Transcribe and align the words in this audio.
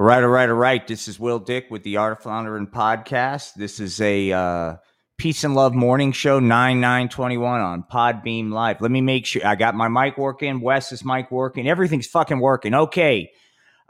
All 0.00 0.06
right, 0.06 0.22
all 0.22 0.30
right, 0.30 0.48
all 0.48 0.54
right. 0.54 0.86
This 0.86 1.08
is 1.08 1.20
Will 1.20 1.38
Dick 1.38 1.66
with 1.68 1.82
the 1.82 1.98
Art 1.98 2.12
of 2.12 2.22
Floundering 2.22 2.66
podcast. 2.68 3.52
This 3.52 3.78
is 3.78 4.00
a 4.00 4.32
uh, 4.32 4.76
peace 5.18 5.44
and 5.44 5.54
love 5.54 5.74
morning 5.74 6.12
show, 6.12 6.40
9 6.40 6.80
9 6.80 7.08
21 7.10 7.60
on 7.60 7.82
Podbean 7.82 8.50
Live. 8.50 8.80
Let 8.80 8.90
me 8.90 9.02
make 9.02 9.26
sure 9.26 9.46
I 9.46 9.56
got 9.56 9.74
my 9.74 9.88
mic 9.88 10.16
working. 10.16 10.62
Wes's 10.62 11.04
mic 11.04 11.30
working. 11.30 11.68
Everything's 11.68 12.06
fucking 12.06 12.40
working. 12.40 12.72
Okay. 12.72 13.30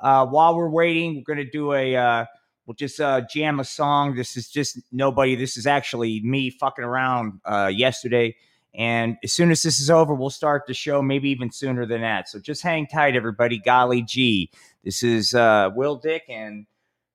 Uh, 0.00 0.26
while 0.26 0.56
we're 0.56 0.68
waiting, 0.68 1.14
we're 1.14 1.32
going 1.32 1.46
to 1.46 1.48
do 1.48 1.74
a, 1.74 1.94
uh, 1.94 2.24
we'll 2.66 2.74
just 2.74 3.00
uh, 3.00 3.20
jam 3.32 3.60
a 3.60 3.64
song. 3.64 4.16
This 4.16 4.36
is 4.36 4.50
just 4.50 4.80
nobody. 4.90 5.36
This 5.36 5.56
is 5.56 5.64
actually 5.64 6.22
me 6.24 6.50
fucking 6.50 6.84
around 6.84 7.40
uh, 7.44 7.70
yesterday. 7.72 8.34
And 8.74 9.16
as 9.24 9.32
soon 9.32 9.50
as 9.50 9.62
this 9.62 9.80
is 9.80 9.90
over, 9.90 10.14
we'll 10.14 10.30
start 10.30 10.64
the 10.66 10.74
show, 10.74 11.02
maybe 11.02 11.30
even 11.30 11.50
sooner 11.50 11.86
than 11.86 12.02
that. 12.02 12.28
So 12.28 12.38
just 12.38 12.62
hang 12.62 12.86
tight, 12.86 13.16
everybody. 13.16 13.58
Golly 13.58 14.02
gee. 14.02 14.50
This 14.82 15.02
is 15.02 15.34
uh, 15.34 15.68
Will 15.74 15.96
Dick 15.96 16.22
and 16.30 16.64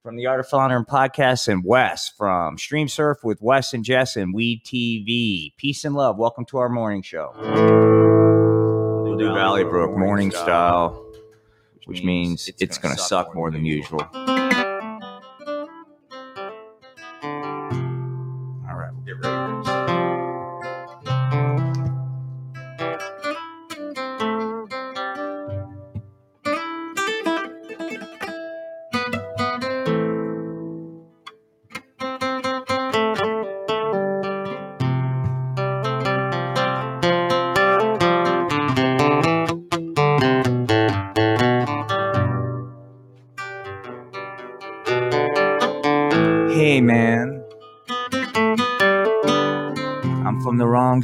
from 0.03 0.17
the 0.17 0.27
Art 0.27 0.39
of 0.39 0.47
Floundering 0.47 0.85
podcast 0.85 1.47
and 1.47 1.63
Wes 1.65 2.09
from 2.09 2.59
Stream 2.59 2.87
Surf 2.87 3.23
with 3.23 3.41
Wes 3.41 3.73
and 3.73 3.83
Jess 3.83 4.15
and 4.15 4.35
Weed 4.35 4.63
TV. 4.63 5.55
Peace 5.57 5.83
and 5.83 5.95
love. 5.95 6.15
Welcome 6.19 6.45
to 6.45 6.59
our 6.59 6.69
morning 6.69 7.01
show. 7.01 7.33
We'll 9.03 9.17
do 9.17 9.33
Valley 9.33 9.63
Brook 9.63 9.97
morning 9.97 10.29
style, 10.29 11.11
which 11.85 12.03
means 12.03 12.51
it's 12.59 12.77
going 12.77 12.95
to 12.95 13.01
suck 13.01 13.33
more 13.33 13.49
than 13.49 13.65
usual. 13.65 14.07
All 14.13 14.34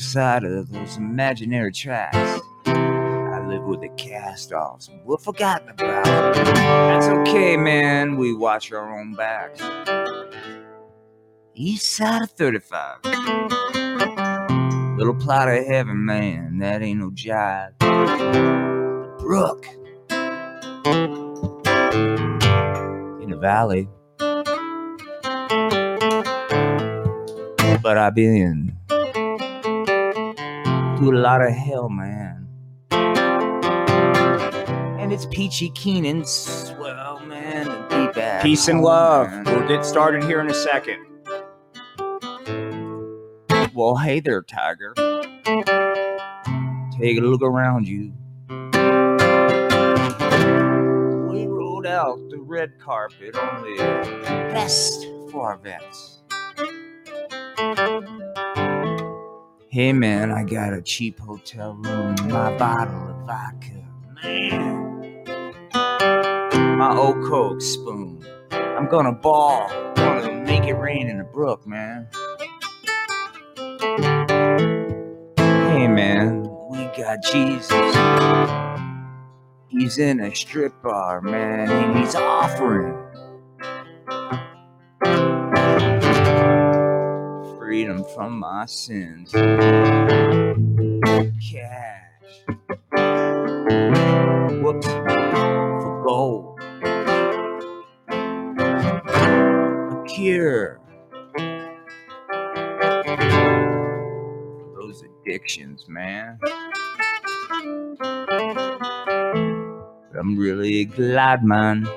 from 0.01 0.13
the 0.13 0.19
wrong 0.19 0.41
side 0.41 0.43
of 0.43 0.69
those 0.71 0.97
imaginary 0.97 1.71
tracks. 1.71 2.41
I 2.65 3.45
live 3.47 3.63
with 3.63 3.81
the 3.81 3.89
cast 3.89 4.51
offs. 4.51 4.89
We're 5.03 5.17
forgotten 5.17 5.69
about. 5.69 6.05
That's 6.05 7.07
okay, 7.07 7.57
man. 7.57 8.17
We 8.17 8.33
watch 8.33 8.71
our 8.71 8.99
own 8.99 9.13
backs. 9.13 9.61
East 11.53 11.91
side 11.91 12.23
of 12.23 12.31
35. 12.31 12.97
Little 14.97 15.15
plot 15.15 15.49
of 15.49 15.65
heaven, 15.65 16.05
man. 16.05 16.59
That 16.59 16.81
ain't 16.81 16.99
no 16.99 17.11
jive. 17.11 17.77
Brook. 19.19 19.65
In 23.21 23.29
the 23.29 23.37
valley. 23.39 23.87
but 27.81 27.97
I've 27.97 28.13
been 28.13 28.77
through 31.01 31.17
a 31.17 31.19
lot 31.19 31.41
of 31.41 31.51
hell, 31.51 31.89
man. 31.89 32.47
And 34.99 35.11
it's 35.11 35.25
Peachy 35.25 35.71
Keenan, 35.71 36.23
swell, 36.25 37.19
man, 37.25 37.65
to 37.65 37.87
be 37.89 38.13
back. 38.13 38.43
Peace 38.43 38.67
and 38.67 38.83
love. 38.83 39.31
man. 39.31 39.45
We'll 39.45 39.67
get 39.67 39.83
started 39.83 40.23
here 40.25 40.41
in 40.41 40.49
a 40.51 40.53
second. 40.53 41.03
Well, 43.73 43.95
hey 43.95 44.19
there, 44.19 44.43
Tiger. 44.43 44.93
Take 46.99 47.17
a 47.17 47.21
look 47.21 47.41
around 47.41 47.87
you. 47.87 48.13
We 51.31 51.47
rolled 51.47 51.87
out 51.87 52.19
the 52.29 52.37
red 52.39 52.77
carpet 52.79 53.35
on 53.35 53.63
the 53.63 53.77
best 54.53 55.07
for 55.31 55.47
our 55.47 55.57
vets. 55.57 56.20
Hey 59.73 59.93
man, 59.93 60.31
I 60.31 60.43
got 60.43 60.73
a 60.73 60.81
cheap 60.81 61.17
hotel 61.17 61.75
room, 61.75 62.17
my 62.27 62.57
bottle 62.57 63.07
of 63.07 63.15
vodka, 63.25 63.87
man. 64.21 65.23
My 66.77 66.93
old 66.93 67.23
Coke 67.23 67.61
spoon. 67.61 68.21
I'm 68.51 68.89
gonna 68.89 69.13
ball, 69.13 69.69
I'm 69.71 69.95
gonna 69.95 70.41
make 70.43 70.65
it 70.65 70.73
rain 70.73 71.07
in 71.07 71.19
the 71.19 71.23
brook, 71.23 71.65
man. 71.65 72.09
Hey 75.37 75.87
man, 75.87 76.43
we 76.69 76.79
got 77.01 77.23
Jesus. 77.23 77.71
He's 79.69 79.97
in 79.97 80.19
a 80.19 80.35
strip 80.35 80.73
bar, 80.81 81.21
man, 81.21 81.71
and 81.71 81.97
he's 81.97 82.15
offering 82.15 82.93
freedom 87.71 88.03
from 88.13 88.37
my 88.37 88.65
sins. 88.65 89.31
Cash. 89.31 89.63
Whoops. 94.61 94.87
For 94.87 96.03
gold. 96.05 96.59
A 98.09 100.03
cure. 100.05 100.81
Those 104.75 105.03
addictions, 105.05 105.87
man. 105.87 106.39
I'm 110.19 110.35
really 110.37 110.83
glad, 110.83 111.45
man, 111.45 111.87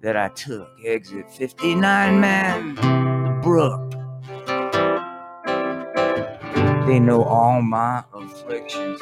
that 0.00 0.16
I 0.16 0.28
took 0.34 0.70
exit 0.86 1.30
59, 1.30 2.18
man. 2.18 3.01
The 3.42 3.48
brook. 3.48 3.90
They 6.86 7.00
know 7.00 7.24
all 7.24 7.60
my 7.60 8.04
afflictions. 8.14 9.00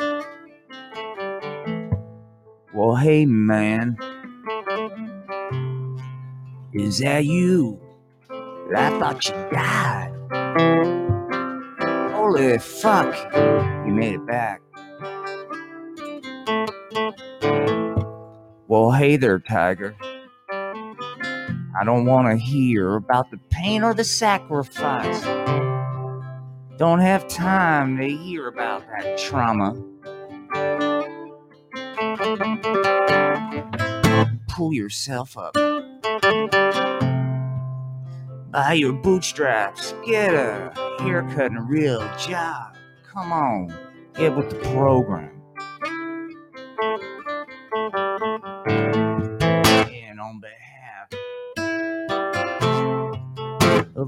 Well, 2.72 2.96
hey, 2.96 3.26
man. 3.26 3.98
Is 6.72 7.00
that 7.00 7.26
you? 7.26 7.80
I 8.74 8.98
thought 8.98 9.28
you 9.28 9.34
died. 9.52 10.12
Holy 12.14 12.58
fuck. 12.58 13.14
You 13.86 13.92
made 13.92 14.14
it 14.14 14.26
back. 14.26 14.62
Well, 18.68 18.92
hey 18.92 19.16
there, 19.16 19.38
Tiger. 19.38 19.96
I 21.80 21.84
don't 21.84 22.04
want 22.04 22.28
to 22.28 22.36
hear 22.36 22.96
about 22.96 23.30
the 23.30 23.38
pain 23.48 23.82
or 23.82 23.94
the 23.94 24.04
sacrifice. 24.04 25.22
Don't 26.76 26.98
have 26.98 27.26
time 27.26 27.96
to 27.96 28.06
hear 28.06 28.48
about 28.48 28.82
that 28.86 29.16
trauma. 29.16 29.72
Pull 34.48 34.74
yourself 34.74 35.38
up. 35.38 35.54
Buy 38.50 38.74
your 38.74 38.92
bootstraps. 38.92 39.94
Get 40.04 40.34
a 40.34 40.74
haircut 41.00 41.46
and 41.46 41.56
a 41.56 41.62
real 41.62 42.00
job. 42.18 42.76
Come 43.10 43.32
on, 43.32 43.74
get 44.16 44.36
with 44.36 44.50
the 44.50 44.56
program. 44.56 45.39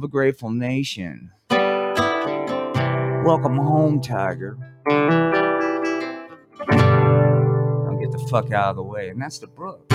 A 0.04 0.08
grateful 0.08 0.50
nation, 0.50 1.30
welcome 3.24 3.56
home, 3.56 4.00
Tiger. 4.00 4.58
Now 6.68 7.96
get 8.00 8.10
the 8.12 8.26
fuck 8.30 8.52
out 8.52 8.70
of 8.70 8.76
the 8.76 8.82
way, 8.82 9.08
and 9.08 9.20
that's 9.20 9.38
the 9.38 9.46
brook. 9.46 9.88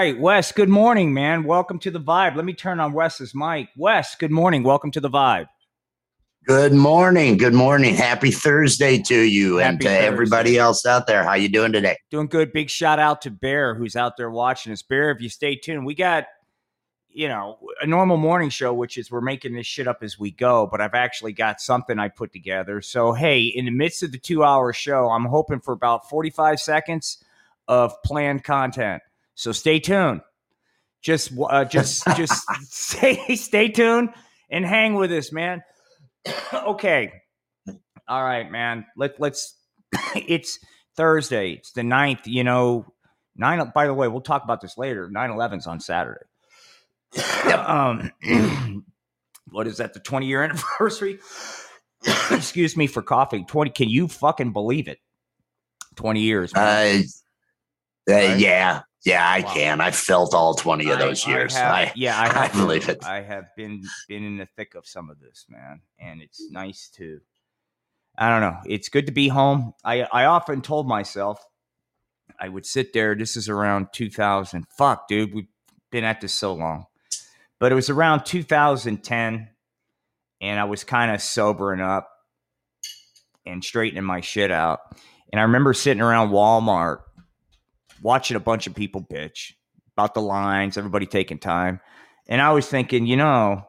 Right, 0.00 0.08
all 0.08 0.14
right, 0.14 0.16
all 0.16 0.30
right. 0.30 0.36
Wes, 0.36 0.52
good 0.52 0.68
morning, 0.68 1.12
man. 1.12 1.44
Welcome 1.44 1.78
to 1.80 1.90
the 1.90 2.00
vibe. 2.00 2.36
Let 2.36 2.44
me 2.44 2.54
turn 2.54 2.80
on 2.80 2.92
Wes's 2.92 3.34
mic. 3.34 3.68
Wes, 3.76 4.14
good 4.14 4.30
morning. 4.30 4.62
Welcome 4.62 4.90
to 4.92 5.00
the 5.00 5.10
vibe. 5.10 5.46
Good 6.46 6.72
morning. 6.72 7.36
Good 7.36 7.52
morning. 7.52 7.94
Happy 7.94 8.30
Thursday 8.30 9.02
to 9.02 9.20
you 9.20 9.60
and 9.60 9.78
to 9.80 9.88
Thursday. 9.88 10.06
everybody 10.06 10.58
else 10.58 10.86
out 10.86 11.06
there. 11.06 11.22
How 11.22 11.34
you 11.34 11.48
doing 11.48 11.72
today? 11.72 11.96
Doing 12.10 12.28
good. 12.28 12.52
Big 12.52 12.70
shout 12.70 12.98
out 12.98 13.20
to 13.22 13.30
Bear, 13.30 13.74
who's 13.74 13.94
out 13.94 14.16
there 14.16 14.30
watching 14.30 14.72
us. 14.72 14.82
Bear, 14.82 15.10
if 15.10 15.20
you 15.20 15.28
stay 15.28 15.54
tuned, 15.54 15.84
we 15.84 15.94
got, 15.94 16.24
you 17.10 17.28
know, 17.28 17.58
a 17.82 17.86
normal 17.86 18.16
morning 18.16 18.48
show, 18.48 18.72
which 18.72 18.96
is 18.96 19.10
we're 19.10 19.20
making 19.20 19.52
this 19.52 19.66
shit 19.66 19.86
up 19.86 19.98
as 20.02 20.18
we 20.18 20.30
go, 20.30 20.66
but 20.66 20.80
I've 20.80 20.94
actually 20.94 21.34
got 21.34 21.60
something 21.60 21.98
I 21.98 22.08
put 22.08 22.32
together. 22.32 22.80
So, 22.80 23.12
hey, 23.12 23.42
in 23.42 23.66
the 23.66 23.70
midst 23.70 24.02
of 24.02 24.12
the 24.12 24.18
two 24.18 24.42
hour 24.42 24.72
show, 24.72 25.10
I'm 25.10 25.26
hoping 25.26 25.60
for 25.60 25.72
about 25.72 26.08
45 26.08 26.58
seconds 26.58 27.22
of 27.68 28.02
planned 28.02 28.44
content. 28.44 29.02
So 29.40 29.52
stay 29.52 29.80
tuned. 29.80 30.20
Just, 31.00 31.32
uh, 31.40 31.64
just, 31.64 32.04
just 32.14 32.44
stay, 32.70 33.36
stay 33.36 33.68
tuned 33.68 34.10
and 34.50 34.66
hang 34.66 34.92
with 34.96 35.10
us, 35.12 35.32
man. 35.32 35.62
okay. 36.52 37.10
All 38.06 38.22
right, 38.22 38.50
man. 38.50 38.84
Let, 38.98 39.18
let's, 39.18 39.56
it's 40.14 40.58
Thursday. 40.94 41.52
It's 41.52 41.72
the 41.72 41.82
ninth, 41.82 42.26
you 42.26 42.44
know, 42.44 42.84
nine, 43.34 43.72
by 43.74 43.86
the 43.86 43.94
way, 43.94 44.08
we'll 44.08 44.20
talk 44.20 44.44
about 44.44 44.60
this 44.60 44.76
later. 44.76 45.08
9 45.10 45.30
11's 45.30 45.66
on 45.66 45.80
Saturday. 45.80 46.20
um, 47.54 48.10
what 49.50 49.66
is 49.66 49.78
that? 49.78 49.94
The 49.94 50.00
20 50.00 50.26
year 50.26 50.42
anniversary? 50.42 51.18
Excuse 52.30 52.76
me 52.76 52.86
for 52.86 53.00
coughing. 53.00 53.46
20. 53.46 53.70
Can 53.70 53.88
you 53.88 54.06
fucking 54.06 54.52
believe 54.52 54.86
it? 54.86 54.98
20 55.96 56.20
years. 56.20 56.54
man. 56.54 56.62
Uh, 58.06 58.12
uh, 58.12 58.14
Right? 58.14 58.38
Yeah. 58.38 58.82
Yeah, 59.04 59.26
I 59.26 59.40
Wow. 59.40 59.54
can. 59.54 59.80
I 59.80 59.90
felt 59.92 60.34
all 60.34 60.54
20 60.54 60.90
of 60.90 60.98
those 60.98 61.26
I 61.26 61.30
years. 61.30 61.54
have- 61.54 61.72
I, 61.74 61.92
yeah, 61.96 62.18
I, 62.20 62.44
I 62.44 62.48
believe 62.48 62.88
it. 62.88 63.04
I 63.04 63.22
have 63.22 63.46
been 63.56 63.82
been 64.08 64.24
in 64.24 64.36
the 64.36 64.46
thick 64.56 64.74
of 64.74 64.86
some 64.86 65.08
of 65.10 65.18
this, 65.20 65.46
man, 65.48 65.80
and 65.98 66.20
it's 66.20 66.50
nice 66.50 66.88
to. 66.96 67.20
I 68.18 68.28
don't 68.28 68.40
know. 68.42 68.58
It's 68.66 68.88
good 68.90 69.06
to 69.06 69.12
be 69.12 69.28
home. 69.28 69.72
I 69.84 70.02
I 70.02 70.26
often 70.26 70.60
told 70.60 70.86
myself 70.86 71.42
I 72.38 72.48
would 72.48 72.66
sit 72.66 72.92
there. 72.92 73.14
This 73.14 73.36
is 73.36 73.48
around 73.48 73.88
2000. 73.94 74.66
Fuck, 74.76 75.08
dude, 75.08 75.32
we've 75.34 75.48
been 75.90 76.04
at 76.04 76.20
this 76.20 76.34
so 76.34 76.52
long, 76.52 76.84
but 77.58 77.72
it 77.72 77.74
was 77.76 77.88
around 77.88 78.24
2010, 78.26 79.48
and 80.42 80.60
I 80.60 80.64
was 80.64 80.84
kind 80.84 81.10
of 81.10 81.22
sobering 81.22 81.80
up 81.80 82.10
and 83.46 83.64
straightening 83.64 84.04
my 84.04 84.20
shit 84.20 84.50
out. 84.50 84.80
And 85.32 85.40
I 85.40 85.44
remember 85.44 85.72
sitting 85.72 86.02
around 86.02 86.30
Walmart 86.30 86.98
watching 88.00 88.36
a 88.36 88.40
bunch 88.40 88.66
of 88.66 88.74
people 88.74 89.02
bitch 89.02 89.52
about 89.96 90.14
the 90.14 90.22
lines, 90.22 90.76
everybody 90.76 91.06
taking 91.06 91.38
time. 91.38 91.80
And 92.28 92.40
I 92.40 92.52
was 92.52 92.68
thinking, 92.68 93.06
you 93.06 93.16
know, 93.16 93.64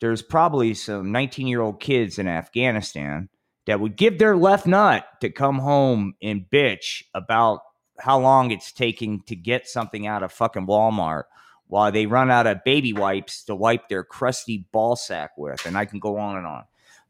there's 0.00 0.22
probably 0.22 0.74
some 0.74 1.12
19 1.12 1.46
year 1.46 1.60
old 1.60 1.80
kids 1.80 2.18
in 2.18 2.26
Afghanistan 2.26 3.28
that 3.66 3.80
would 3.80 3.96
give 3.96 4.18
their 4.18 4.36
left 4.36 4.66
nut 4.66 5.04
to 5.20 5.30
come 5.30 5.58
home 5.58 6.14
and 6.22 6.46
bitch 6.50 7.02
about 7.14 7.60
how 7.98 8.18
long 8.18 8.50
it's 8.50 8.72
taking 8.72 9.22
to 9.26 9.36
get 9.36 9.68
something 9.68 10.06
out 10.06 10.22
of 10.22 10.32
fucking 10.32 10.66
Walmart 10.66 11.24
while 11.66 11.92
they 11.92 12.06
run 12.06 12.30
out 12.30 12.46
of 12.46 12.64
baby 12.64 12.92
wipes 12.92 13.44
to 13.44 13.54
wipe 13.54 13.88
their 13.88 14.02
crusty 14.02 14.66
ball 14.72 14.96
sack 14.96 15.30
with. 15.36 15.66
And 15.66 15.76
I 15.76 15.84
can 15.84 16.00
go 16.00 16.16
on 16.16 16.36
and 16.36 16.46
on. 16.46 16.64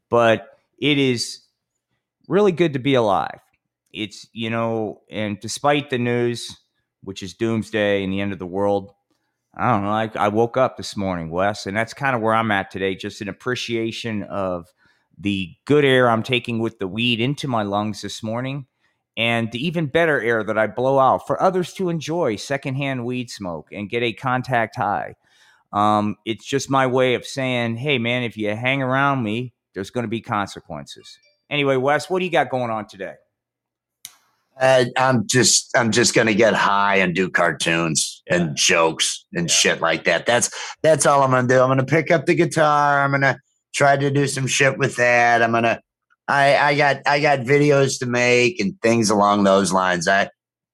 But 0.09 0.49
it 0.77 0.97
is 0.97 1.41
really 2.27 2.51
good 2.51 2.73
to 2.73 2.79
be 2.79 2.93
alive. 2.93 3.39
It's, 3.93 4.27
you 4.33 4.49
know, 4.49 5.01
and 5.09 5.39
despite 5.39 5.89
the 5.89 5.97
news, 5.97 6.57
which 7.03 7.23
is 7.23 7.33
doomsday 7.33 8.03
and 8.03 8.11
the 8.11 8.21
end 8.21 8.33
of 8.33 8.39
the 8.39 8.45
world, 8.45 8.93
I 9.55 9.71
don't 9.71 9.83
know. 9.83 9.91
I, 9.91 10.09
I 10.15 10.27
woke 10.29 10.55
up 10.55 10.77
this 10.77 10.95
morning, 10.95 11.29
Wes, 11.29 11.65
and 11.65 11.75
that's 11.75 11.93
kind 11.93 12.15
of 12.15 12.21
where 12.21 12.33
I'm 12.33 12.51
at 12.51 12.71
today. 12.71 12.95
Just 12.95 13.21
an 13.21 13.27
appreciation 13.27 14.23
of 14.23 14.67
the 15.17 15.53
good 15.65 15.83
air 15.83 16.09
I'm 16.09 16.23
taking 16.23 16.59
with 16.59 16.79
the 16.79 16.87
weed 16.87 17.19
into 17.19 17.47
my 17.47 17.63
lungs 17.63 18.01
this 18.01 18.23
morning, 18.23 18.67
and 19.17 19.51
the 19.51 19.65
even 19.65 19.87
better 19.87 20.21
air 20.21 20.43
that 20.43 20.57
I 20.57 20.67
blow 20.67 20.99
out 20.99 21.27
for 21.27 21.41
others 21.41 21.73
to 21.73 21.89
enjoy 21.89 22.37
secondhand 22.37 23.05
weed 23.05 23.29
smoke 23.29 23.67
and 23.73 23.89
get 23.89 24.03
a 24.03 24.13
contact 24.13 24.77
high. 24.77 25.15
Um, 25.73 26.15
it's 26.25 26.45
just 26.45 26.69
my 26.69 26.87
way 26.87 27.15
of 27.15 27.25
saying, 27.25 27.75
hey, 27.75 27.97
man, 27.97 28.23
if 28.23 28.37
you 28.37 28.55
hang 28.55 28.81
around 28.81 29.21
me, 29.23 29.53
there's 29.73 29.89
going 29.89 30.05
to 30.05 30.09
be 30.09 30.21
consequences. 30.21 31.17
Anyway, 31.49 31.75
Wes, 31.75 32.09
what 32.09 32.19
do 32.19 32.25
you 32.25 32.31
got 32.31 32.49
going 32.49 32.71
on 32.71 32.87
today? 32.87 33.15
Uh, 34.61 34.85
I'm 34.97 35.25
just 35.27 35.69
I'm 35.75 35.91
just 35.91 36.13
gonna 36.13 36.35
get 36.35 36.53
high 36.53 36.97
and 36.97 37.15
do 37.15 37.29
cartoons 37.29 38.21
Yeah. 38.29 38.35
and 38.35 38.55
jokes 38.55 39.25
and 39.33 39.49
Yeah. 39.49 39.53
shit 39.55 39.81
like 39.81 40.03
that. 40.05 40.25
That's 40.27 40.51
that's 40.83 41.05
all 41.07 41.23
I'm 41.23 41.31
gonna 41.31 41.47
do. 41.47 41.59
I'm 41.61 41.69
gonna 41.69 41.83
pick 41.83 42.11
up 42.11 42.27
the 42.27 42.35
guitar. 42.35 43.03
I'm 43.03 43.11
gonna 43.11 43.37
try 43.73 43.97
to 43.97 44.11
do 44.11 44.27
some 44.27 44.45
shit 44.47 44.77
with 44.77 44.95
that. 44.97 45.41
I'm 45.41 45.51
gonna 45.51 45.79
I 46.27 46.55
I 46.57 46.75
got 46.75 46.97
I 47.07 47.19
got 47.19 47.39
videos 47.39 47.97
to 47.99 48.05
make 48.05 48.59
and 48.59 48.73
things 48.83 49.09
along 49.09 49.43
those 49.45 49.73
lines. 49.73 50.07
I 50.07 50.29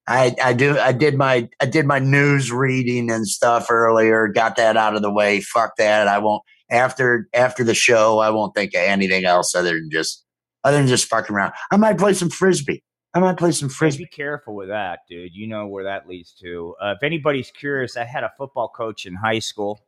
I 0.06 0.36
I 0.44 0.52
do 0.54 0.78
I 0.78 0.92
did 0.92 1.16
my 1.16 1.48
I 1.62 1.66
did 1.66 1.86
my 1.86 2.00
news 2.00 2.52
reading 2.52 3.10
and 3.10 3.26
stuff 3.26 3.68
earlier. 3.72 4.28
Got 4.28 4.58
that 4.58 4.76
out 4.76 4.96
of 4.98 5.02
the 5.02 5.12
way. 5.14 5.40
Fuck 5.40 5.78
that. 5.78 6.10
I 6.10 6.18
won't 6.20 6.44
after 6.70 7.30
after 7.34 7.64
the 7.64 7.74
show. 7.74 8.20
I 8.20 8.32
won't 8.32 8.54
think 8.54 8.74
of 8.74 8.82
anything 8.82 9.24
else 9.24 9.56
other 9.56 9.76
than 9.76 9.90
just 9.90 10.26
other 10.66 10.78
than 10.78 10.88
just 10.88 11.06
fucking 11.08 11.34
around. 11.34 11.54
I 11.72 11.78
might 11.78 11.98
play 11.98 12.14
some 12.14 12.30
frisbee. 12.30 12.84
I 13.14 13.20
might 13.20 13.38
play 13.38 13.52
some 13.52 13.70
frisbee. 13.70 14.04
be 14.04 14.10
careful 14.10 14.56
with 14.56 14.68
that, 14.68 15.00
dude. 15.10 15.34
You 15.34 15.48
know 15.48 15.68
where 15.68 15.86
that 15.86 16.08
leads 16.08 16.34
to. 16.34 16.76
Uh, 16.82 16.94
if 16.96 17.04
anybody's 17.04 17.50
curious, 17.52 17.98
I 17.98 18.04
had 18.04 18.24
a 18.24 18.32
football 18.38 18.68
coach 18.68 19.06
in 19.06 19.16
high 19.16 19.40
school 19.40 19.82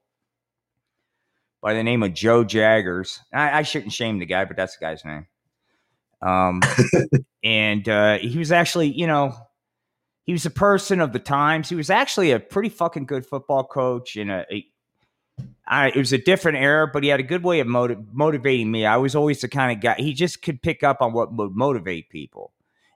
by 1.62 1.74
the 1.74 1.84
name 1.84 2.04
of 2.04 2.14
Joe 2.14 2.44
Jaggers. 2.44 3.20
I, 3.34 3.60
I 3.60 3.62
shouldn't 3.64 3.94
shame 3.94 4.20
the 4.20 4.26
guy, 4.26 4.46
but 4.46 4.58
that's 4.58 4.78
the 4.78 4.86
guy's 4.86 5.06
name. 5.06 5.28
Um, 6.22 6.62
and 7.44 7.88
uh, 7.88 8.18
he 8.18 8.38
was 8.38 8.52
actually, 8.52 8.88
you 8.88 9.08
know, 9.08 9.34
he 10.24 10.34
was 10.34 10.46
a 10.46 10.52
person 10.52 11.02
of 11.02 11.14
the 11.14 11.20
times. 11.20 11.70
He 11.70 11.76
was 11.76 11.90
actually 11.90 12.32
a 12.32 12.40
pretty 12.40 12.70
fucking 12.70 13.06
good 13.06 13.26
football 13.26 13.64
coach, 13.64 14.16
and 14.16 14.30
a, 14.32 14.46
a 14.52 14.66
I, 15.68 15.88
it 15.90 15.98
was 15.98 16.14
a 16.14 16.18
different 16.18 16.58
era, 16.58 16.90
but 16.92 17.04
he 17.04 17.10
had 17.10 17.20
a 17.20 17.24
good 17.24 17.44
way 17.44 17.60
of 17.60 17.68
motiv- 17.68 18.14
motivating 18.14 18.72
me. 18.72 18.86
I 18.86 18.98
was 18.98 19.16
always 19.16 19.42
the 19.42 19.48
kind 19.48 19.72
of 19.72 19.82
guy 19.82 19.96
he 19.98 20.14
just 20.14 20.42
could 20.42 20.62
pick 20.62 20.84
up 20.84 21.02
on 21.02 21.14
what 21.14 21.34
would 21.34 21.52
motivate 21.52 22.10
people, 22.10 22.52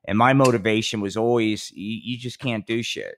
and 0.06 0.18
my 0.18 0.34
motivation 0.34 1.02
was 1.02 1.18
always 1.18 1.72
you, 1.72 2.00
you 2.04 2.18
just 2.18 2.40
can't 2.40 2.66
do 2.66 2.84
shit, 2.84 3.16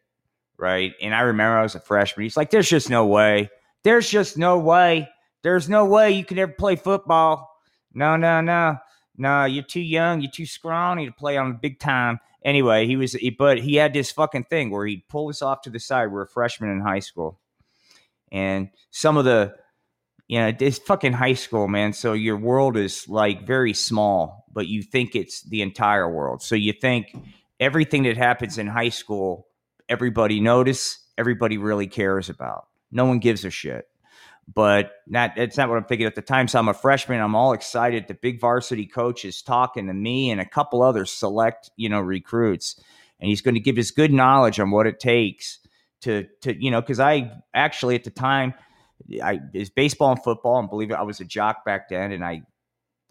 right? 0.58 0.94
And 1.01 1.13
I 1.13 1.22
remember 1.22 1.58
I 1.58 1.63
was 1.63 1.75
a 1.75 1.80
freshman. 1.80 2.24
He's 2.24 2.38
like, 2.38 2.50
"There's 2.50 2.70
just 2.70 2.89
no 2.89 3.06
way. 3.06 3.50
There's 3.84 4.10
just 4.10 4.38
no 4.38 4.60
way. 4.60 5.10
There's 5.44 5.70
no 5.70 5.86
way 5.86 6.12
you 6.12 6.25
can 6.25 6.39
ever 6.39 6.54
play 6.54 6.75
football. 6.75 7.50
No, 7.94 8.15
no, 8.18 8.42
no, 8.42 8.77
no. 9.18 9.46
You're 9.46 9.63
too 9.63 9.82
young. 9.82 10.22
You're 10.22 10.32
too 10.32 10.46
scrawny 10.46 11.06
to 11.06 11.12
play 11.12 11.38
on 11.38 11.50
the 11.50 11.56
big 11.56 11.80
time." 11.80 12.20
Anyway, 12.44 12.86
he 12.86 12.96
was, 12.96 13.13
he, 13.13 13.32
but 13.32 13.58
he 13.58 13.75
had 13.75 13.92
this 13.92 14.12
fucking 14.12 14.44
thing 14.44 14.70
where 14.70 14.86
he'd 14.86 15.08
pull 15.08 15.30
us 15.30 15.42
off 15.42 15.62
to 15.63 15.72
the 15.72 15.80
side. 15.80 16.12
We're 16.12 16.22
a 16.22 16.27
freshman 16.27 16.70
in 16.70 16.80
high 16.80 17.00
school, 17.00 17.39
and 18.32 18.70
some 18.92 19.18
of 19.18 19.25
the 19.25 19.56
you 20.27 20.39
know, 20.39 20.51
it's 20.60 20.79
fucking 20.79 21.13
high 21.13 21.34
school, 21.34 21.67
man. 21.67 21.94
So 21.94 22.13
your 22.13 22.38
world 22.38 22.77
is 22.77 23.08
like 23.08 23.46
very 23.46 23.74
small, 23.74 24.46
but 24.51 24.67
you 24.67 24.82
think 24.82 25.15
it's 25.15 25.44
the 25.44 25.62
entire 25.62 26.10
world. 26.10 26.41
So 26.41 26.55
you 26.55 26.74
think 26.74 27.15
everything 27.60 28.03
that 28.03 28.17
happens 28.17 28.58
in 28.58 28.67
high 28.67 28.89
school, 28.89 29.48
everybody 29.88 30.39
notice, 30.39 31.00
everybody 31.17 31.58
really 31.58 31.88
cares 31.88 32.29
about. 32.29 32.67
No 32.91 33.05
one 33.05 33.20
gives 33.20 33.46
a 33.46 33.51
shit. 33.51 33.88
But 34.51 34.91
not 35.08 35.32
that's 35.36 35.58
not 35.58 35.70
what 35.70 35.77
I'm 35.77 35.86
thinking 35.86 36.05
at 36.05 36.13
the 36.13 36.22
time. 36.22 36.48
So 36.48 36.60
I'm 36.60 36.67
a 36.67 36.74
freshman. 36.75 37.20
I'm 37.20 37.36
all 37.36 37.53
excited. 37.53 38.08
The 38.08 38.13
big 38.13 38.39
varsity 38.39 38.86
coach 38.86 39.25
is 39.25 39.41
talking 39.41 39.88
to 39.88 39.94
me 39.94 40.29
and 40.29 40.39
a 40.39 40.46
couple 40.46 40.84
other 40.84 41.05
select, 41.05 41.72
you 41.77 41.89
know, 41.89 42.00
recruits. 42.00 42.79
And 43.20 43.27
he's 43.27 43.41
going 43.41 43.55
to 43.55 43.60
give 43.60 43.79
us 43.79 43.89
good 43.89 44.13
knowledge 44.13 44.60
on 44.60 44.70
what 44.70 44.86
it 44.86 45.00
takes 45.00 45.58
to 46.01 46.27
to, 46.41 46.55
you 46.55 46.70
know, 46.70 46.79
because 46.79 47.00
I 47.00 47.32
actually 47.55 47.96
at 47.96 48.03
the 48.03 48.12
time 48.12 48.53
I 49.22 49.40
is 49.54 49.70
baseball 49.70 50.12
and 50.12 50.24
football, 50.24 50.60
and 50.60 50.70
believe 50.70 50.92
it, 50.92 50.96
I 50.96 51.04
was 51.04 51.20
a 51.20 51.25
jock 51.25 51.66
back 51.66 51.90
then, 51.90 52.12
and 52.12 52.24
I 52.24 52.44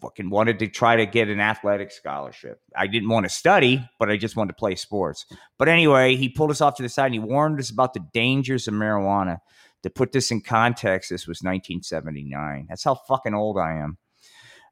fucking 0.01 0.29
wanted 0.29 0.59
to 0.59 0.67
try 0.67 0.95
to 0.95 1.05
get 1.05 1.29
an 1.29 1.39
athletic 1.39 1.91
scholarship. 1.91 2.59
I 2.75 2.87
didn't 2.87 3.09
want 3.09 3.25
to 3.25 3.29
study, 3.29 3.87
but 3.99 4.09
I 4.09 4.17
just 4.17 4.35
wanted 4.35 4.49
to 4.49 4.55
play 4.55 4.75
sports. 4.75 5.25
But 5.57 5.67
anyway, 5.67 6.15
he 6.15 6.29
pulled 6.29 6.51
us 6.51 6.61
off 6.61 6.75
to 6.75 6.83
the 6.83 6.89
side 6.89 7.07
and 7.07 7.15
he 7.15 7.19
warned 7.19 7.59
us 7.59 7.69
about 7.69 7.93
the 7.93 8.05
dangers 8.13 8.67
of 8.67 8.73
marijuana. 8.73 9.39
To 9.83 9.89
put 9.91 10.11
this 10.11 10.31
in 10.31 10.41
context, 10.41 11.11
this 11.11 11.27
was 11.27 11.43
1979. 11.43 12.65
That's 12.67 12.83
how 12.83 12.95
fucking 12.95 13.35
old 13.35 13.59
I 13.59 13.73
am. 13.83 13.97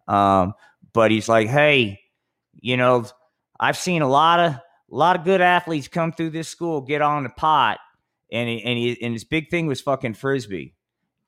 Um, 0.07 0.53
but 0.91 1.11
he's 1.11 1.29
like, 1.29 1.47
hey, 1.47 1.99
you 2.59 2.77
know, 2.77 3.05
I've 3.59 3.77
seen 3.77 4.01
a 4.01 4.07
lot 4.07 4.39
of 4.39 4.53
a 4.53 4.95
lot 4.95 5.15
of 5.15 5.23
good 5.23 5.41
athletes 5.41 5.87
come 5.87 6.11
through 6.11 6.31
this 6.31 6.47
school, 6.47 6.81
get 6.81 7.01
on 7.01 7.23
the 7.23 7.29
pot, 7.29 7.79
and 8.31 8.49
and 8.49 8.77
he, 8.77 8.97
and 9.01 9.13
his 9.13 9.23
big 9.23 9.49
thing 9.49 9.67
was 9.67 9.81
fucking 9.81 10.15
frisbee. 10.15 10.73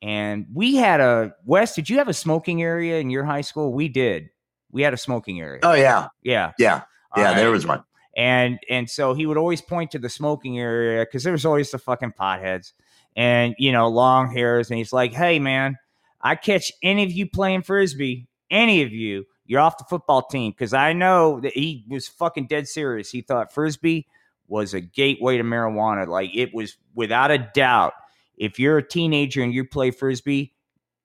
And 0.02 0.46
we 0.54 0.76
had 0.76 1.00
a 1.00 1.34
Wes. 1.46 1.76
Did 1.76 1.90
you 1.90 1.98
have 1.98 2.08
a 2.08 2.14
smoking 2.14 2.62
area 2.62 3.00
in 3.00 3.10
your 3.10 3.24
high 3.24 3.42
school? 3.42 3.74
We 3.74 3.88
did. 3.88 4.30
We 4.72 4.82
had 4.82 4.94
a 4.94 4.98
smoking 4.98 5.40
area. 5.40 5.62
Oh 5.64 5.74
yeah, 5.74 6.10
yeah, 6.22 6.52
yeah, 6.60 6.82
yeah. 7.16 7.34
There 7.34 7.52
was 7.52 7.66
one. 7.66 7.84
And 8.16 8.60
and 8.70 8.90
so 8.90 9.14
he 9.14 9.26
would 9.26 9.38
always 9.38 9.62
point 9.62 9.92
to 9.92 10.00
the 10.00 10.10
smoking 10.10 10.60
area 10.60 11.06
because 11.06 11.24
there 11.24 11.34
was 11.34 11.46
always 11.46 11.72
the 11.72 11.78
fucking 11.78 12.14
potheads 12.20 12.74
and 13.16 13.56
you 13.58 13.72
know 13.72 13.88
long 13.88 14.32
hairs. 14.32 14.70
And 14.70 14.78
he's 14.78 14.94
like, 14.94 15.14
"Hey 15.14 15.40
man, 15.40 15.78
I 16.22 16.36
catch 16.36 16.72
any 16.84 17.04
of 17.04 17.12
you 17.12 17.30
playing 17.30 17.64
frisbee, 17.64 18.28
any 18.50 18.84
of 18.84 18.92
you, 18.92 19.26
you're 19.46 19.62
off 19.62 19.78
the 19.78 19.86
football 19.86 20.24
team." 20.24 20.52
Because 20.52 20.74
I 20.74 20.94
know 20.94 21.40
that 21.42 21.54
he 21.54 21.86
was 21.90 22.08
fucking 22.08 22.48
dead 22.48 22.68
serious. 22.68 23.10
He 23.10 23.22
thought 23.22 23.54
frisbee 23.54 24.08
was 24.48 24.74
a 24.74 24.82
gateway 24.82 25.38
to 25.38 25.44
marijuana. 25.44 26.08
Like 26.08 26.32
it 26.34 26.54
was 26.54 26.78
without 26.94 27.32
a 27.32 27.38
doubt. 27.54 27.94
If 28.38 28.60
you're 28.60 28.78
a 28.78 28.88
teenager 28.88 29.42
and 29.42 29.54
you 29.54 29.66
play 29.66 29.92
frisbee, 29.92 30.54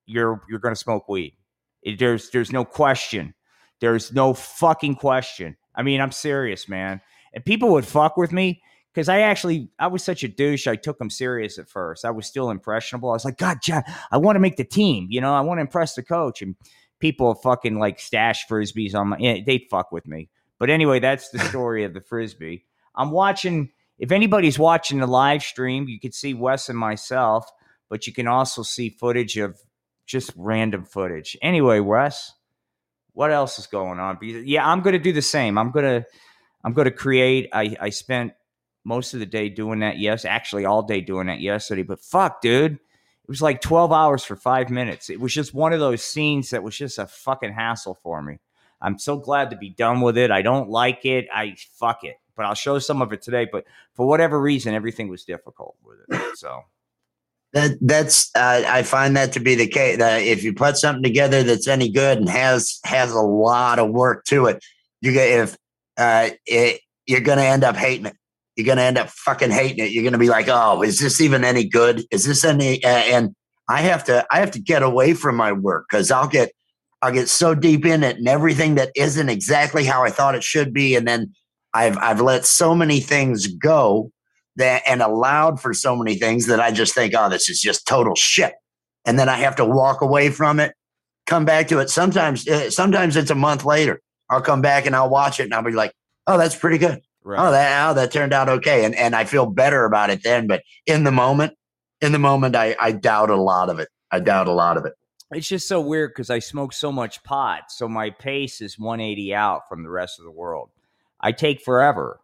you're 0.06 0.42
you're 0.48 0.58
going 0.58 0.74
to 0.74 0.80
smoke 0.80 1.08
weed. 1.08 1.34
It, 1.82 1.98
there's 1.98 2.30
there's 2.30 2.52
no 2.52 2.64
question. 2.64 3.34
There's 3.80 4.12
no 4.12 4.34
fucking 4.34 4.96
question. 4.96 5.56
I 5.74 5.82
mean, 5.82 6.00
I'm 6.00 6.12
serious, 6.12 6.68
man. 6.68 7.00
And 7.32 7.44
people 7.44 7.70
would 7.70 7.86
fuck 7.86 8.16
with 8.16 8.32
me 8.32 8.62
because 8.92 9.08
I 9.08 9.20
actually 9.20 9.70
I 9.78 9.86
was 9.86 10.02
such 10.02 10.24
a 10.24 10.28
douche. 10.28 10.66
I 10.66 10.76
took 10.76 10.98
them 10.98 11.10
serious 11.10 11.58
at 11.58 11.68
first. 11.68 12.04
I 12.04 12.10
was 12.10 12.26
still 12.26 12.50
impressionable. 12.50 13.10
I 13.10 13.14
was 13.14 13.24
like, 13.24 13.38
God, 13.38 13.58
John, 13.62 13.82
I 14.10 14.18
want 14.18 14.36
to 14.36 14.40
make 14.40 14.56
the 14.56 14.64
team. 14.64 15.06
You 15.10 15.20
know, 15.20 15.32
I 15.32 15.40
want 15.40 15.58
to 15.58 15.62
impress 15.62 15.94
the 15.94 16.02
coach. 16.02 16.42
And 16.42 16.56
people 16.98 17.34
fucking 17.34 17.78
like 17.78 18.00
stash 18.00 18.46
frisbees 18.46 18.94
on 18.94 19.08
my. 19.08 19.18
Yeah, 19.18 19.38
they'd 19.44 19.66
fuck 19.70 19.92
with 19.92 20.06
me. 20.06 20.28
But 20.58 20.70
anyway, 20.70 21.00
that's 21.00 21.30
the 21.30 21.38
story 21.38 21.84
of 21.84 21.94
the 21.94 22.00
frisbee. 22.00 22.66
I'm 22.94 23.10
watching. 23.10 23.70
If 24.00 24.12
anybody's 24.12 24.58
watching 24.58 24.98
the 24.98 25.06
live 25.06 25.42
stream, 25.42 25.86
you 25.86 26.00
can 26.00 26.10
see 26.10 26.32
Wes 26.32 26.70
and 26.70 26.78
myself, 26.78 27.48
but 27.90 28.06
you 28.06 28.14
can 28.14 28.26
also 28.26 28.62
see 28.62 28.88
footage 28.88 29.36
of 29.36 29.60
just 30.06 30.32
random 30.36 30.84
footage. 30.86 31.36
Anyway, 31.42 31.80
Wes, 31.80 32.32
what 33.12 33.30
else 33.30 33.58
is 33.58 33.66
going 33.66 34.00
on? 34.00 34.18
Yeah, 34.22 34.66
I'm 34.66 34.80
going 34.80 34.94
to 34.94 34.98
do 34.98 35.12
the 35.12 35.20
same. 35.20 35.58
I'm 35.58 35.70
going 35.70 35.84
to 35.84 36.06
I'm 36.64 36.72
going 36.72 36.86
to 36.86 36.90
create. 36.90 37.50
I 37.52 37.76
I 37.78 37.90
spent 37.90 38.32
most 38.84 39.12
of 39.12 39.20
the 39.20 39.26
day 39.26 39.50
doing 39.50 39.80
that. 39.80 39.98
Yes, 39.98 40.24
actually 40.24 40.64
all 40.64 40.82
day 40.82 41.02
doing 41.02 41.26
that 41.26 41.40
yesterday. 41.40 41.82
But 41.82 42.00
fuck, 42.00 42.40
dude, 42.40 42.72
it 42.72 43.28
was 43.28 43.42
like 43.42 43.60
12 43.60 43.92
hours 43.92 44.24
for 44.24 44.36
five 44.36 44.70
minutes. 44.70 45.10
It 45.10 45.20
was 45.20 45.34
just 45.34 45.52
one 45.52 45.74
of 45.74 45.80
those 45.80 46.02
scenes 46.02 46.50
that 46.50 46.62
was 46.62 46.76
just 46.76 46.98
a 46.98 47.06
fucking 47.06 47.52
hassle 47.52 47.98
for 48.02 48.22
me. 48.22 48.38
I'm 48.80 48.98
so 48.98 49.18
glad 49.18 49.50
to 49.50 49.56
be 49.56 49.68
done 49.68 50.00
with 50.00 50.16
it. 50.16 50.30
I 50.30 50.40
don't 50.40 50.70
like 50.70 51.04
it. 51.04 51.28
I 51.30 51.56
fuck 51.78 52.02
it. 52.02 52.16
But 52.40 52.46
I'll 52.46 52.54
show 52.54 52.78
some 52.78 53.02
of 53.02 53.12
it 53.12 53.20
today. 53.20 53.46
But 53.52 53.66
for 53.94 54.06
whatever 54.06 54.40
reason, 54.40 54.72
everything 54.72 55.08
was 55.08 55.24
difficult 55.24 55.76
with 55.84 55.98
it. 56.08 56.38
So 56.38 56.62
that 57.52 57.72
that's 57.82 58.30
uh, 58.34 58.64
I 58.66 58.82
find 58.82 59.14
that 59.18 59.32
to 59.32 59.40
be 59.40 59.54
the 59.56 59.66
case. 59.66 59.98
That 59.98 60.22
if 60.22 60.42
you 60.42 60.54
put 60.54 60.78
something 60.78 61.02
together 61.02 61.42
that's 61.42 61.68
any 61.68 61.90
good 61.90 62.16
and 62.16 62.30
has 62.30 62.80
has 62.84 63.12
a 63.12 63.20
lot 63.20 63.78
of 63.78 63.90
work 63.90 64.24
to 64.28 64.46
it, 64.46 64.64
you 65.02 65.12
get 65.12 65.28
if 65.28 65.58
uh, 65.98 66.30
it, 66.46 66.80
you're 67.04 67.20
going 67.20 67.36
to 67.36 67.44
end 67.44 67.62
up 67.62 67.76
hating 67.76 68.06
it. 68.06 68.16
You're 68.56 68.64
going 68.64 68.78
to 68.78 68.84
end 68.84 68.96
up 68.96 69.10
fucking 69.10 69.50
hating 69.50 69.84
it. 69.84 69.92
You're 69.92 70.02
going 70.02 70.14
to 70.14 70.18
be 70.18 70.30
like, 70.30 70.48
oh, 70.48 70.80
is 70.80 70.98
this 70.98 71.20
even 71.20 71.44
any 71.44 71.68
good? 71.68 72.04
Is 72.10 72.24
this 72.24 72.42
any? 72.42 72.82
Uh, 72.82 72.88
and 72.88 73.34
I 73.68 73.82
have 73.82 74.02
to 74.04 74.26
I 74.30 74.38
have 74.38 74.52
to 74.52 74.60
get 74.60 74.82
away 74.82 75.12
from 75.12 75.36
my 75.36 75.52
work 75.52 75.88
because 75.90 76.10
I'll 76.10 76.26
get 76.26 76.52
I'll 77.02 77.12
get 77.12 77.28
so 77.28 77.54
deep 77.54 77.84
in 77.84 78.02
it 78.02 78.16
and 78.16 78.28
everything 78.28 78.76
that 78.76 78.92
isn't 78.96 79.28
exactly 79.28 79.84
how 79.84 80.04
I 80.04 80.08
thought 80.08 80.34
it 80.34 80.42
should 80.42 80.72
be, 80.72 80.96
and 80.96 81.06
then 81.06 81.34
I've 81.72 81.98
I've 81.98 82.20
let 82.20 82.44
so 82.46 82.74
many 82.74 83.00
things 83.00 83.46
go 83.46 84.10
that 84.56 84.82
and 84.86 85.02
allowed 85.02 85.60
for 85.60 85.72
so 85.72 85.96
many 85.96 86.16
things 86.16 86.46
that 86.46 86.60
I 86.60 86.70
just 86.70 86.94
think, 86.94 87.14
oh, 87.16 87.28
this 87.28 87.48
is 87.48 87.60
just 87.60 87.86
total 87.86 88.14
shit. 88.14 88.52
And 89.04 89.18
then 89.18 89.28
I 89.28 89.36
have 89.36 89.56
to 89.56 89.64
walk 89.64 90.02
away 90.02 90.30
from 90.30 90.60
it, 90.60 90.74
come 91.26 91.44
back 91.44 91.68
to 91.68 91.78
it. 91.78 91.90
Sometimes, 91.90 92.46
uh, 92.46 92.70
sometimes 92.70 93.16
it's 93.16 93.30
a 93.30 93.34
month 93.34 93.64
later. 93.64 94.00
I'll 94.28 94.42
come 94.42 94.60
back 94.60 94.86
and 94.86 94.94
I'll 94.94 95.10
watch 95.10 95.40
it 95.40 95.44
and 95.44 95.54
I'll 95.54 95.62
be 95.62 95.72
like, 95.72 95.92
oh, 96.26 96.38
that's 96.38 96.56
pretty 96.56 96.78
good. 96.78 97.00
Right. 97.22 97.38
Oh, 97.38 97.50
that 97.50 97.90
oh, 97.90 97.94
that 97.94 98.12
turned 98.12 98.32
out 98.32 98.48
okay, 98.48 98.84
and 98.84 98.94
and 98.94 99.14
I 99.14 99.24
feel 99.24 99.44
better 99.44 99.84
about 99.84 100.08
it 100.08 100.22
then. 100.22 100.46
But 100.46 100.62
in 100.86 101.04
the 101.04 101.12
moment, 101.12 101.52
in 102.00 102.12
the 102.12 102.18
moment, 102.18 102.56
I 102.56 102.74
I 102.80 102.92
doubt 102.92 103.28
a 103.28 103.36
lot 103.36 103.68
of 103.68 103.78
it. 103.78 103.88
I 104.10 104.20
doubt 104.20 104.48
a 104.48 104.52
lot 104.52 104.78
of 104.78 104.86
it. 104.86 104.94
It's 105.30 105.46
just 105.46 105.68
so 105.68 105.80
weird 105.82 106.12
because 106.12 106.30
I 106.30 106.38
smoke 106.38 106.72
so 106.72 106.90
much 106.90 107.22
pot, 107.22 107.64
so 107.68 107.88
my 107.88 108.08
pace 108.08 108.62
is 108.62 108.78
180 108.78 109.34
out 109.34 109.68
from 109.68 109.82
the 109.82 109.90
rest 109.90 110.18
of 110.18 110.24
the 110.24 110.30
world. 110.30 110.70
I 111.20 111.32
take 111.32 111.62
forever 111.62 112.20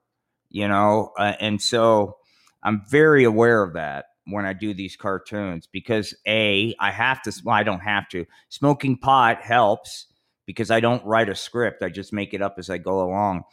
you 0.51 0.69
know, 0.69 1.13
uh, 1.19 1.35
and 1.41 1.61
so 1.61 2.17
I'm 2.63 2.83
very 2.89 3.25
aware 3.25 3.63
of 3.63 3.75
that 3.75 4.07
when 4.27 4.45
I 4.45 4.53
do 4.53 4.75
these 4.75 4.97
cartoons 4.97 5.69
because 5.71 6.15
a 6.27 6.75
I 6.81 6.91
have 6.91 7.23
to. 7.23 7.43
Well, 7.45 7.55
I 7.55 7.63
don't 7.63 7.81
have 7.81 8.09
to. 8.11 8.25
Smoking 8.49 8.97
pot 8.97 9.43
helps 9.43 10.07
because 10.47 10.71
I 10.71 10.81
don't 10.81 11.05
write 11.05 11.29
a 11.29 11.35
script. 11.35 11.83
I 11.83 11.89
just 11.89 12.13
make 12.13 12.33
it 12.33 12.43
up 12.43 12.55
as 12.59 12.71
I 12.71 12.79
go 12.79 13.03
along. 13.03 13.45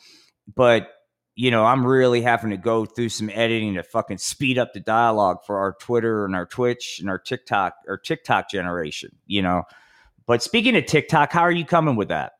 But 0.55 0.89
you 1.35 1.49
know, 1.49 1.65
I'm 1.65 1.85
really 1.85 2.21
having 2.21 2.51
to 2.51 2.57
go 2.57 2.85
through 2.85 3.09
some 3.09 3.29
editing 3.31 3.73
to 3.73 3.83
fucking 3.83 4.19
speed 4.19 4.59
up 4.59 4.73
the 4.73 4.79
dialogue 4.79 5.39
for 5.45 5.57
our 5.57 5.75
Twitter 5.81 6.25
and 6.25 6.35
our 6.35 6.45
Twitch 6.45 6.99
and 7.01 7.09
our 7.09 7.17
TikTok 7.17 7.73
or 7.87 7.97
TikTok 7.97 8.49
generation. 8.49 9.15
You 9.25 9.41
know. 9.41 9.63
But 10.25 10.41
speaking 10.41 10.77
of 10.77 10.85
TikTok, 10.85 11.33
how 11.33 11.41
are 11.41 11.51
you 11.51 11.65
coming 11.65 11.97
with 11.97 12.07
that? 12.07 12.31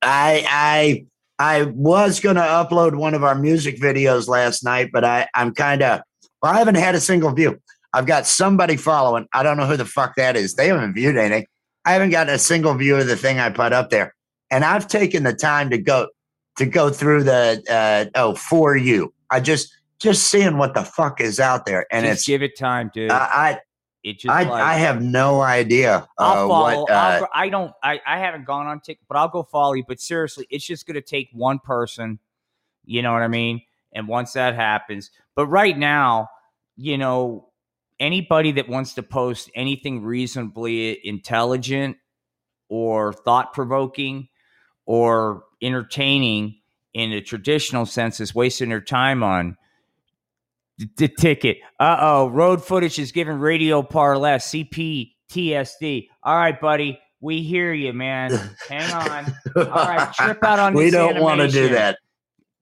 I 0.00 0.46
I 0.48 1.06
I 1.38 1.64
was 1.64 2.20
going 2.20 2.36
to 2.36 2.42
upload 2.42 2.96
one 2.96 3.14
of 3.14 3.24
our 3.24 3.34
music 3.34 3.80
videos 3.80 4.28
last 4.28 4.64
night, 4.64 4.90
but 4.92 5.04
I, 5.04 5.28
I'm 5.34 5.52
kind 5.52 5.82
of, 5.82 6.00
well, 6.42 6.52
I 6.52 6.58
haven't 6.58 6.76
had 6.76 6.94
a 6.94 7.00
single 7.00 7.32
view. 7.32 7.60
I've 7.92 8.06
got 8.06 8.26
somebody 8.26 8.76
following. 8.76 9.26
I 9.32 9.42
don't 9.42 9.56
know 9.56 9.66
who 9.66 9.76
the 9.76 9.84
fuck 9.84 10.16
that 10.16 10.36
is. 10.36 10.54
They 10.54 10.68
haven't 10.68 10.94
viewed 10.94 11.16
anything. 11.16 11.46
I 11.84 11.92
haven't 11.92 12.10
gotten 12.10 12.34
a 12.34 12.38
single 12.38 12.74
view 12.74 12.96
of 12.96 13.06
the 13.06 13.16
thing 13.16 13.38
I 13.38 13.50
put 13.50 13.72
up 13.72 13.90
there. 13.90 14.14
And 14.50 14.64
I've 14.64 14.88
taken 14.88 15.22
the 15.22 15.34
time 15.34 15.70
to 15.70 15.78
go 15.78 16.08
to 16.56 16.66
go 16.66 16.90
through 16.90 17.24
the 17.24 17.62
uh, 17.68 18.18
oh 18.18 18.34
for 18.34 18.76
you. 18.76 19.12
I 19.30 19.40
just 19.40 19.72
just 20.00 20.28
seeing 20.28 20.58
what 20.58 20.74
the 20.74 20.84
fuck 20.84 21.20
is 21.20 21.40
out 21.40 21.66
there, 21.66 21.86
and 21.90 22.04
just 22.04 22.20
it's 22.20 22.26
give 22.26 22.42
it 22.42 22.56
time, 22.58 22.90
dude. 22.94 23.10
Uh, 23.10 23.26
I 23.30 23.58
it 24.04 24.18
just 24.18 24.32
I, 24.32 24.42
like, 24.42 24.62
I 24.62 24.74
have 24.74 25.02
no 25.02 25.40
idea. 25.40 26.06
I'll 26.18 26.44
uh, 26.44 26.48
follow. 26.48 26.80
What, 26.82 26.90
uh, 26.90 26.94
I'll, 26.94 27.28
I 27.32 27.48
don't. 27.48 27.72
I, 27.82 28.00
I 28.06 28.18
haven't 28.18 28.44
gone 28.44 28.66
on 28.66 28.80
TikTok, 28.80 29.06
but 29.08 29.16
I'll 29.16 29.28
go 29.28 29.42
follow 29.42 29.72
you. 29.72 29.84
But 29.88 29.98
seriously, 29.98 30.46
it's 30.50 30.66
just 30.66 30.86
going 30.86 30.96
to 30.96 31.00
take 31.00 31.30
one 31.32 31.58
person. 31.58 32.18
You 32.84 33.00
know 33.00 33.14
what 33.14 33.22
I 33.22 33.28
mean? 33.28 33.62
And 33.94 34.06
once 34.06 34.34
that 34.34 34.54
happens, 34.54 35.10
but 35.34 35.46
right 35.46 35.76
now, 35.76 36.28
you 36.76 36.98
know, 36.98 37.48
anybody 37.98 38.52
that 38.52 38.68
wants 38.68 38.94
to 38.94 39.02
post 39.02 39.50
anything 39.54 40.02
reasonably 40.02 41.00
intelligent 41.06 41.96
or 42.68 43.12
thought 43.12 43.54
provoking 43.54 44.28
or 44.84 45.44
entertaining 45.62 46.56
in 46.92 47.12
a 47.12 47.22
traditional 47.22 47.86
sense 47.86 48.20
is 48.20 48.34
wasting 48.34 48.68
their 48.68 48.80
time 48.80 49.22
on 49.22 49.56
the 50.96 51.08
ticket. 51.08 51.58
Uh 51.78 51.96
oh, 52.00 52.28
road 52.28 52.64
footage 52.64 52.98
is 52.98 53.12
giving 53.12 53.38
radio 53.38 53.82
parlay 53.82 54.36
CPTSD. 54.36 56.08
All 56.22 56.36
right, 56.36 56.60
buddy, 56.60 56.98
we 57.20 57.42
hear 57.42 57.72
you, 57.72 57.92
man. 57.92 58.32
Hang 58.68 58.92
on. 58.92 59.34
All 59.56 59.64
right, 59.64 60.12
trip 60.14 60.42
out 60.44 60.58
on. 60.58 60.74
This. 60.74 60.84
We 60.84 60.90
don't 60.90 61.20
want 61.20 61.40
to 61.40 61.48
do 61.48 61.68
that. 61.70 61.98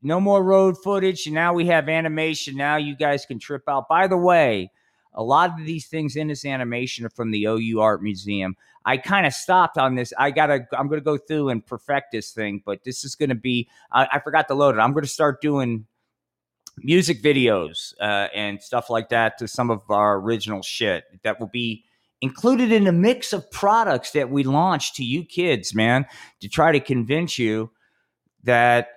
No 0.03 0.21
more 0.21 0.43
road 0.43 0.77
footage. 0.83 1.27
Now 1.29 1.55
we 1.55 1.67
have 1.67 1.89
animation. 1.89 2.57
Now 2.57 2.77
you 2.77 2.97
guys 2.97 3.25
can 3.25 3.39
trip 3.39 3.63
out. 3.69 3.89
By 3.89 4.09
the 4.09 4.17
way, 4.17 4.71
a 5.15 5.23
lot 5.23 5.59
of 5.59 5.65
these 5.65 5.87
things 5.87 6.17
in 6.17 6.29
this 6.29 6.45
animation 6.45 7.07
are 7.07 7.11
from 7.11 7.31
the 7.31 7.45
OU 7.45 7.81
Art 7.81 8.03
Museum. 8.03 8.57
I 8.85 8.97
kind 8.97 9.27
of 9.27 9.33
stopped 9.33 9.79
on 9.79 9.95
this. 9.95 10.13
I 10.19 10.31
gotta. 10.31 10.67
I'm 10.77 10.89
gonna 10.89 11.01
go 11.01 11.19
through 11.19 11.51
and 11.51 11.65
perfect 11.65 12.13
this 12.13 12.33
thing, 12.33 12.63
but 12.65 12.85
this 12.85 13.05
is 13.05 13.15
gonna 13.15 13.35
be. 13.35 13.69
I, 13.93 14.09
I 14.13 14.19
forgot 14.19 14.49
to 14.49 14.55
load 14.55 14.75
it. 14.75 14.81
I'm 14.81 14.93
gonna 14.93 15.07
start 15.07 15.41
doing 15.41 15.87
music 16.79 17.23
videos 17.23 17.95
uh, 18.01 18.29
and 18.35 18.63
stuff 18.63 18.91
like 18.91 19.09
that 19.11 19.39
to 19.39 19.47
some 19.47 19.71
of 19.71 19.83
our 19.91 20.19
original 20.19 20.63
shit 20.63 21.05
that 21.23 21.39
will 21.39 21.49
be 21.49 21.85
included 22.21 22.73
in 22.73 22.87
a 22.87 22.93
mix 22.93 23.33
of 23.33 23.51
products 23.51 24.13
that 24.13 24.31
we 24.31 24.45
launch 24.45 24.95
to 24.95 25.05
you 25.05 25.25
kids, 25.25 25.75
man, 25.75 26.07
to 26.41 26.49
try 26.49 26.73
to 26.73 26.81
convince 26.81 27.39
you 27.39 27.71
that 28.45 28.89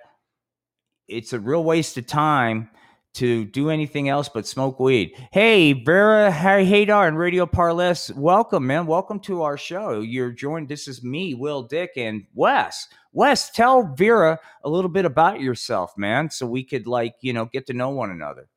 it's 1.08 1.32
a 1.32 1.40
real 1.40 1.62
waste 1.62 1.96
of 1.96 2.06
time 2.06 2.70
to 3.16 3.44
do 3.46 3.70
anything 3.70 4.08
else 4.08 4.28
but 4.28 4.46
smoke 4.46 4.78
weed. 4.80 5.12
Hey, 5.32 5.72
Vera 5.72 6.30
Haydar 6.30 7.08
and 7.08 7.18
Radio 7.18 7.46
Parless, 7.46 8.10
welcome, 8.14 8.66
man. 8.66 8.86
Welcome 8.86 9.20
to 9.20 9.42
our 9.42 9.56
show. 9.58 10.00
You're 10.00 10.30
joined. 10.32 10.68
This 10.68 10.88
is 10.88 11.02
me, 11.02 11.34
Will 11.34 11.62
Dick, 11.62 11.90
and 11.96 12.26
Wes. 12.34 12.88
Wes, 13.12 13.50
tell 13.50 13.94
Vera 13.94 14.38
a 14.64 14.68
little 14.68 14.90
bit 14.90 15.04
about 15.04 15.40
yourself, 15.40 15.92
man, 15.96 16.30
so 16.30 16.46
we 16.46 16.62
could 16.62 16.86
like 16.86 17.14
you 17.20 17.32
know 17.32 17.46
get 17.46 17.66
to 17.66 17.72
know 17.72 17.90
one 17.90 18.10
another. 18.10 18.48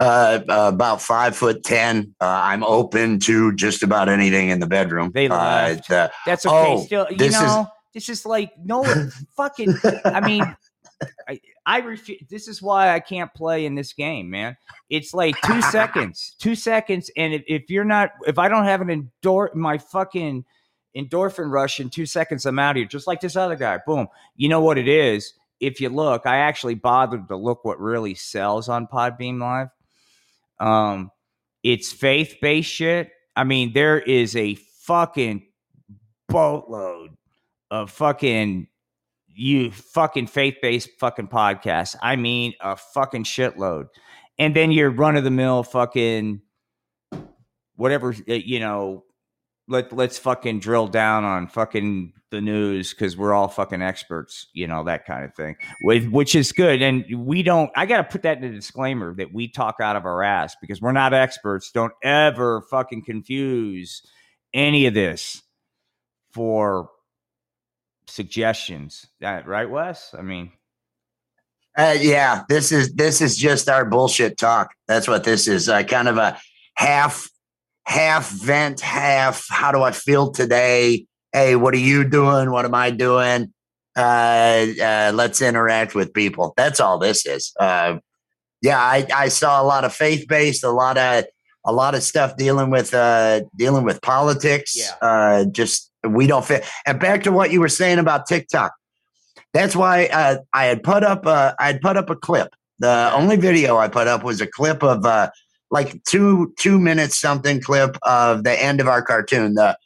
Uh, 0.00 0.40
uh, 0.48 0.70
about 0.74 1.00
five 1.00 1.36
foot 1.36 1.62
ten. 1.62 2.14
Uh, 2.20 2.24
I'm 2.26 2.64
open 2.64 3.20
to 3.20 3.54
just 3.54 3.82
about 3.82 4.08
anything 4.08 4.48
in 4.48 4.58
the 4.58 4.66
bedroom. 4.66 5.12
They 5.14 5.28
uh, 5.28 5.36
left. 5.36 5.88
That's 5.88 6.44
okay. 6.44 6.74
Oh, 6.74 6.84
Still, 6.84 7.06
you 7.10 7.30
know, 7.30 7.60
is- 7.60 7.66
this 7.94 8.08
is 8.08 8.26
like 8.26 8.52
no 8.58 8.84
fucking. 9.36 9.74
I 10.04 10.20
mean, 10.20 10.42
I, 11.28 11.40
I 11.66 11.78
refuse. 11.80 12.22
This 12.28 12.48
is 12.48 12.62
why 12.62 12.94
I 12.94 13.00
can't 13.00 13.32
play 13.34 13.66
in 13.66 13.74
this 13.74 13.92
game, 13.92 14.30
man. 14.30 14.56
It's 14.90 15.14
like 15.14 15.40
two 15.42 15.62
seconds, 15.70 16.34
two 16.38 16.54
seconds, 16.54 17.10
and 17.16 17.34
if, 17.34 17.42
if, 17.46 17.70
you're 17.70 17.84
not, 17.84 18.10
if 18.26 18.38
I 18.38 18.48
don't 18.48 18.64
have 18.64 18.80
an 18.80 18.90
endor 18.90 19.50
my 19.54 19.78
fucking 19.78 20.44
endorphin 20.96 21.50
rush 21.50 21.80
in 21.80 21.90
two 21.90 22.06
seconds, 22.06 22.46
I'm 22.46 22.58
out 22.58 22.72
of 22.72 22.76
here. 22.76 22.86
Just 22.86 23.06
like 23.06 23.20
this 23.20 23.36
other 23.36 23.56
guy. 23.56 23.78
Boom. 23.86 24.08
You 24.36 24.48
know 24.48 24.60
what 24.60 24.78
it 24.78 24.88
is? 24.88 25.34
if 25.62 25.80
you 25.80 25.88
look, 25.88 26.26
I 26.26 26.38
actually 26.38 26.74
bothered 26.74 27.28
to 27.28 27.36
look 27.36 27.64
what 27.64 27.80
really 27.80 28.14
sells 28.14 28.68
on 28.68 28.88
Podbean 28.88 29.40
Live. 29.40 29.68
Um, 30.58 31.12
it's 31.62 31.92
faith 31.92 32.38
based 32.42 32.68
shit. 32.68 33.10
I 33.36 33.44
mean, 33.44 33.72
there 33.72 34.00
is 34.00 34.34
a 34.34 34.56
fucking 34.56 35.46
boatload 36.28 37.16
of 37.70 37.92
fucking 37.92 38.66
you 39.34 39.70
fucking 39.70 40.26
faith 40.26 40.56
based 40.62 40.90
fucking 40.98 41.28
podcasts. 41.28 41.96
I 42.02 42.16
mean, 42.16 42.54
a 42.60 42.76
fucking 42.76 43.24
shitload. 43.24 43.88
And 44.38 44.56
then 44.56 44.72
your 44.72 44.90
run 44.90 45.16
of 45.16 45.24
the 45.24 45.30
mill 45.30 45.62
fucking 45.62 46.40
whatever, 47.76 48.14
you 48.26 48.60
know, 48.60 49.04
let, 49.68 49.92
let's 49.92 50.18
fucking 50.18 50.60
drill 50.60 50.88
down 50.88 51.24
on 51.24 51.48
fucking 51.48 52.12
the 52.30 52.40
news 52.40 52.90
because 52.92 53.16
we're 53.16 53.32
all 53.32 53.48
fucking 53.48 53.82
experts, 53.82 54.48
you 54.54 54.66
know, 54.66 54.84
that 54.84 55.04
kind 55.04 55.24
of 55.24 55.34
thing, 55.34 55.54
with, 55.84 56.08
which 56.08 56.34
is 56.34 56.50
good. 56.52 56.82
And 56.82 57.04
we 57.26 57.42
don't, 57.42 57.70
I 57.76 57.86
got 57.86 57.98
to 57.98 58.04
put 58.04 58.22
that 58.22 58.38
in 58.38 58.44
a 58.44 58.52
disclaimer 58.52 59.14
that 59.16 59.32
we 59.32 59.48
talk 59.48 59.76
out 59.80 59.96
of 59.96 60.04
our 60.04 60.22
ass 60.22 60.56
because 60.60 60.80
we're 60.80 60.92
not 60.92 61.14
experts. 61.14 61.70
Don't 61.70 61.92
ever 62.02 62.62
fucking 62.70 63.04
confuse 63.04 64.02
any 64.52 64.86
of 64.86 64.94
this 64.94 65.42
for 66.32 66.88
suggestions. 68.06 69.06
That 69.20 69.46
right, 69.46 69.68
Wes? 69.68 70.14
I 70.16 70.22
mean, 70.22 70.52
uh, 71.76 71.96
yeah, 71.98 72.42
this 72.48 72.72
is 72.72 72.92
this 72.94 73.20
is 73.20 73.36
just 73.36 73.68
our 73.68 73.84
bullshit 73.84 74.36
talk. 74.36 74.72
That's 74.86 75.08
what 75.08 75.24
this 75.24 75.48
is. 75.48 75.68
Uh, 75.68 75.82
kind 75.82 76.08
of 76.08 76.18
a 76.18 76.38
half 76.74 77.28
half 77.84 78.30
vent, 78.30 78.80
half 78.80 79.46
how 79.48 79.72
do 79.72 79.82
I 79.82 79.92
feel 79.92 80.30
today? 80.30 81.06
Hey, 81.32 81.56
what 81.56 81.74
are 81.74 81.78
you 81.78 82.08
doing? 82.08 82.50
What 82.50 82.64
am 82.64 82.74
I 82.74 82.90
doing? 82.90 83.52
Uh, 83.96 84.66
uh, 84.82 85.12
let's 85.14 85.42
interact 85.42 85.94
with 85.94 86.12
people. 86.12 86.54
That's 86.56 86.80
all 86.80 86.98
this 86.98 87.26
is. 87.26 87.52
Uh, 87.58 87.98
yeah, 88.60 88.78
I, 88.78 89.06
I 89.14 89.28
saw 89.28 89.60
a 89.60 89.64
lot 89.64 89.84
of 89.84 89.92
faith 89.92 90.26
based, 90.28 90.64
a 90.64 90.70
lot 90.70 90.96
of 90.96 91.24
a 91.64 91.72
lot 91.72 91.94
of 91.94 92.02
stuff 92.02 92.36
dealing 92.36 92.70
with 92.70 92.92
uh, 92.92 93.42
dealing 93.56 93.84
with 93.84 94.02
politics. 94.02 94.76
Yeah. 94.76 94.94
Uh, 95.00 95.44
just 95.46 95.91
we 96.08 96.26
don't 96.26 96.44
fit. 96.44 96.64
And 96.86 96.98
back 96.98 97.22
to 97.24 97.32
what 97.32 97.50
you 97.50 97.60
were 97.60 97.68
saying 97.68 97.98
about 97.98 98.26
TikTok. 98.26 98.72
That's 99.54 99.76
why 99.76 100.06
uh, 100.06 100.38
I 100.54 100.64
had 100.64 100.82
put 100.82 101.04
up 101.04 101.26
uh, 101.26 101.52
I 101.58 101.66
had 101.66 101.80
put 101.80 101.96
up 101.96 102.10
a 102.10 102.16
clip. 102.16 102.48
The 102.78 103.12
only 103.14 103.36
video 103.36 103.76
I 103.76 103.88
put 103.88 104.08
up 104.08 104.24
was 104.24 104.40
a 104.40 104.46
clip 104.46 104.82
of 104.82 105.04
uh, 105.04 105.30
like 105.70 106.02
two 106.04 106.54
two 106.58 106.78
minutes 106.78 107.18
something 107.18 107.60
clip 107.60 107.96
of 108.02 108.44
the 108.44 108.62
end 108.62 108.80
of 108.80 108.88
our 108.88 109.02
cartoon. 109.02 109.54
The 109.54 109.76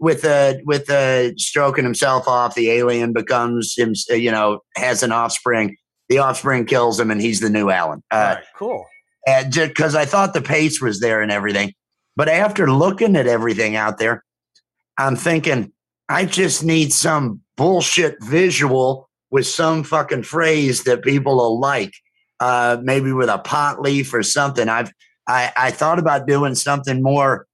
with 0.00 0.24
a 0.24 0.60
with 0.64 0.90
a 0.90 1.34
stroking 1.36 1.84
himself 1.84 2.26
off, 2.26 2.54
the 2.54 2.70
alien 2.70 3.12
becomes 3.12 3.76
him. 3.76 3.94
You 4.08 4.30
know, 4.30 4.60
has 4.76 5.02
an 5.02 5.12
offspring. 5.12 5.76
The 6.08 6.18
offspring 6.18 6.66
kills 6.66 6.98
him, 6.98 7.10
and 7.10 7.20
he's 7.20 7.40
the 7.40 7.50
new 7.50 7.70
Alan. 7.70 8.02
Uh, 8.10 8.36
right, 8.36 8.44
cool. 8.56 8.86
And 9.26 9.52
just 9.52 9.68
because 9.68 9.94
I 9.94 10.04
thought 10.04 10.34
the 10.34 10.42
pace 10.42 10.80
was 10.80 11.00
there 11.00 11.22
and 11.22 11.30
everything, 11.30 11.72
but 12.16 12.28
after 12.28 12.70
looking 12.70 13.14
at 13.14 13.26
everything 13.26 13.76
out 13.76 13.98
there, 13.98 14.24
I'm 14.98 15.16
thinking 15.16 15.72
I 16.08 16.24
just 16.26 16.62
need 16.64 16.92
some 16.92 17.40
bullshit 17.56 18.22
visual 18.22 19.08
with 19.30 19.46
some 19.46 19.82
fucking 19.84 20.24
phrase 20.24 20.84
that 20.84 21.02
people 21.02 21.36
will 21.36 21.58
like. 21.60 21.94
Uh, 22.40 22.76
maybe 22.82 23.12
with 23.12 23.28
a 23.28 23.38
pot 23.38 23.80
leaf 23.80 24.12
or 24.12 24.22
something. 24.22 24.68
I've 24.68 24.92
I, 25.28 25.52
I 25.56 25.70
thought 25.70 26.00
about 26.00 26.26
doing 26.26 26.54
something 26.56 27.00
more 27.02 27.46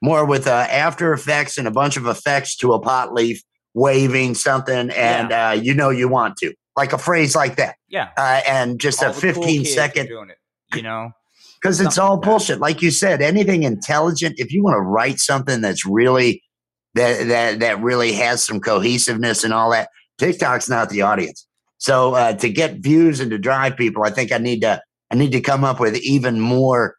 more 0.00 0.24
with 0.24 0.46
uh, 0.46 0.66
After 0.70 1.12
Effects 1.12 1.58
and 1.58 1.66
a 1.66 1.72
bunch 1.72 1.96
of 1.96 2.06
effects 2.06 2.56
to 2.58 2.72
a 2.72 2.78
pot 2.80 3.12
leaf 3.12 3.42
waving 3.74 4.34
something, 4.36 4.90
and 4.90 5.30
Yeah. 5.30 5.48
uh, 5.48 5.52
you 5.54 5.74
know 5.74 5.90
you 5.90 6.08
want 6.08 6.36
to 6.36 6.54
like 6.76 6.92
a 6.92 6.98
phrase 6.98 7.34
like 7.34 7.56
that, 7.56 7.74
Yeah. 7.88 8.10
uh, 8.16 8.40
and 8.46 8.80
just 8.80 9.02
All 9.02 9.10
a 9.10 9.12
the 9.12 9.20
cool 9.20 9.32
15 9.42 9.58
kids 9.64 9.70
are 9.70 9.74
second 9.74 10.06
doing 10.06 10.30
it, 10.30 10.38
you 10.76 10.82
know. 10.82 11.10
because 11.60 11.80
it's 11.80 11.98
all 11.98 12.14
like 12.14 12.22
bullshit. 12.24 12.60
Like 12.60 12.80
you 12.80 12.92
said, 12.92 13.20
anything 13.20 13.64
intelligent. 13.64 14.36
If 14.38 14.52
you 14.52 14.62
want 14.62 14.74
to 14.76 14.80
write 14.80 15.18
something 15.18 15.60
that's 15.60 15.84
really 15.84 16.44
that 16.94 17.28
that 17.28 17.60
that 17.60 17.80
really 17.80 18.12
has 18.12 18.44
some 18.44 18.60
cohesiveness 18.60 19.44
and 19.44 19.52
all 19.52 19.70
that, 19.70 19.88
TikTok's 20.18 20.68
not 20.68 20.90
the 20.90 21.02
audience. 21.02 21.46
So 21.78 22.14
uh, 22.14 22.32
to 22.34 22.48
get 22.50 22.76
views 22.78 23.20
and 23.20 23.30
to 23.30 23.38
drive 23.38 23.76
people, 23.76 24.04
I 24.04 24.10
think 24.10 24.32
I 24.32 24.38
need 24.38 24.60
to 24.62 24.82
I 25.10 25.14
need 25.14 25.32
to 25.32 25.40
come 25.40 25.64
up 25.64 25.80
with 25.80 25.96
even 25.96 26.40
more 26.40 26.96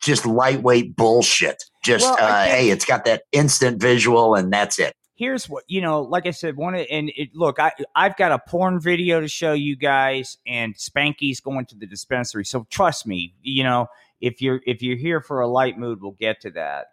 just 0.00 0.26
lightweight 0.26 0.96
bullshit. 0.96 1.62
Just 1.84 2.04
Well, 2.04 2.18
uh, 2.20 2.44
hey, 2.44 2.70
it's 2.70 2.84
got 2.84 3.04
that 3.04 3.22
instant 3.32 3.80
visual 3.80 4.34
and 4.34 4.52
that's 4.52 4.78
it. 4.78 4.94
here's 5.18 5.48
what 5.48 5.64
you 5.66 5.80
know 5.80 6.00
like 6.00 6.26
i 6.26 6.30
said 6.30 6.56
one 6.56 6.74
and 6.74 7.10
it 7.16 7.28
look 7.34 7.58
i 7.58 7.72
i've 7.96 8.16
got 8.16 8.30
a 8.32 8.38
porn 8.48 8.80
video 8.80 9.20
to 9.20 9.28
show 9.28 9.52
you 9.52 9.76
guys 9.76 10.38
and 10.46 10.76
spanky's 10.76 11.40
going 11.40 11.66
to 11.66 11.74
the 11.74 11.86
dispensary 11.86 12.44
so 12.44 12.66
trust 12.70 13.06
me 13.06 13.34
you 13.42 13.64
know 13.64 13.86
if 14.20 14.40
you're 14.40 14.60
if 14.66 14.80
you're 14.80 14.96
here 14.96 15.20
for 15.20 15.40
a 15.40 15.48
light 15.48 15.76
mood 15.76 15.98
we'll 16.00 16.12
get 16.12 16.40
to 16.40 16.50
that 16.50 16.86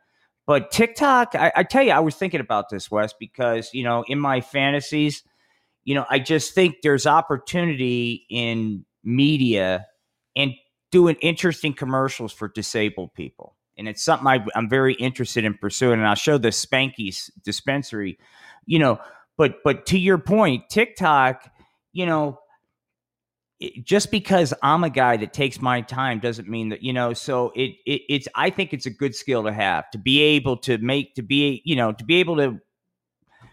but 0.45 0.71
tiktok 0.71 1.35
i, 1.35 1.51
I 1.55 1.63
tell 1.63 1.83
you 1.83 1.91
i 1.91 1.99
was 1.99 2.15
thinking 2.15 2.41
about 2.41 2.69
this 2.69 2.89
wes 2.89 3.13
because 3.13 3.69
you 3.73 3.83
know 3.83 4.03
in 4.07 4.19
my 4.19 4.41
fantasies 4.41 5.23
you 5.83 5.95
know 5.95 6.05
i 6.09 6.19
just 6.19 6.53
think 6.53 6.77
there's 6.83 7.07
opportunity 7.07 8.25
in 8.29 8.85
media 9.03 9.85
and 10.35 10.53
doing 10.91 11.15
interesting 11.21 11.73
commercials 11.73 12.33
for 12.33 12.47
disabled 12.47 13.13
people 13.13 13.55
and 13.77 13.87
it's 13.87 14.03
something 14.03 14.27
I, 14.27 14.45
I'm 14.55 14.69
very 14.69 14.93
interested 14.93 15.45
in 15.45 15.55
pursuing. 15.55 15.99
And 15.99 16.07
I'll 16.07 16.15
show 16.15 16.37
the 16.37 16.49
Spanky's 16.49 17.29
dispensary, 17.43 18.17
you 18.65 18.79
know. 18.79 18.99
But 19.37 19.57
but 19.63 19.85
to 19.87 19.99
your 19.99 20.17
point, 20.17 20.69
TikTok, 20.69 21.51
you 21.91 22.05
know, 22.05 22.39
just 23.83 24.11
because 24.11 24.53
I'm 24.61 24.83
a 24.83 24.89
guy 24.89 25.17
that 25.17 25.33
takes 25.33 25.61
my 25.61 25.81
time 25.81 26.19
doesn't 26.19 26.49
mean 26.49 26.69
that 26.69 26.83
you 26.83 26.93
know. 26.93 27.13
So 27.13 27.51
it, 27.55 27.71
it 27.85 28.01
it's 28.09 28.27
I 28.35 28.49
think 28.49 28.73
it's 28.73 28.85
a 28.85 28.89
good 28.89 29.15
skill 29.15 29.43
to 29.43 29.53
have 29.53 29.89
to 29.91 29.97
be 29.97 30.21
able 30.21 30.57
to 30.57 30.77
make 30.79 31.15
to 31.15 31.21
be 31.21 31.61
you 31.65 31.75
know 31.75 31.93
to 31.93 32.03
be 32.03 32.15
able 32.15 32.35
to 32.37 32.59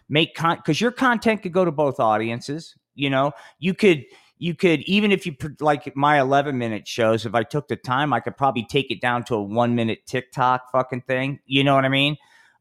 make 0.09 0.35
con 0.35 0.57
because 0.57 0.81
your 0.81 0.91
content 0.91 1.41
could 1.41 1.53
go 1.53 1.63
to 1.63 1.71
both 1.71 1.99
audiences. 1.99 2.75
You 2.95 3.09
know, 3.09 3.31
you 3.59 3.73
could 3.73 4.05
you 4.37 4.53
could 4.53 4.81
even 4.81 5.11
if 5.13 5.25
you 5.25 5.35
like 5.61 5.95
my 5.95 6.19
11 6.19 6.57
minute 6.57 6.85
shows 6.87 7.25
if 7.25 7.33
i 7.33 7.43
took 7.43 7.67
the 7.69 7.77
time 7.77 8.11
i 8.11 8.19
could 8.19 8.35
probably 8.35 8.65
take 8.65 8.91
it 8.91 8.99
down 8.99 9.23
to 9.23 9.35
a 9.35 9.41
one 9.41 9.73
minute 9.73 9.99
tiktok 10.05 10.69
fucking 10.71 11.01
thing 11.01 11.39
you 11.45 11.63
know 11.63 11.75
what 11.75 11.85
i 11.85 11.89
mean 11.89 12.17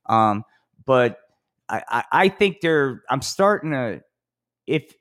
um 0.06 0.44
but 0.84 1.18
i 1.68 1.82
i, 1.88 2.04
I 2.12 2.28
think 2.28 2.60
they're 2.60 3.02
i'm 3.10 3.22
starting 3.22 3.72
to 3.72 4.00
if 4.66 4.94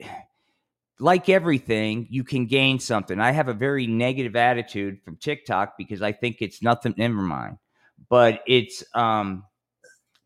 like 1.02 1.30
everything 1.30 2.08
you 2.12 2.24
can 2.24 2.46
gain 2.46 2.80
something. 2.80 3.20
I 3.20 3.32
have 3.32 3.48
a 3.48 3.54
very 3.54 3.88
negative 3.88 4.36
attitude 4.36 5.02
from 5.04 5.18
tiktok 5.18 5.74
because 5.78 6.02
i 6.02 6.12
think 6.12 6.38
it's 6.42 6.62
nothing 6.62 6.94
never 6.96 7.16
mind. 7.16 7.58
But 8.08 8.44
it's 8.48 8.84
um 8.94 9.44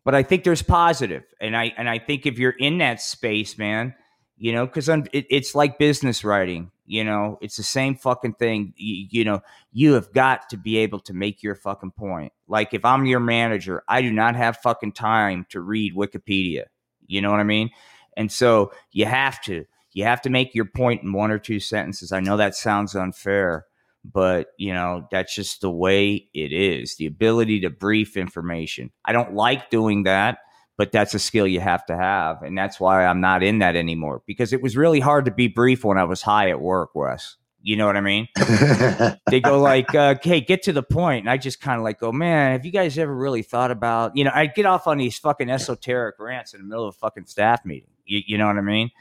but 0.04 0.14
i 0.14 0.22
think 0.22 0.44
there's 0.44 0.62
positive. 0.62 1.24
And 1.40 1.56
i 1.56 1.74
and 1.78 1.90
i 1.90 1.98
think 1.98 2.26
if 2.26 2.38
you're 2.38 2.52
in 2.52 2.80
that 2.80 3.02
space 3.02 3.58
man 3.58 3.96
you 4.38 4.52
know 4.52 4.66
because 4.66 4.90
it, 4.90 5.10
it's 5.14 5.56
like 5.56 5.80
business 5.80 6.24
writing 6.24 6.72
you 6.88 7.04
know? 7.04 7.40
It's 7.42 7.58
the 7.58 7.64
same 7.64 7.96
fucking 7.96 8.34
thing. 8.34 8.74
You, 8.76 9.08
you 9.10 9.24
know 9.24 9.42
you 9.72 9.94
have 9.94 10.12
got 10.14 10.50
to 10.50 10.58
be 10.58 10.78
able 10.78 11.00
to 11.00 11.14
make 11.14 11.42
your 11.42 11.56
fucking 11.56 11.92
point. 11.92 12.34
Like 12.50 12.74
if 12.74 12.84
i'm 12.84 13.06
your 13.06 13.22
manager 13.22 13.82
i 13.88 14.02
do 14.02 14.12
not 14.12 14.36
have 14.36 14.58
fucking 14.58 14.92
time 14.92 15.46
to 15.52 15.62
read 15.62 15.96
wikipedia. 15.96 16.66
You 17.08 17.22
know 17.22 17.32
what 17.32 17.40
i 17.40 17.44
mean? 17.44 17.70
And 18.18 18.30
so 18.30 18.74
you 18.92 19.06
have 19.06 19.42
to 19.44 19.66
you 19.96 20.04
have 20.04 20.22
to 20.22 20.30
make 20.30 20.54
your 20.54 20.66
point 20.66 21.02
in 21.02 21.12
one 21.12 21.32
or 21.32 21.40
two 21.40 21.60
sentences. 21.60 22.12
I 22.12 22.20
know 22.20 22.38
that 22.38 22.56
sounds 22.56 22.96
unfair 22.96 23.66
but 24.14 24.50
you 24.60 24.72
know 24.72 25.08
that's 25.10 25.34
just 25.34 25.62
the 25.62 25.72
way 25.72 26.30
it 26.32 26.54
is. 26.54 26.96
The 26.98 27.08
ability 27.08 27.62
to 27.62 27.72
brief 27.72 28.16
information. 28.16 28.92
I 29.04 29.14
don't 29.14 29.34
like 29.34 29.72
doing 29.72 30.04
that 30.04 30.38
but 30.78 30.92
that's 30.92 31.14
a 31.14 31.20
skill 31.20 31.48
you 31.48 31.60
have 31.60 31.86
to 31.86 31.96
have 31.96 32.42
and 32.42 32.58
that's 32.58 32.80
why 32.80 33.06
i'm 33.06 33.22
not 33.22 33.44
in 33.44 33.60
that 33.60 33.76
anymore 33.76 34.22
because 34.26 34.54
it 34.54 34.62
was 34.62 34.76
really 34.76 35.00
hard 35.00 35.26
to 35.26 35.32
be 35.32 35.48
brief 35.48 35.84
when 35.84 35.98
i 35.98 36.04
was 36.04 36.22
high 36.22 36.50
at 36.50 36.62
work 36.62 36.94
wes. 36.96 37.38
You 37.62 37.78
know 37.78 37.88
what 37.88 37.98
i 37.98 38.02
mean? 38.02 38.28
They 39.32 39.40
go 39.40 39.60
like 39.60 39.96
uh, 39.96 40.16
hey 40.22 40.40
get 40.40 40.64
to 40.64 40.74
the 40.74 40.84
point," 40.84 41.22
and 41.22 41.30
i 41.30 41.38
just 41.38 41.60
kind 41.60 41.78
of 41.80 41.84
like 41.84 42.00
go 42.00 42.12
man 42.12 42.52
have 42.52 42.66
you 42.66 42.72
guys 42.72 42.98
ever 42.98 43.14
really 43.14 43.42
thought 43.42 43.72
about 43.72 44.16
you 44.16 44.24
know 44.24 44.32
i 44.34 44.46
get 44.46 44.68
off 44.68 44.86
on 44.86 44.98
these 44.98 45.18
fucking 45.18 45.50
esoteric 45.50 46.16
rants 46.20 46.54
in 46.54 46.62
the 46.62 46.68
middle 46.68 46.88
of 46.88 46.94
a 46.94 46.98
fucking 46.98 47.26
staff 47.26 47.66
meeting. 47.66 47.90
You, 48.06 48.22
you 48.28 48.38
know 48.38 48.46
what 48.46 48.58
i 48.58 48.62
mean 48.62 48.92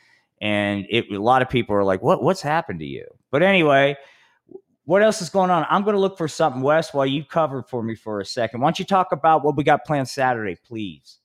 and 0.40 0.86
it 0.90 1.10
a 1.10 1.18
lot 1.18 1.42
of 1.42 1.48
people 1.48 1.74
are 1.74 1.84
like 1.84 2.02
what 2.02 2.22
what's 2.22 2.42
happened 2.42 2.80
to 2.80 2.86
you 2.86 3.06
but 3.30 3.42
anyway 3.42 3.96
what 4.84 5.02
else 5.02 5.22
is 5.22 5.28
going 5.28 5.50
on 5.50 5.66
i'm 5.70 5.82
going 5.82 5.94
to 5.94 6.00
look 6.00 6.18
for 6.18 6.28
something 6.28 6.62
wes 6.62 6.92
while 6.92 7.06
you 7.06 7.24
cover 7.24 7.62
for 7.62 7.82
me 7.82 7.94
for 7.94 8.20
a 8.20 8.24
second 8.24 8.60
why 8.60 8.66
don't 8.66 8.78
you 8.78 8.84
talk 8.84 9.12
about 9.12 9.44
what 9.44 9.56
we 9.56 9.64
got 9.64 9.84
planned 9.84 10.08
saturday 10.08 10.56
please 10.66 11.18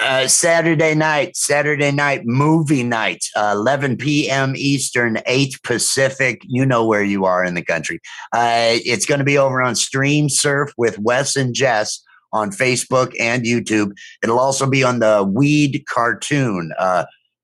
Uh, 0.00 0.26
Saturday 0.26 0.94
night, 0.94 1.36
Saturday 1.36 1.92
night 1.92 2.22
movie 2.24 2.82
night, 2.82 3.22
uh, 3.36 3.52
11 3.54 3.98
p.m. 3.98 4.54
Eastern, 4.56 5.18
8 5.26 5.62
Pacific. 5.62 6.40
You 6.46 6.64
know 6.64 6.86
where 6.86 7.02
you 7.04 7.26
are 7.26 7.44
in 7.44 7.52
the 7.52 7.62
country. 7.62 8.00
Uh, 8.32 8.80
it's 8.86 9.04
going 9.04 9.18
to 9.18 9.26
be 9.26 9.36
over 9.36 9.60
on 9.60 9.74
Stream 9.76 10.30
Surf 10.30 10.72
with 10.78 10.98
Wes 11.00 11.36
and 11.36 11.54
Jess 11.54 12.02
on 12.32 12.50
Facebook 12.50 13.12
and 13.20 13.44
YouTube. 13.44 13.92
It'll 14.22 14.40
also 14.40 14.66
be 14.70 14.82
on 14.82 15.00
the 15.00 15.22
Weed 15.22 15.84
Cartoon. 15.86 16.72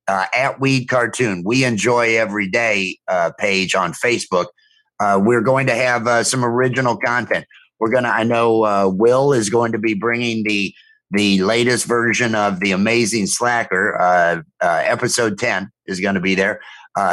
Uh, 0.08 0.26
at 0.32 0.60
Weed 0.60 0.86
Cartoon. 0.86 1.42
We 1.44 1.64
enjoy 1.64 2.16
every 2.16 2.48
day 2.48 2.98
uh, 3.08 3.32
page 3.38 3.74
on 3.74 3.92
Facebook. 3.92 4.46
Uh, 5.00 5.20
we're 5.22 5.42
going 5.42 5.66
to 5.66 5.74
have 5.74 6.06
uh, 6.06 6.22
some 6.22 6.44
original 6.44 6.96
content. 6.96 7.44
We're 7.80 7.90
gonna. 7.90 8.08
I 8.08 8.22
know 8.22 8.64
uh, 8.64 8.88
Will 8.88 9.32
is 9.32 9.50
going 9.50 9.72
to 9.72 9.78
be 9.78 9.94
bringing 9.94 10.44
the 10.44 10.72
the 11.10 11.42
latest 11.42 11.86
version 11.86 12.34
of 12.34 12.60
the 12.60 12.72
Amazing 12.72 13.26
Slacker. 13.26 14.00
Uh, 14.00 14.42
episode 14.62 15.38
ten 15.38 15.70
is 15.86 16.00
going 16.00 16.14
to 16.14 16.20
be 16.20 16.34
there. 16.34 16.60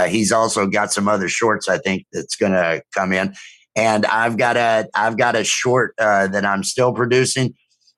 He's 0.07 0.31
also 0.31 0.67
got 0.67 0.93
some 0.93 1.09
other 1.09 1.27
shorts. 1.27 1.67
I 1.67 1.79
think 1.79 2.05
that's 2.13 2.35
going 2.37 2.53
to 2.53 2.81
come 2.93 3.11
in, 3.11 3.33
and 3.75 4.05
I've 4.05 4.37
got 4.37 4.55
a 4.55 4.87
I've 4.95 5.17
got 5.17 5.35
a 5.35 5.43
short 5.43 5.95
that 5.97 6.45
I'm 6.45 6.63
still 6.63 6.93
producing 6.93 7.55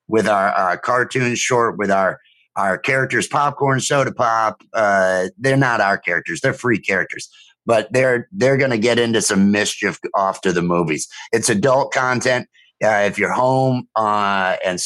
with 0.08 0.27
our, 0.27 0.49
our 0.51 0.77
cartoon 0.77 1.36
short 1.36 1.77
with 1.77 1.91
our 1.91 2.19
our 2.55 2.77
characters 2.77 3.27
popcorn 3.27 3.79
soda 3.79 4.13
pop 4.13 4.61
uh, 4.73 5.27
they're 5.37 5.57
not 5.57 5.81
our 5.81 5.97
characters. 5.97 6.41
They're 6.41 6.53
free 6.53 6.79
characters. 6.79 7.29
But 7.67 7.91
they're 7.91 8.29
they're 8.31 8.57
going 8.57 8.71
to 8.71 8.77
get 8.77 8.99
into 8.99 9.21
some 9.21 9.51
mischief 9.51 9.99
off 10.13 10.41
to 10.41 10.53
the 10.53 10.61
movies. 10.61 11.07
It's 11.31 11.49
adult 11.49 11.91
content. 11.91 12.47
Uh, 12.83 13.07
if 13.07 13.17
you're 13.17 13.31
home 13.31 13.87
uh, 13.95 14.57
and 14.63 14.79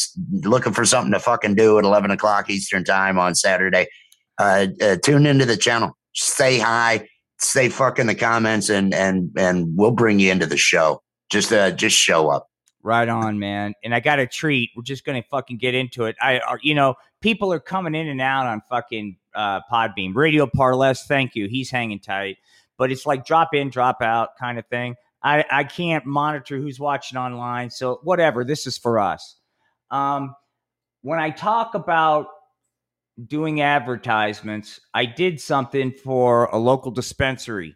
looking 0.44 0.72
for 0.72 0.86
something 0.86 1.12
to 1.12 1.20
fucking 1.20 1.56
do 1.56 1.80
at 1.80 1.84
11 1.84 2.12
o'clock 2.12 2.48
eastern 2.48 2.84
time 2.84 3.18
on 3.18 3.34
saturday 3.34 3.88
uh, 4.40 4.68
uh, 4.82 4.96
tune 5.04 5.26
into 5.26 5.46
the 5.46 5.58
channel. 5.58 5.96
Say 6.16 6.58
hi. 6.58 7.08
Say 7.40 7.70
fuck 7.70 8.00
in 8.00 8.08
the 8.08 8.16
comments 8.16 8.70
and 8.70 8.94
and 8.94 9.32
and 9.38 9.68
we'll 9.78 9.92
bring 9.92 10.20
you 10.20 10.32
into 10.32 10.46
the 10.46 10.58
show. 10.58 11.02
Just 11.30 11.54
uh 11.54 11.72
just 11.72 11.96
show 11.96 12.30
up. 12.30 12.48
Right 12.82 13.08
on, 13.08 13.40
man. 13.40 13.74
And 13.84 13.94
I 13.94 14.00
got 14.00 14.20
a 14.20 14.28
treat. 14.28 14.72
We're 14.76 14.84
just 14.84 15.06
gonna 15.06 15.24
fucking 15.30 15.58
get 15.58 15.76
into 15.76 16.06
it. 16.06 16.16
I, 16.22 16.40
are, 16.40 16.60
you 16.62 16.74
know, 16.74 16.96
people 17.22 17.52
are 17.54 17.60
coming 17.60 17.96
in 17.96 18.08
and 18.08 18.22
out 18.22 18.48
on 18.48 18.62
fucking 18.70 19.18
uh, 19.36 19.62
Podbean. 19.72 20.16
Radio 20.16 20.48
Parless, 20.48 21.06
thank 21.06 21.36
you. 21.36 21.48
He's 21.48 21.70
hanging 21.70 22.00
tight, 22.00 22.38
but 22.78 22.92
it's 22.92 23.06
like 23.06 23.26
drop 23.26 23.54
in, 23.54 23.70
drop 23.70 24.02
out 24.02 24.30
kind 24.40 24.58
of 24.58 24.66
thing. 24.68 24.96
I, 25.22 25.44
I 25.52 25.64
can't 25.66 26.06
monitor 26.06 26.58
who's 26.58 26.80
watching 26.80 27.18
online, 27.18 27.70
so 27.70 28.00
whatever. 28.04 28.46
This 28.46 28.66
is 28.66 28.78
for 28.78 29.00
us. 29.00 29.36
Um, 29.92 30.36
when 31.02 31.20
I 31.20 31.30
talk 31.30 31.76
about 31.76 32.28
doing 33.28 33.62
advertisements, 33.62 34.80
I 34.94 35.06
did 35.06 35.42
something 35.42 35.92
for 35.92 36.46
a 36.46 36.58
local 36.58 36.92
dispensary 36.92 37.76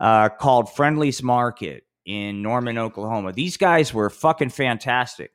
uh, 0.00 0.28
called 0.28 0.72
Friendly's 0.72 1.22
Market 1.22 1.84
in 2.04 2.42
Norman, 2.42 2.78
Oklahoma. 2.78 3.32
These 3.32 3.56
guys 3.56 3.94
were 3.94 4.10
fucking 4.10 4.50
fantastic. 4.50 5.30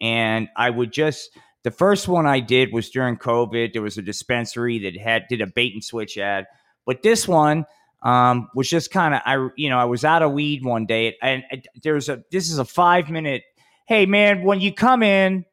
And 0.00 0.48
I 0.56 0.70
would 0.70 0.92
just 0.92 1.30
the 1.64 1.70
first 1.70 2.06
one 2.08 2.26
I 2.26 2.40
did 2.40 2.72
was 2.72 2.90
during 2.90 3.16
COVID. 3.16 3.72
There 3.72 3.82
was 3.82 3.98
a 3.98 4.02
dispensary 4.02 4.78
that 4.80 4.96
had 4.96 5.26
did 5.28 5.40
a 5.40 5.46
bait 5.46 5.72
and 5.72 5.82
switch 5.82 6.16
ad. 6.18 6.46
But 6.86 7.02
this 7.02 7.26
one 7.26 7.64
um, 8.02 8.50
was 8.54 8.68
just 8.68 8.90
kind 8.90 9.14
of 9.14 9.22
I 9.24 9.48
you 9.56 9.70
know, 9.70 9.78
I 9.78 9.86
was 9.86 10.04
out 10.04 10.22
of 10.22 10.32
weed 10.32 10.62
one 10.62 10.84
day 10.84 11.16
and, 11.22 11.42
and 11.50 11.66
there's 11.82 12.08
a 12.10 12.22
this 12.30 12.50
is 12.50 12.58
a 12.58 12.64
five 12.64 13.08
minute, 13.10 13.42
hey 13.86 14.04
man, 14.04 14.42
when 14.42 14.60
you 14.60 14.72
come 14.72 15.02
in, 15.02 15.46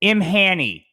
Im 0.00 0.20
Hanny, 0.22 0.86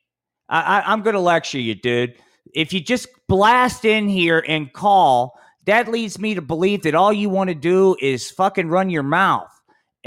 I, 0.49 0.82
I, 0.82 0.91
I'm 0.91 1.01
gonna 1.01 1.21
lecture 1.21 1.60
you, 1.60 1.75
dude. 1.75 2.15
If 2.53 2.73
you 2.73 2.82
just 2.82 3.08
blast 3.29 3.86
in 3.86 4.10
here 4.10 4.43
and 4.45 4.73
call, 4.73 5.39
that 5.65 5.88
leads 5.88 6.19
me 6.19 6.36
to 6.36 6.41
believe 6.41 6.84
that 6.84 6.95
all 6.95 7.13
you 7.13 7.29
want 7.29 7.49
to 7.49 7.55
do 7.55 7.95
is 8.01 8.29
fucking 8.29 8.67
run 8.67 8.89
your 8.89 9.03
mouth 9.03 9.49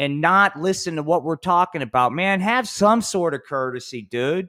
and 0.03 0.21
not 0.21 0.59
listen 0.59 0.97
to 0.97 1.03
what 1.03 1.23
we're 1.23 1.37
talking 1.37 1.81
about. 1.81 2.12
Man, 2.12 2.41
have 2.41 2.67
some 2.67 3.01
sort 3.01 3.35
of 3.35 3.45
courtesy, 3.49 4.03
dude. 4.03 4.49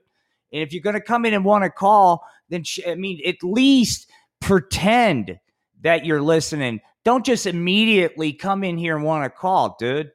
And 0.51 0.63
if 0.63 0.73
you're 0.73 0.81
going 0.81 0.95
to 0.95 1.01
come 1.01 1.25
in 1.25 1.33
and 1.35 1.45
want 1.45 1.63
to 1.63 1.69
call, 1.69 2.25
then 2.49 2.63
sh- 2.63 2.79
I 2.87 2.95
mean, 2.95 3.21
at 3.23 3.35
least 3.43 4.09
pretend 4.41 5.37
that 5.81 6.05
you're 6.05 6.23
listening. 6.23 6.81
Don't 7.05 7.23
just 7.23 7.45
immediately 7.45 8.33
come 8.33 8.63
in 8.63 8.79
here 8.79 8.95
and 8.95 9.05
want 9.05 9.25
to 9.25 9.29
call, 9.29 9.75
dude. 9.79 10.09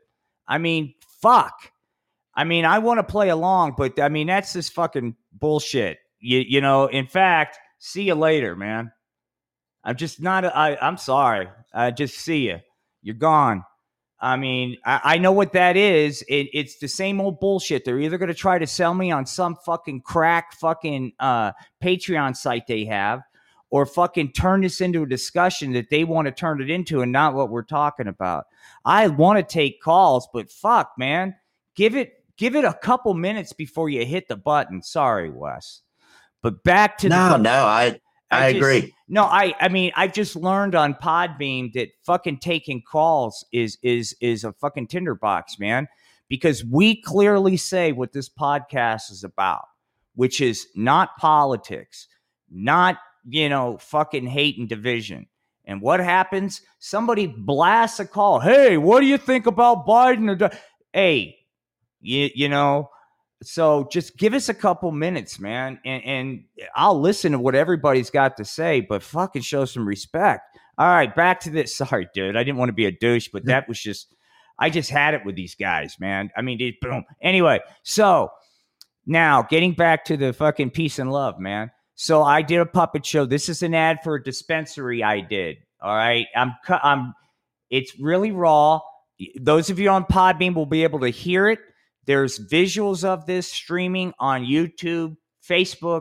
I 0.48 0.58
mean, 0.58 0.94
fuck. 1.22 1.54
I 2.34 2.42
mean, 2.42 2.64
I 2.64 2.80
want 2.80 2.98
to 2.98 3.04
play 3.04 3.28
along, 3.28 3.74
but 3.78 4.00
I 4.00 4.08
mean, 4.08 4.26
that's 4.26 4.54
just 4.54 4.72
fucking 4.72 5.14
bullshit. 5.32 5.98
You, 6.18 6.40
you 6.40 6.60
know, 6.60 6.86
in 6.86 7.06
fact, 7.06 7.60
see 7.78 8.02
you 8.02 8.16
later, 8.16 8.56
man. 8.56 8.90
I'm 9.84 9.94
just 9.94 10.20
not. 10.20 10.44
I, 10.44 10.76
I'm 10.82 10.96
sorry. 10.96 11.48
I 11.72 11.92
just 11.92 12.16
see 12.16 12.48
you. 12.48 12.58
You're 13.02 13.14
gone. 13.14 13.62
I 14.20 14.36
mean, 14.36 14.76
I, 14.84 15.00
I 15.04 15.18
know 15.18 15.32
what 15.32 15.52
that 15.52 15.76
is. 15.76 16.22
It, 16.28 16.48
it's 16.52 16.78
the 16.78 16.88
same 16.88 17.20
old 17.20 17.38
bullshit. 17.40 17.84
They're 17.84 18.00
either 18.00 18.18
going 18.18 18.28
to 18.28 18.34
try 18.34 18.58
to 18.58 18.66
sell 18.66 18.94
me 18.94 19.10
on 19.10 19.26
some 19.26 19.56
fucking 19.64 20.00
crack 20.02 20.54
fucking 20.54 21.12
uh, 21.20 21.52
Patreon 21.82 22.36
site 22.36 22.66
they 22.66 22.84
have, 22.86 23.22
or 23.70 23.86
fucking 23.86 24.32
turn 24.32 24.62
this 24.62 24.80
into 24.80 25.02
a 25.02 25.08
discussion 25.08 25.72
that 25.74 25.90
they 25.90 26.04
want 26.04 26.26
to 26.26 26.32
turn 26.32 26.60
it 26.60 26.70
into 26.70 27.02
and 27.02 27.12
not 27.12 27.34
what 27.34 27.50
we're 27.50 27.62
talking 27.62 28.08
about. 28.08 28.46
I 28.84 29.06
want 29.06 29.38
to 29.38 29.42
take 29.42 29.80
calls, 29.80 30.28
but 30.32 30.50
fuck, 30.50 30.92
man, 30.98 31.36
give 31.76 31.94
it 31.94 32.14
give 32.36 32.56
it 32.56 32.64
a 32.64 32.74
couple 32.74 33.14
minutes 33.14 33.52
before 33.52 33.88
you 33.88 34.04
hit 34.04 34.26
the 34.28 34.36
button. 34.36 34.82
Sorry, 34.82 35.30
Wes. 35.30 35.82
But 36.42 36.62
back 36.64 36.98
to 36.98 37.08
no 37.08 37.30
the, 37.30 37.36
no 37.38 37.50
i 37.50 38.00
i, 38.30 38.52
just- 38.52 38.56
agree 38.56 38.94
no, 39.08 39.24
I 39.24 39.54
I 39.60 39.68
mean 39.68 39.92
I 39.96 40.06
just 40.06 40.36
learned 40.36 40.74
on 40.74 40.94
Podbean 40.94 41.72
that 41.72 41.88
fucking 42.04 42.38
taking 42.38 42.82
calls 42.82 43.44
is 43.52 43.78
is 43.82 44.14
is 44.20 44.44
a 44.44 44.52
fucking 44.52 44.88
tinderbox, 44.88 45.58
man. 45.58 45.88
Because 46.28 46.62
we 46.62 47.00
clearly 47.00 47.56
say 47.56 47.92
what 47.92 48.12
this 48.12 48.28
podcast 48.28 49.10
is 49.10 49.24
about, 49.24 49.64
which 50.14 50.42
is 50.42 50.66
not 50.76 51.16
politics, 51.16 52.06
not 52.50 52.98
you 53.26 53.48
know 53.48 53.78
fucking 53.78 54.26
hate 54.26 54.58
and 54.58 54.68
division. 54.68 55.26
And 55.64 55.80
what 55.82 56.00
happens? 56.00 56.62
Somebody 56.78 57.26
blasts 57.26 58.00
a 58.00 58.06
call. 58.06 58.40
Hey, 58.40 58.76
what 58.78 59.00
do 59.00 59.06
you 59.06 59.18
think 59.18 59.46
about 59.46 59.86
Biden? 59.86 60.52
Hey, 60.92 61.38
you 62.00 62.28
you 62.34 62.48
know. 62.48 62.90
So 63.42 63.88
just 63.92 64.16
give 64.16 64.34
us 64.34 64.48
a 64.48 64.54
couple 64.54 64.90
minutes, 64.90 65.38
man, 65.38 65.78
and, 65.84 66.04
and 66.04 66.44
I'll 66.74 67.00
listen 67.00 67.32
to 67.32 67.38
what 67.38 67.54
everybody's 67.54 68.10
got 68.10 68.36
to 68.38 68.44
say, 68.44 68.80
but 68.80 69.02
fucking 69.02 69.42
show 69.42 69.64
some 69.64 69.86
respect. 69.86 70.42
All 70.76 70.88
right, 70.88 71.14
back 71.14 71.40
to 71.40 71.50
this. 71.50 71.76
Sorry, 71.76 72.08
dude. 72.14 72.36
I 72.36 72.42
didn't 72.42 72.58
want 72.58 72.70
to 72.70 72.74
be 72.74 72.86
a 72.86 72.92
douche, 72.92 73.28
but 73.32 73.44
that 73.44 73.68
was 73.68 73.80
just, 73.80 74.14
I 74.58 74.70
just 74.70 74.90
had 74.90 75.14
it 75.14 75.24
with 75.24 75.36
these 75.36 75.54
guys, 75.54 75.96
man. 76.00 76.30
I 76.36 76.42
mean, 76.42 76.60
it, 76.60 76.80
boom. 76.80 77.04
Anyway, 77.22 77.60
so 77.84 78.30
now 79.06 79.42
getting 79.42 79.72
back 79.72 80.04
to 80.06 80.16
the 80.16 80.32
fucking 80.32 80.70
peace 80.70 80.98
and 80.98 81.12
love, 81.12 81.38
man. 81.38 81.70
So 81.94 82.22
I 82.22 82.42
did 82.42 82.60
a 82.60 82.66
puppet 82.66 83.04
show. 83.04 83.24
This 83.24 83.48
is 83.48 83.62
an 83.62 83.74
ad 83.74 83.98
for 84.04 84.16
a 84.16 84.22
dispensary 84.22 85.02
I 85.02 85.20
did. 85.20 85.56
All 85.80 85.94
right. 85.94 86.26
I'm, 86.36 86.54
I'm, 86.68 87.14
it's 87.70 87.98
really 87.98 88.30
raw. 88.30 88.80
Those 89.40 89.70
of 89.70 89.78
you 89.80 89.90
on 89.90 90.04
Podbean 90.04 90.54
will 90.54 90.66
be 90.66 90.84
able 90.84 91.00
to 91.00 91.08
hear 91.08 91.48
it. 91.48 91.58
There's 92.08 92.38
visuals 92.38 93.04
of 93.04 93.26
this 93.26 93.46
streaming 93.46 94.14
on 94.18 94.46
YouTube, 94.46 95.18
Facebook, 95.46 96.00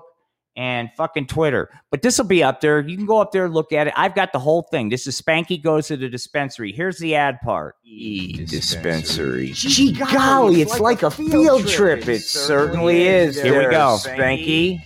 and 0.56 0.90
fucking 0.96 1.28
Twitter. 1.28 1.70
But 1.92 2.02
this 2.02 2.18
will 2.18 2.26
be 2.26 2.42
up 2.42 2.62
there. 2.62 2.80
You 2.80 2.96
can 2.96 3.06
go 3.06 3.20
up 3.20 3.34
there 3.34 3.44
and 3.44 3.54
look 3.54 3.74
at 3.74 3.88
it. 3.88 3.94
I've 3.98 4.16
got 4.16 4.32
the 4.32 4.40
whole 4.40 4.62
thing. 4.62 4.88
This 4.88 5.06
is 5.06 5.22
Spanky 5.22 5.62
goes 5.62 5.88
to 5.88 5.98
the 5.98 6.08
dispensary. 6.08 6.72
Here's 6.72 6.98
the 6.98 7.16
ad 7.16 7.42
part. 7.42 7.76
E 7.84 8.46
dispensary. 8.46 9.52
Gee 9.54 9.92
golly, 9.92 10.62
it's 10.62 10.80
like 10.80 11.04
a 11.04 11.12
field 11.12 11.68
trip. 11.68 12.08
It 12.08 12.22
certainly 12.22 13.06
is. 13.06 13.42
Here 13.42 13.66
we 13.66 13.70
go. 13.70 13.98
Spanky. 14.00 14.82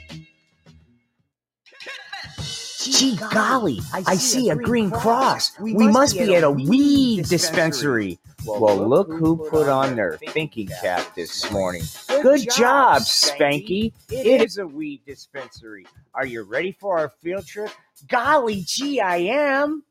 Gee 2.81 3.15
golly, 3.31 3.79
I 3.93 4.15
see 4.15 4.49
a 4.49 4.55
green 4.55 4.89
cross. 4.89 5.51
We 5.59 5.73
must 5.75 6.17
be 6.17 6.35
at 6.35 6.43
a 6.43 6.49
weed 6.49 7.25
dispensary. 7.27 8.17
Well, 8.45 8.87
look 8.87 9.11
who 9.11 9.37
put 9.49 9.67
on 9.67 9.95
their 9.95 10.17
thinking 10.17 10.67
cap 10.67 11.13
this 11.15 11.51
morning. 11.51 11.83
Good 12.07 12.49
job, 12.49 13.03
Spanky. 13.03 13.93
It 14.09 14.41
is 14.41 14.57
a 14.57 14.65
weed 14.65 15.01
dispensary. 15.05 15.85
Are 16.15 16.25
you 16.25 16.41
ready 16.43 16.71
for 16.71 16.97
our 16.97 17.09
field 17.09 17.45
trip? 17.45 17.69
Golly 18.07 18.63
gee, 18.65 18.99
I 18.99 19.17
am. 19.17 19.83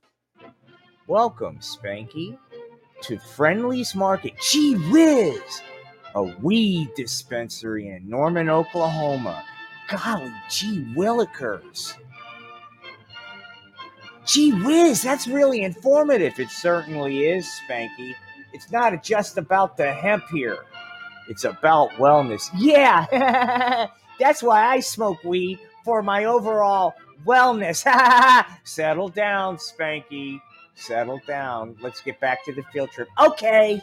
Welcome, 1.07 1.59
Spanky, 1.59 2.37
to 3.03 3.19
Friendly's 3.19 3.95
Market. 3.95 4.35
Gee 4.51 4.75
whiz! 4.91 5.63
A 6.17 6.23
weed 6.23 6.91
dispensary 6.97 7.89
in 7.89 8.09
Norman, 8.09 8.51
Oklahoma. 8.51 9.45
Golly 9.89 10.33
gee 10.49 10.85
willikers. 10.97 11.97
Gee 14.27 14.53
whiz, 14.53 15.03
that's 15.03 15.29
really 15.29 15.63
informative. 15.63 16.39
It 16.39 16.51
certainly 16.51 17.27
is, 17.27 17.49
Spanky. 17.69 18.15
It's 18.53 18.71
not 18.71 19.03
just 19.03 19.39
about 19.39 19.77
the 19.77 19.93
hemp 19.93 20.25
here. 20.33 20.59
It's 21.29 21.45
about 21.45 21.91
wellness. 21.93 22.51
Yeah, 22.57 23.87
that's 24.21 24.43
why 24.43 24.65
I 24.67 24.81
smoke 24.81 25.23
weed 25.25 25.59
for 25.85 26.03
my 26.03 26.25
overall 26.25 26.95
wellness. 27.27 27.85
Settle 28.65 29.09
down, 29.09 29.57
Spanky. 29.59 30.41
Settle 30.75 31.21
down. 31.27 31.77
Let's 31.81 32.01
get 32.01 32.19
back 32.21 32.45
to 32.47 32.53
the 32.55 32.63
field 32.73 32.91
trip. 32.91 33.09
Okay. 33.21 33.81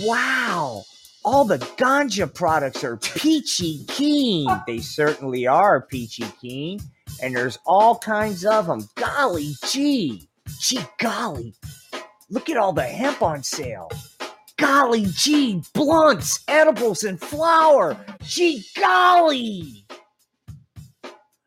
Wow. 0.00 0.82
All 1.24 1.44
the 1.44 1.58
ganja 1.58 2.32
products 2.32 2.84
are 2.84 2.96
peachy 2.96 3.84
keen. 3.88 4.48
They 4.66 4.78
certainly 4.78 5.46
are 5.46 5.80
peachy 5.80 6.24
keen. 6.40 6.80
and 7.22 7.34
there's 7.36 7.58
all 7.66 7.98
kinds 7.98 8.44
of 8.44 8.66
them. 8.66 8.88
Golly 8.96 9.52
gee, 9.66 10.28
gee 10.60 10.80
golly, 10.98 11.54
look 12.30 12.48
at 12.50 12.56
all 12.56 12.72
the 12.72 12.82
hemp 12.82 13.22
on 13.22 13.42
sale. 13.42 13.90
Golly 14.56 15.06
gee, 15.06 15.62
blunts, 15.72 16.44
edibles, 16.48 17.04
and 17.04 17.20
flour. 17.20 17.96
Gee 18.22 18.64
golly. 18.76 19.84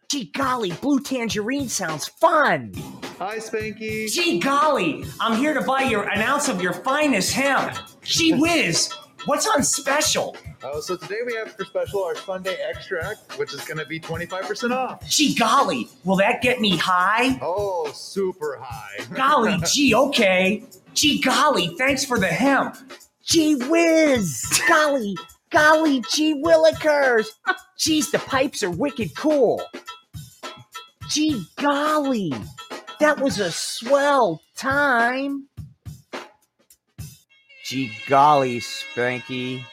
Gee 0.09 0.31
golly, 0.35 0.71
blue 0.71 0.99
tangerine 0.99 1.69
sounds 1.69 2.07
fun. 2.07 2.73
Hi, 3.17 3.37
Spanky. 3.37 4.11
Gee 4.11 4.39
golly, 4.39 5.05
I'm 5.19 5.37
here 5.37 5.53
to 5.53 5.61
buy 5.61 5.83
your 5.83 6.09
an 6.09 6.21
ounce 6.21 6.47
of 6.49 6.61
your 6.61 6.73
finest 6.73 7.33
hemp. 7.33 7.77
Gee 8.01 8.33
whiz, 8.33 8.93
what's 9.25 9.47
on 9.47 9.63
special? 9.63 10.35
Oh, 10.63 10.79
so 10.79 10.95
today 10.95 11.19
we 11.25 11.33
have 11.35 11.51
for 11.53 11.65
special 11.65 12.03
our 12.03 12.15
Sunday 12.15 12.57
extract, 12.61 13.37
which 13.37 13.53
is 13.53 13.61
going 13.61 13.77
to 13.77 13.85
be 13.85 13.99
25% 13.99 14.71
off. 14.75 15.07
Gee 15.09 15.35
golly, 15.35 15.89
will 16.03 16.15
that 16.17 16.41
get 16.41 16.59
me 16.59 16.77
high? 16.77 17.39
Oh, 17.41 17.91
super 17.93 18.59
high. 18.61 19.03
Golly 19.15 19.57
gee, 19.71 19.93
okay. 19.95 20.63
Gee 20.93 21.21
golly, 21.21 21.75
thanks 21.77 22.05
for 22.05 22.19
the 22.19 22.27
hemp. 22.27 22.75
Gee 23.23 23.55
whiz, 23.55 24.43
golly, 24.67 25.15
golly 25.49 26.03
gee 26.13 26.41
willikers. 26.41 27.27
Geez, 27.77 28.11
the 28.11 28.19
pipes 28.19 28.61
are 28.63 28.69
wicked 28.69 29.15
cool. 29.15 29.63
Gee 31.09 31.43
golly, 31.57 32.31
that 32.99 33.19
was 33.19 33.39
a 33.39 33.51
swell 33.51 34.41
time. 34.55 35.47
Gee 37.71 37.89
golly, 38.05 38.59
Spanky, 38.59 39.63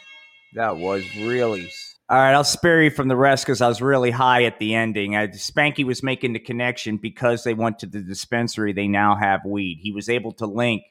that 0.55 0.77
was 0.77 1.03
really. 1.17 1.69
All 2.09 2.17
right, 2.17 2.33
I'll 2.33 2.45
spare 2.45 2.81
you 2.81 2.91
from 2.91 3.09
the 3.09 3.17
rest 3.17 3.45
because 3.45 3.61
I 3.61 3.67
was 3.67 3.83
really 3.83 4.13
high 4.13 4.45
at 4.45 4.61
the 4.61 4.77
ending. 4.77 5.17
I, 5.17 5.27
Spanky 5.27 5.85
was 5.85 6.01
making 6.01 6.33
the 6.33 6.39
connection 6.39 6.99
because 6.99 7.43
they 7.43 7.55
went 7.55 7.81
to 7.81 7.87
the 7.87 8.01
dispensary. 8.01 8.73
They 8.73 8.87
now 8.87 9.17
have 9.17 9.45
weed. 9.45 9.81
He 9.83 9.91
was 9.91 10.09
able 10.09 10.31
to 10.35 10.47
link 10.47 10.85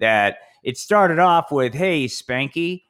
that. 0.00 0.38
It 0.64 0.76
started 0.76 1.20
off 1.20 1.52
with, 1.52 1.74
"Hey, 1.74 2.06
Spanky, 2.06 2.82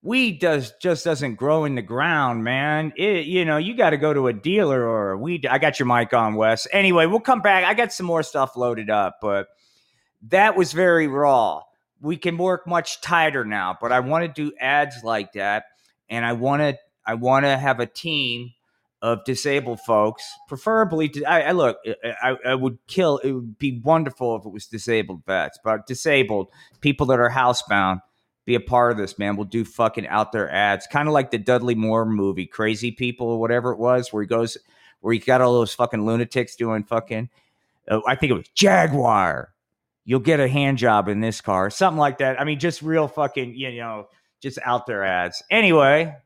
weed 0.00 0.38
does 0.38 0.72
just 0.80 1.04
doesn't 1.04 1.34
grow 1.34 1.64
in 1.64 1.74
the 1.74 1.82
ground, 1.82 2.44
man. 2.44 2.92
It, 2.96 3.26
you 3.26 3.44
know, 3.44 3.56
you 3.56 3.76
got 3.76 3.90
to 3.90 3.96
go 3.96 4.14
to 4.14 4.28
a 4.28 4.32
dealer 4.32 4.86
or 4.86 5.10
a 5.10 5.18
weed. 5.18 5.46
I 5.46 5.58
got 5.58 5.80
your 5.80 5.86
mic 5.86 6.14
on, 6.14 6.36
Wes. 6.36 6.68
Anyway, 6.70 7.06
we'll 7.06 7.18
come 7.18 7.42
back. 7.42 7.64
I 7.64 7.74
got 7.74 7.92
some 7.92 8.06
more 8.06 8.22
stuff 8.22 8.56
loaded 8.56 8.88
up, 8.88 9.18
but 9.20 9.48
that 10.28 10.56
was 10.56 10.72
very 10.72 11.08
raw. 11.08 11.62
We 12.00 12.16
can 12.16 12.38
work 12.38 12.66
much 12.66 13.00
tighter 13.00 13.44
now, 13.44 13.76
but 13.80 13.92
I 13.92 14.00
want 14.00 14.24
to 14.24 14.42
do 14.42 14.54
ads 14.60 15.02
like 15.02 15.32
that, 15.32 15.64
and 16.08 16.24
I 16.24 16.32
want 16.34 16.62
to 16.62 16.78
I 17.04 17.14
want 17.14 17.44
to 17.44 17.56
have 17.56 17.80
a 17.80 17.86
team 17.86 18.52
of 19.00 19.24
disabled 19.24 19.80
folks, 19.80 20.24
preferably. 20.48 21.12
I, 21.26 21.42
I 21.42 21.52
look, 21.52 21.78
I, 22.04 22.36
I 22.44 22.54
would 22.54 22.78
kill. 22.86 23.18
It 23.18 23.32
would 23.32 23.58
be 23.58 23.80
wonderful 23.80 24.36
if 24.36 24.44
it 24.44 24.52
was 24.52 24.66
disabled 24.66 25.24
vets, 25.24 25.58
but 25.62 25.86
disabled 25.86 26.48
people 26.80 27.06
that 27.06 27.20
are 27.20 27.30
housebound 27.30 28.02
be 28.44 28.54
a 28.54 28.60
part 28.60 28.92
of 28.92 28.98
this, 28.98 29.18
man. 29.18 29.36
We'll 29.36 29.44
do 29.44 29.64
fucking 29.64 30.06
out 30.08 30.32
there 30.32 30.50
ads, 30.50 30.86
kind 30.86 31.06
of 31.06 31.14
like 31.14 31.30
the 31.30 31.38
Dudley 31.38 31.74
Moore 31.74 32.06
movie, 32.06 32.46
Crazy 32.46 32.90
People 32.90 33.28
or 33.28 33.38
whatever 33.38 33.72
it 33.72 33.78
was, 33.78 34.12
where 34.12 34.22
he 34.22 34.26
goes, 34.26 34.56
where 35.00 35.12
he 35.12 35.18
got 35.18 35.40
all 35.40 35.52
those 35.52 35.74
fucking 35.74 36.04
lunatics 36.04 36.56
doing 36.56 36.82
fucking. 36.82 37.28
Uh, 37.86 38.00
I 38.06 38.14
think 38.14 38.30
it 38.30 38.34
was 38.34 38.48
Jaguar. 38.54 39.52
You'll 40.08 40.20
get 40.20 40.40
a 40.40 40.48
hand 40.48 40.78
job 40.78 41.06
in 41.08 41.20
this 41.20 41.42
car, 41.42 41.68
something 41.68 41.98
like 41.98 42.16
that. 42.18 42.40
I 42.40 42.44
mean, 42.44 42.58
just 42.58 42.80
real 42.80 43.08
fucking, 43.08 43.54
you 43.54 43.76
know, 43.76 44.06
just 44.40 44.58
out 44.64 44.86
there 44.86 45.04
ads. 45.04 45.42
Anyway, 45.50 46.16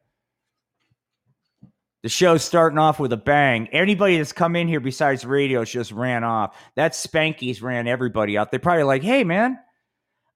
the 2.04 2.08
show's 2.08 2.44
starting 2.44 2.78
off 2.78 3.00
with 3.00 3.12
a 3.12 3.16
bang. 3.16 3.66
Anybody 3.72 4.18
that's 4.18 4.32
come 4.32 4.54
in 4.54 4.68
here 4.68 4.78
besides 4.78 5.24
radios 5.24 5.68
just 5.68 5.90
ran 5.90 6.22
off. 6.22 6.56
That 6.76 6.92
Spanky's 6.92 7.60
ran 7.60 7.88
everybody 7.88 8.38
out. 8.38 8.52
They're 8.52 8.60
probably 8.60 8.84
like, 8.84 9.02
hey, 9.02 9.24
man, 9.24 9.58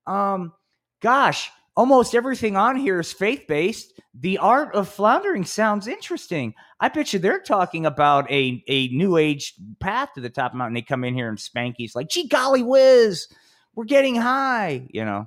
um, 0.09 0.53
gosh, 1.01 1.49
almost 1.77 2.15
everything 2.15 2.57
on 2.57 2.77
here 2.77 2.99
is 3.01 3.13
faith 3.13 3.45
based. 3.47 4.01
The 4.19 4.39
art 4.39 4.75
of 4.75 4.89
floundering 4.89 5.45
sounds 5.45 5.87
interesting. 5.87 6.55
I 6.81 6.89
bet 6.89 7.13
you 7.13 7.19
they're 7.19 7.41
talking 7.41 7.87
about 7.87 8.31
a, 8.31 8.63
a 8.67 8.89
new 8.89 9.17
age 9.17 9.55
path 9.79 10.11
to 10.15 10.21
the 10.21 10.31
top 10.31 10.53
of 10.53 10.59
mountain. 10.59 10.75
They 10.75 10.83
come 10.83 11.05
in 11.05 11.15
here 11.15 11.29
and 11.29 11.39
Spanky's 11.39 11.95
like, 11.95 12.09
gee 12.09 12.29
golly 12.29 12.63
whiz, 12.63 13.29
we're 13.75 13.85
getting 13.85 14.17
high, 14.17 14.87
you 14.91 15.05
know. 15.05 15.27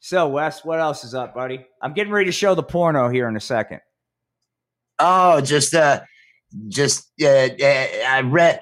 So, 0.00 0.28
Wes, 0.28 0.64
what 0.64 0.80
else 0.80 1.04
is 1.04 1.14
up, 1.14 1.34
buddy? 1.34 1.64
I'm 1.80 1.94
getting 1.94 2.12
ready 2.12 2.26
to 2.26 2.32
show 2.32 2.54
the 2.54 2.62
porno 2.62 3.08
here 3.08 3.28
in 3.28 3.36
a 3.36 3.40
second. 3.40 3.80
Oh, 4.98 5.40
just 5.40 5.74
uh, 5.74 6.02
just 6.68 7.10
uh, 7.22 7.26
uh, 7.26 7.86
I 8.06 8.20
read. 8.22 8.60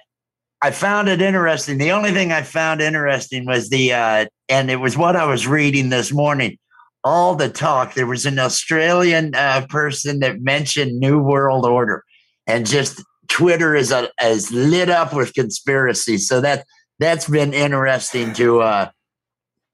I 0.64 0.70
found 0.70 1.08
it 1.08 1.20
interesting. 1.20 1.78
The 1.78 1.90
only 1.90 2.12
thing 2.12 2.30
I 2.30 2.42
found 2.42 2.80
interesting 2.80 3.44
was 3.44 3.68
the, 3.68 3.92
uh, 3.92 4.26
and 4.48 4.70
it 4.70 4.76
was 4.76 4.96
what 4.96 5.16
I 5.16 5.26
was 5.26 5.48
reading 5.48 5.88
this 5.88 6.12
morning. 6.12 6.56
All 7.04 7.34
the 7.34 7.48
talk. 7.48 7.94
There 7.94 8.06
was 8.06 8.26
an 8.26 8.38
Australian 8.38 9.34
uh, 9.34 9.66
person 9.68 10.20
that 10.20 10.40
mentioned 10.40 10.98
New 10.98 11.20
World 11.20 11.66
Order, 11.66 12.04
and 12.46 12.66
just 12.66 13.02
Twitter 13.28 13.74
is 13.74 13.90
a, 13.90 14.10
is 14.22 14.52
lit 14.52 14.88
up 14.88 15.12
with 15.12 15.34
conspiracy. 15.34 16.18
So 16.18 16.40
that 16.40 16.64
that's 16.98 17.28
been 17.28 17.52
interesting 17.52 18.32
to, 18.34 18.60
uh, 18.60 18.90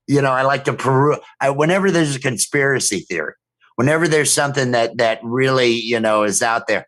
you 0.06 0.22
know, 0.22 0.30
I 0.30 0.42
like 0.42 0.64
to 0.64 0.72
peruse. 0.72 1.18
I, 1.40 1.50
whenever 1.50 1.90
there's 1.90 2.16
a 2.16 2.20
conspiracy 2.20 3.00
theory, 3.00 3.34
whenever 3.78 4.08
there's 4.08 4.32
something 4.32 4.72
that 4.72 4.96
that 4.96 5.20
really 5.22 5.70
you 5.70 6.00
know 6.00 6.24
is 6.24 6.42
out 6.42 6.66
there 6.66 6.84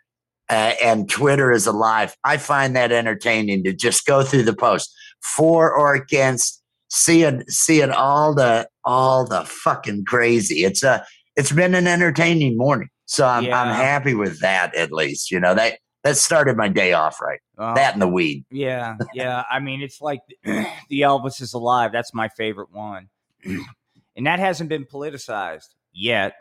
uh, 0.50 0.72
and 0.82 1.08
twitter 1.08 1.52
is 1.52 1.66
alive 1.66 2.16
i 2.24 2.36
find 2.36 2.74
that 2.74 2.90
entertaining 2.90 3.62
to 3.62 3.72
just 3.72 4.04
go 4.06 4.24
through 4.24 4.42
the 4.42 4.52
post 4.52 4.92
for 5.22 5.72
or 5.72 5.94
against 5.94 6.59
seeing 6.90 7.42
seeing 7.48 7.90
all 7.90 8.34
the 8.34 8.68
all 8.84 9.26
the 9.26 9.44
fucking 9.44 10.04
crazy 10.04 10.64
it's 10.64 10.82
a 10.82 11.04
it's 11.36 11.52
been 11.52 11.74
an 11.74 11.86
entertaining 11.86 12.56
morning 12.56 12.88
so 13.06 13.26
i'm 13.26 13.44
i'm 13.44 13.74
happy 13.74 14.12
with 14.12 14.40
that 14.40 14.74
at 14.74 14.92
least 14.92 15.30
you 15.30 15.38
know 15.40 15.54
that 15.54 15.78
that 16.02 16.16
started 16.16 16.56
my 16.56 16.68
day 16.68 16.92
off 16.92 17.20
right 17.20 17.40
Uh, 17.58 17.74
that 17.74 17.92
and 17.92 18.02
the 18.02 18.08
weed 18.08 18.44
Yeah, 18.50 18.96
yeah. 19.12 19.44
I 19.50 19.60
mean, 19.60 19.82
it's 19.82 20.00
like 20.00 20.20
the 20.44 21.00
Elvis 21.02 21.42
is 21.42 21.52
alive. 21.52 21.92
That's 21.92 22.14
my 22.14 22.28
favorite 22.28 22.72
one, 22.72 23.08
and 23.44 24.26
that 24.26 24.38
hasn't 24.38 24.70
been 24.70 24.86
politicized 24.86 25.68
yet. 25.92 26.32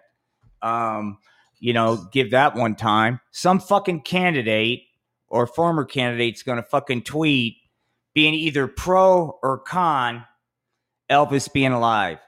Um, 0.61 1.17
you 1.59 1.73
know, 1.73 2.07
give 2.13 2.31
that 2.31 2.55
one 2.55 2.75
time. 2.75 3.19
Some 3.31 3.59
fucking 3.59 4.01
candidate 4.01 4.83
or 5.27 5.45
former 5.45 5.83
candidate's 5.83 6.41
going 6.41 6.55
to 6.55 6.63
fucking 6.63 7.03
tweet 7.03 7.57
being 8.13 8.33
either 8.33 8.65
pro 8.67 9.37
or 9.43 9.59
con 9.59 10.23
Elvis 11.09 11.51
being 11.51 11.71
alive. 11.71 12.19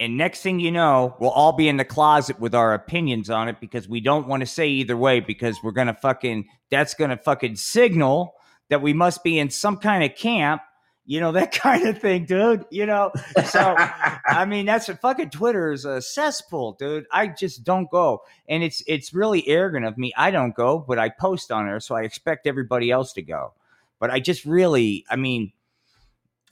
And 0.00 0.16
next 0.16 0.42
thing 0.42 0.60
you 0.60 0.70
know, 0.70 1.16
we'll 1.18 1.30
all 1.30 1.52
be 1.52 1.68
in 1.68 1.76
the 1.76 1.84
closet 1.84 2.38
with 2.38 2.54
our 2.54 2.72
opinions 2.72 3.30
on 3.30 3.48
it 3.48 3.60
because 3.60 3.88
we 3.88 4.00
don't 4.00 4.28
want 4.28 4.40
to 4.40 4.46
say 4.46 4.68
either 4.68 4.96
way 4.96 5.18
because 5.18 5.58
we're 5.62 5.72
going 5.72 5.88
to 5.88 5.94
fucking, 5.94 6.46
that's 6.70 6.94
going 6.94 7.10
to 7.10 7.16
fucking 7.16 7.56
signal 7.56 8.34
that 8.70 8.80
we 8.80 8.92
must 8.92 9.24
be 9.24 9.38
in 9.38 9.50
some 9.50 9.76
kind 9.76 10.04
of 10.04 10.16
camp, 10.16 10.62
you 11.04 11.20
know, 11.20 11.32
that 11.32 11.52
kind 11.52 11.86
of 11.88 11.98
thing, 11.98 12.26
dude. 12.26 12.64
You 12.70 12.86
know, 12.86 13.10
so 13.44 13.74
I 14.26 14.44
mean, 14.44 14.66
that's 14.66 14.88
a 14.88 14.94
fucking 14.94 15.30
Twitter 15.30 15.72
is 15.72 15.84
a 15.84 16.00
cesspool, 16.00 16.76
dude. 16.78 17.06
I 17.10 17.26
just 17.26 17.64
don't 17.64 17.90
go, 17.90 18.22
and 18.48 18.62
it's 18.62 18.82
it's 18.86 19.12
really 19.12 19.46
arrogant 19.48 19.86
of 19.86 19.98
me. 19.98 20.12
I 20.16 20.30
don't 20.30 20.54
go, 20.54 20.78
but 20.78 20.98
I 20.98 21.08
post 21.08 21.50
on 21.50 21.66
there, 21.66 21.80
so 21.80 21.96
I 21.96 22.02
expect 22.02 22.46
everybody 22.46 22.90
else 22.90 23.12
to 23.14 23.22
go. 23.22 23.54
But 23.98 24.10
I 24.10 24.20
just 24.20 24.44
really, 24.44 25.04
I 25.10 25.16
mean, 25.16 25.52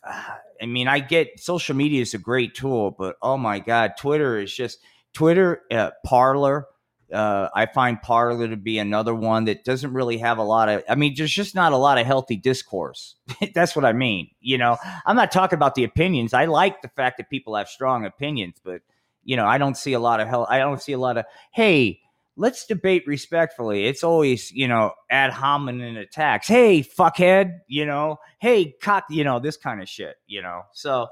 uh, 0.02 0.36
I 0.60 0.66
mean, 0.66 0.88
I 0.88 1.00
get 1.00 1.40
social 1.40 1.76
media 1.76 2.02
is 2.02 2.14
a 2.14 2.18
great 2.18 2.54
tool, 2.54 2.90
but 2.90 3.16
oh 3.22 3.36
my 3.36 3.58
god, 3.58 3.92
Twitter 3.98 4.38
is 4.38 4.54
just 4.54 4.78
Twitter, 5.12 5.62
uh, 5.70 5.90
Parler. 6.04 6.66
Uh, 7.12 7.48
I 7.54 7.66
find 7.66 8.02
Parler 8.02 8.48
to 8.48 8.56
be 8.56 8.78
another 8.78 9.14
one 9.14 9.44
that 9.44 9.64
doesn't 9.64 9.92
really 9.92 10.18
have 10.18 10.38
a 10.38 10.42
lot 10.42 10.68
of. 10.68 10.82
I 10.88 10.96
mean, 10.96 11.14
there's 11.16 11.32
just 11.32 11.54
not 11.54 11.72
a 11.72 11.76
lot 11.76 11.98
of 11.98 12.06
healthy 12.06 12.36
discourse. 12.36 13.14
That's 13.54 13.76
what 13.76 13.84
I 13.84 13.92
mean. 13.92 14.30
You 14.40 14.58
know, 14.58 14.76
I'm 15.04 15.16
not 15.16 15.30
talking 15.30 15.56
about 15.56 15.74
the 15.74 15.84
opinions. 15.84 16.34
I 16.34 16.46
like 16.46 16.82
the 16.82 16.88
fact 16.88 17.18
that 17.18 17.30
people 17.30 17.54
have 17.54 17.68
strong 17.68 18.04
opinions, 18.04 18.56
but 18.62 18.82
you 19.24 19.36
know, 19.36 19.46
I 19.46 19.58
don't 19.58 19.76
see 19.76 19.92
a 19.92 20.00
lot 20.00 20.20
of 20.20 20.28
hell. 20.28 20.46
I 20.48 20.58
don't 20.58 20.82
see 20.82 20.92
a 20.92 20.98
lot 20.98 21.16
of 21.16 21.24
hey, 21.52 22.00
let's 22.36 22.66
debate 22.66 23.04
respectfully. 23.06 23.86
It's 23.86 24.04
always 24.04 24.52
you 24.52 24.68
know 24.68 24.92
ad 25.10 25.32
hominem 25.32 25.96
attacks. 25.96 26.48
Hey, 26.48 26.82
fuckhead. 26.82 27.58
You 27.66 27.86
know, 27.86 28.18
hey, 28.40 28.74
cock. 28.82 29.04
You 29.10 29.24
know, 29.24 29.40
this 29.40 29.56
kind 29.56 29.82
of 29.82 29.88
shit. 29.88 30.16
You 30.26 30.42
know, 30.42 30.62
so 30.72 31.08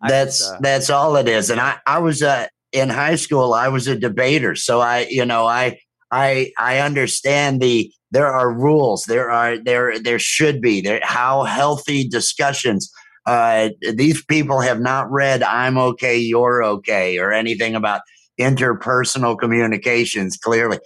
I 0.00 0.08
that's 0.08 0.48
uh, 0.48 0.58
that's 0.60 0.90
all 0.90 1.16
it 1.16 1.28
is 1.28 1.50
and 1.50 1.60
i 1.60 1.76
i 1.86 1.98
was 1.98 2.22
uh 2.22 2.46
in 2.72 2.88
high 2.88 3.16
school 3.16 3.52
i 3.52 3.68
was 3.68 3.86
a 3.86 3.98
debater 3.98 4.54
so 4.54 4.80
i 4.80 5.06
you 5.10 5.24
know 5.24 5.46
i 5.46 5.78
i 6.10 6.50
i 6.58 6.78
understand 6.78 7.60
the 7.60 7.92
there 8.10 8.26
are 8.26 8.52
rules 8.52 9.04
there 9.04 9.30
are 9.30 9.58
there 9.58 9.98
there 9.98 10.18
should 10.18 10.60
be 10.60 10.80
there 10.80 11.00
how 11.02 11.42
healthy 11.44 12.08
discussions 12.08 12.90
uh 13.26 13.68
these 13.94 14.24
people 14.24 14.60
have 14.60 14.80
not 14.80 15.10
read 15.10 15.42
i'm 15.42 15.76
okay 15.76 16.16
you're 16.16 16.64
okay 16.64 17.18
or 17.18 17.32
anything 17.32 17.74
about 17.74 18.00
interpersonal 18.40 19.38
communications 19.38 20.36
clearly 20.36 20.78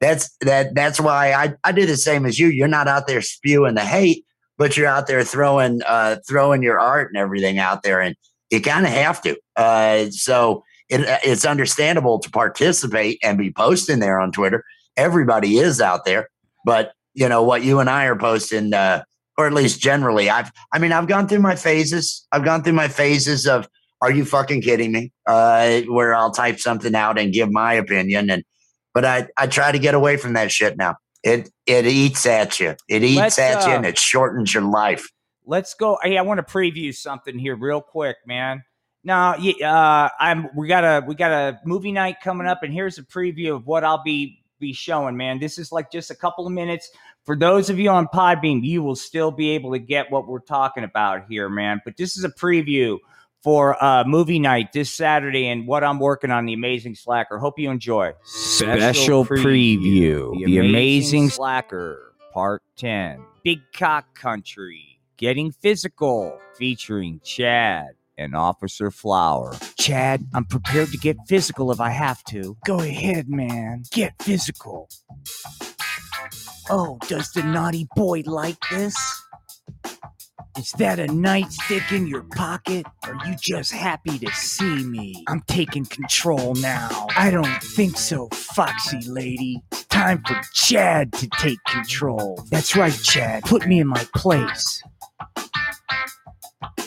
that's 0.00 0.34
that 0.40 0.74
that's 0.74 0.98
why 0.98 1.32
I, 1.32 1.54
I 1.62 1.72
do 1.72 1.86
the 1.86 1.96
same 1.96 2.24
as 2.24 2.38
you. 2.38 2.48
You're 2.48 2.68
not 2.68 2.88
out 2.88 3.06
there 3.06 3.20
spewing 3.20 3.74
the 3.74 3.84
hate, 3.84 4.24
but 4.56 4.76
you're 4.76 4.86
out 4.86 5.06
there 5.06 5.22
throwing 5.22 5.82
uh 5.86 6.16
throwing 6.26 6.62
your 6.62 6.80
art 6.80 7.08
and 7.08 7.18
everything 7.18 7.58
out 7.58 7.82
there 7.82 8.00
and 8.00 8.16
you 8.50 8.60
kind 8.60 8.86
of 8.86 8.92
have 8.92 9.20
to. 9.22 9.36
Uh 9.56 10.06
so 10.10 10.64
it, 10.88 11.02
it's 11.22 11.44
understandable 11.44 12.18
to 12.18 12.30
participate 12.30 13.18
and 13.22 13.38
be 13.38 13.52
posting 13.52 14.00
there 14.00 14.18
on 14.18 14.32
Twitter. 14.32 14.64
Everybody 14.96 15.58
is 15.58 15.80
out 15.80 16.04
there, 16.04 16.28
but 16.64 16.92
you 17.14 17.28
know 17.28 17.42
what 17.42 17.62
you 17.62 17.78
and 17.78 17.90
I 17.90 18.06
are 18.06 18.16
posting 18.16 18.72
uh 18.72 19.02
or 19.36 19.46
at 19.46 19.52
least 19.52 19.80
generally 19.80 20.30
I've 20.30 20.50
I 20.72 20.78
mean 20.78 20.92
I've 20.92 21.08
gone 21.08 21.28
through 21.28 21.40
my 21.40 21.56
phases. 21.56 22.26
I've 22.32 22.44
gone 22.44 22.62
through 22.62 22.72
my 22.72 22.88
phases 22.88 23.46
of 23.46 23.68
are 24.00 24.10
you 24.10 24.24
fucking 24.24 24.62
kidding 24.62 24.92
me? 24.92 25.12
Uh, 25.26 25.82
where 25.82 26.14
I'll 26.14 26.30
type 26.30 26.58
something 26.58 26.94
out 26.94 27.18
and 27.18 27.32
give 27.32 27.50
my 27.50 27.74
opinion, 27.74 28.30
and 28.30 28.44
but 28.94 29.04
I 29.04 29.28
I 29.36 29.46
try 29.46 29.72
to 29.72 29.78
get 29.78 29.94
away 29.94 30.16
from 30.16 30.32
that 30.34 30.50
shit 30.50 30.76
now. 30.76 30.96
It 31.22 31.50
it 31.66 31.86
eats 31.86 32.24
at 32.26 32.60
you. 32.60 32.76
It 32.88 33.02
eats 33.02 33.16
Let's, 33.16 33.38
at 33.38 33.66
you, 33.66 33.72
uh, 33.72 33.76
and 33.76 33.86
it 33.86 33.98
shortens 33.98 34.54
your 34.54 34.62
life. 34.62 35.08
Let's 35.44 35.74
go. 35.74 35.98
Hey, 36.02 36.16
I 36.16 36.22
want 36.22 36.38
to 36.38 36.52
preview 36.52 36.94
something 36.94 37.38
here 37.38 37.56
real 37.56 37.80
quick, 37.80 38.16
man. 38.26 38.62
Now, 39.02 39.36
yeah, 39.36 39.72
uh, 39.72 40.08
I'm 40.18 40.48
we 40.54 40.68
got 40.68 40.84
a 40.84 41.04
we 41.06 41.14
got 41.14 41.32
a 41.32 41.60
movie 41.64 41.92
night 41.92 42.16
coming 42.22 42.46
up, 42.46 42.62
and 42.62 42.72
here's 42.72 42.98
a 42.98 43.02
preview 43.02 43.54
of 43.54 43.66
what 43.66 43.84
I'll 43.84 44.02
be 44.02 44.42
be 44.58 44.72
showing, 44.72 45.16
man. 45.16 45.40
This 45.40 45.58
is 45.58 45.72
like 45.72 45.90
just 45.90 46.10
a 46.10 46.14
couple 46.14 46.46
of 46.46 46.52
minutes. 46.52 46.90
For 47.24 47.36
those 47.36 47.70
of 47.70 47.78
you 47.78 47.90
on 47.90 48.06
Podbean, 48.08 48.62
you 48.62 48.82
will 48.82 48.96
still 48.96 49.30
be 49.30 49.50
able 49.50 49.72
to 49.72 49.78
get 49.78 50.10
what 50.10 50.26
we're 50.26 50.40
talking 50.40 50.84
about 50.84 51.26
here, 51.28 51.48
man. 51.48 51.80
But 51.84 51.96
this 51.96 52.16
is 52.16 52.24
a 52.24 52.30
preview 52.30 52.98
for 53.42 53.82
uh, 53.82 54.04
movie 54.04 54.38
night 54.38 54.72
this 54.72 54.92
Saturday 54.92 55.48
and 55.48 55.66
what 55.66 55.82
I'm 55.82 55.98
working 55.98 56.30
on, 56.30 56.46
The 56.46 56.52
Amazing 56.52 56.94
Slacker. 56.94 57.38
Hope 57.38 57.58
you 57.58 57.70
enjoy. 57.70 58.12
Special 58.24 59.24
preview 59.24 60.44
The 60.44 60.58
Amazing 60.58 61.30
Slacker, 61.30 62.12
Part 62.32 62.62
10. 62.76 63.22
Big 63.42 63.60
Cock 63.72 64.14
Country, 64.14 65.00
Getting 65.16 65.50
Physical, 65.52 66.38
featuring 66.56 67.20
Chad 67.24 67.90
and 68.18 68.36
Officer 68.36 68.90
Flower. 68.90 69.56
Chad, 69.78 70.26
I'm 70.34 70.44
prepared 70.44 70.90
to 70.90 70.98
get 70.98 71.16
physical 71.26 71.72
if 71.72 71.80
I 71.80 71.88
have 71.88 72.22
to. 72.24 72.58
Go 72.66 72.80
ahead, 72.80 73.30
man. 73.30 73.84
Get 73.90 74.12
physical. 74.20 74.90
Oh, 76.68 76.98
does 77.08 77.32
the 77.32 77.42
naughty 77.42 77.88
boy 77.96 78.22
like 78.26 78.58
this? 78.70 78.94
Is 80.58 80.72
that 80.72 80.98
a 80.98 81.06
nightstick 81.06 81.92
in 81.92 82.06
your 82.06 82.22
pocket? 82.22 82.84
Are 83.04 83.14
you 83.26 83.36
just 83.40 83.72
happy 83.72 84.18
to 84.18 84.30
see 84.32 84.84
me? 84.84 85.24
I'm 85.28 85.42
taking 85.46 85.84
control 85.84 86.54
now. 86.56 87.06
I 87.16 87.30
don't 87.30 87.62
think 87.62 87.96
so, 87.96 88.28
Foxy 88.32 89.00
lady. 89.08 89.62
It's 89.70 89.84
time 89.86 90.22
for 90.26 90.40
Chad 90.52 91.12
to 91.14 91.28
take 91.38 91.58
control. 91.66 92.44
That's 92.50 92.74
right, 92.76 92.92
Chad. 92.92 93.44
Put 93.44 93.66
me 93.66 93.80
in 93.80 93.86
my 93.86 94.04
place. 94.14 94.82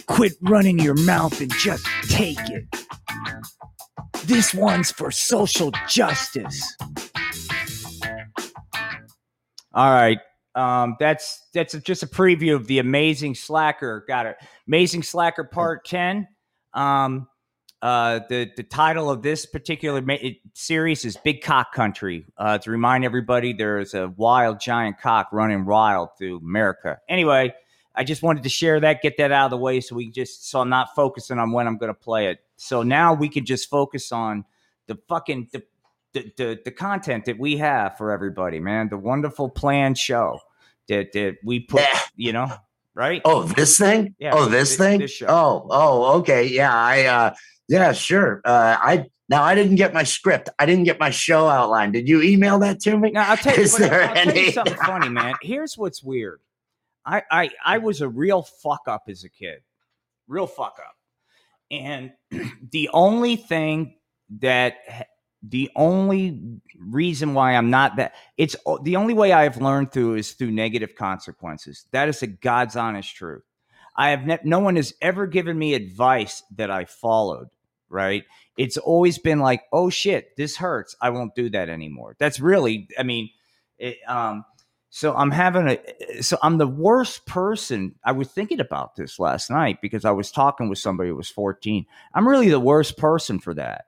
Quit 0.07 0.33
running 0.41 0.79
your 0.79 0.95
mouth 0.95 1.39
and 1.39 1.51
just 1.53 1.85
take 2.09 2.39
it. 2.49 2.65
This 4.25 4.53
one's 4.53 4.91
for 4.91 5.09
social 5.09 5.71
justice. 5.87 6.77
All 9.73 9.91
right. 9.91 10.19
Um, 10.55 10.95
that's 10.99 11.47
that's 11.53 11.73
just 11.79 12.03
a 12.03 12.07
preview 12.07 12.55
of 12.55 12.67
the 12.67 12.79
Amazing 12.79 13.35
Slacker. 13.35 14.05
Got 14.07 14.27
it. 14.27 14.37
Amazing 14.67 15.03
Slacker 15.03 15.43
Part 15.43 15.85
Ten. 15.85 16.27
Um, 16.73 17.27
uh, 17.81 18.21
the 18.29 18.49
the 18.55 18.63
title 18.63 19.09
of 19.09 19.21
this 19.21 19.45
particular 19.45 20.01
ma- 20.01 20.15
series 20.53 21.03
is 21.05 21.17
Big 21.17 21.41
Cock 21.41 21.73
Country. 21.73 22.25
Uh, 22.37 22.57
to 22.59 22.71
remind 22.71 23.03
everybody, 23.03 23.51
there's 23.51 23.93
a 23.93 24.07
wild 24.09 24.59
giant 24.59 24.99
cock 24.99 25.29
running 25.31 25.65
wild 25.65 26.09
through 26.17 26.37
America. 26.37 26.99
Anyway, 27.09 27.53
I 27.95 28.03
just 28.03 28.23
wanted 28.23 28.43
to 28.43 28.49
share 28.49 28.79
that, 28.79 29.01
get 29.01 29.17
that 29.17 29.31
out 29.31 29.45
of 29.45 29.51
the 29.51 29.57
way, 29.57 29.81
so 29.81 29.95
we 29.95 30.09
just 30.09 30.49
so 30.49 30.61
I'm 30.61 30.69
not 30.69 30.95
focusing 30.95 31.39
on 31.39 31.51
when 31.51 31.67
I'm 31.67 31.77
going 31.77 31.93
to 31.93 31.99
play 31.99 32.27
it. 32.27 32.39
So 32.55 32.83
now 32.83 33.13
we 33.13 33.27
can 33.27 33.45
just 33.45 33.69
focus 33.69 34.11
on 34.11 34.45
the 34.87 34.97
fucking 35.09 35.49
the 35.51 35.63
the, 36.13 36.31
the, 36.37 36.59
the 36.65 36.71
content 36.71 37.25
that 37.25 37.37
we 37.39 37.57
have 37.57 37.97
for 37.97 38.11
everybody, 38.11 38.59
man. 38.59 38.89
The 38.89 38.97
wonderful 38.97 39.49
planned 39.49 39.97
show 39.97 40.39
that, 40.89 41.11
that 41.13 41.37
we 41.43 41.61
put, 41.61 41.81
Yeah. 41.81 41.99
you 42.15 42.33
know, 42.33 42.51
right? 42.93 43.21
Oh, 43.25 43.43
this 43.43 43.77
thing? 43.77 44.15
Yeah, 44.19 44.31
Oh, 44.33 44.45
this 44.45 44.71
thi- 44.77 44.83
thing? 44.83 44.99
this. 44.99 45.21
Oh, 45.27 45.67
oh, 45.69 46.19
okay. 46.19 46.45
Yeah, 46.47 46.73
I 46.73 47.05
uh 47.05 47.33
yeah, 47.67 47.91
sure. 47.93 48.41
Uh 48.45 48.77
I 48.79 49.05
now 49.29 49.41
I 49.43 49.55
didn't 49.55 49.75
get 49.77 49.93
my 49.93 50.03
script. 50.03 50.49
I 50.59 50.65
didn't 50.65 50.83
get 50.83 50.99
my 50.99 51.09
show 51.09 51.47
outline. 51.47 51.91
Did 51.93 52.07
you 52.09 52.21
email 52.21 52.59
that 52.59 52.79
to 52.81 52.97
me? 52.97 53.11
Now 53.11 53.29
I'll 53.31 53.37
tell 53.37 53.55
you, 53.55 53.63
Is 53.63 53.71
but 53.71 53.89
there 53.89 54.03
I'll 54.03 54.25
tell 54.25 54.35
you 54.37 54.51
something 54.51 54.75
funny, 54.75 55.09
man. 55.09 55.35
Here's 55.41 55.77
what's 55.77 56.03
weird. 56.03 56.41
I, 57.05 57.23
I 57.31 57.49
I 57.65 57.77
was 57.79 58.01
a 58.01 58.07
real 58.09 58.43
fuck 58.43 58.81
up 58.87 59.03
as 59.09 59.23
a 59.23 59.29
kid, 59.29 59.59
real 60.27 60.47
fuck 60.47 60.77
up, 60.85 60.95
and 61.71 62.11
the 62.71 62.89
only 62.93 63.35
thing 63.37 63.95
that 64.39 64.75
the 65.43 65.69
only 65.75 66.39
reason 66.79 67.33
why 67.33 67.53
I'm 67.55 67.69
not 67.69 67.97
that 67.97 68.13
it's 68.37 68.55
the 68.83 68.95
only 68.95 69.13
way 69.13 69.33
I've 69.33 69.61
learned 69.61 69.91
through 69.91 70.15
is 70.15 70.31
through 70.31 70.51
negative 70.51 70.95
consequences. 70.95 71.85
That 71.91 72.07
is 72.07 72.21
a 72.23 72.27
God's 72.27 72.77
honest 72.77 73.13
truth. 73.13 73.43
I 73.95 74.09
have 74.09 74.25
ne- 74.25 74.39
no 74.43 74.59
one 74.59 74.77
has 74.77 74.93
ever 75.01 75.27
given 75.27 75.59
me 75.59 75.73
advice 75.73 76.43
that 76.55 76.71
I 76.71 76.85
followed. 76.85 77.49
Right? 77.89 78.23
It's 78.57 78.77
always 78.77 79.19
been 79.19 79.39
like, 79.39 79.63
oh 79.71 79.89
shit, 79.89 80.35
this 80.37 80.57
hurts. 80.57 80.95
I 81.01 81.09
won't 81.09 81.35
do 81.35 81.49
that 81.49 81.69
anymore. 81.69 82.15
That's 82.17 82.39
really, 82.39 82.87
I 82.97 83.03
mean, 83.03 83.29
it, 83.77 83.97
um, 84.07 84.45
so 84.89 85.13
I'm 85.13 85.29
having 85.29 85.67
a, 85.67 86.21
so 86.23 86.37
I'm 86.41 86.57
the 86.57 86.67
worst 86.67 87.25
person. 87.27 87.95
I 88.03 88.13
was 88.13 88.29
thinking 88.29 88.59
about 88.59 88.95
this 88.95 89.19
last 89.19 89.51
night 89.51 89.79
because 89.81 90.05
I 90.05 90.11
was 90.11 90.31
talking 90.31 90.69
with 90.69 90.79
somebody 90.79 91.09
who 91.09 91.15
was 91.15 91.29
14. 91.29 91.85
I'm 92.15 92.27
really 92.27 92.49
the 92.49 92.59
worst 92.59 92.97
person 92.97 93.39
for 93.39 93.53
that 93.55 93.85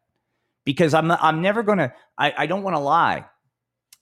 because 0.66 0.94
I'm 0.94 1.10
I'm 1.12 1.42
never 1.42 1.64
gonna. 1.64 1.94
I, 2.18 2.34
I 2.40 2.46
don't 2.48 2.64
want 2.64 2.76
to 2.76 2.80
lie, 2.80 3.26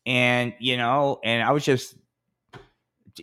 and 0.05 0.53
you 0.59 0.77
know, 0.77 1.19
and 1.23 1.43
I 1.43 1.51
was 1.51 1.63
just, 1.63 1.95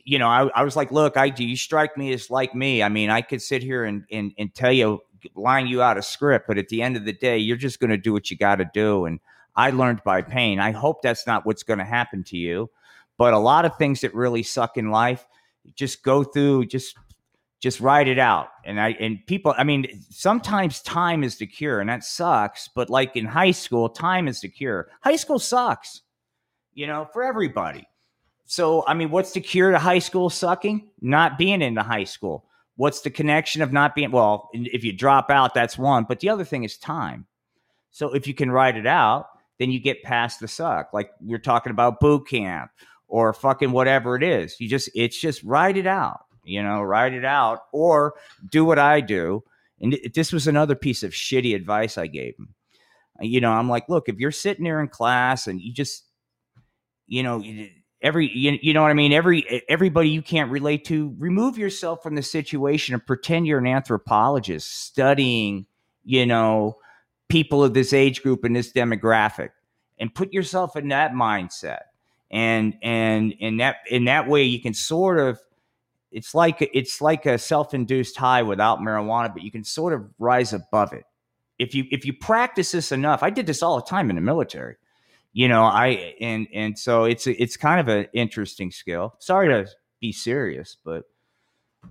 you 0.04 0.18
know, 0.18 0.28
I, 0.28 0.48
I 0.54 0.62
was 0.62 0.76
like, 0.76 0.92
look, 0.92 1.16
I 1.16 1.30
do 1.30 1.44
you 1.44 1.56
strike 1.56 1.96
me 1.96 2.12
as 2.12 2.30
like 2.30 2.54
me. 2.54 2.82
I 2.82 2.88
mean, 2.88 3.10
I 3.10 3.22
could 3.22 3.42
sit 3.42 3.62
here 3.62 3.84
and 3.84 4.04
and, 4.12 4.32
and 4.38 4.54
tell 4.54 4.72
you 4.72 5.00
line 5.34 5.66
you 5.66 5.82
out 5.82 5.98
a 5.98 6.02
script, 6.02 6.46
but 6.46 6.58
at 6.58 6.68
the 6.68 6.82
end 6.82 6.96
of 6.96 7.04
the 7.04 7.12
day, 7.12 7.38
you're 7.38 7.56
just 7.56 7.80
gonna 7.80 7.96
do 7.96 8.12
what 8.12 8.30
you 8.30 8.36
got 8.36 8.56
to 8.56 8.70
do. 8.72 9.06
And 9.06 9.18
I 9.56 9.70
learned 9.70 10.02
by 10.04 10.22
pain. 10.22 10.60
I 10.60 10.70
hope 10.70 11.02
that's 11.02 11.26
not 11.26 11.44
what's 11.44 11.62
to 11.78 11.84
happen 11.84 12.22
to 12.24 12.36
you, 12.36 12.70
but 13.18 13.34
a 13.34 13.38
lot 13.38 13.64
of 13.64 13.76
things 13.76 14.02
that 14.02 14.14
really 14.14 14.42
suck 14.42 14.76
in 14.76 14.90
life, 14.90 15.26
just 15.74 16.02
go 16.02 16.24
through, 16.24 16.66
just 16.66 16.96
just 17.60 17.80
ride 17.80 18.08
it 18.08 18.18
out. 18.18 18.48
And 18.64 18.80
I 18.80 18.90
and 18.98 19.24
people, 19.26 19.54
I 19.56 19.64
mean, 19.64 20.02
sometimes 20.08 20.80
time 20.80 21.22
is 21.22 21.36
the 21.36 21.46
cure, 21.46 21.80
and 21.80 21.88
that 21.90 22.04
sucks. 22.04 22.68
But 22.74 22.90
like 22.90 23.16
in 23.16 23.26
high 23.26 23.50
school, 23.50 23.88
time 23.88 24.26
is 24.26 24.40
the 24.40 24.48
cure. 24.48 24.88
High 25.02 25.16
school 25.16 25.38
sucks, 25.38 26.00
you 26.72 26.86
know, 26.86 27.06
for 27.12 27.22
everybody. 27.22 27.86
So 28.46 28.84
I 28.86 28.94
mean, 28.94 29.10
what's 29.10 29.32
the 29.32 29.40
cure 29.40 29.70
to 29.70 29.78
high 29.78 29.98
school 29.98 30.30
sucking? 30.30 30.88
Not 31.02 31.38
being 31.38 31.60
into 31.60 31.82
high 31.82 32.04
school. 32.04 32.46
What's 32.76 33.02
the 33.02 33.10
connection 33.10 33.60
of 33.60 33.72
not 33.72 33.94
being? 33.94 34.10
Well, 34.10 34.48
if 34.54 34.82
you 34.82 34.94
drop 34.94 35.30
out, 35.30 35.52
that's 35.52 35.76
one. 35.76 36.04
But 36.04 36.20
the 36.20 36.30
other 36.30 36.44
thing 36.44 36.64
is 36.64 36.78
time. 36.78 37.26
So 37.90 38.14
if 38.14 38.26
you 38.26 38.32
can 38.32 38.50
ride 38.50 38.78
it 38.78 38.86
out, 38.86 39.26
then 39.58 39.70
you 39.70 39.80
get 39.80 40.02
past 40.02 40.40
the 40.40 40.48
suck. 40.48 40.94
Like 40.94 41.10
we're 41.20 41.38
talking 41.38 41.72
about 41.72 42.00
boot 42.00 42.26
camp 42.26 42.70
or 43.06 43.34
fucking 43.34 43.72
whatever 43.72 44.16
it 44.16 44.22
is. 44.22 44.58
You 44.58 44.68
just 44.68 44.88
it's 44.94 45.20
just 45.20 45.42
ride 45.42 45.76
it 45.76 45.86
out 45.86 46.20
you 46.50 46.62
know, 46.62 46.82
write 46.82 47.14
it 47.14 47.24
out 47.24 47.60
or 47.72 48.14
do 48.48 48.64
what 48.64 48.78
I 48.78 49.00
do. 49.00 49.44
And 49.80 49.98
this 50.14 50.32
was 50.32 50.46
another 50.46 50.74
piece 50.74 51.02
of 51.02 51.12
shitty 51.12 51.54
advice 51.54 51.96
I 51.96 52.06
gave 52.06 52.34
him. 52.38 52.54
Uh, 53.18 53.24
You 53.24 53.40
know, 53.40 53.52
I'm 53.52 53.68
like, 53.68 53.88
look, 53.88 54.08
if 54.08 54.18
you're 54.18 54.30
sitting 54.30 54.64
there 54.64 54.80
in 54.80 54.88
class 54.88 55.46
and 55.46 55.60
you 55.60 55.72
just, 55.72 56.04
you 57.06 57.22
know, 57.22 57.42
every, 58.02 58.30
you, 58.36 58.58
you 58.60 58.74
know 58.74 58.82
what 58.82 58.90
I 58.90 58.94
mean? 58.94 59.12
Every, 59.12 59.62
everybody 59.68 60.10
you 60.10 60.22
can't 60.22 60.50
relate 60.50 60.84
to, 60.86 61.14
remove 61.18 61.56
yourself 61.56 62.02
from 62.02 62.14
the 62.14 62.22
situation 62.22 62.94
and 62.94 63.06
pretend 63.06 63.46
you're 63.46 63.58
an 63.58 63.66
anthropologist 63.66 64.84
studying, 64.84 65.66
you 66.04 66.26
know, 66.26 66.76
people 67.28 67.64
of 67.64 67.74
this 67.74 67.92
age 67.92 68.22
group 68.22 68.44
and 68.44 68.54
this 68.54 68.72
demographic 68.72 69.50
and 69.98 70.14
put 70.14 70.32
yourself 70.32 70.76
in 70.76 70.88
that 70.88 71.12
mindset. 71.12 71.82
And, 72.30 72.76
and, 72.82 73.34
and 73.40 73.60
that, 73.60 73.76
in 73.90 74.04
that 74.04 74.28
way 74.28 74.44
you 74.44 74.60
can 74.60 74.74
sort 74.74 75.18
of, 75.18 75.40
it's 76.12 76.34
like 76.34 76.56
it's 76.74 77.00
like 77.00 77.26
a 77.26 77.38
self-induced 77.38 78.16
high 78.16 78.42
without 78.42 78.80
marijuana 78.80 79.32
but 79.32 79.42
you 79.42 79.50
can 79.50 79.64
sort 79.64 79.92
of 79.92 80.08
rise 80.18 80.52
above 80.52 80.92
it. 80.92 81.04
If 81.58 81.74
you 81.74 81.84
if 81.90 82.04
you 82.04 82.12
practice 82.12 82.72
this 82.72 82.92
enough 82.92 83.22
i 83.22 83.30
did 83.30 83.46
this 83.46 83.62
all 83.62 83.76
the 83.76 83.86
time 83.86 84.10
in 84.10 84.16
the 84.16 84.22
military 84.22 84.76
you 85.32 85.46
know 85.48 85.64
i 85.64 86.14
and 86.20 86.46
and 86.52 86.78
so 86.78 87.04
it's 87.04 87.26
it's 87.26 87.56
kind 87.56 87.80
of 87.80 87.88
an 87.88 88.06
interesting 88.12 88.70
skill. 88.70 89.14
Sorry 89.18 89.48
to 89.48 89.70
be 90.00 90.12
serious 90.12 90.76
but 90.84 91.04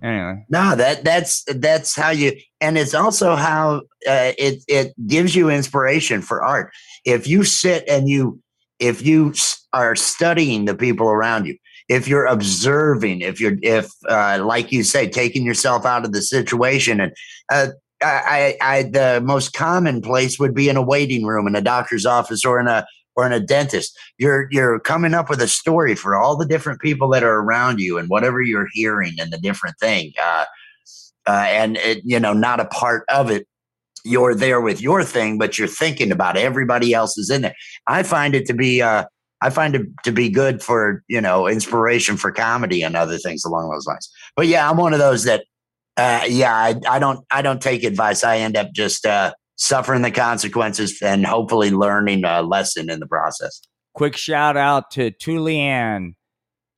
anyway. 0.02 0.44
No, 0.48 0.76
that 0.76 1.04
that's 1.04 1.44
that's 1.44 1.96
how 1.96 2.10
you, 2.10 2.32
and 2.60 2.78
it's 2.78 2.94
also 2.94 3.36
how 3.36 3.82
uh, 4.08 4.32
it 4.38 4.62
it 4.68 4.94
gives 5.06 5.34
you 5.34 5.48
inspiration 5.50 6.22
for 6.22 6.42
art. 6.42 6.72
If 7.04 7.26
you 7.26 7.44
sit 7.44 7.84
and 7.88 8.08
you 8.08 8.40
if 8.78 9.04
you 9.04 9.34
are 9.72 9.94
studying 9.94 10.64
the 10.64 10.74
people 10.74 11.08
around 11.08 11.46
you, 11.46 11.56
if 11.90 12.06
you're 12.06 12.26
observing, 12.26 13.20
if 13.20 13.40
you're, 13.40 13.56
if, 13.62 13.90
uh, 14.08 14.40
like 14.42 14.70
you 14.70 14.84
say, 14.84 15.08
taking 15.08 15.44
yourself 15.44 15.84
out 15.84 16.04
of 16.04 16.12
the 16.12 16.22
situation 16.22 17.00
and, 17.00 17.12
uh, 17.52 17.66
I, 18.00 18.56
I, 18.62 18.84
the 18.84 19.20
most 19.22 19.52
common 19.52 20.00
place 20.00 20.38
would 20.38 20.54
be 20.54 20.70
in 20.70 20.76
a 20.76 20.82
waiting 20.82 21.26
room 21.26 21.46
in 21.46 21.56
a 21.56 21.60
doctor's 21.60 22.06
office 22.06 22.44
or 22.46 22.60
in 22.60 22.68
a, 22.68 22.86
or 23.16 23.26
in 23.26 23.32
a 23.32 23.40
dentist. 23.40 23.98
You're, 24.18 24.46
you're 24.52 24.78
coming 24.78 25.14
up 25.14 25.28
with 25.28 25.42
a 25.42 25.48
story 25.48 25.96
for 25.96 26.16
all 26.16 26.36
the 26.36 26.46
different 26.46 26.80
people 26.80 27.10
that 27.10 27.24
are 27.24 27.40
around 27.40 27.80
you 27.80 27.98
and 27.98 28.08
whatever 28.08 28.40
you're 28.40 28.68
hearing 28.72 29.14
and 29.20 29.32
the 29.32 29.38
different 29.38 29.76
thing. 29.80 30.12
Uh, 30.22 30.44
uh, 31.26 31.44
and 31.48 31.76
it, 31.78 32.02
you 32.04 32.20
know, 32.20 32.32
not 32.32 32.60
a 32.60 32.66
part 32.66 33.04
of 33.08 33.30
it. 33.30 33.46
You're 34.04 34.34
there 34.34 34.60
with 34.60 34.80
your 34.80 35.02
thing, 35.04 35.38
but 35.38 35.58
you're 35.58 35.68
thinking 35.68 36.12
about 36.12 36.38
everybody 36.38 36.94
else 36.94 37.18
is 37.18 37.28
in 37.28 37.42
there. 37.42 37.56
I 37.86 38.04
find 38.04 38.34
it 38.34 38.46
to 38.46 38.54
be, 38.54 38.80
uh, 38.80 39.04
I 39.42 39.50
find 39.50 39.74
it 39.74 39.86
to 40.04 40.12
be 40.12 40.28
good 40.28 40.62
for 40.62 41.02
you 41.08 41.20
know 41.20 41.48
inspiration 41.48 42.16
for 42.16 42.30
comedy 42.32 42.82
and 42.82 42.96
other 42.96 43.18
things 43.18 43.44
along 43.44 43.70
those 43.70 43.86
lines. 43.86 44.10
But 44.36 44.46
yeah, 44.46 44.68
I'm 44.68 44.76
one 44.76 44.92
of 44.92 44.98
those 44.98 45.24
that, 45.24 45.44
uh, 45.96 46.24
yeah, 46.28 46.54
I, 46.54 46.74
I 46.88 46.98
don't, 46.98 47.24
I 47.30 47.42
don't 47.42 47.60
take 47.60 47.84
advice. 47.84 48.24
I 48.24 48.38
end 48.38 48.56
up 48.56 48.68
just 48.74 49.04
uh, 49.06 49.32
suffering 49.56 50.02
the 50.02 50.10
consequences 50.10 51.00
and 51.02 51.26
hopefully 51.26 51.70
learning 51.70 52.24
a 52.24 52.42
lesson 52.42 52.90
in 52.90 53.00
the 53.00 53.06
process. 53.06 53.60
Quick 53.94 54.16
shout 54.16 54.56
out 54.56 54.90
to 54.92 55.10
Tulian, 55.10 56.14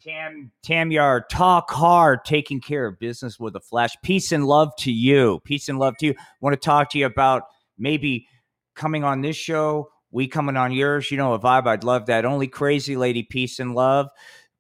Tam 0.03 0.51
Tamyar, 0.67 1.23
talk 1.31 1.71
hard, 1.71 2.25
taking 2.25 2.61
care 2.61 2.87
of 2.87 2.99
business 2.99 3.39
with 3.39 3.55
a 3.55 3.61
flash. 3.61 3.95
Peace 4.03 4.33
and 4.33 4.47
love 4.47 4.71
to 4.79 4.91
you. 4.91 5.41
Peace 5.45 5.69
and 5.69 5.79
love 5.79 5.95
to 6.01 6.07
you. 6.07 6.15
Want 6.41 6.55
to 6.55 6.61
talk 6.61 6.91
to 6.91 6.99
you 6.99 7.07
about 7.07 7.43
maybe 7.79 8.27
coming 8.75 9.05
on 9.05 9.21
this 9.21 9.37
show, 9.37 9.92
we 10.13 10.29
coming 10.29 10.57
on 10.57 10.71
yours. 10.73 11.11
You 11.11 11.17
know, 11.17 11.33
a 11.33 11.41
vibe. 11.41 11.67
I'd 11.67 11.85
love 11.85 12.07
that. 12.07 12.25
Only 12.25 12.47
crazy 12.47 12.97
lady, 12.97 13.23
peace 13.23 13.59
and 13.59 13.75
love. 13.75 14.09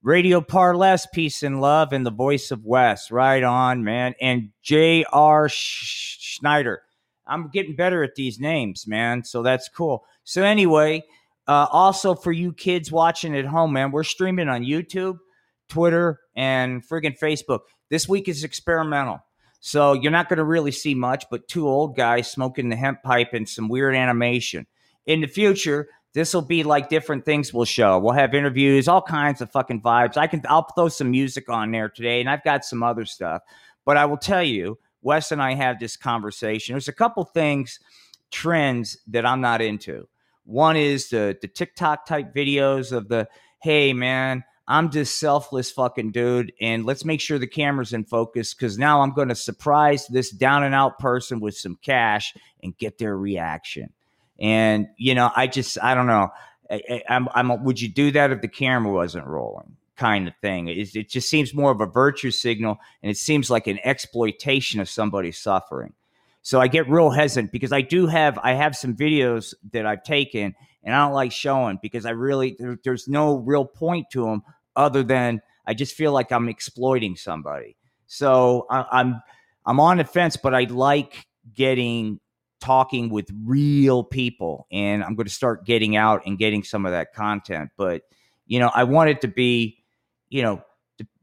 Radio 0.02 0.40
Parless, 0.40 1.06
peace 1.12 1.44
and 1.44 1.60
love, 1.60 1.92
and 1.92 2.04
the 2.04 2.10
voice 2.10 2.50
of 2.50 2.64
West. 2.64 3.12
Right 3.12 3.42
on, 3.42 3.84
man. 3.84 4.14
And 4.20 4.48
J.R. 4.62 5.48
Schneider. 5.48 6.82
I'm 7.24 7.50
getting 7.50 7.76
better 7.76 8.02
at 8.02 8.16
these 8.16 8.40
names, 8.40 8.86
man. 8.86 9.22
So 9.22 9.42
that's 9.44 9.68
cool. 9.68 10.04
So 10.24 10.42
anyway, 10.42 11.04
uh, 11.46 11.68
also 11.70 12.14
for 12.14 12.32
you 12.32 12.52
kids 12.52 12.90
watching 12.90 13.36
at 13.36 13.44
home, 13.44 13.74
man, 13.74 13.92
we're 13.92 14.02
streaming 14.02 14.48
on 14.48 14.64
YouTube, 14.64 15.18
Twitter, 15.68 16.18
and 16.34 16.86
friggin' 16.86 17.18
Facebook. 17.18 17.60
This 17.90 18.08
week 18.08 18.28
is 18.28 18.42
experimental. 18.42 19.20
So 19.60 19.92
you're 19.92 20.10
not 20.10 20.28
going 20.28 20.38
to 20.38 20.44
really 20.44 20.72
see 20.72 20.94
much, 20.94 21.26
but 21.30 21.46
two 21.46 21.68
old 21.68 21.94
guys 21.94 22.28
smoking 22.28 22.68
the 22.68 22.76
hemp 22.76 23.04
pipe 23.04 23.32
and 23.32 23.48
some 23.48 23.68
weird 23.68 23.94
animation. 23.94 24.66
In 25.06 25.20
the 25.20 25.26
future, 25.26 25.88
this 26.14 26.34
will 26.34 26.42
be 26.42 26.62
like 26.62 26.88
different 26.88 27.24
things 27.24 27.52
we'll 27.52 27.64
show. 27.64 27.98
We'll 27.98 28.14
have 28.14 28.34
interviews, 28.34 28.86
all 28.86 29.02
kinds 29.02 29.40
of 29.40 29.50
fucking 29.50 29.82
vibes. 29.82 30.16
I 30.16 30.26
can 30.26 30.42
I'll 30.48 30.66
throw 30.74 30.88
some 30.88 31.10
music 31.10 31.48
on 31.48 31.70
there 31.70 31.88
today, 31.88 32.20
and 32.20 32.28
I've 32.28 32.44
got 32.44 32.64
some 32.64 32.82
other 32.82 33.04
stuff. 33.04 33.42
But 33.84 33.96
I 33.96 34.04
will 34.04 34.18
tell 34.18 34.42
you, 34.42 34.78
Wes 35.00 35.32
and 35.32 35.42
I 35.42 35.54
had 35.54 35.80
this 35.80 35.96
conversation. 35.96 36.74
There's 36.74 36.88
a 36.88 36.92
couple 36.92 37.24
things, 37.24 37.80
trends 38.30 38.98
that 39.08 39.26
I'm 39.26 39.40
not 39.40 39.62
into. 39.62 40.06
One 40.44 40.76
is 40.76 41.08
the 41.08 41.36
the 41.40 41.48
TikTok 41.48 42.06
type 42.06 42.34
videos 42.34 42.92
of 42.92 43.08
the 43.08 43.28
hey 43.62 43.92
man, 43.92 44.44
I'm 44.68 44.90
just 44.90 45.18
selfless 45.18 45.70
fucking 45.70 46.12
dude, 46.12 46.52
and 46.60 46.84
let's 46.84 47.04
make 47.04 47.20
sure 47.20 47.38
the 47.38 47.46
camera's 47.46 47.92
in 47.92 48.04
focus 48.04 48.54
because 48.54 48.78
now 48.78 49.00
I'm 49.00 49.12
going 49.12 49.28
to 49.28 49.34
surprise 49.34 50.06
this 50.08 50.30
down 50.30 50.62
and 50.62 50.74
out 50.74 50.98
person 50.98 51.40
with 51.40 51.56
some 51.56 51.78
cash 51.82 52.34
and 52.62 52.76
get 52.76 52.98
their 52.98 53.16
reaction. 53.16 53.92
And 54.42 54.88
you 54.98 55.14
know, 55.14 55.30
I 55.34 55.46
just 55.46 55.78
I 55.82 55.94
don't 55.94 56.08
know. 56.08 56.28
I, 56.70 56.82
I, 56.90 57.02
I'm, 57.08 57.28
I'm 57.34 57.64
would 57.64 57.80
you 57.80 57.88
do 57.88 58.10
that 58.10 58.32
if 58.32 58.42
the 58.42 58.48
camera 58.48 58.92
wasn't 58.92 59.26
rolling? 59.26 59.76
Kind 59.96 60.26
of 60.26 60.34
thing. 60.42 60.68
It, 60.68 60.94
it 60.96 61.08
just 61.08 61.30
seems 61.30 61.54
more 61.54 61.70
of 61.70 61.80
a 61.80 61.86
virtue 61.86 62.32
signal, 62.32 62.78
and 63.02 63.10
it 63.10 63.16
seems 63.16 63.48
like 63.50 63.68
an 63.68 63.78
exploitation 63.84 64.80
of 64.80 64.88
somebody's 64.88 65.38
suffering. 65.38 65.94
So 66.42 66.60
I 66.60 66.66
get 66.66 66.88
real 66.88 67.10
hesitant 67.10 67.52
because 67.52 67.72
I 67.72 67.82
do 67.82 68.08
have 68.08 68.38
I 68.42 68.54
have 68.54 68.76
some 68.76 68.96
videos 68.96 69.54
that 69.70 69.86
I've 69.86 70.02
taken 70.02 70.56
and 70.82 70.94
I 70.94 71.04
don't 71.04 71.14
like 71.14 71.30
showing 71.30 71.78
because 71.80 72.04
I 72.04 72.10
really 72.10 72.56
there, 72.58 72.76
there's 72.82 73.06
no 73.06 73.36
real 73.36 73.64
point 73.64 74.10
to 74.10 74.24
them 74.24 74.42
other 74.74 75.04
than 75.04 75.40
I 75.66 75.74
just 75.74 75.94
feel 75.94 76.12
like 76.12 76.32
I'm 76.32 76.48
exploiting 76.48 77.14
somebody. 77.14 77.76
So 78.08 78.66
I, 78.68 78.86
I'm 78.90 79.22
I'm 79.64 79.78
on 79.78 79.98
the 79.98 80.04
fence, 80.04 80.36
but 80.36 80.52
I 80.52 80.64
like 80.64 81.26
getting 81.54 82.18
talking 82.62 83.10
with 83.10 83.28
real 83.44 84.04
people, 84.04 84.68
and 84.70 85.02
I'm 85.02 85.16
going 85.16 85.26
to 85.26 85.32
start 85.32 85.66
getting 85.66 85.96
out 85.96 86.22
and 86.24 86.38
getting 86.38 86.62
some 86.62 86.86
of 86.86 86.92
that 86.92 87.12
content. 87.12 87.70
But 87.76 88.02
you 88.46 88.60
know, 88.60 88.70
I 88.72 88.84
want 88.84 89.10
it 89.10 89.20
to 89.22 89.28
be, 89.28 89.78
you 90.28 90.42
know, 90.42 90.62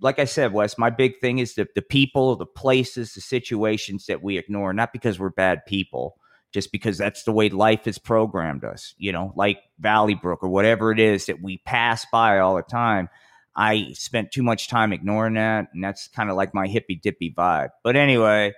like 0.01 0.19
I 0.19 0.25
said, 0.25 0.51
Wes, 0.51 0.77
my 0.77 0.89
big 0.89 1.19
thing 1.19 1.39
is 1.39 1.55
the, 1.55 1.67
the 1.75 1.81
people, 1.81 2.35
the 2.35 2.45
places, 2.45 3.13
the 3.13 3.21
situations 3.21 4.07
that 4.07 4.21
we 4.21 4.37
ignore, 4.37 4.73
not 4.73 4.91
because 4.91 5.19
we're 5.19 5.29
bad 5.29 5.65
people, 5.65 6.17
just 6.51 6.71
because 6.71 6.97
that's 6.97 7.23
the 7.23 7.31
way 7.31 7.49
life 7.49 7.85
has 7.85 7.97
programmed 7.97 8.65
us, 8.65 8.93
you 8.97 9.11
know, 9.11 9.31
like 9.35 9.59
Valley 9.79 10.15
Brook 10.15 10.43
or 10.43 10.49
whatever 10.49 10.91
it 10.91 10.99
is 10.99 11.27
that 11.27 11.41
we 11.41 11.59
pass 11.59 12.05
by 12.11 12.39
all 12.39 12.55
the 12.55 12.63
time. 12.63 13.09
I 13.55 13.93
spent 13.93 14.31
too 14.31 14.43
much 14.43 14.67
time 14.67 14.91
ignoring 14.91 15.35
that, 15.35 15.67
and 15.73 15.83
that's 15.83 16.07
kind 16.09 16.29
of 16.29 16.35
like 16.35 16.53
my 16.53 16.67
hippy 16.67 16.95
dippy 16.95 17.33
vibe. 17.35 17.69
But 17.83 17.95
anyway, 17.95 18.53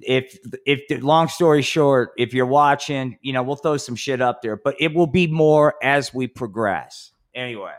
if 0.00 0.38
if 0.66 1.02
long 1.02 1.28
story 1.28 1.62
short, 1.62 2.10
if 2.18 2.32
you're 2.32 2.46
watching, 2.46 3.18
you 3.22 3.32
know, 3.32 3.42
we'll 3.42 3.56
throw 3.56 3.76
some 3.76 3.96
shit 3.96 4.20
up 4.20 4.42
there, 4.42 4.56
but 4.56 4.74
it 4.78 4.94
will 4.94 5.06
be 5.06 5.26
more 5.26 5.74
as 5.82 6.14
we 6.14 6.26
progress. 6.26 7.12
Anyway, 7.34 7.74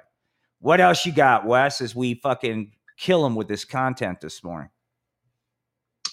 what 0.59 0.81
else 0.81 1.05
you 1.05 1.11
got, 1.11 1.45
Wes? 1.45 1.81
As 1.81 1.95
we 1.95 2.15
fucking 2.15 2.71
kill 2.97 3.25
him 3.25 3.35
with 3.35 3.47
this 3.47 3.65
content 3.65 4.21
this 4.21 4.43
morning. 4.43 4.69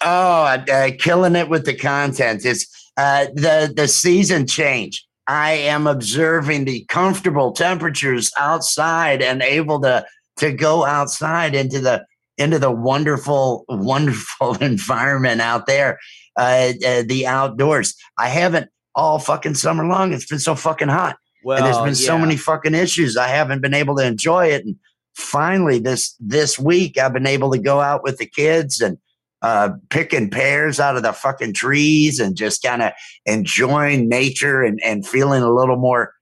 Oh, 0.05 0.45
uh, 0.45 0.91
killing 0.99 1.37
it 1.37 1.49
with 1.49 1.65
the 1.65 1.75
content. 1.75 2.45
It's 2.45 2.91
uh, 2.97 3.27
the 3.35 3.73
the 3.75 3.89
season 3.89 4.47
change. 4.47 5.07
I 5.29 5.53
am 5.53 5.87
observing 5.87 6.65
the 6.65 6.85
comfortable 6.89 7.53
temperatures 7.53 8.31
outside 8.39 9.23
and 9.23 9.43
able 9.43 9.81
to 9.81 10.07
to 10.37 10.53
go 10.53 10.85
outside 10.85 11.55
into 11.55 11.81
the 11.81 12.05
into 12.39 12.59
the 12.59 12.71
wonderful 12.71 13.65
wonderful 13.69 14.55
environment 14.61 15.41
out 15.41 15.67
there, 15.67 15.99
uh, 16.37 16.73
uh, 16.87 17.03
the 17.07 17.27
outdoors. 17.27 17.95
I 18.19 18.29
haven't 18.29 18.69
all 18.95 19.19
fucking 19.19 19.55
summer 19.55 19.85
long. 19.85 20.13
It's 20.13 20.27
been 20.27 20.39
so 20.39 20.55
fucking 20.55 20.89
hot, 20.89 21.17
Well, 21.45 21.59
and 21.59 21.67
there's 21.67 21.85
been 21.85 21.95
so 21.95 22.19
many 22.19 22.37
fucking 22.37 22.75
issues. 22.75 23.17
I 23.17 23.29
haven't 23.29 23.61
been 23.61 23.75
able 23.75 23.97
to 23.97 24.07
enjoy 24.07 24.47
it. 24.49 24.65
And 24.65 24.77
finally, 25.15 25.79
this 25.79 26.17
this 26.19 26.59
week, 26.59 26.99
I've 26.99 27.13
been 27.13 27.27
able 27.27 27.53
to 27.53 27.59
go 27.59 27.81
out 27.81 28.03
with 28.03 28.19
the 28.19 28.27
kids 28.27 28.81
and 28.81 28.99
uh, 29.43 29.71
picking 29.91 30.31
pears 30.31 30.81
out 30.81 30.97
of 30.97 31.03
the 31.03 31.13
fucking 31.13 31.53
trees 31.53 32.19
and 32.19 32.37
just 32.37 32.63
kind 32.63 32.83
of 32.83 32.93
enjoying 33.27 34.09
nature 34.09 34.63
and, 34.63 34.81
and 34.83 35.07
feeling 35.07 35.43
a 35.43 35.53
little 35.53 35.77
more 35.77 36.13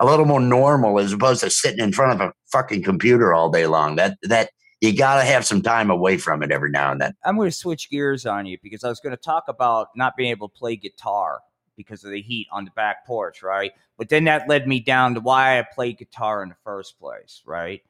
a 0.00 0.06
little 0.06 0.26
more 0.26 0.40
normal 0.40 1.00
as 1.00 1.12
opposed 1.12 1.40
to 1.42 1.50
sitting 1.50 1.82
in 1.82 1.92
front 1.92 2.20
of 2.20 2.28
a 2.28 2.32
fucking 2.52 2.82
computer 2.82 3.34
all 3.34 3.50
day 3.50 3.66
long. 3.66 3.96
That 3.96 4.16
that 4.22 4.50
you 4.80 4.96
got 4.96 5.16
to 5.18 5.24
have 5.24 5.44
some 5.44 5.62
time 5.62 5.90
away 5.90 6.18
from 6.18 6.42
it 6.42 6.52
every 6.52 6.70
now 6.70 6.92
and 6.92 7.00
then. 7.00 7.14
I'm 7.24 7.36
going 7.36 7.48
to 7.48 7.56
switch 7.56 7.90
gears 7.90 8.26
on 8.26 8.46
you 8.46 8.58
because 8.62 8.84
I 8.84 8.88
was 8.88 9.00
going 9.00 9.16
to 9.16 9.22
talk 9.22 9.44
about 9.48 9.88
not 9.96 10.16
being 10.16 10.30
able 10.30 10.48
to 10.48 10.54
play 10.54 10.76
guitar 10.76 11.40
because 11.76 12.04
of 12.04 12.10
the 12.10 12.22
heat 12.22 12.46
on 12.52 12.64
the 12.64 12.70
back 12.72 13.06
porch, 13.06 13.42
right? 13.42 13.72
But 13.96 14.08
then 14.08 14.24
that 14.24 14.48
led 14.48 14.68
me 14.68 14.80
down 14.80 15.14
to 15.14 15.20
why 15.20 15.58
I 15.58 15.62
played 15.62 15.98
guitar 15.98 16.42
in 16.42 16.48
the 16.48 16.56
first 16.64 16.98
place, 16.98 17.42
right? 17.44 17.82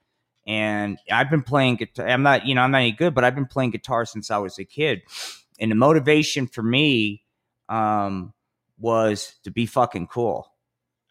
And 0.46 0.98
I've 1.10 1.30
been 1.30 1.42
playing 1.42 1.76
guitar. 1.76 2.08
I'm 2.08 2.22
not, 2.22 2.46
you 2.46 2.54
know, 2.54 2.62
I'm 2.62 2.70
not 2.70 2.78
any 2.78 2.92
good, 2.92 3.14
but 3.14 3.24
I've 3.24 3.34
been 3.34 3.46
playing 3.46 3.70
guitar 3.70 4.06
since 4.06 4.30
I 4.30 4.38
was 4.38 4.58
a 4.58 4.64
kid. 4.64 5.02
And 5.58 5.70
the 5.70 5.74
motivation 5.74 6.46
for 6.46 6.62
me 6.62 7.22
um, 7.68 8.32
was 8.78 9.34
to 9.44 9.50
be 9.50 9.66
fucking 9.66 10.06
cool. 10.06 10.50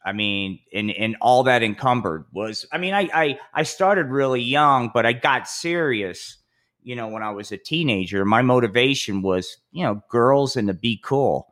I 0.07 0.13
mean, 0.13 0.59
and 0.73 0.89
and 0.89 1.17
all 1.19 1.43
that 1.43 1.63
encumbered 1.63 2.27
was. 2.31 2.65
I 2.71 2.77
mean, 2.77 2.93
I 2.93 3.09
I 3.13 3.39
I 3.53 3.63
started 3.63 4.05
really 4.05 4.41
young, 4.41 4.89
but 4.93 5.05
I 5.05 5.11
got 5.11 5.49
serious. 5.49 6.37
You 6.81 6.95
know, 6.95 7.09
when 7.09 7.23
I 7.23 7.31
was 7.31 7.51
a 7.51 7.57
teenager, 7.57 8.23
my 8.23 8.41
motivation 8.41 9.21
was, 9.21 9.57
you 9.71 9.83
know, 9.83 10.01
girls 10.09 10.55
and 10.55 10.69
to 10.69 10.73
be 10.73 11.01
cool. 11.03 11.47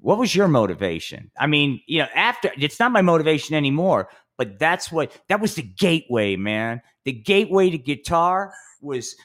What 0.00 0.16
was 0.16 0.34
your 0.34 0.48
motivation? 0.48 1.30
I 1.38 1.48
mean, 1.48 1.82
you 1.86 1.98
know, 1.98 2.08
after 2.14 2.50
it's 2.56 2.80
not 2.80 2.92
my 2.92 3.02
motivation 3.02 3.54
anymore, 3.54 4.08
but 4.38 4.58
that's 4.58 4.90
what 4.90 5.12
that 5.28 5.42
was 5.42 5.56
the 5.56 5.62
gateway, 5.62 6.36
man. 6.36 6.80
The 7.04 7.12
gateway 7.12 7.68
to 7.68 7.76
guitar 7.76 8.54
was 8.80 9.16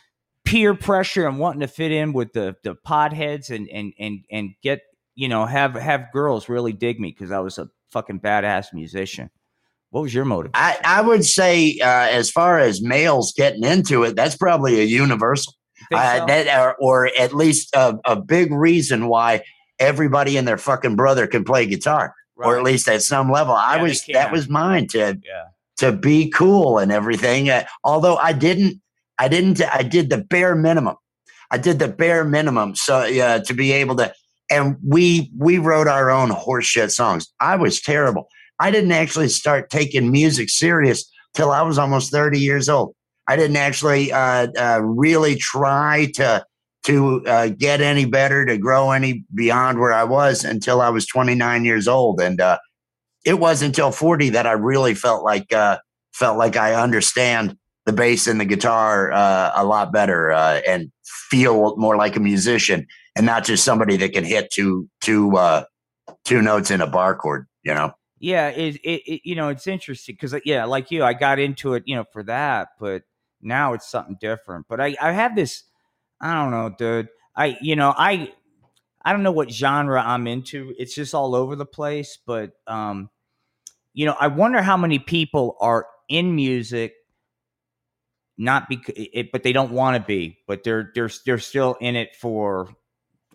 peer 0.43 0.75
pressure 0.75 1.25
and 1.25 1.39
wanting 1.39 1.61
to 1.61 1.67
fit 1.67 1.93
in 1.93 2.11
with 2.11 2.33
the 2.33 2.57
the 2.65 2.75
podheads 2.85 3.49
and 3.49 3.69
and 3.69 3.93
and 3.97 4.25
and 4.29 4.49
get 4.61 4.81
you 5.15 5.29
know 5.29 5.45
have 5.45 5.75
have 5.75 6.11
girls 6.11 6.49
really 6.49 6.73
dig 6.73 6.99
me 6.99 7.11
because 7.17 7.31
I 7.31 7.39
was 7.39 7.57
a 7.57 7.69
fucking 7.93 8.19
badass 8.19 8.73
musician. 8.73 9.29
What 9.91 10.01
was 10.01 10.13
your 10.13 10.25
motive? 10.25 10.51
I, 10.55 10.77
I 10.83 11.01
would 11.01 11.23
say, 11.23 11.77
uh, 11.79 12.07
as 12.09 12.31
far 12.31 12.57
as 12.57 12.81
males 12.81 13.31
getting 13.37 13.63
into 13.63 14.03
it, 14.03 14.15
that's 14.15 14.35
probably 14.35 14.81
a 14.81 14.83
universal. 14.83 15.53
Uh, 15.93 16.19
so? 16.19 16.25
that, 16.25 16.59
or, 16.59 16.75
or 16.79 17.09
at 17.19 17.33
least 17.33 17.75
a, 17.75 17.95
a 18.03 18.15
big 18.15 18.51
reason 18.51 19.07
why 19.07 19.43
everybody 19.79 20.35
and 20.35 20.47
their 20.47 20.57
fucking 20.57 20.95
brother 20.95 21.27
can 21.27 21.43
play 21.43 21.67
guitar, 21.67 22.15
or 22.35 22.57
at 22.57 22.63
least 22.63 22.87
at 22.87 23.03
some 23.03 23.31
level. 23.31 23.53
I 23.53 23.75
Yeah, 23.75 23.77
they 23.77 23.83
was 23.83 24.05
that 24.13 24.31
was 24.31 24.49
mine 24.49 24.87
to 24.87 25.19
yeah. 25.23 25.43
to 25.77 25.91
be 25.91 26.29
cool 26.31 26.79
and 26.79 26.91
everything. 26.91 27.49
Uh, 27.49 27.65
although 27.83 28.15
I 28.15 28.33
didn't, 28.33 28.81
I 29.19 29.27
didn't, 29.27 29.61
I 29.61 29.83
did 29.83 30.09
the 30.09 30.17
bare 30.17 30.55
minimum. 30.55 30.95
I 31.51 31.57
did 31.57 31.77
the 31.77 31.87
bare 31.87 32.25
minimum. 32.25 32.75
So 32.75 32.95
uh, 32.95 33.39
to 33.41 33.53
be 33.53 33.73
able 33.73 33.95
to, 33.97 34.11
and 34.53 34.77
we 34.87 35.31
we 35.37 35.57
wrote 35.57 35.87
our 35.87 36.11
own 36.11 36.29
horseshit 36.29 36.91
songs. 36.91 37.27
I 37.39 37.55
was 37.55 37.81
terrible. 37.81 38.27
I 38.59 38.71
didn't 38.71 38.91
actually 38.91 39.29
start 39.29 39.69
taking 39.69 40.11
music 40.11 40.49
serious 40.49 41.09
till 41.33 41.51
I 41.51 41.63
was 41.63 41.77
almost 41.77 42.11
30 42.11 42.39
years 42.39 42.69
old. 42.69 42.93
I 43.27 43.35
didn't 43.35 43.57
actually 43.57 44.11
uh, 44.11 44.47
uh, 44.57 44.81
really 44.83 45.35
try 45.35 46.11
to 46.15 46.45
to 46.83 47.25
uh, 47.25 47.47
get 47.47 47.79
any 47.79 48.05
better, 48.05 48.45
to 48.45 48.57
grow 48.57 48.91
any 48.91 49.23
beyond 49.33 49.79
where 49.79 49.93
I 49.93 50.03
was 50.03 50.43
until 50.43 50.81
I 50.81 50.89
was 50.89 51.07
29 51.07 51.63
years 51.63 51.87
old, 51.87 52.21
and 52.21 52.39
uh, 52.39 52.59
it 53.25 53.39
wasn't 53.39 53.69
until 53.69 53.91
40 53.91 54.29
that 54.31 54.45
I 54.45 54.51
really 54.51 54.93
felt 54.93 55.23
like 55.23 55.51
uh, 55.51 55.79
felt 56.13 56.37
like 56.37 56.57
I 56.57 56.75
understand 56.75 57.57
the 57.85 57.93
bass 57.93 58.27
and 58.27 58.39
the 58.39 58.45
guitar 58.45 59.11
uh, 59.11 59.51
a 59.55 59.65
lot 59.65 59.91
better 59.91 60.31
and 60.31 60.91
feel 61.03 61.75
more 61.77 61.97
like 61.97 62.15
a 62.15 62.19
musician 62.19 62.85
and 63.15 63.25
not 63.25 63.45
just 63.45 63.63
somebody 63.63 63.97
that 63.97 64.13
can 64.13 64.23
hit 64.23 64.51
two 64.51 64.89
two 65.01 65.31
two 66.25 66.41
notes 66.41 66.71
in 66.71 66.81
a 66.81 66.87
bar 66.87 67.15
chord. 67.15 67.47
You 67.63 67.73
know. 67.73 67.93
Yeah, 68.19 68.49
it, 68.49 68.75
it, 68.83 69.01
it 69.05 69.21
you 69.23 69.35
know 69.35 69.49
it's 69.49 69.67
interesting 69.67 70.15
because 70.15 70.33
yeah, 70.45 70.65
like 70.65 70.91
you, 70.91 71.03
I 71.03 71.13
got 71.13 71.39
into 71.39 71.73
it 71.73 71.83
you 71.85 71.95
know 71.95 72.05
for 72.11 72.23
that, 72.23 72.69
but 72.79 73.03
now 73.41 73.73
it's 73.73 73.89
something 73.89 74.17
different. 74.19 74.67
But 74.69 74.79
I 74.79 74.95
I 75.01 75.11
have 75.11 75.35
this 75.35 75.63
I 76.21 76.33
don't 76.33 76.51
know, 76.51 76.73
dude. 76.77 77.09
I 77.35 77.57
you 77.61 77.75
know 77.75 77.93
I 77.95 78.31
I 79.05 79.11
don't 79.11 79.23
know 79.23 79.31
what 79.31 79.51
genre 79.51 80.01
I'm 80.01 80.27
into. 80.27 80.73
It's 80.77 80.95
just 80.95 81.13
all 81.13 81.35
over 81.35 81.55
the 81.55 81.65
place. 81.65 82.17
But 82.25 82.51
um, 82.67 83.09
you 83.93 84.05
know, 84.05 84.15
I 84.19 84.27
wonder 84.27 84.61
how 84.61 84.77
many 84.77 84.99
people 84.99 85.57
are 85.59 85.87
in 86.07 86.35
music, 86.35 86.93
not 88.37 88.69
because 88.69 88.95
it, 88.97 89.31
but 89.31 89.43
they 89.43 89.51
don't 89.51 89.71
want 89.71 89.97
to 89.97 90.07
be, 90.07 90.37
but 90.47 90.63
they're 90.63 90.91
they're 90.95 91.09
they're 91.25 91.39
still 91.39 91.75
in 91.81 91.95
it 91.95 92.15
for 92.15 92.69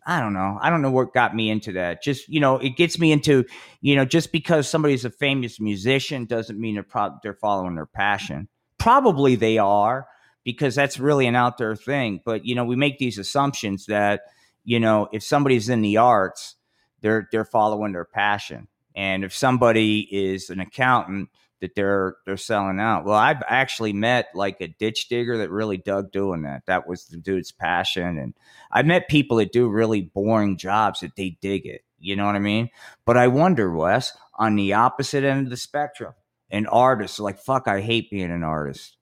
I 0.09 0.21
don't 0.21 0.33
know. 0.33 0.59
I 0.63 0.71
don't 0.71 0.81
know 0.81 0.91
what 0.91 1.13
got 1.13 1.37
me 1.37 1.51
into 1.51 1.73
that. 1.73 2.03
Just 2.03 2.31
you 2.31 2.41
know, 2.41 2.57
it 2.57 2.71
gets 2.71 2.99
me 2.99 3.13
into 3.13 3.45
you 3.83 3.95
know, 3.95 4.07
just 4.07 4.33
because 4.33 4.67
somebody's 4.67 5.05
a 5.05 5.11
famous 5.11 5.61
musician 5.61 6.25
doesn't 6.25 6.59
mean 6.59 6.75
they're 6.75 6.83
pro- 6.83 7.19
they're 7.23 7.35
following 7.35 7.75
their 7.75 7.87
passion. 7.87 8.49
Probably 8.79 9.37
they 9.37 9.59
are 9.59 10.09
because 10.45 10.75
that's 10.75 10.99
really 10.99 11.27
an 11.27 11.37
out 11.37 11.59
there 11.59 11.77
thing. 11.77 12.23
But 12.25 12.47
you 12.47 12.55
know, 12.55 12.65
we 12.65 12.75
make 12.75 12.97
these 12.97 13.19
assumptions 13.19 13.85
that 13.87 14.23
you 14.65 14.81
know, 14.81 15.09
if 15.13 15.23
somebody's 15.23 15.69
in 15.69 15.83
the 15.83 15.99
arts, 15.99 16.57
they're 17.03 17.29
they're 17.31 17.45
following 17.45 17.93
their 17.93 18.07
passion, 18.07 18.67
and 18.97 19.25
if 19.25 19.37
somebody 19.37 20.09
is 20.11 20.49
an 20.49 20.59
accountant, 20.59 21.29
that 21.61 21.75
they're 21.75 22.17
they're 22.25 22.37
selling 22.37 22.81
out. 22.81 23.05
Well, 23.05 23.17
I've 23.17 23.43
actually 23.49 23.93
met 23.93 24.29
like 24.35 24.61
a 24.61 24.69
ditch 24.69 25.09
digger 25.09 25.39
that 25.39 25.51
really 25.51 25.77
dug 25.77 26.13
doing 26.13 26.43
that. 26.43 26.65
That 26.67 26.87
was 26.87 27.07
the 27.07 27.17
dude's 27.17 27.53
passion, 27.53 28.19
and 28.19 28.35
I 28.71 28.83
met 28.83 29.09
people 29.09 29.39
that 29.39 29.53
do 29.53 29.69
really 29.69 30.03
boring 30.03 30.57
jobs 30.57 31.01
that 31.01 31.17
they 31.17 31.37
dig 31.41 31.67
it. 31.67 31.83
You 32.01 32.17
know 32.17 32.27
what 32.27 32.37
I 32.37 32.41
mean? 32.41 32.71
But 33.05 33.17
I 33.17 33.29
wonder, 33.29 33.73
Wes, 33.73 34.17
on 34.35 34.55
the 34.55 34.75
opposite 34.75 35.25
end 35.25 35.47
of 35.47 35.51
the 35.51 35.57
spectrum, 35.57 36.15
an 36.51 36.67
artist 36.67 37.19
like 37.19 37.39
fuck, 37.39 37.67
I 37.67 37.81
hate 37.81 38.11
being 38.11 38.31
an 38.31 38.45
artist. 38.45 38.97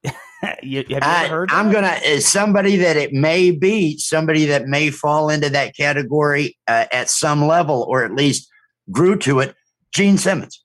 you, 0.62 0.78
have 0.78 0.88
you 0.90 0.98
I, 1.02 1.28
heard? 1.28 1.50
I'm 1.50 1.70
gonna 1.70 1.98
is 2.04 2.26
somebody 2.26 2.76
that 2.76 2.96
it 2.96 3.12
may 3.12 3.50
be 3.50 3.98
somebody 3.98 4.46
that 4.46 4.66
may 4.66 4.90
fall 4.90 5.30
into 5.30 5.50
that 5.50 5.76
category 5.76 6.56
uh, 6.66 6.86
at 6.92 7.10
some 7.10 7.46
level, 7.46 7.86
or 7.88 8.04
at 8.04 8.14
least 8.14 8.48
grew 8.90 9.16
to 9.18 9.40
it. 9.40 9.54
Gene 9.92 10.18
Simmons. 10.18 10.62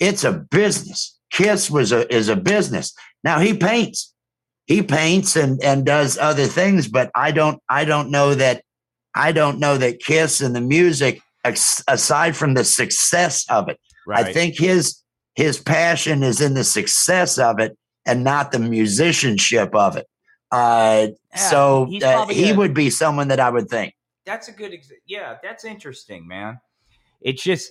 It's 0.00 0.24
a 0.24 0.32
business. 0.32 1.18
Kiss 1.30 1.70
was 1.70 1.92
a 1.92 2.12
is 2.12 2.28
a 2.28 2.36
business. 2.36 2.92
Now 3.22 3.38
he 3.38 3.54
paints. 3.56 4.12
He 4.66 4.82
paints 4.82 5.36
and 5.36 5.62
and 5.62 5.86
does 5.86 6.18
other 6.18 6.46
things, 6.46 6.88
but 6.88 7.10
I 7.14 7.30
don't 7.30 7.62
I 7.68 7.84
don't 7.84 8.10
know 8.10 8.34
that 8.34 8.64
I 9.14 9.32
don't 9.32 9.58
know 9.60 9.76
that 9.76 10.00
Kiss 10.00 10.40
and 10.40 10.56
the 10.56 10.60
music 10.60 11.20
aside 11.44 12.36
from 12.36 12.54
the 12.54 12.64
success 12.64 13.48
of 13.48 13.68
it. 13.68 13.78
Right. 14.06 14.26
I 14.26 14.32
think 14.32 14.58
his 14.58 15.02
his 15.34 15.58
passion 15.58 16.22
is 16.22 16.40
in 16.40 16.54
the 16.54 16.64
success 16.64 17.38
of 17.38 17.60
it 17.60 17.76
and 18.06 18.24
not 18.24 18.52
the 18.52 18.58
musicianship 18.58 19.74
of 19.74 19.96
it. 19.96 20.06
Uh, 20.50 21.08
yeah, 21.32 21.38
so 21.38 21.88
uh, 22.02 22.26
he 22.26 22.50
a, 22.50 22.54
would 22.54 22.74
be 22.74 22.90
someone 22.90 23.28
that 23.28 23.40
I 23.40 23.50
would 23.50 23.68
think. 23.68 23.94
That's 24.26 24.48
a 24.48 24.52
good, 24.52 24.72
ex- 24.72 24.92
yeah, 25.06 25.36
that's 25.42 25.64
interesting, 25.64 26.26
man. 26.26 26.60
It's 27.20 27.42
just 27.42 27.70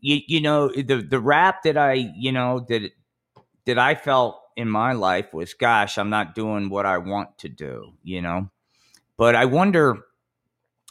you 0.00 0.20
you 0.26 0.40
know 0.40 0.68
the 0.68 1.02
the 1.02 1.20
rap 1.20 1.62
that 1.64 1.76
I 1.76 2.12
you 2.16 2.32
know 2.32 2.64
that 2.68 2.90
that 3.66 3.78
I 3.78 3.94
felt 3.94 4.40
in 4.56 4.68
my 4.68 4.92
life 4.92 5.32
was 5.32 5.54
gosh 5.54 5.98
I'm 5.98 6.10
not 6.10 6.34
doing 6.34 6.70
what 6.70 6.86
I 6.86 6.98
want 6.98 7.38
to 7.38 7.48
do 7.48 7.92
you 8.02 8.22
know? 8.22 8.50
But 9.16 9.36
I 9.36 9.44
wonder 9.44 9.98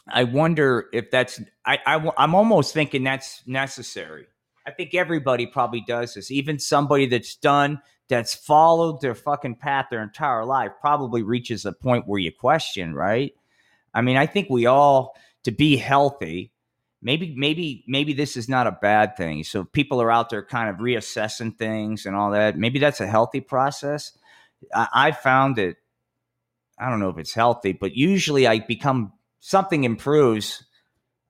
I 0.08 0.24
wonder 0.24 0.88
if 0.92 1.10
that's 1.10 1.40
I, 1.64 1.78
I 1.86 2.10
I'm 2.16 2.34
almost 2.34 2.74
thinking 2.74 3.04
that's 3.04 3.42
necessary. 3.46 4.26
I 4.66 4.70
think 4.72 4.94
everybody 4.94 5.46
probably 5.46 5.80
does 5.80 6.14
this. 6.14 6.30
Even 6.30 6.58
somebody 6.58 7.06
that's 7.06 7.34
done 7.36 7.80
that's 8.08 8.34
followed 8.34 9.00
their 9.00 9.14
fucking 9.14 9.56
path 9.56 9.86
their 9.90 10.02
entire 10.02 10.44
life 10.44 10.72
probably 10.80 11.22
reaches 11.22 11.64
a 11.64 11.72
point 11.72 12.06
where 12.06 12.20
you 12.20 12.32
question 12.32 12.94
right? 12.94 13.32
I 13.94 14.00
mean 14.00 14.16
I 14.16 14.26
think 14.26 14.48
we 14.48 14.66
all 14.66 15.16
to 15.44 15.50
be 15.50 15.76
healthy 15.76 16.52
maybe 17.02 17.34
maybe 17.36 17.84
maybe 17.86 18.12
this 18.12 18.36
is 18.36 18.48
not 18.48 18.66
a 18.66 18.72
bad 18.72 19.16
thing 19.16 19.44
so 19.44 19.64
people 19.64 20.00
are 20.00 20.10
out 20.10 20.30
there 20.30 20.44
kind 20.44 20.68
of 20.68 20.76
reassessing 20.76 21.56
things 21.56 22.06
and 22.06 22.14
all 22.14 22.30
that 22.30 22.58
maybe 22.58 22.78
that's 22.78 23.00
a 23.00 23.06
healthy 23.06 23.40
process 23.40 24.16
i, 24.74 24.88
I 24.92 25.12
found 25.12 25.58
it 25.58 25.76
i 26.78 26.88
don't 26.90 27.00
know 27.00 27.10
if 27.10 27.18
it's 27.18 27.34
healthy 27.34 27.72
but 27.72 27.96
usually 27.96 28.46
i 28.46 28.58
become 28.58 29.12
something 29.40 29.84
improves 29.84 30.64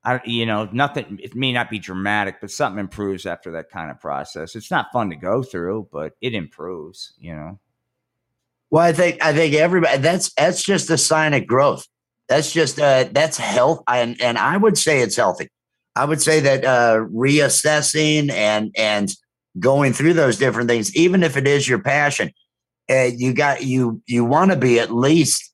I, 0.03 0.21
you 0.25 0.47
know, 0.47 0.68
nothing. 0.73 1.18
It 1.23 1.35
may 1.35 1.53
not 1.53 1.68
be 1.68 1.79
dramatic, 1.79 2.41
but 2.41 2.51
something 2.51 2.81
improves 2.81 3.27
after 3.27 3.53
that 3.53 3.71
kind 3.71 3.91
of 3.91 4.01
process. 4.01 4.57
It's 4.57 4.71
not 4.71 4.93
fun 4.93 5.11
to 5.11 5.16
go 5.16 5.43
through, 5.43 5.89
but 5.93 6.14
it 6.21 6.35
improves. 6.35 7.12
You 7.18 7.37
know. 7.37 7.61
Well, 8.71 8.85
I 8.85 8.93
think 8.93 9.23
I 9.23 9.35
think 9.35 9.55
everybody 9.55 9.99
that's 9.99 10.33
that's 10.35 10.62
just 10.62 10.89
a 10.91 10.97
sign 10.97 11.35
of 11.35 11.47
growth. 11.47 11.87
That's 12.29 12.51
just 12.53 12.81
uh, 12.81 13.09
that's 13.12 13.37
health, 13.37 13.83
and 13.89 14.21
and 14.23 14.39
I 14.39 14.57
would 14.57 14.79
say 14.79 15.01
it's 15.01 15.16
healthy. 15.16 15.49
I 15.97 16.05
would 16.05 16.22
say 16.22 16.41
that 16.41 16.64
uh, 16.64 17.07
reassessing 17.12 18.30
and 18.30 18.72
and 18.76 19.11
going 19.59 19.93
through 19.93 20.14
those 20.14 20.38
different 20.38 20.68
things, 20.68 20.95
even 20.95 21.22
if 21.22 21.36
it 21.36 21.47
is 21.47 21.68
your 21.68 21.80
passion, 21.80 22.30
uh, 22.91 23.11
you 23.16 23.34
got 23.34 23.64
you 23.64 24.03
you 24.07 24.24
want 24.24 24.51
to 24.51 24.57
be 24.57 24.78
at 24.78 24.93
least, 24.93 25.53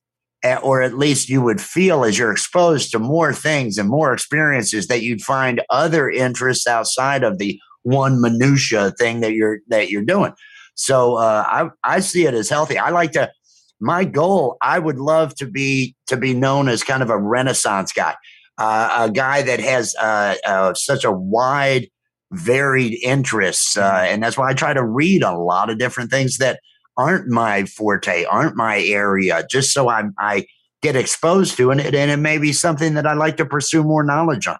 or 0.63 0.81
at 0.81 0.97
least 0.97 1.29
you 1.29 1.41
would 1.41 1.59
feel 1.59 2.03
as 2.03 2.17
you're 2.17 2.31
exposed 2.31 2.91
to 2.91 2.99
more 2.99 3.33
things 3.33 3.77
and 3.77 3.89
more 3.89 4.13
experiences 4.13 4.87
that 4.87 5.01
you'd 5.01 5.21
find 5.21 5.61
other 5.69 6.09
interests 6.09 6.67
outside 6.67 7.23
of 7.23 7.39
the 7.39 7.59
one 7.83 8.21
minutia 8.21 8.91
thing 8.91 9.21
that 9.21 9.33
you're 9.33 9.59
that 9.69 9.89
you're 9.89 10.03
doing. 10.03 10.33
So 10.75 11.15
uh, 11.15 11.43
I 11.47 11.69
I 11.83 11.99
see 11.99 12.25
it 12.25 12.33
as 12.33 12.49
healthy. 12.49 12.77
I 12.77 12.89
like 12.89 13.13
to. 13.13 13.31
My 13.79 14.05
goal, 14.05 14.57
I 14.59 14.79
would 14.79 14.97
love 14.97 15.35
to 15.35 15.45
be 15.45 15.95
to 16.07 16.17
be 16.17 16.33
known 16.33 16.67
as 16.67 16.83
kind 16.83 17.03
of 17.03 17.11
a 17.11 17.17
renaissance 17.17 17.93
guy 17.93 18.15
uh, 18.57 19.07
a 19.07 19.11
guy 19.11 19.41
that 19.41 19.59
has 19.59 19.95
uh, 19.99 20.35
uh, 20.45 20.73
such 20.73 21.03
a 21.03 21.11
wide, 21.11 21.87
varied 22.31 22.99
interests, 23.03 23.77
uh, 23.77 23.91
mm-hmm. 23.91 24.13
and 24.13 24.23
that's 24.23 24.37
why 24.37 24.49
I 24.49 24.53
try 24.53 24.73
to 24.73 24.83
read 24.83 25.23
a 25.23 25.37
lot 25.37 25.69
of 25.69 25.77
different 25.77 26.11
things 26.11 26.37
that 26.37 26.59
aren't 26.97 27.27
my 27.27 27.65
forte, 27.65 28.25
aren't 28.25 28.55
my 28.55 28.81
area, 28.81 29.45
just 29.49 29.73
so 29.73 29.89
I 29.89 30.03
I 30.17 30.45
get 30.81 30.95
exposed 30.95 31.57
to 31.57 31.71
it, 31.71 31.95
and 31.95 32.11
it 32.11 32.17
may 32.17 32.37
be 32.37 32.53
something 32.53 32.93
that 32.95 33.07
I 33.07 33.13
like 33.13 33.37
to 33.37 33.45
pursue 33.45 33.83
more 33.83 34.03
knowledge 34.03 34.47
on. 34.47 34.57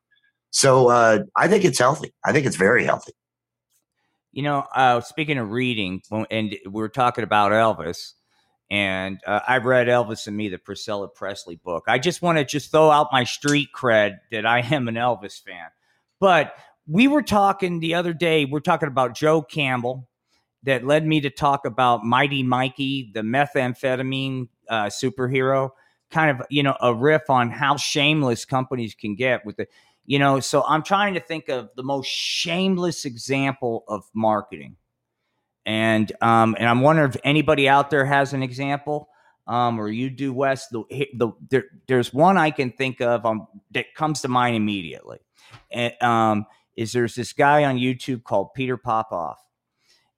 So 0.52 0.90
uh, 0.90 1.20
I 1.36 1.48
think 1.48 1.66
it's 1.66 1.80
healthy. 1.80 2.14
I 2.26 2.32
think 2.32 2.46
it's 2.46 2.56
very 2.56 2.84
healthy. 2.84 3.14
You 4.32 4.44
know, 4.44 4.66
uh, 4.76 5.02
speaking 5.02 5.38
of 5.38 5.52
reading, 5.52 6.02
and 6.30 6.56
we 6.70 6.84
are 6.84 6.90
talking 6.90 7.24
about 7.24 7.52
Elvis. 7.52 8.14
And 8.70 9.20
uh, 9.26 9.40
I've 9.48 9.66
read 9.66 9.88
Elvis 9.88 10.28
and 10.28 10.36
Me, 10.36 10.50
the 10.50 10.58
Priscilla 10.58 11.08
Presley 11.08 11.56
book. 11.56 11.86
I 11.88 12.00
just 12.00 12.22
want 12.22 12.38
to 12.38 12.46
just 12.46 12.72
throw 12.72 12.92
out 12.92 13.08
my 13.12 13.24
street 13.24 13.70
cred 13.74 14.20
that 14.32 14.46
I 14.46 14.60
am 14.60 14.88
an 14.88 14.96
Elvis 14.96 15.42
fan. 15.42 15.68
But 16.20 16.54
we 16.88 17.08
were 17.08 17.22
talking 17.22 17.80
the 17.80 17.96
other 17.96 18.14
day, 18.14 18.46
we're 18.46 18.60
talking 18.60 18.88
about 18.88 19.16
Joe 19.16 19.42
Campbell 19.42 20.08
that 20.64 20.86
led 20.86 21.06
me 21.06 21.22
to 21.22 21.30
talk 21.30 21.66
about 21.66 22.04
Mighty 22.04 22.44
Mikey, 22.44 23.12
the 23.14 23.22
methamphetamine 23.22 24.50
uh, 24.70 24.86
superhero, 24.86 25.70
kind 26.10 26.32
of, 26.32 26.46
you 26.50 26.64
know, 26.64 26.76
a 26.82 26.94
riff 26.94 27.30
on 27.30 27.52
how 27.52 27.78
shameless 27.78 28.44
companies 28.46 28.96
can 28.96 29.16
get 29.16 29.46
with 29.46 29.58
the, 29.58 29.68
you 30.06 30.20
know, 30.20 30.40
so 30.40 30.64
I'm 30.68 30.84
trying 30.84 31.14
to 31.14 31.20
think 31.20 31.50
of 31.50 31.70
the 31.76 31.84
most 31.84 32.08
shameless 32.08 33.06
example 33.06 33.84
of 33.88 34.10
marketing 34.14 34.78
and 35.68 36.10
um, 36.22 36.56
and 36.58 36.68
I'm 36.68 36.80
wondering 36.80 37.10
if 37.10 37.18
anybody 37.26 37.68
out 37.68 37.90
there 37.90 38.06
has 38.06 38.32
an 38.32 38.42
example, 38.42 39.10
um, 39.48 39.78
or 39.80 39.90
you 39.90 40.10
do 40.10 40.34
Wes. 40.34 40.68
The, 40.70 40.84
the 41.14 41.34
there, 41.50 41.66
there's 41.88 42.14
one 42.14 42.38
I 42.38 42.52
can 42.52 42.72
think 42.72 43.02
of 43.02 43.26
um, 43.26 43.48
that 43.72 43.94
comes 43.94 44.22
to 44.22 44.30
mind 44.30 44.56
immediately. 44.56 45.20
And, 45.70 45.94
um, 46.02 46.46
is 46.78 46.94
there's 46.94 47.16
this 47.16 47.34
guy 47.34 47.66
on 47.66 47.76
YouTube 47.76 48.24
called 48.24 48.54
Peter 48.54 48.78
Popoff, 48.78 49.40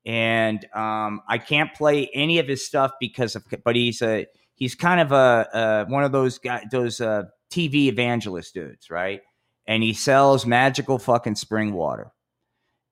and 0.05 0.63
um, 0.75 1.23
I 1.27 1.39
can't 1.39 1.73
play 1.73 2.11
any 2.13 2.37
of 2.37 2.47
his 2.47 2.63
stuff 2.63 2.91
because 2.99 3.35
of. 3.35 3.43
But 3.65 3.75
he's 3.75 4.03
a 4.03 4.27
he's 4.53 4.75
kind 4.75 5.01
of 5.01 5.11
a, 5.11 5.47
a 5.87 5.91
one 5.91 6.03
of 6.03 6.11
those 6.11 6.39
those 6.71 7.01
uh, 7.01 7.23
TV 7.51 7.87
evangelist 7.87 8.53
dudes, 8.53 8.91
right? 8.91 9.21
And 9.65 9.81
he 9.81 9.93
sells 9.93 10.45
magical 10.45 10.99
fucking 10.99 11.35
spring 11.35 11.73
water. 11.73 12.11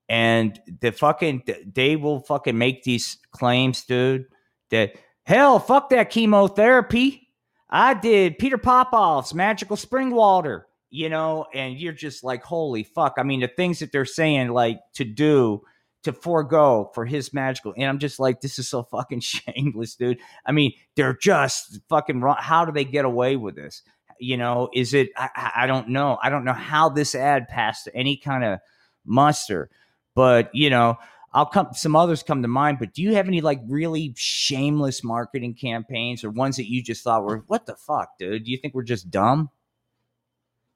And 0.10 0.60
the 0.82 0.92
fucking 0.92 1.44
they 1.74 1.96
will 1.96 2.22
fucking 2.22 2.58
make 2.58 2.84
these 2.84 3.18
claims, 3.32 3.84
dude. 3.84 4.26
That 4.70 4.94
hell, 5.24 5.60
fuck 5.60 5.90
that 5.90 6.10
chemotherapy. 6.10 7.30
I 7.70 7.94
did 7.94 8.38
Peter 8.38 8.58
Popoff's 8.58 9.34
magical 9.34 9.76
spring 9.76 10.12
water, 10.12 10.68
you 10.90 11.10
know, 11.10 11.46
and 11.54 11.78
you're 11.78 11.92
just 11.92 12.24
like, 12.24 12.44
holy 12.44 12.84
fuck. 12.84 13.16
I 13.18 13.24
mean, 13.24 13.42
the 13.42 13.50
things 13.50 13.80
that 13.80 13.92
they're 13.92 14.06
saying, 14.06 14.50
like 14.50 14.80
to 14.94 15.04
do 15.04 15.64
to 16.04 16.14
forego 16.14 16.90
for 16.94 17.06
his 17.06 17.34
magical. 17.34 17.74
And 17.76 17.86
I'm 17.86 18.00
just 18.00 18.20
like, 18.20 18.40
this 18.40 18.60
is 18.60 18.70
so 18.70 18.84
fucking 18.84 19.20
shameless, 19.22 19.96
dude. 19.96 20.20
I 20.46 20.54
mean, 20.54 20.72
they're 20.96 21.18
just 21.22 21.80
fucking 21.90 22.22
wrong. 22.22 22.38
How 22.40 22.64
do 22.64 22.72
they 22.72 22.86
get 22.86 23.04
away 23.04 23.36
with 23.36 23.56
this? 23.56 23.84
You 24.20 24.38
know, 24.38 24.70
is 24.74 24.94
it, 24.94 25.10
I, 25.18 25.52
I 25.56 25.68
don't 25.68 25.90
know. 25.90 26.18
I 26.24 26.30
don't 26.30 26.46
know 26.46 26.54
how 26.54 26.90
this 26.90 27.14
ad 27.14 27.48
passed 27.50 27.90
any 27.94 28.18
kind 28.18 28.44
of 28.44 28.60
muster, 29.06 29.70
but 30.18 30.50
you 30.52 30.72
know, 30.72 30.98
I'll 31.32 31.46
come, 31.46 31.68
some 31.74 31.96
others 31.96 32.24
come 32.24 32.42
to 32.42 32.48
mind, 32.48 32.80
but 32.80 32.92
do 32.96 33.04
you 33.04 33.14
have 33.14 33.28
any 33.28 33.40
like 33.40 33.60
really 33.68 34.16
shameless 34.18 35.04
marketing 35.04 35.54
campaigns 35.54 36.24
or 36.24 36.32
ones 36.32 36.58
that 36.58 36.68
you 36.68 36.82
just 36.82 37.04
thought 37.04 37.24
were, 37.24 37.44
what 37.46 37.68
the 37.68 37.76
fuck, 37.76 38.10
dude? 38.18 38.46
Do 38.46 38.50
you 38.50 38.58
think 38.58 38.74
we're 38.74 38.82
just 38.82 39.12
dumb? 39.12 39.52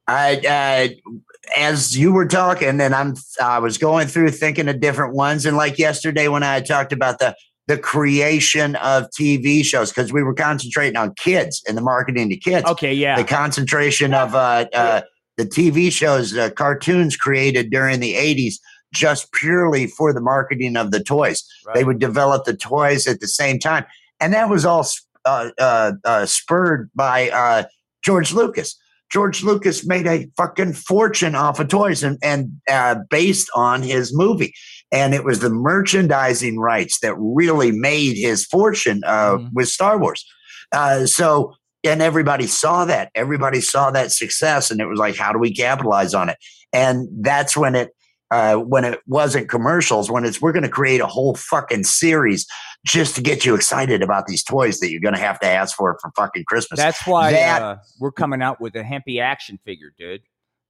I, 0.06 0.36
uh, 0.36 1.12
as 1.58 1.98
you 1.98 2.12
were 2.12 2.28
talking, 2.28 2.80
and 2.80 2.94
I'm, 2.94 3.14
I 3.42 3.58
was 3.58 3.78
going 3.78 4.06
through 4.06 4.30
thinking 4.30 4.68
of 4.68 4.78
different 4.78 5.14
ones, 5.14 5.44
and 5.44 5.56
like 5.56 5.76
yesterday 5.76 6.28
when 6.28 6.44
I 6.44 6.60
talked 6.60 6.92
about 6.92 7.18
the 7.18 7.34
the 7.68 7.78
creation 7.78 8.74
of 8.76 9.06
TV 9.18 9.64
shows 9.64 9.90
because 9.90 10.12
we 10.12 10.24
were 10.24 10.34
concentrating 10.34 10.96
on 10.96 11.14
kids 11.14 11.62
and 11.68 11.76
the 11.76 11.80
marketing 11.80 12.28
to 12.28 12.36
kids. 12.36 12.66
Okay, 12.66 12.92
yeah. 12.92 13.16
The 13.16 13.24
concentration 13.24 14.12
of 14.12 14.34
uh, 14.34 14.66
uh, 14.74 15.02
the 15.36 15.44
TV 15.44 15.92
shows, 15.92 16.36
uh, 16.36 16.50
cartoons 16.50 17.16
created 17.16 17.70
during 17.70 18.00
the 18.00 18.14
'80s, 18.14 18.56
just 18.92 19.32
purely 19.32 19.86
for 19.86 20.12
the 20.12 20.20
marketing 20.20 20.76
of 20.76 20.90
the 20.90 21.02
toys. 21.02 21.44
Right. 21.66 21.74
They 21.74 21.84
would 21.84 21.98
develop 21.98 22.44
the 22.44 22.56
toys 22.56 23.06
at 23.06 23.20
the 23.20 23.28
same 23.28 23.58
time, 23.58 23.84
and 24.20 24.32
that 24.32 24.48
was 24.48 24.64
all 24.64 24.86
uh, 25.24 25.50
uh, 25.58 25.92
uh, 26.04 26.26
spurred 26.26 26.90
by 26.94 27.30
uh, 27.30 27.64
George 28.04 28.32
Lucas. 28.32 28.78
George 29.10 29.42
Lucas 29.42 29.86
made 29.86 30.06
a 30.06 30.26
fucking 30.38 30.72
fortune 30.72 31.34
off 31.34 31.60
of 31.60 31.68
toys 31.68 32.02
and, 32.02 32.16
and 32.22 32.50
uh, 32.70 32.96
based 33.10 33.50
on 33.54 33.82
his 33.82 34.16
movie. 34.16 34.54
And 34.90 35.12
it 35.12 35.22
was 35.22 35.40
the 35.40 35.50
merchandising 35.50 36.58
rights 36.58 37.00
that 37.00 37.14
really 37.18 37.72
made 37.72 38.16
his 38.16 38.46
fortune 38.46 39.02
uh, 39.04 39.36
Mhm. 39.36 39.50
with 39.52 39.68
Star 39.68 39.98
Wars. 39.98 40.24
Uh, 40.72 41.04
so, 41.04 41.52
and 41.84 42.00
everybody 42.00 42.46
saw 42.46 42.86
that. 42.86 43.10
Everybody 43.14 43.60
saw 43.60 43.90
that 43.90 44.12
success, 44.12 44.70
and 44.70 44.80
it 44.80 44.86
was 44.86 44.98
like, 44.98 45.16
how 45.16 45.30
do 45.30 45.38
we 45.38 45.54
capitalize 45.54 46.14
on 46.14 46.30
it? 46.30 46.38
And 46.72 47.06
that's 47.20 47.54
when 47.54 47.74
it, 47.74 47.90
uh, 48.32 48.56
when 48.56 48.82
it 48.82 48.98
wasn't 49.06 49.50
commercials, 49.50 50.10
when 50.10 50.24
it's 50.24 50.40
we're 50.40 50.52
going 50.52 50.62
to 50.62 50.68
create 50.68 51.02
a 51.02 51.06
whole 51.06 51.34
fucking 51.34 51.84
series 51.84 52.46
just 52.86 53.14
to 53.14 53.20
get 53.20 53.44
you 53.44 53.54
excited 53.54 54.02
about 54.02 54.26
these 54.26 54.42
toys 54.42 54.80
that 54.80 54.90
you're 54.90 55.02
going 55.02 55.14
to 55.14 55.20
have 55.20 55.38
to 55.40 55.46
ask 55.46 55.76
for 55.76 55.98
for 56.00 56.10
fucking 56.16 56.44
Christmas. 56.44 56.80
That's 56.80 57.06
why 57.06 57.32
That- 57.32 57.62
uh, 57.62 57.76
we're 58.00 58.10
coming 58.10 58.40
out 58.40 58.58
with 58.58 58.74
a 58.74 58.82
Hempy 58.82 59.20
action 59.20 59.58
figure, 59.66 59.92
dude. 59.98 60.22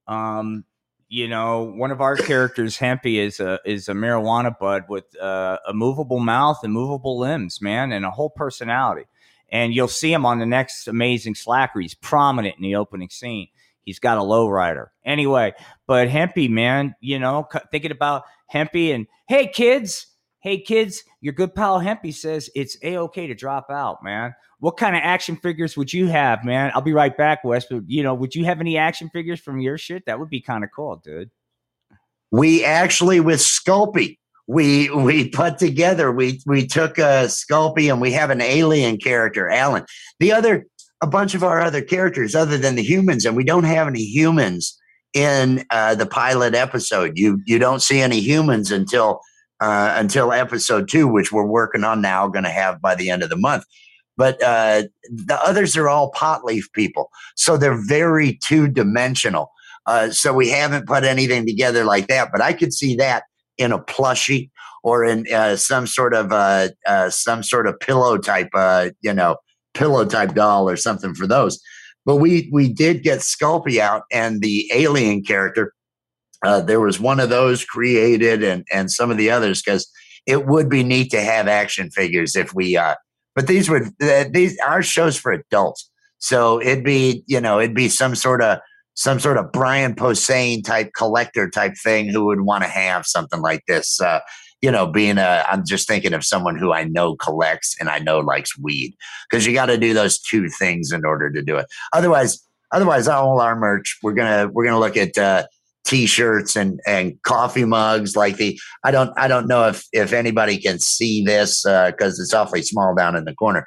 Um, 0.08 0.64
you 1.08 1.28
know, 1.28 1.72
one 1.76 1.92
of 1.92 2.00
our 2.00 2.16
characters, 2.16 2.76
Hempy, 2.78 3.24
is 3.24 3.38
a 3.38 3.60
is 3.64 3.88
a 3.88 3.92
marijuana 3.92 4.58
bud 4.58 4.84
with 4.88 5.04
uh, 5.20 5.58
a 5.64 5.72
movable 5.72 6.18
mouth 6.18 6.58
and 6.64 6.72
movable 6.72 7.16
limbs, 7.16 7.62
man, 7.62 7.92
and 7.92 8.04
a 8.04 8.10
whole 8.10 8.30
personality. 8.30 9.04
And 9.52 9.72
you'll 9.72 9.86
see 9.86 10.12
him 10.12 10.26
on 10.26 10.40
the 10.40 10.46
next 10.46 10.88
Amazing 10.88 11.36
Slacker. 11.36 11.78
He's 11.78 11.94
prominent 11.94 12.56
in 12.56 12.62
the 12.62 12.74
opening 12.74 13.10
scene. 13.10 13.48
He's 13.84 13.98
got 13.98 14.18
a 14.18 14.22
lowrider. 14.22 14.86
Anyway, 15.04 15.52
but 15.86 16.08
Hempy, 16.08 16.48
man, 16.48 16.94
you 17.00 17.18
know, 17.18 17.48
thinking 17.70 17.90
about 17.90 18.24
Hempy 18.52 18.94
and 18.94 19.06
hey, 19.28 19.46
kids, 19.48 20.06
hey, 20.40 20.60
kids, 20.60 21.02
your 21.20 21.32
good 21.32 21.54
pal 21.54 21.80
Hempy 21.80 22.14
says 22.14 22.50
it's 22.54 22.76
a 22.82 22.96
okay 22.98 23.26
to 23.26 23.34
drop 23.34 23.70
out, 23.70 24.02
man 24.02 24.34
what 24.62 24.76
kind 24.76 24.94
of 24.94 25.02
action 25.02 25.34
figures 25.34 25.76
would 25.76 25.92
you 25.92 26.06
have, 26.06 26.44
man? 26.44 26.70
I'll 26.72 26.82
be 26.82 26.92
right 26.92 27.16
back, 27.16 27.42
Wes. 27.42 27.66
But 27.68 27.82
you 27.88 28.04
know, 28.04 28.14
would 28.14 28.32
you 28.36 28.44
have 28.44 28.60
any 28.60 28.78
action 28.78 29.10
figures 29.10 29.40
from 29.40 29.58
your 29.58 29.76
shit? 29.76 30.06
That 30.06 30.20
would 30.20 30.30
be 30.30 30.40
kind 30.40 30.62
of 30.62 30.70
cool, 30.70 31.02
dude. 31.02 31.32
we 32.30 32.64
actually 32.64 33.18
with 33.18 33.40
Sculpey, 33.40 34.18
we 34.46 34.88
we 34.90 35.28
put 35.30 35.58
together, 35.58 36.12
we 36.12 36.40
we 36.46 36.64
took 36.64 36.96
a 36.98 37.26
Sculpey 37.26 37.90
and 37.90 38.00
we 38.00 38.12
have 38.12 38.30
an 38.30 38.40
alien 38.40 38.98
character, 38.98 39.50
Alan. 39.50 39.84
The 40.20 40.30
other 40.30 40.66
a 41.02 41.06
bunch 41.06 41.34
of 41.34 41.42
our 41.42 41.60
other 41.60 41.82
characters 41.82 42.34
other 42.34 42.56
than 42.56 42.76
the 42.76 42.82
humans, 42.82 43.24
and 43.24 43.36
we 43.36 43.44
don't 43.44 43.64
have 43.64 43.88
any 43.88 44.04
humans 44.04 44.78
in 45.12 45.64
uh, 45.70 45.94
the 45.96 46.06
pilot 46.06 46.54
episode. 46.54 47.18
You 47.18 47.40
you 47.44 47.58
don't 47.58 47.82
see 47.82 48.00
any 48.00 48.20
humans 48.20 48.70
until 48.70 49.20
uh, 49.60 49.94
until 49.96 50.32
episode 50.32 50.88
two, 50.88 51.08
which 51.08 51.32
we're 51.32 51.44
working 51.44 51.84
on 51.84 52.00
now, 52.00 52.28
going 52.28 52.44
to 52.44 52.50
have 52.50 52.80
by 52.80 52.94
the 52.94 53.10
end 53.10 53.22
of 53.22 53.30
the 53.30 53.36
month. 53.36 53.64
But 54.16 54.42
uh, 54.42 54.84
the 55.10 55.38
others 55.44 55.76
are 55.76 55.88
all 55.88 56.12
pot 56.12 56.44
leaf 56.44 56.72
people, 56.72 57.10
so 57.34 57.56
they're 57.56 57.84
very 57.86 58.38
two 58.42 58.68
dimensional. 58.68 59.50
Uh, 59.86 60.10
so 60.10 60.32
we 60.32 60.48
haven't 60.48 60.86
put 60.86 61.02
anything 61.02 61.44
together 61.44 61.84
like 61.84 62.06
that. 62.06 62.30
But 62.30 62.40
I 62.40 62.52
could 62.52 62.72
see 62.72 62.94
that 62.96 63.24
in 63.58 63.72
a 63.72 63.80
plushie 63.80 64.50
or 64.84 65.04
in 65.04 65.26
uh, 65.32 65.56
some 65.56 65.88
sort 65.88 66.14
of 66.14 66.30
uh, 66.30 66.68
some 67.10 67.42
sort 67.42 67.66
of 67.66 67.80
pillow 67.80 68.18
type, 68.18 68.50
you 69.00 69.12
know, 69.12 69.36
pillow 69.74 70.04
type 70.04 70.34
doll 70.34 70.68
or 70.68 70.76
something 70.76 71.14
for 71.14 71.26
those. 71.26 71.60
But 72.04 72.16
we 72.16 72.48
we 72.52 72.72
did 72.72 73.02
get 73.02 73.20
Sculpey 73.20 73.78
out 73.78 74.02
and 74.12 74.40
the 74.40 74.70
alien 74.74 75.22
character. 75.22 75.72
Uh, 76.44 76.60
there 76.60 76.80
was 76.80 76.98
one 76.98 77.20
of 77.20 77.30
those 77.30 77.64
created 77.64 78.42
and 78.42 78.66
and 78.72 78.90
some 78.90 79.10
of 79.10 79.16
the 79.16 79.30
others 79.30 79.62
because 79.62 79.90
it 80.26 80.46
would 80.46 80.68
be 80.68 80.82
neat 80.82 81.10
to 81.10 81.20
have 81.20 81.48
action 81.48 81.90
figures 81.90 82.36
if 82.36 82.54
we. 82.54 82.76
Uh, 82.76 82.96
but 83.34 83.46
these 83.46 83.70
would 83.70 83.88
uh, 84.02 84.24
these 84.30 84.58
our 84.66 84.82
shows 84.82 85.16
for 85.16 85.32
adults, 85.32 85.90
so 86.18 86.60
it'd 86.60 86.84
be 86.84 87.22
you 87.26 87.40
know 87.40 87.60
it'd 87.60 87.74
be 87.74 87.88
some 87.88 88.14
sort 88.14 88.42
of 88.42 88.58
some 88.94 89.18
sort 89.18 89.38
of 89.38 89.52
Brian 89.52 89.94
Posehn 89.94 90.64
type 90.64 90.92
collector 90.96 91.48
type 91.48 91.74
thing 91.82 92.08
who 92.08 92.26
would 92.26 92.42
want 92.42 92.62
to 92.64 92.68
have 92.68 93.06
something 93.06 93.40
like 93.40 93.62
this. 93.66 94.00
Uh, 94.00 94.20
you 94.62 94.70
know, 94.70 94.86
being 94.86 95.18
a, 95.18 95.44
I'm 95.48 95.66
just 95.66 95.88
thinking 95.88 96.14
of 96.14 96.24
someone 96.24 96.56
who 96.56 96.72
I 96.72 96.84
know 96.84 97.16
collects 97.16 97.76
and 97.80 97.88
I 97.88 97.98
know 97.98 98.20
likes 98.20 98.56
weed 98.56 98.94
because 99.28 99.44
you 99.44 99.52
got 99.52 99.66
to 99.66 99.76
do 99.76 99.92
those 99.92 100.20
two 100.20 100.48
things 100.48 100.92
in 100.92 101.04
order 101.04 101.30
to 101.30 101.42
do 101.42 101.56
it. 101.56 101.66
Otherwise, 101.92 102.40
otherwise, 102.70 103.08
all 103.08 103.40
our 103.40 103.56
merch, 103.56 103.98
we're 104.02 104.12
gonna 104.12 104.48
we're 104.52 104.64
gonna 104.64 104.78
look 104.78 104.96
at 104.96 105.18
uh, 105.18 105.46
t-shirts 105.84 106.54
and 106.56 106.80
and 106.86 107.20
coffee 107.22 107.64
mugs 107.64 108.16
like 108.16 108.36
the. 108.36 108.58
I 108.84 108.92
don't 108.92 109.12
I 109.18 109.26
don't 109.26 109.48
know 109.48 109.66
if 109.68 109.84
if 109.92 110.12
anybody 110.12 110.58
can 110.58 110.78
see 110.78 111.24
this 111.24 111.62
because 111.62 112.20
it's 112.20 112.32
awfully 112.32 112.62
small 112.62 112.94
down 112.94 113.16
in 113.16 113.24
the 113.24 113.34
corner, 113.34 113.66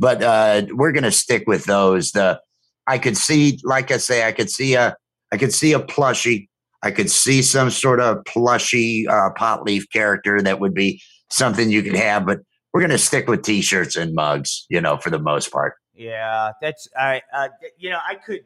but 0.00 0.22
uh, 0.22 0.62
we're 0.72 0.92
gonna 0.92 1.12
stick 1.12 1.44
with 1.46 1.64
those. 1.66 2.10
The 2.10 2.40
I 2.86 2.98
could 2.98 3.16
see, 3.16 3.60
like 3.62 3.92
I 3.92 3.98
say, 3.98 4.26
I 4.26 4.32
could 4.32 4.50
see 4.50 4.74
a, 4.74 4.96
I 5.32 5.36
could 5.36 5.54
see 5.54 5.72
a 5.72 5.78
plushie. 5.78 6.48
I 6.82 6.90
could 6.90 7.10
see 7.10 7.42
some 7.42 7.70
sort 7.70 8.00
of 8.00 8.24
plushy 8.24 9.06
uh, 9.08 9.30
pot 9.36 9.64
leaf 9.64 9.88
character 9.90 10.42
that 10.42 10.60
would 10.60 10.74
be 10.74 11.00
something 11.30 11.70
you 11.70 11.82
could 11.82 11.96
have, 11.96 12.26
but 12.26 12.40
we're 12.72 12.80
going 12.80 12.90
to 12.90 12.98
stick 12.98 13.28
with 13.28 13.42
t-shirts 13.42 13.96
and 13.96 14.14
mugs, 14.14 14.66
you 14.68 14.80
know, 14.80 14.96
for 14.96 15.10
the 15.10 15.18
most 15.18 15.52
part. 15.52 15.74
Yeah, 15.94 16.52
that's 16.60 16.88
I. 16.98 17.22
Uh, 17.32 17.48
you 17.76 17.90
know, 17.90 17.98
I 18.04 18.14
could. 18.14 18.44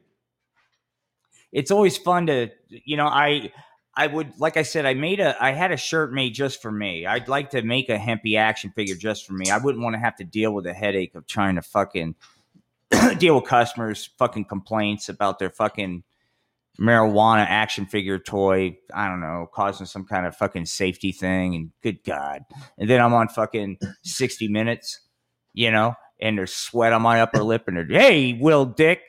It's 1.53 1.71
always 1.71 1.97
fun 1.97 2.27
to, 2.27 2.51
you 2.69 2.97
know, 2.97 3.07
I. 3.07 3.53
I 3.99 4.09
would, 4.09 4.39
like 4.39 4.59
I 4.59 4.63
said, 4.63 4.85
I 4.85 4.93
made 4.93 5.21
a, 5.21 5.43
I 5.43 5.53
had 5.53 5.73
a 5.73 5.77
shirt 5.79 6.13
made 6.13 6.35
just 6.35 6.61
for 6.61 6.71
me. 6.71 7.07
I'd 7.07 7.29
like 7.29 7.49
to 7.53 7.63
make 7.63 7.89
a 7.89 7.97
hempy 7.97 8.37
action 8.37 8.71
figure 8.77 8.95
just 8.95 9.27
for 9.27 9.33
me. 9.33 9.49
I 9.51 9.57
wouldn't 9.57 9.83
want 9.83 9.95
to 9.95 10.01
have 10.01 10.17
to 10.17 10.25
deal 10.25 10.53
with 10.53 10.67
the 10.67 10.75
headache 10.75 11.15
of 11.15 11.27
trying 11.27 11.55
to 11.55 11.63
fucking 11.63 12.15
deal 13.17 13.37
with 13.37 13.45
customers' 13.45 14.11
fucking 14.19 14.45
complaints 14.45 15.09
about 15.09 15.39
their 15.39 15.49
fucking 15.49 16.03
marijuana 16.81 17.47
action 17.49 17.87
figure 17.87 18.19
toy. 18.19 18.77
I 18.95 19.09
don't 19.09 19.21
know, 19.21 19.49
causing 19.53 19.87
some 19.87 20.05
kind 20.05 20.27
of 20.27 20.37
fucking 20.37 20.67
safety 20.67 21.13
thing. 21.13 21.55
And 21.55 21.71
good 21.83 22.05
God. 22.05 22.43
And 22.79 22.89
then 22.89 23.01
I'm 23.01 23.15
on 23.15 23.29
fucking 23.29 23.79
60 24.03 24.49
minutes, 24.49 25.01
you 25.53 25.71
know, 25.71 25.95
and 26.21 26.39
there's 26.39 26.55
sweat 26.55 26.93
on 26.93 27.03
my 27.03 27.21
upper 27.21 27.43
lip. 27.43 27.65
And 27.67 27.77
they're, 27.77 27.87
hey, 27.87 28.35
Will 28.35 28.65
Dick, 28.65 29.01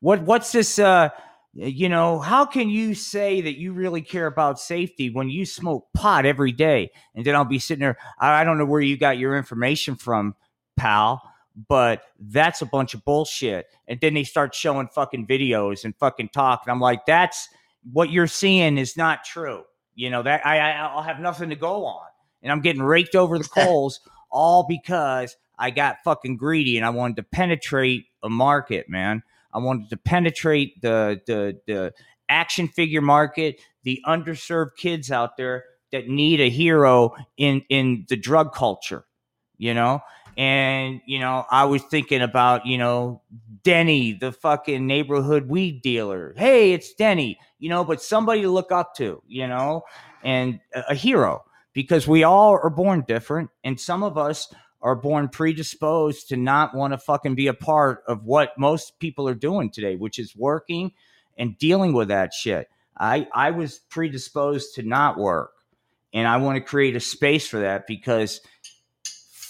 what, 0.00 0.22
what's 0.22 0.52
this, 0.52 0.78
uh, 0.78 1.10
you 1.54 1.88
know, 1.88 2.18
how 2.18 2.46
can 2.46 2.70
you 2.70 2.94
say 2.94 3.42
that 3.42 3.58
you 3.58 3.72
really 3.72 4.02
care 4.02 4.26
about 4.26 4.58
safety 4.58 5.10
when 5.10 5.28
you 5.28 5.44
smoke 5.44 5.88
pot 5.94 6.24
every 6.24 6.52
day? 6.52 6.90
And 7.14 7.24
then 7.24 7.34
I'll 7.34 7.44
be 7.44 7.58
sitting 7.58 7.82
there, 7.82 7.98
I, 8.18 8.40
I 8.40 8.44
don't 8.44 8.58
know 8.58 8.64
where 8.64 8.80
you 8.80 8.96
got 8.96 9.18
your 9.18 9.36
information 9.36 9.96
from, 9.96 10.34
pal 10.76 11.22
but 11.68 12.02
that's 12.18 12.62
a 12.62 12.66
bunch 12.66 12.94
of 12.94 13.04
bullshit. 13.04 13.66
And 13.88 14.00
then 14.00 14.14
they 14.14 14.24
start 14.24 14.54
showing 14.54 14.88
fucking 14.88 15.26
videos 15.26 15.84
and 15.84 15.94
fucking 15.96 16.30
talk, 16.30 16.62
and 16.64 16.72
I'm 16.72 16.80
like, 16.80 17.06
that's 17.06 17.48
what 17.92 18.10
you're 18.10 18.26
seeing 18.26 18.78
is 18.78 18.96
not 18.96 19.24
true. 19.24 19.64
You 19.94 20.10
know 20.10 20.22
that 20.22 20.46
I, 20.46 20.58
I 20.58 20.70
I'll 20.86 21.02
have 21.02 21.20
nothing 21.20 21.50
to 21.50 21.56
go 21.56 21.84
on. 21.84 22.06
and 22.42 22.50
I'm 22.52 22.60
getting 22.60 22.82
raked 22.82 23.14
over 23.14 23.38
the 23.38 23.44
coals 23.48 24.00
all 24.30 24.64
because 24.68 25.36
I 25.58 25.70
got 25.70 25.98
fucking 26.04 26.36
greedy 26.38 26.76
and 26.76 26.86
I 26.86 26.90
wanted 26.90 27.16
to 27.16 27.22
penetrate 27.24 28.06
a 28.22 28.28
market, 28.30 28.88
man. 28.88 29.22
I 29.52 29.58
wanted 29.58 29.90
to 29.90 29.96
penetrate 29.96 30.80
the 30.80 31.20
the 31.26 31.60
the 31.66 31.92
action 32.28 32.68
figure 32.68 33.02
market, 33.02 33.60
the 33.82 34.00
underserved 34.06 34.76
kids 34.78 35.10
out 35.10 35.36
there 35.36 35.64
that 35.92 36.08
need 36.08 36.40
a 36.40 36.48
hero 36.48 37.14
in 37.36 37.62
in 37.68 38.06
the 38.08 38.16
drug 38.16 38.54
culture, 38.54 39.04
you 39.58 39.74
know? 39.74 40.00
And 40.36 41.00
you 41.06 41.18
know, 41.18 41.44
I 41.50 41.64
was 41.64 41.82
thinking 41.82 42.22
about, 42.22 42.66
you 42.66 42.78
know, 42.78 43.22
Denny, 43.62 44.12
the 44.12 44.32
fucking 44.32 44.86
neighborhood 44.86 45.48
weed 45.48 45.82
dealer. 45.82 46.34
Hey, 46.36 46.72
it's 46.72 46.92
Denny, 46.94 47.38
you 47.58 47.68
know, 47.68 47.84
but 47.84 48.02
somebody 48.02 48.42
to 48.42 48.50
look 48.50 48.72
up 48.72 48.94
to, 48.96 49.22
you 49.26 49.46
know, 49.46 49.82
and 50.22 50.60
a, 50.74 50.84
a 50.90 50.94
hero 50.94 51.44
because 51.72 52.06
we 52.06 52.24
all 52.24 52.58
are 52.62 52.70
born 52.70 53.04
different 53.06 53.50
and 53.64 53.78
some 53.78 54.02
of 54.02 54.18
us 54.18 54.52
are 54.82 54.96
born 54.96 55.28
predisposed 55.28 56.28
to 56.28 56.36
not 56.36 56.74
want 56.74 56.92
to 56.92 56.98
fucking 56.98 57.36
be 57.36 57.46
a 57.46 57.54
part 57.54 58.02
of 58.08 58.24
what 58.24 58.58
most 58.58 58.98
people 58.98 59.28
are 59.28 59.34
doing 59.34 59.70
today, 59.70 59.96
which 59.96 60.18
is 60.18 60.34
working 60.36 60.92
and 61.38 61.56
dealing 61.58 61.92
with 61.92 62.08
that 62.08 62.32
shit. 62.34 62.68
I 62.98 63.28
I 63.32 63.52
was 63.52 63.78
predisposed 63.78 64.74
to 64.74 64.82
not 64.82 65.16
work, 65.16 65.52
and 66.12 66.26
I 66.26 66.36
want 66.38 66.56
to 66.56 66.60
create 66.60 66.96
a 66.96 67.00
space 67.00 67.48
for 67.48 67.60
that 67.60 67.86
because 67.86 68.40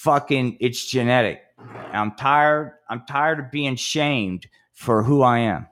fucking 0.03 0.57
it's 0.59 0.85
genetic. 0.85 1.43
I'm 1.93 2.13
tired. 2.17 2.73
I'm 2.91 3.05
tired 3.07 3.39
of 3.39 3.53
being 3.53 3.77
shamed 3.77 4.49
for 4.73 5.05
who 5.05 5.23
I 5.23 5.39
am. 5.39 5.69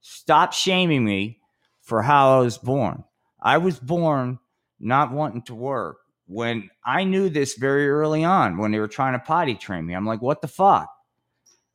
Stop 0.00 0.52
shaming 0.52 1.04
me 1.04 1.40
for 1.80 2.00
how 2.00 2.38
I 2.38 2.42
was 2.42 2.58
born. 2.58 3.02
I 3.40 3.58
was 3.58 3.78
born 3.80 4.38
not 4.78 5.10
wanting 5.10 5.42
to 5.42 5.54
work 5.54 5.98
when 6.26 6.70
I 6.84 7.02
knew 7.02 7.28
this 7.28 7.54
very 7.56 7.88
early 7.88 8.22
on 8.22 8.56
when 8.56 8.70
they 8.70 8.78
were 8.78 8.86
trying 8.86 9.14
to 9.14 9.18
potty 9.18 9.56
train 9.56 9.84
me. 9.84 9.94
I'm 9.94 10.06
like, 10.06 10.22
what 10.22 10.42
the 10.42 10.48
fuck? 10.48 10.88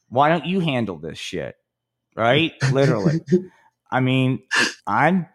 Why 0.08 0.30
don't 0.30 0.46
you 0.46 0.62
handle 0.62 0.98
this 0.98 1.18
shit? 1.18 1.56
Right? 2.16 2.54
Literally. 2.72 3.20
I 3.92 4.00
mean, 4.00 4.44
I'm 4.88 5.28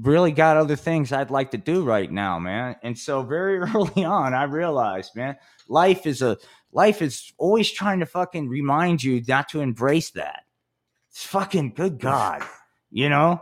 really 0.00 0.32
got 0.32 0.56
other 0.56 0.76
things 0.76 1.12
I'd 1.12 1.30
like 1.30 1.50
to 1.52 1.58
do 1.58 1.84
right 1.84 2.10
now, 2.10 2.38
man. 2.38 2.76
And 2.82 2.98
so 2.98 3.22
very 3.22 3.58
early 3.74 4.04
on, 4.04 4.34
I 4.34 4.44
realized, 4.44 5.16
man, 5.16 5.36
life 5.68 6.06
is 6.06 6.22
a 6.22 6.38
life 6.72 7.02
is 7.02 7.32
always 7.38 7.70
trying 7.70 8.00
to 8.00 8.06
fucking 8.06 8.48
remind 8.48 9.02
you 9.02 9.22
not 9.28 9.48
to 9.50 9.60
embrace 9.60 10.10
that. 10.10 10.44
It's 11.10 11.24
fucking 11.24 11.74
good 11.74 11.98
God, 11.98 12.42
you 12.90 13.08
know? 13.08 13.40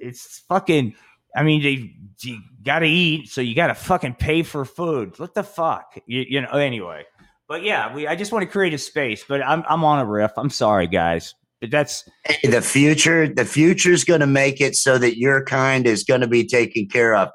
It's 0.00 0.40
fucking 0.48 0.94
I 1.34 1.42
mean, 1.42 1.62
they, 1.62 1.94
you 2.20 2.40
got 2.64 2.80
to 2.80 2.88
eat, 2.88 3.28
so 3.28 3.40
you 3.40 3.54
got 3.54 3.68
to 3.68 3.74
fucking 3.74 4.14
pay 4.14 4.42
for 4.42 4.64
food. 4.64 5.18
What 5.18 5.34
the 5.34 5.42
fuck, 5.42 5.96
you, 6.06 6.24
you, 6.26 6.40
know? 6.40 6.48
Anyway, 6.48 7.04
but 7.46 7.62
yeah, 7.62 7.94
we. 7.94 8.06
I 8.06 8.16
just 8.16 8.32
want 8.32 8.42
to 8.42 8.50
create 8.50 8.74
a 8.74 8.78
space, 8.78 9.24
but 9.26 9.42
I'm 9.42 9.62
I'm 9.68 9.84
on 9.84 10.00
a 10.00 10.04
riff. 10.04 10.32
I'm 10.36 10.50
sorry, 10.50 10.86
guys, 10.86 11.34
that's 11.60 12.08
the 12.42 12.62
future. 12.62 13.26
The 13.26 13.44
future's 13.44 14.04
going 14.04 14.20
to 14.20 14.26
make 14.26 14.60
it 14.60 14.76
so 14.76 14.98
that 14.98 15.18
your 15.18 15.44
kind 15.44 15.86
is 15.86 16.04
going 16.04 16.20
to 16.20 16.28
be 16.28 16.46
taken 16.46 16.86
care 16.86 17.14
of. 17.14 17.30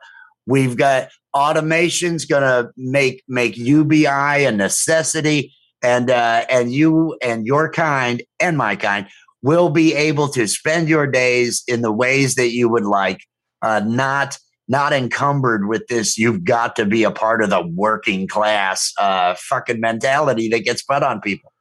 We've 0.45 0.78
got 0.78 1.09
automation's 1.34 2.26
going 2.26 2.43
to 2.43 2.71
make 2.78 3.24
make 3.28 3.57
UBI 3.57 4.45
a 4.45 4.51
necessity, 4.51 5.53
and 5.82 6.09
uh, 6.09 6.45
and 6.49 6.74
you 6.74 7.17
and 7.21 7.45
your 7.45 7.71
kind 7.71 8.24
and 8.39 8.57
my 8.57 8.76
kind 8.76 9.07
will 9.41 9.69
be 9.69 9.93
able 9.93 10.30
to 10.30 10.47
spend 10.47 10.88
your 10.88 11.05
days 11.05 11.63
in 11.67 11.82
the 11.82 11.91
ways 11.91 12.36
that 12.36 12.53
you 12.53 12.69
would 12.69 12.86
like 12.86 13.19
uh, 13.61 13.82
not 13.86 14.38
not 14.69 14.93
encumbered 14.93 15.67
with 15.67 15.86
this 15.88 16.17
you've 16.17 16.45
got 16.45 16.76
to 16.76 16.86
be 16.86 17.03
a 17.03 17.11
part 17.11 17.43
of 17.43 17.49
the 17.49 17.61
working 17.76 18.28
class 18.28 18.93
uh, 18.97 19.36
fucking 19.38 19.80
mentality 19.80 20.47
that 20.47 20.63
gets 20.63 20.82
put 20.82 21.03
on 21.03 21.19
people 21.19 21.53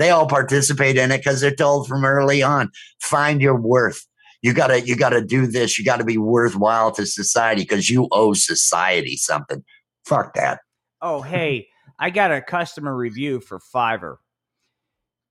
they 0.00 0.10
all 0.10 0.26
participate 0.26 0.96
in 0.96 1.12
it 1.12 1.18
because 1.18 1.40
they're 1.40 1.54
told 1.54 1.86
from 1.86 2.04
early 2.04 2.42
on 2.42 2.70
find 3.00 3.40
your 3.42 3.60
worth. 3.60 4.06
You 4.42 4.54
gotta 4.54 4.80
you 4.80 4.96
gotta 4.96 5.22
do 5.22 5.46
this. 5.46 5.78
You 5.78 5.84
gotta 5.84 6.04
be 6.04 6.16
worthwhile 6.16 6.90
to 6.92 7.04
society 7.04 7.62
because 7.62 7.90
you 7.90 8.08
owe 8.10 8.32
society 8.32 9.16
something. 9.16 9.62
Fuck 10.06 10.34
that. 10.34 10.60
Oh 11.02 11.20
hey 11.20 11.68
i 11.98 12.08
got 12.08 12.32
a 12.32 12.40
customer 12.40 12.96
review 12.96 13.40
for 13.40 13.60
fiverr. 13.74 14.16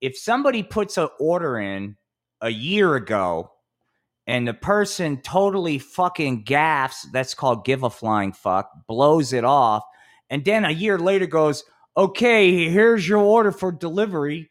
If 0.01 0.15
somebody 0.17 0.61
puts 0.61 0.97
an 0.97 1.09
order 1.19 1.57
in 1.57 1.97
a 2.41 2.49
year 2.49 2.95
ago 2.95 3.51
and 4.27 4.47
the 4.47 4.53
person 4.53 5.19
totally 5.21 5.79
fucking 5.79 6.43
gaffs, 6.43 7.07
that's 7.11 7.33
called 7.33 7.65
give 7.65 7.81
a 7.81 7.89
flying 7.89 8.33
fuck, 8.33 8.69
blows 8.87 9.33
it 9.33 9.43
off, 9.43 9.83
and 10.29 10.45
then 10.45 10.63
a 10.63 10.69
year 10.69 10.99
later 10.99 11.25
goes, 11.25 11.63
okay, 11.97 12.69
here's 12.69 13.09
your 13.09 13.17
order 13.17 13.51
for 13.51 13.71
delivery. 13.71 14.49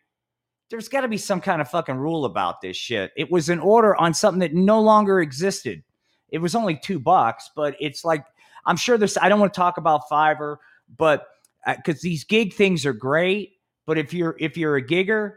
There's 0.71 0.89
got 0.89 1.01
to 1.01 1.09
be 1.09 1.19
some 1.19 1.41
kind 1.41 1.61
of 1.61 1.71
fucking 1.71 1.97
rule 1.97 2.25
about 2.25 2.61
this 2.61 2.77
shit. 2.77 3.13
It 3.17 3.31
was 3.31 3.49
an 3.49 3.59
order 3.59 3.97
on 3.97 4.13
something 4.13 4.41
that 4.41 4.55
no 4.55 4.81
longer 4.81 5.21
existed. 5.21 5.83
It 6.31 6.39
was 6.39 6.55
only 6.55 6.77
two 6.77 6.99
bucks, 6.99 7.51
but 7.57 7.75
it's 7.81 8.05
like, 8.05 8.25
I'm 8.67 8.77
sure 8.77 8.99
this, 8.99 9.17
I 9.17 9.29
don't 9.29 9.41
want 9.41 9.55
to 9.55 9.59
talk 9.59 9.79
about 9.79 10.09
Fiverr, 10.11 10.57
but 10.95 11.27
because 11.67 11.97
uh, 11.97 12.01
these 12.03 12.25
gig 12.25 12.53
things 12.53 12.85
are 12.85 12.93
great, 12.93 13.53
but 13.87 13.97
if 13.97 14.13
you're, 14.13 14.37
if 14.39 14.59
you're 14.59 14.77
a 14.77 14.87
gigger, 14.87 15.37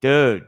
dude, 0.00 0.46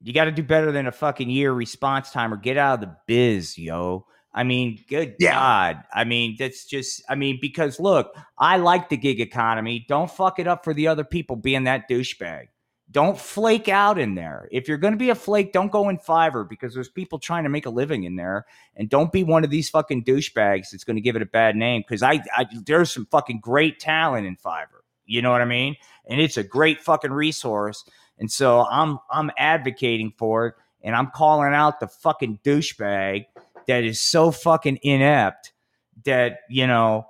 you 0.00 0.12
got 0.12 0.24
to 0.24 0.32
do 0.32 0.42
better 0.42 0.70
than 0.70 0.86
a 0.86 0.92
fucking 0.92 1.30
year 1.30 1.52
response 1.52 2.10
time 2.10 2.32
or 2.32 2.36
get 2.36 2.56
out 2.56 2.74
of 2.74 2.80
the 2.88 2.96
biz, 3.06 3.58
yo. 3.58 4.06
I 4.34 4.44
mean, 4.44 4.78
good 4.88 5.16
yeah. 5.18 5.34
God. 5.34 5.84
I 5.92 6.04
mean, 6.04 6.36
that's 6.38 6.64
just, 6.64 7.02
I 7.08 7.16
mean, 7.16 7.38
because 7.40 7.78
look, 7.78 8.14
I 8.38 8.56
like 8.56 8.88
the 8.88 8.96
gig 8.96 9.20
economy. 9.20 9.84
Don't 9.88 10.10
fuck 10.10 10.38
it 10.38 10.46
up 10.46 10.64
for 10.64 10.72
the 10.72 10.88
other 10.88 11.04
people 11.04 11.36
being 11.36 11.64
that 11.64 11.88
douchebag. 11.88 12.46
Don't 12.92 13.18
flake 13.18 13.68
out 13.68 13.98
in 13.98 14.14
there. 14.14 14.48
If 14.52 14.68
you're 14.68 14.78
going 14.78 14.92
to 14.92 14.98
be 14.98 15.10
a 15.10 15.14
flake, 15.14 15.52
don't 15.52 15.72
go 15.72 15.88
in 15.88 15.98
Fiverr 15.98 16.48
because 16.48 16.74
there's 16.74 16.90
people 16.90 17.18
trying 17.18 17.44
to 17.44 17.48
make 17.48 17.66
a 17.66 17.70
living 17.70 18.04
in 18.04 18.16
there. 18.16 18.46
And 18.76 18.88
don't 18.88 19.10
be 19.10 19.24
one 19.24 19.44
of 19.44 19.50
these 19.50 19.70
fucking 19.70 20.04
douchebags 20.04 20.70
that's 20.70 20.84
going 20.84 20.96
to 20.96 21.02
give 21.02 21.16
it 21.16 21.22
a 21.22 21.26
bad 21.26 21.56
name 21.56 21.82
because 21.82 22.02
I, 22.02 22.22
I, 22.36 22.46
there's 22.64 22.92
some 22.92 23.06
fucking 23.06 23.40
great 23.40 23.80
talent 23.80 24.26
in 24.26 24.36
Fiverr. 24.36 24.82
You 25.06 25.22
know 25.22 25.30
what 25.30 25.40
I 25.40 25.46
mean? 25.46 25.76
And 26.06 26.20
it's 26.20 26.36
a 26.36 26.44
great 26.44 26.80
fucking 26.80 27.12
resource. 27.12 27.84
And 28.18 28.30
so 28.30 28.64
I'm 28.70 28.98
I'm 29.10 29.30
advocating 29.36 30.12
for 30.16 30.46
it 30.46 30.54
and 30.82 30.94
I'm 30.94 31.08
calling 31.08 31.54
out 31.54 31.80
the 31.80 31.88
fucking 31.88 32.40
douchebag 32.44 33.26
that 33.66 33.84
is 33.84 34.00
so 34.00 34.30
fucking 34.30 34.80
inept 34.82 35.52
that, 36.04 36.40
you 36.48 36.66
know, 36.66 37.06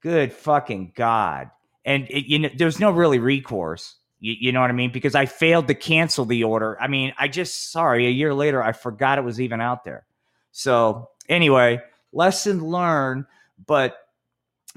good 0.00 0.32
fucking 0.32 0.92
God. 0.94 1.50
And 1.84 2.04
it, 2.10 2.26
you 2.26 2.38
know, 2.38 2.50
there's 2.56 2.80
no 2.80 2.90
really 2.90 3.18
recourse. 3.18 3.96
You, 4.22 4.36
you, 4.38 4.52
know 4.52 4.60
what 4.60 4.70
I 4.70 4.72
mean? 4.72 4.92
Because 4.92 5.16
I 5.16 5.26
failed 5.26 5.66
to 5.66 5.74
cancel 5.74 6.24
the 6.24 6.44
order. 6.44 6.80
I 6.80 6.86
mean, 6.86 7.12
I 7.18 7.26
just 7.26 7.72
sorry, 7.72 8.06
a 8.06 8.10
year 8.10 8.32
later 8.32 8.62
I 8.62 8.70
forgot 8.70 9.18
it 9.18 9.24
was 9.24 9.40
even 9.40 9.60
out 9.60 9.82
there. 9.82 10.06
So 10.52 11.10
anyway, 11.28 11.80
lesson 12.12 12.64
learned, 12.64 13.24
but 13.66 13.96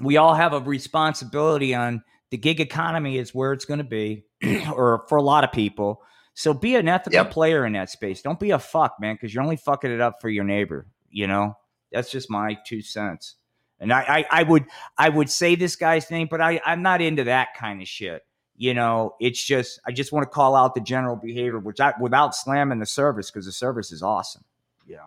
we 0.00 0.16
all 0.16 0.34
have 0.34 0.52
a 0.52 0.58
responsibility 0.58 1.76
on 1.76 2.02
the 2.30 2.36
gig 2.36 2.60
economy 2.60 3.18
is 3.18 3.32
where 3.32 3.52
it's 3.52 3.64
going 3.64 3.78
to 3.78 3.84
be, 3.84 4.24
or 4.74 5.06
for 5.08 5.16
a 5.16 5.22
lot 5.22 5.44
of 5.44 5.52
people. 5.52 6.02
So 6.34 6.52
be 6.52 6.74
an 6.74 6.88
ethical 6.88 7.14
yep. 7.14 7.30
player 7.30 7.64
in 7.64 7.74
that 7.74 7.88
space. 7.88 8.22
Don't 8.22 8.40
be 8.40 8.50
a 8.50 8.58
fuck, 8.58 8.96
man, 9.00 9.14
because 9.14 9.32
you're 9.32 9.44
only 9.44 9.56
fucking 9.56 9.92
it 9.92 10.00
up 10.00 10.16
for 10.20 10.28
your 10.28 10.42
neighbor. 10.42 10.88
You 11.08 11.28
know, 11.28 11.56
that's 11.92 12.10
just 12.10 12.28
my 12.28 12.58
two 12.66 12.82
cents. 12.82 13.36
And 13.78 13.92
I, 13.92 14.00
I, 14.00 14.40
I 14.40 14.42
would, 14.42 14.64
I 14.98 15.08
would 15.08 15.30
say 15.30 15.54
this 15.54 15.76
guy's 15.76 16.10
name, 16.10 16.26
but 16.28 16.40
I, 16.40 16.60
I'm 16.66 16.82
not 16.82 17.00
into 17.00 17.24
that 17.24 17.54
kind 17.56 17.80
of 17.80 17.86
shit. 17.86 18.25
You 18.58 18.74
know, 18.74 19.14
it's 19.20 19.42
just, 19.42 19.80
I 19.86 19.92
just 19.92 20.12
want 20.12 20.24
to 20.24 20.30
call 20.30 20.56
out 20.56 20.74
the 20.74 20.80
general 20.80 21.16
behavior, 21.16 21.58
which 21.58 21.80
I, 21.80 21.92
without 22.00 22.34
slamming 22.34 22.78
the 22.78 22.86
service, 22.86 23.30
because 23.30 23.46
the 23.46 23.52
service 23.52 23.92
is 23.92 24.02
awesome. 24.02 24.44
Yeah. 24.86 25.06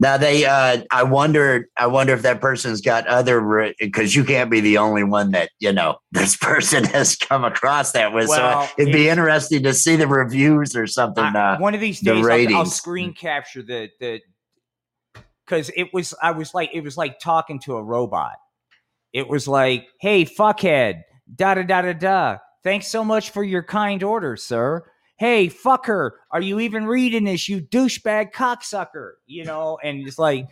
Now 0.00 0.16
they, 0.16 0.44
uh, 0.44 0.82
I 0.90 1.04
wonder, 1.04 1.68
I 1.76 1.86
wonder 1.86 2.12
if 2.12 2.22
that 2.22 2.40
person's 2.40 2.80
got 2.80 3.06
other 3.06 3.72
because 3.78 4.14
you 4.14 4.24
can't 4.24 4.50
be 4.50 4.60
the 4.60 4.78
only 4.78 5.04
one 5.04 5.30
that 5.30 5.50
you 5.60 5.72
know 5.72 5.98
this 6.12 6.36
person 6.36 6.84
has 6.84 7.16
come 7.16 7.44
across 7.44 7.92
that 7.92 8.12
with. 8.12 8.28
Well, 8.28 8.66
so 8.66 8.72
it'd 8.76 8.92
be 8.92 9.08
interesting 9.08 9.62
to 9.62 9.72
see 9.72 9.94
the 9.94 10.08
reviews 10.08 10.74
or 10.74 10.88
something. 10.88 11.24
I, 11.24 11.54
uh, 11.54 11.58
one 11.58 11.74
of 11.74 11.80
these 11.80 12.00
days, 12.00 12.24
the 12.24 12.32
I'll, 12.32 12.56
I'll 12.56 12.66
screen 12.66 13.14
capture 13.14 13.62
the 13.62 13.88
the 14.00 14.20
because 15.46 15.70
it 15.76 15.88
was 15.92 16.12
I 16.20 16.32
was 16.32 16.54
like 16.54 16.70
it 16.72 16.82
was 16.82 16.96
like 16.96 17.20
talking 17.20 17.60
to 17.60 17.76
a 17.76 17.82
robot. 17.82 18.36
It 19.12 19.28
was 19.28 19.46
like, 19.46 19.86
hey, 20.00 20.24
fuckhead, 20.24 21.02
da 21.32 21.54
da 21.54 21.62
da 21.62 21.82
da 21.82 21.92
da. 21.92 22.38
Thanks 22.62 22.88
so 22.88 23.04
much 23.04 23.30
for 23.30 23.44
your 23.44 23.62
kind 23.62 24.02
order, 24.02 24.36
sir 24.36 24.84
hey, 25.16 25.48
fucker, 25.48 26.12
are 26.30 26.40
you 26.40 26.60
even 26.60 26.86
reading 26.86 27.24
this, 27.24 27.48
you 27.48 27.60
douchebag 27.60 28.32
cocksucker? 28.32 29.12
You 29.26 29.44
know, 29.44 29.78
and 29.82 30.06
it's 30.06 30.18
like, 30.18 30.48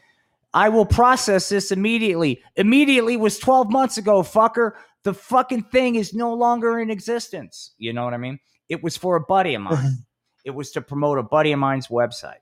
I 0.55 0.68
will 0.68 0.87
process 0.87 1.49
this 1.49 1.73
immediately. 1.73 2.43
Immediately 2.57 3.16
was 3.16 3.39
12 3.39 3.70
months 3.70 3.99
ago, 3.99 4.23
fucker. 4.23 4.73
The 5.03 5.14
fucking 5.14 5.64
thing 5.64 5.97
is 5.97 6.14
no 6.14 6.33
longer 6.35 6.79
in 6.79 6.91
existence. 6.91 7.73
You 7.79 7.93
know 7.93 8.05
what 8.05 8.14
I 8.14 8.18
mean? 8.18 8.39
It 8.68 8.83
was 8.83 8.97
for 8.97 9.16
a 9.16 9.20
buddy 9.20 9.55
of 9.55 9.62
mine. 9.62 9.99
it 10.45 10.51
was 10.51 10.70
to 10.73 10.83
promote 10.83 11.18
a 11.18 11.23
buddy 11.23 11.53
of 11.53 11.59
mine's 11.59 11.89
website. 11.89 12.41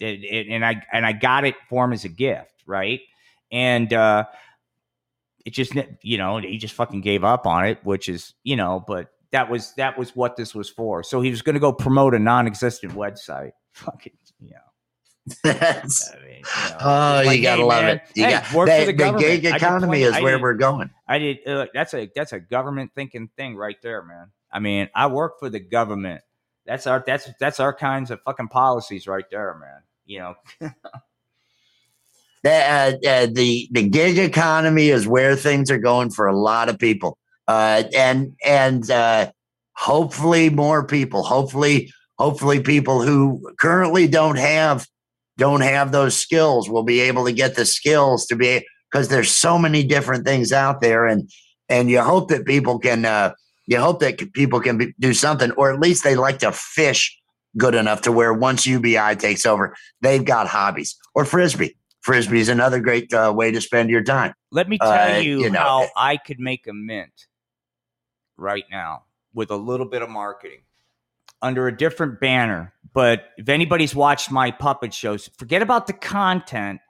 It, 0.00 0.24
it, 0.24 0.48
and 0.48 0.64
I 0.64 0.82
and 0.92 1.06
I 1.06 1.12
got 1.12 1.44
it 1.44 1.54
for 1.70 1.84
him 1.84 1.92
as 1.92 2.04
a 2.04 2.08
gift, 2.08 2.64
right? 2.66 3.00
and 3.54 3.92
uh, 3.92 4.24
it 5.44 5.50
just 5.52 5.74
you 6.02 6.18
know 6.18 6.38
he 6.38 6.58
just 6.58 6.74
fucking 6.74 7.00
gave 7.00 7.24
up 7.24 7.46
on 7.46 7.66
it, 7.66 7.78
which 7.84 8.08
is 8.08 8.34
you 8.44 8.56
know, 8.56 8.84
but 8.86 9.10
that 9.32 9.50
was 9.50 9.74
that 9.74 9.98
was 9.98 10.14
what 10.14 10.36
this 10.36 10.54
was 10.54 10.70
for. 10.70 11.02
So 11.02 11.20
he 11.20 11.30
was 11.30 11.42
going 11.42 11.54
to 11.54 11.60
go 11.60 11.72
promote 11.72 12.14
a 12.14 12.18
non-existent 12.18 12.92
website. 12.94 13.52
Fucking, 13.72 14.12
you 14.40 14.50
know. 14.50 14.56
That's- 15.42 16.12
I 16.14 16.24
mean, 16.24 16.36
you 16.36 16.70
know, 16.70 16.76
oh, 16.80 17.22
like, 17.24 17.36
you 17.38 17.42
gotta 17.42 17.62
hey, 17.62 17.68
love 17.68 17.82
man, 17.82 17.96
it. 17.96 18.02
You 18.14 18.24
hey, 18.24 18.30
got 18.30 18.52
work 18.52 18.68
the, 18.68 18.80
for 18.80 18.92
the 18.92 19.12
the 19.12 19.18
gig 19.18 19.44
economy 19.46 20.02
is 20.02 20.12
I 20.14 20.20
where 20.20 20.36
did- 20.36 20.42
we're 20.42 20.54
going. 20.54 20.90
I 21.08 21.18
did. 21.18 21.38
Uh, 21.46 21.66
that's 21.72 21.94
a 21.94 22.10
that's 22.14 22.32
a 22.32 22.40
government 22.40 22.92
thinking 22.94 23.28
thing 23.36 23.56
right 23.56 23.80
there, 23.82 24.02
man. 24.02 24.30
I 24.52 24.60
mean, 24.60 24.88
I 24.94 25.06
work 25.08 25.38
for 25.40 25.48
the 25.48 25.60
government. 25.60 26.22
That's 26.66 26.86
our 26.86 27.02
that's 27.06 27.28
that's 27.40 27.58
our 27.58 27.74
kinds 27.74 28.10
of 28.10 28.20
fucking 28.22 28.48
policies 28.48 29.06
right 29.08 29.24
there, 29.30 29.56
man. 29.58 29.82
You 30.06 30.18
know, 30.20 30.34
The, 32.44 32.52
uh, 32.52 32.92
uh, 33.08 33.26
the 33.32 33.68
the 33.72 33.88
gig 33.88 34.18
economy 34.18 34.90
is 34.90 35.06
where 35.06 35.34
things 35.34 35.70
are 35.70 35.78
going 35.78 36.10
for 36.10 36.26
a 36.26 36.36
lot 36.36 36.68
of 36.68 36.78
people, 36.78 37.16
uh, 37.48 37.84
and 37.96 38.36
and 38.44 38.88
uh, 38.90 39.32
hopefully 39.74 40.50
more 40.50 40.86
people. 40.86 41.22
Hopefully, 41.22 41.90
hopefully 42.18 42.60
people 42.60 43.00
who 43.00 43.50
currently 43.58 44.06
don't 44.06 44.36
have 44.36 44.86
don't 45.38 45.62
have 45.62 45.90
those 45.90 46.18
skills 46.18 46.68
will 46.68 46.82
be 46.82 47.00
able 47.00 47.24
to 47.24 47.32
get 47.32 47.56
the 47.56 47.64
skills 47.64 48.26
to 48.26 48.36
be 48.36 48.62
because 48.92 49.08
there's 49.08 49.30
so 49.30 49.58
many 49.58 49.82
different 49.82 50.26
things 50.26 50.52
out 50.52 50.82
there, 50.82 51.06
and 51.06 51.30
and 51.70 51.88
you 51.88 52.02
hope 52.02 52.28
that 52.28 52.44
people 52.44 52.78
can 52.78 53.06
uh, 53.06 53.32
you 53.66 53.78
hope 53.78 54.00
that 54.00 54.34
people 54.34 54.60
can 54.60 54.76
be, 54.76 54.92
do 55.00 55.14
something, 55.14 55.50
or 55.52 55.72
at 55.72 55.80
least 55.80 56.04
they 56.04 56.14
like 56.14 56.40
to 56.40 56.52
fish 56.52 57.18
good 57.56 57.74
enough 57.74 58.02
to 58.02 58.12
where 58.12 58.34
once 58.34 58.66
UBI 58.66 59.16
takes 59.16 59.46
over, 59.46 59.74
they've 60.02 60.26
got 60.26 60.46
hobbies 60.46 60.94
or 61.14 61.24
frisbee. 61.24 61.74
Frisbee 62.04 62.38
is 62.40 62.50
another 62.50 62.80
great 62.80 63.12
uh, 63.14 63.32
way 63.34 63.50
to 63.50 63.62
spend 63.62 63.88
your 63.88 64.02
time. 64.02 64.34
let 64.50 64.68
me 64.68 64.76
tell 64.76 65.16
Uh, 65.16 65.18
you, 65.20 65.40
you 65.40 65.50
know, 65.50 65.58
how 65.58 65.88
I 65.96 66.18
could 66.18 66.38
make 66.38 66.66
a 66.66 66.72
mint 66.74 67.28
right 68.36 68.64
now 68.70 69.04
with 69.32 69.50
a 69.50 69.56
little 69.56 69.86
bit 69.86 70.02
of 70.02 70.10
marketing 70.10 70.60
under 71.40 71.66
a 71.66 71.74
different 71.74 72.20
banner. 72.20 72.74
But 72.92 73.30
if 73.38 73.48
anybody's 73.48 73.94
watched 73.94 74.30
my 74.30 74.50
puppet 74.50 74.92
shows, 74.92 75.30
forget 75.38 75.62
about 75.62 75.86
the 75.86 75.94
content. 75.94 76.80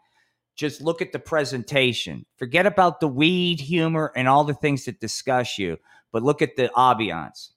Just 0.57 0.81
look 0.83 1.01
at 1.01 1.12
the 1.12 1.21
presentation. 1.21 2.27
Forget 2.37 2.67
about 2.67 2.99
the 2.99 3.09
weed, 3.09 3.61
humor, 3.61 4.12
and 4.17 4.27
all 4.29 4.43
the 4.43 4.55
things 4.55 4.85
that 4.87 4.99
discuss 5.01 5.59
you, 5.59 5.79
but 6.11 6.25
look 6.25 6.43
at 6.43 6.57
the 6.57 6.71
ambiance. 6.77 7.51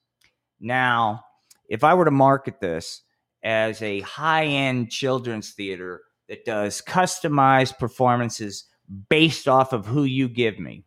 Now, 0.59 1.23
if 1.69 1.83
I 1.83 1.95
were 1.95 2.05
to 2.05 2.11
market 2.11 2.59
this 2.59 3.01
as 3.43 3.81
a 3.81 4.01
high 4.01 4.45
end 4.45 4.91
children's 4.91 5.51
theater 5.51 6.01
that 6.29 6.45
does 6.45 6.81
customized 6.81 7.77
performances 7.77 8.65
based 9.09 9.47
off 9.47 9.73
of 9.73 9.85
who 9.85 10.03
you 10.03 10.29
give 10.29 10.59
me, 10.59 10.85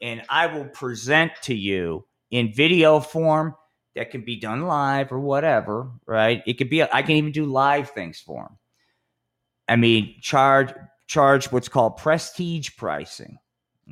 and 0.00 0.22
I 0.28 0.46
will 0.46 0.66
present 0.66 1.32
to 1.42 1.54
you 1.54 2.06
in 2.30 2.52
video 2.52 3.00
form 3.00 3.54
that 3.96 4.10
can 4.10 4.24
be 4.24 4.36
done 4.36 4.66
live 4.66 5.12
or 5.12 5.20
whatever, 5.20 5.90
right? 6.06 6.42
It 6.46 6.54
could 6.54 6.70
be, 6.70 6.82
I 6.82 7.02
can 7.02 7.16
even 7.16 7.32
do 7.32 7.44
live 7.44 7.90
things 7.90 8.20
for 8.20 8.44
them. 8.44 8.58
I 9.68 9.76
mean, 9.76 10.16
charge 10.20 10.72
charge 11.10 11.50
what's 11.50 11.68
called 11.68 11.96
prestige 11.96 12.70
pricing. 12.76 13.38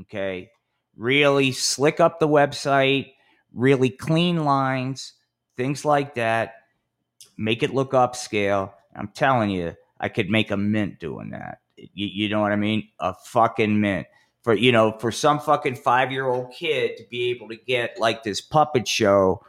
Okay. 0.03 0.51
Really 0.97 1.51
slick 1.51 1.99
up 1.99 2.21
the 2.21 2.29
website, 2.29 3.13
really 3.53 3.91
clean 3.91 4.45
lines, 4.45 5.15
things 5.57 5.85
like 5.85 6.15
that. 6.15 6.55
Make 7.37 7.65
it 7.65 7.75
look 7.75 7.93
upscale. 7.93 8.73
I'm 8.95 9.09
telling 9.09 9.51
you, 9.51 9.75
I 10.01 10.09
could 10.09 10.31
make 10.31 10.51
a 10.51 10.57
mint 10.57 10.99
doing 10.99 11.31
that. 11.31 11.59
You, 11.77 12.07
you 12.07 12.29
know 12.29 12.41
what 12.41 12.53
I 12.53 12.57
mean? 12.57 12.89
A 13.01 13.15
fucking 13.15 13.81
mint. 13.81 14.07
For 14.43 14.55
you 14.55 14.73
know, 14.73 14.97
for 14.99 15.11
some 15.11 15.41
fucking 15.41 15.77
five 15.77 16.13
year 16.13 16.27
old 16.27 16.53
kid 16.53 16.97
to 16.97 17.05
be 17.11 17.31
able 17.31 17.49
to 17.49 17.57
get 17.57 17.99
like 17.99 18.23
this 18.23 18.41
puppet 18.41 18.87
show 18.87 19.43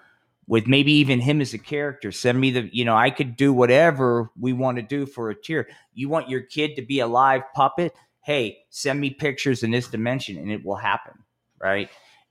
with 0.49 0.65
maybe 0.65 0.91
even 0.93 1.19
him 1.19 1.41
as 1.41 1.53
a 1.53 1.59
character. 1.59 2.11
Send 2.11 2.41
me 2.41 2.49
the, 2.49 2.69
you 2.73 2.83
know, 2.83 2.95
I 2.95 3.11
could 3.11 3.37
do 3.37 3.53
whatever 3.53 4.31
we 4.37 4.51
want 4.51 4.77
to 4.77 4.81
do 4.81 5.05
for 5.05 5.29
a 5.29 5.39
tier. 5.39 5.69
You 5.93 6.09
want 6.09 6.27
your 6.27 6.41
kid 6.41 6.75
to 6.75 6.81
be 6.81 6.99
a 6.99 7.07
live 7.07 7.43
puppet? 7.53 7.93
Hey, 8.23 8.57
send 8.71 8.99
me 8.99 9.11
pictures 9.11 9.61
in 9.61 9.69
this 9.69 9.87
dimension 9.87 10.37
and 10.37 10.51
it 10.51 10.65
will 10.65 10.75
happen. 10.75 11.13
Right. 11.61 11.89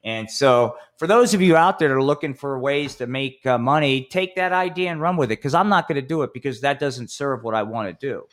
And 0.08 0.30
so, 0.30 0.76
for 0.96 1.06
those 1.06 1.34
of 1.34 1.42
you 1.42 1.54
out 1.54 1.78
there 1.78 1.90
that 1.90 1.94
are 1.94 2.02
looking 2.02 2.32
for 2.32 2.58
ways 2.58 2.94
to 2.94 3.06
make 3.06 3.44
uh, 3.44 3.58
money, 3.58 4.08
take 4.10 4.36
that 4.36 4.52
idea 4.52 4.90
and 4.90 5.02
run 5.02 5.18
with 5.18 5.30
it 5.30 5.36
because 5.36 5.52
I'm 5.52 5.68
not 5.68 5.86
going 5.86 6.00
to 6.00 6.06
do 6.06 6.22
it 6.22 6.32
because 6.32 6.62
that 6.62 6.80
doesn't 6.80 7.10
serve 7.10 7.44
what 7.44 7.54
I 7.54 7.62
want 7.62 7.88
to 7.88 8.06
do. 8.06 8.24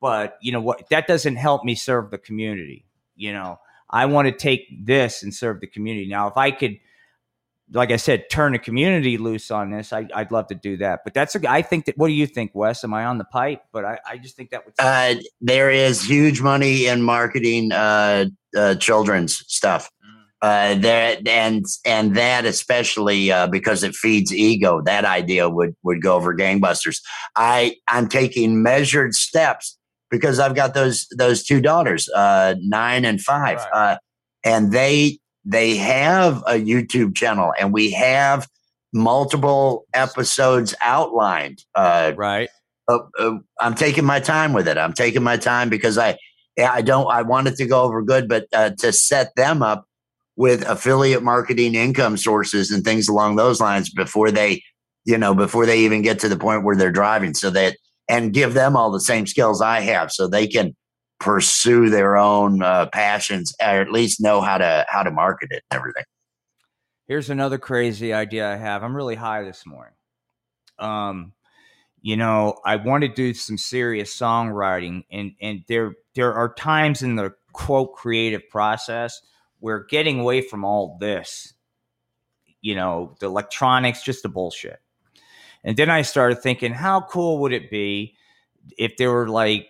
But, 0.00 0.38
you 0.40 0.52
know 0.52 0.62
what? 0.62 0.88
That 0.88 1.06
doesn't 1.06 1.36
help 1.36 1.64
me 1.64 1.74
serve 1.74 2.10
the 2.10 2.16
community. 2.16 2.86
You 3.14 3.34
know, 3.34 3.60
I 3.90 4.06
want 4.06 4.26
to 4.26 4.32
take 4.32 4.86
this 4.86 5.22
and 5.22 5.34
serve 5.34 5.60
the 5.60 5.66
community. 5.66 6.08
Now, 6.08 6.28
if 6.28 6.38
I 6.38 6.50
could, 6.50 6.78
like 7.72 7.90
I 7.90 7.96
said, 7.96 8.30
turn 8.30 8.52
the 8.52 8.58
community 8.58 9.18
loose 9.18 9.50
on 9.50 9.70
this, 9.70 9.92
I, 9.92 10.08
I'd 10.14 10.32
love 10.32 10.46
to 10.46 10.54
do 10.54 10.78
that. 10.78 11.00
But 11.04 11.12
that's, 11.12 11.36
a, 11.36 11.50
I 11.50 11.60
think 11.60 11.84
that, 11.84 11.98
what 11.98 12.08
do 12.08 12.14
you 12.14 12.26
think, 12.26 12.52
Wes? 12.54 12.84
Am 12.84 12.94
I 12.94 13.04
on 13.04 13.18
the 13.18 13.24
pipe? 13.24 13.64
But 13.70 13.84
I, 13.84 13.98
I 14.08 14.16
just 14.16 14.34
think 14.34 14.48
that 14.50 14.64
would. 14.64 14.72
Uh, 14.78 15.16
there 15.42 15.70
is 15.70 16.02
huge 16.02 16.40
money 16.40 16.86
in 16.86 17.02
marketing 17.02 17.70
uh, 17.72 18.26
uh, 18.56 18.76
children's 18.76 19.44
stuff. 19.46 19.90
Uh, 20.40 20.76
there 20.76 21.18
and 21.26 21.64
and 21.84 22.14
that 22.14 22.44
especially 22.44 23.32
uh, 23.32 23.48
because 23.48 23.82
it 23.82 23.94
feeds 23.94 24.32
ego. 24.32 24.80
That 24.84 25.04
idea 25.04 25.48
would 25.48 25.74
would 25.82 26.00
go 26.00 26.14
over 26.14 26.32
gangbusters. 26.34 27.00
I 27.34 27.74
I'm 27.88 28.08
taking 28.08 28.62
measured 28.62 29.14
steps 29.14 29.76
because 30.10 30.38
I've 30.38 30.54
got 30.54 30.74
those 30.74 31.08
those 31.16 31.42
two 31.42 31.60
daughters, 31.60 32.08
uh, 32.14 32.54
nine 32.60 33.04
and 33.04 33.20
five, 33.20 33.58
Right. 33.58 33.92
uh, 33.94 33.98
and 34.44 34.70
they 34.70 35.18
they 35.44 35.76
have 35.76 36.38
a 36.46 36.54
YouTube 36.54 37.16
channel, 37.16 37.52
and 37.58 37.72
we 37.72 37.90
have 37.90 38.46
multiple 38.92 39.86
episodes 39.94 40.74
outlined. 40.82 41.64
Uh, 41.74 42.12
right. 42.16 42.48
uh, 42.88 42.98
uh, 43.18 43.38
I'm 43.60 43.74
taking 43.74 44.04
my 44.04 44.20
time 44.20 44.52
with 44.52 44.68
it. 44.68 44.78
I'm 44.78 44.92
taking 44.92 45.22
my 45.22 45.36
time 45.36 45.68
because 45.68 45.98
I, 45.98 46.16
I 46.58 46.80
don't. 46.82 47.10
I 47.10 47.22
want 47.22 47.48
it 47.48 47.56
to 47.56 47.66
go 47.66 47.82
over 47.82 48.02
good, 48.02 48.28
but 48.28 48.46
uh, 48.52 48.70
to 48.78 48.92
set 48.92 49.34
them 49.36 49.62
up 49.62 49.84
with 50.38 50.62
affiliate 50.68 51.24
marketing 51.24 51.74
income 51.74 52.16
sources 52.16 52.70
and 52.70 52.84
things 52.84 53.08
along 53.08 53.34
those 53.34 53.60
lines 53.60 53.90
before 53.90 54.30
they, 54.30 54.62
you 55.04 55.18
know, 55.18 55.34
before 55.34 55.66
they 55.66 55.80
even 55.80 56.00
get 56.00 56.20
to 56.20 56.28
the 56.28 56.36
point 56.38 56.64
where 56.64 56.76
they're 56.76 56.92
driving, 56.92 57.34
so 57.34 57.50
that 57.50 57.76
and 58.08 58.32
give 58.32 58.54
them 58.54 58.76
all 58.76 58.92
the 58.92 59.00
same 59.00 59.26
skills 59.26 59.60
I 59.60 59.80
have, 59.80 60.12
so 60.12 60.28
they 60.28 60.46
can 60.46 60.76
pursue 61.18 61.90
their 61.90 62.16
own 62.16 62.62
uh, 62.62 62.86
passions 62.92 63.52
or 63.60 63.80
at 63.80 63.90
least 63.90 64.20
know 64.20 64.40
how 64.40 64.58
to 64.58 64.86
how 64.88 65.02
to 65.02 65.10
market 65.10 65.48
it 65.50 65.64
and 65.70 65.78
everything. 65.78 66.04
Here's 67.08 67.30
another 67.30 67.58
crazy 67.58 68.12
idea 68.12 68.48
I 68.48 68.56
have. 68.56 68.84
I'm 68.84 68.94
really 68.94 69.16
high 69.16 69.42
this 69.42 69.66
morning. 69.66 69.94
Um, 70.78 71.32
you 72.00 72.16
know, 72.16 72.60
I 72.64 72.76
want 72.76 73.02
to 73.02 73.08
do 73.08 73.34
some 73.34 73.58
serious 73.58 74.16
songwriting, 74.16 75.02
and 75.10 75.32
and 75.42 75.64
there 75.66 75.94
there 76.14 76.32
are 76.32 76.54
times 76.54 77.02
in 77.02 77.16
the 77.16 77.34
quote 77.52 77.94
creative 77.94 78.48
process 78.50 79.20
where 79.60 79.84
getting 79.84 80.20
away 80.20 80.40
from 80.40 80.64
all 80.64 80.96
this, 81.00 81.54
you 82.60 82.74
know, 82.74 83.16
the 83.20 83.26
electronics, 83.26 84.02
just 84.02 84.22
the 84.22 84.28
bullshit. 84.28 84.80
And 85.64 85.76
then 85.76 85.90
I 85.90 86.02
started 86.02 86.40
thinking, 86.42 86.72
how 86.72 87.00
cool 87.00 87.38
would 87.40 87.52
it 87.52 87.70
be 87.70 88.14
if 88.76 88.96
there 88.96 89.10
were 89.10 89.28
like 89.28 89.68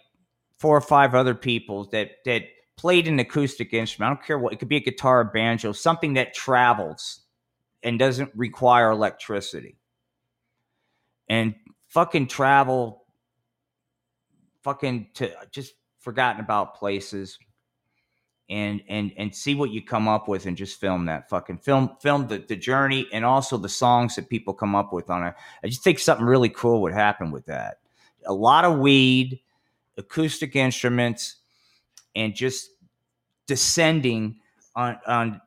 four 0.58 0.76
or 0.76 0.80
five 0.80 1.14
other 1.14 1.34
people 1.34 1.84
that 1.90 2.10
that 2.24 2.42
played 2.78 3.08
an 3.08 3.18
acoustic 3.18 3.74
instrument. 3.74 4.10
I 4.10 4.14
don't 4.14 4.24
care 4.24 4.38
what 4.38 4.52
it 4.52 4.60
could 4.60 4.68
be 4.68 4.76
a 4.76 4.80
guitar, 4.80 5.20
a 5.20 5.24
banjo, 5.24 5.72
something 5.72 6.14
that 6.14 6.32
travels 6.32 7.20
and 7.82 7.98
doesn't 7.98 8.30
require 8.34 8.90
electricity. 8.90 9.76
And 11.28 11.54
fucking 11.88 12.28
travel 12.28 13.04
fucking 14.62 15.08
to 15.14 15.32
just 15.50 15.74
forgotten 15.98 16.40
about 16.40 16.76
places 16.76 17.38
and 18.50 18.82
and 18.88 19.12
and 19.16 19.34
see 19.34 19.54
what 19.54 19.70
you 19.70 19.82
come 19.82 20.08
up 20.08 20.26
with 20.26 20.46
and 20.46 20.56
just 20.56 20.80
film 20.80 21.04
that 21.06 21.28
fucking 21.28 21.58
film 21.58 21.90
film 22.00 22.26
the, 22.28 22.38
the 22.38 22.56
journey 22.56 23.06
and 23.12 23.24
also 23.24 23.58
the 23.58 23.68
songs 23.68 24.16
that 24.16 24.28
people 24.28 24.54
come 24.54 24.74
up 24.74 24.92
with 24.92 25.10
on 25.10 25.26
it. 25.26 25.34
I 25.62 25.68
just 25.68 25.84
think 25.84 25.98
something 25.98 26.26
really 26.26 26.48
cool 26.48 26.80
would 26.82 26.94
happen 26.94 27.30
with 27.30 27.46
that. 27.46 27.78
A 28.26 28.32
lot 28.32 28.64
of 28.64 28.78
weed, 28.78 29.40
acoustic 29.96 30.56
instruments, 30.56 31.36
and 32.16 32.34
just 32.34 32.70
descending 33.46 34.36
on 34.74 34.98
on 35.06 35.40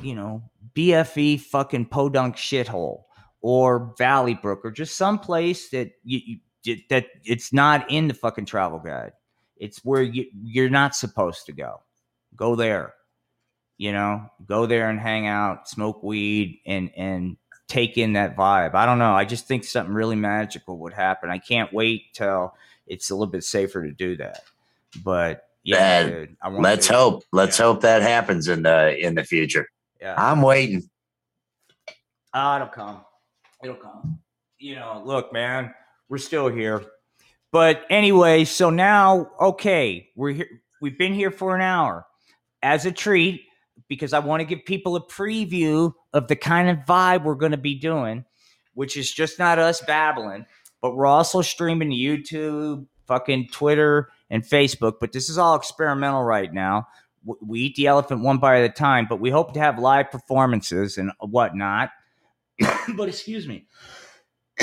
you 0.00 0.14
know 0.14 0.42
BFE 0.74 1.40
fucking 1.40 1.86
podunk 1.86 2.36
shithole 2.36 3.04
or 3.40 3.92
Valley 3.98 4.34
Brook 4.34 4.60
or 4.64 4.70
just 4.70 4.96
someplace 4.96 5.70
that 5.70 5.92
you, 6.04 6.38
you 6.64 6.76
that 6.90 7.06
it's 7.24 7.52
not 7.52 7.90
in 7.90 8.06
the 8.06 8.14
fucking 8.14 8.44
travel 8.44 8.78
guide. 8.78 9.12
It's 9.56 9.84
where 9.84 10.02
you 10.02 10.26
you're 10.42 10.70
not 10.70 10.94
supposed 10.94 11.46
to 11.46 11.52
go. 11.52 11.80
Go 12.36 12.54
there. 12.56 12.94
You 13.78 13.92
know, 13.92 14.26
go 14.46 14.66
there 14.66 14.90
and 14.90 15.00
hang 15.00 15.26
out, 15.26 15.68
smoke 15.68 16.02
weed 16.02 16.60
and 16.66 16.90
and 16.96 17.36
take 17.66 17.96
in 17.96 18.12
that 18.14 18.36
vibe. 18.36 18.74
I 18.74 18.84
don't 18.84 18.98
know. 18.98 19.14
I 19.14 19.24
just 19.24 19.46
think 19.46 19.64
something 19.64 19.94
really 19.94 20.16
magical 20.16 20.78
would 20.78 20.92
happen. 20.92 21.30
I 21.30 21.38
can't 21.38 21.72
wait 21.72 22.12
till 22.12 22.52
it's 22.86 23.10
a 23.10 23.14
little 23.14 23.30
bit 23.30 23.44
safer 23.44 23.86
to 23.86 23.92
do 23.92 24.16
that. 24.16 24.42
But 25.04 25.46
Yeah, 25.62 26.02
dude. 26.08 26.36
I 26.42 26.48
want 26.48 26.62
Let's 26.62 26.88
to. 26.88 26.94
hope. 26.94 27.22
Let's 27.32 27.58
Yeah. 27.58 27.66
hope 27.66 27.80
that 27.82 28.02
happens 28.02 28.48
in 28.48 28.62
the 28.62 28.98
in 28.98 29.14
the 29.14 29.24
future. 29.24 29.66
Yeah. 30.00 30.14
I'm 30.18 30.42
waiting. 30.42 30.88
Ah, 32.34 32.56
it'll 32.56 32.68
come. 32.68 33.04
It'll 33.62 33.76
come. 33.76 34.18
You 34.58 34.76
know, 34.76 35.02
look, 35.04 35.32
man, 35.32 35.74
we're 36.08 36.18
still 36.18 36.48
here. 36.48 36.84
But 37.52 37.84
anyway, 37.90 38.44
so 38.44 38.70
now, 38.70 39.30
okay, 39.40 40.10
we're 40.16 40.32
here. 40.32 40.62
We've 40.80 40.98
been 40.98 41.14
here 41.14 41.30
for 41.30 41.54
an 41.54 41.60
hour 41.62 42.06
as 42.62 42.86
a 42.86 42.92
treat 42.92 43.42
because 43.88 44.12
I 44.12 44.18
want 44.20 44.40
to 44.40 44.44
give 44.44 44.64
people 44.64 44.96
a 44.96 45.06
preview 45.06 45.92
of 46.12 46.28
the 46.28 46.36
kind 46.36 46.68
of 46.68 46.78
vibe 46.86 47.24
we're 47.24 47.34
going 47.34 47.52
to 47.52 47.58
be 47.58 47.74
doing, 47.74 48.24
which 48.74 48.96
is 48.96 49.10
just 49.10 49.38
not 49.38 49.58
us 49.58 49.80
babbling, 49.80 50.46
but 50.80 50.94
we're 50.94 51.06
also 51.06 51.42
streaming 51.42 51.90
YouTube, 51.90 52.86
fucking 53.06 53.48
Twitter, 53.52 54.08
and 54.30 54.44
Facebook. 54.44 54.94
But 55.00 55.12
this 55.12 55.28
is 55.28 55.38
all 55.38 55.56
experimental 55.56 56.22
right 56.22 56.52
now. 56.52 56.88
We 57.24 57.60
eat 57.60 57.74
the 57.74 57.86
elephant 57.86 58.22
one 58.22 58.38
bite 58.38 58.62
at 58.62 58.70
a 58.70 58.72
time, 58.72 59.06
but 59.08 59.20
we 59.20 59.30
hope 59.30 59.52
to 59.54 59.60
have 59.60 59.78
live 59.78 60.10
performances 60.10 60.96
and 60.96 61.12
whatnot. 61.20 61.90
but 62.96 63.08
excuse 63.08 63.46
me. 63.46 63.66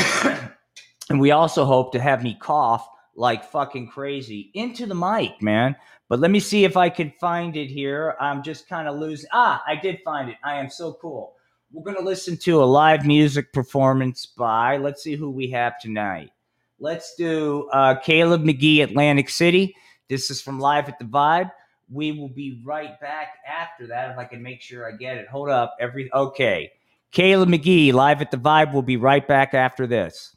and 1.09 1.19
we 1.19 1.31
also 1.31 1.65
hope 1.65 1.91
to 1.91 1.99
have 1.99 2.23
me 2.23 2.37
cough 2.39 2.87
like 3.17 3.43
fucking 3.43 3.89
crazy 3.89 4.51
into 4.53 4.85
the 4.85 4.95
mic, 4.95 5.41
man. 5.41 5.75
But 6.07 6.19
let 6.19 6.31
me 6.31 6.39
see 6.39 6.63
if 6.63 6.77
I 6.77 6.89
can 6.89 7.11
find 7.19 7.57
it 7.57 7.67
here. 7.67 8.15
I'm 8.21 8.41
just 8.41 8.69
kind 8.69 8.87
of 8.87 8.97
losing. 8.97 9.27
Ah, 9.33 9.61
I 9.67 9.75
did 9.75 9.99
find 10.05 10.29
it. 10.29 10.37
I 10.45 10.55
am 10.55 10.69
so 10.69 10.93
cool. 10.93 11.33
We're 11.73 11.83
going 11.83 11.97
to 11.97 12.03
listen 12.03 12.37
to 12.37 12.63
a 12.63 12.63
live 12.63 13.05
music 13.05 13.51
performance 13.51 14.25
by, 14.25 14.77
let's 14.77 15.03
see 15.03 15.15
who 15.15 15.29
we 15.29 15.49
have 15.51 15.79
tonight. 15.81 16.29
Let's 16.79 17.15
do 17.15 17.67
uh, 17.73 17.95
Caleb 17.95 18.43
McGee, 18.43 18.83
Atlantic 18.83 19.29
City. 19.29 19.75
This 20.07 20.31
is 20.31 20.41
from 20.41 20.59
Live 20.59 20.87
at 20.87 20.99
the 20.99 21.05
Vibe. 21.05 21.51
We 21.91 22.11
will 22.13 22.29
be 22.29 22.61
right 22.63 22.97
back 23.01 23.39
after 23.45 23.87
that 23.87 24.11
if 24.11 24.17
I 24.17 24.25
can 24.25 24.41
make 24.41 24.61
sure 24.61 24.87
I 24.87 24.95
get 24.95 25.17
it. 25.17 25.27
Hold 25.27 25.49
up. 25.49 25.75
Every 25.79 26.09
okay. 26.13 26.71
Caleb 27.11 27.49
McGee, 27.49 27.91
live 27.91 28.21
at 28.21 28.31
the 28.31 28.37
Vibe. 28.37 28.71
We'll 28.71 28.81
be 28.81 28.97
right 28.97 29.27
back 29.27 29.53
after 29.53 29.87
this. 29.87 30.36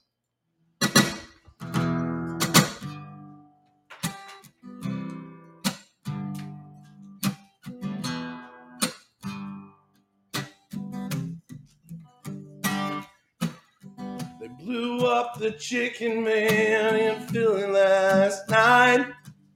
The 15.40 15.52
chicken 15.52 16.22
man 16.22 16.96
in 16.96 17.18
Philly 17.28 17.64
last 17.64 18.46
night. 18.50 19.06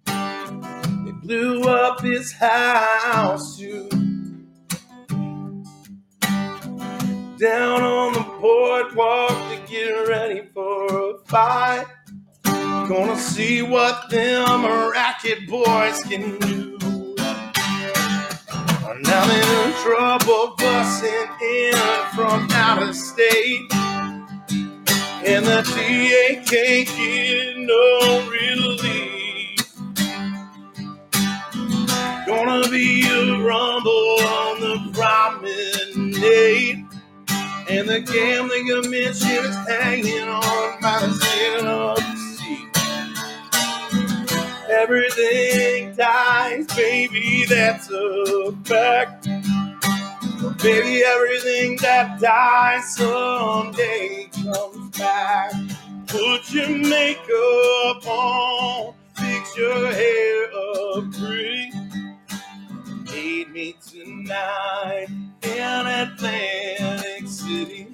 They 0.07 1.13
blew 1.21 1.65
up 1.65 2.01
his 2.01 2.33
house 2.33 3.59
too. 3.59 3.91
Down 7.39 7.83
on 7.83 8.15
the 8.15 8.27
boardwalk 8.41 9.29
to 9.29 9.61
get 9.71 9.91
ready 10.09 10.49
for 10.55 10.87
a 11.11 11.19
fight. 11.27 11.85
Gonna 12.45 13.19
see 13.19 13.61
what 13.61 14.09
them 14.09 14.65
racket 14.65 15.47
boys 15.47 16.03
can 16.05 16.39
do. 16.39 16.79
Now 19.03 19.27
they're 19.27 19.67
in 19.67 19.73
trouble 19.83 20.55
busing 20.57 21.43
in 21.43 21.75
from 22.15 22.51
out 22.53 22.83
of 22.83 22.97
state. 22.97 23.84
And 25.27 25.47
the 25.47 25.63
DA 25.63 26.43
can't 26.45 26.87
get 26.87 27.57
no 27.57 28.29
relief. 28.31 29.57
Gonna 32.27 32.69
be 32.69 33.07
a 33.09 33.39
rumble 33.39 34.19
on 34.21 34.61
the 34.61 34.91
promenade. 34.93 36.85
And 37.71 37.89
the 37.89 38.01
gambling 38.01 38.69
commission 38.69 39.31
is 39.47 39.57
hanging 39.67 40.29
on 40.29 40.81
by 40.83 41.01
the 41.01 41.15
skin 41.15 41.67
of 41.69 41.97
the 41.97 42.17
seat. 42.37 42.69
Everything 44.71 45.95
dies, 45.97 46.67
baby, 46.77 47.47
that's 47.49 47.91
a 47.91 48.53
fact. 48.65 49.27
Baby, 50.63 51.03
everything 51.05 51.77
that 51.83 52.21
dies 52.21 52.95
someday 52.97 54.29
comes 54.35 54.84
back. 54.99 55.53
Put 56.07 56.53
your 56.53 56.69
makeup 56.69 58.07
on, 58.07 58.95
fix 59.17 59.57
your 59.57 59.93
hair 59.93 60.45
up 60.55 61.13
pretty. 61.13 61.73
Meet 63.13 63.51
me 63.51 63.77
tonight 63.87 65.07
in 65.43 65.87
Atlantic 65.87 67.29
City. 67.29 67.89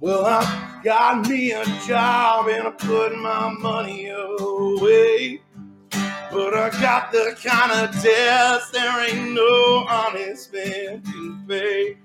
Well, 0.00 0.24
I 0.24 0.69
got 0.82 1.28
me 1.28 1.52
a 1.52 1.64
job 1.86 2.48
and 2.48 2.68
I 2.68 2.70
put 2.70 3.16
my 3.16 3.54
money 3.58 4.08
away. 4.08 5.42
But 5.90 6.54
I 6.54 6.70
got 6.80 7.12
the 7.12 7.36
kind 7.42 7.72
of 7.72 8.02
debts 8.02 8.70
there 8.70 9.08
ain't 9.08 9.32
no 9.32 9.84
honest 9.88 10.52
man 10.52 11.02
can 11.02 11.44
pay. 11.48 11.96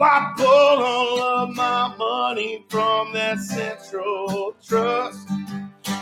I 0.00 0.32
pull 0.36 0.46
all 0.46 1.22
of 1.22 1.54
my 1.54 1.94
money 1.96 2.64
from 2.68 3.12
that 3.12 3.38
Central 3.40 4.54
Trust. 4.64 5.28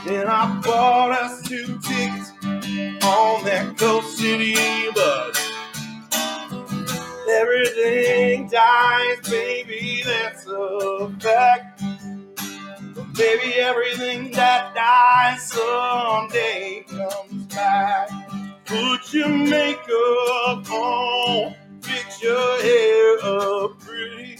And 0.07 0.29
I 0.29 0.61
bought 0.61 1.11
us 1.11 1.43
two 1.43 1.79
tickets 1.81 2.31
on 3.03 3.45
that 3.45 3.75
Coast 3.77 4.19
City 4.19 4.55
bus. 4.95 5.53
Everything 7.29 8.49
dies, 8.49 9.29
baby, 9.29 10.03
that's 10.05 10.47
a 10.47 11.13
fact. 11.21 11.83
Baby, 13.17 13.55
everything 13.55 14.31
that 14.33 14.75
dies 14.75 15.49
someday 15.49 16.85
comes 16.89 17.47
back. 17.47 18.11
Put 18.67 19.15
your 19.15 19.29
makeup 19.29 20.71
on, 20.71 21.55
fix 21.81 22.23
your 22.23 22.63
hair 22.63 23.19
up 23.25 23.81
pretty. 23.81 24.39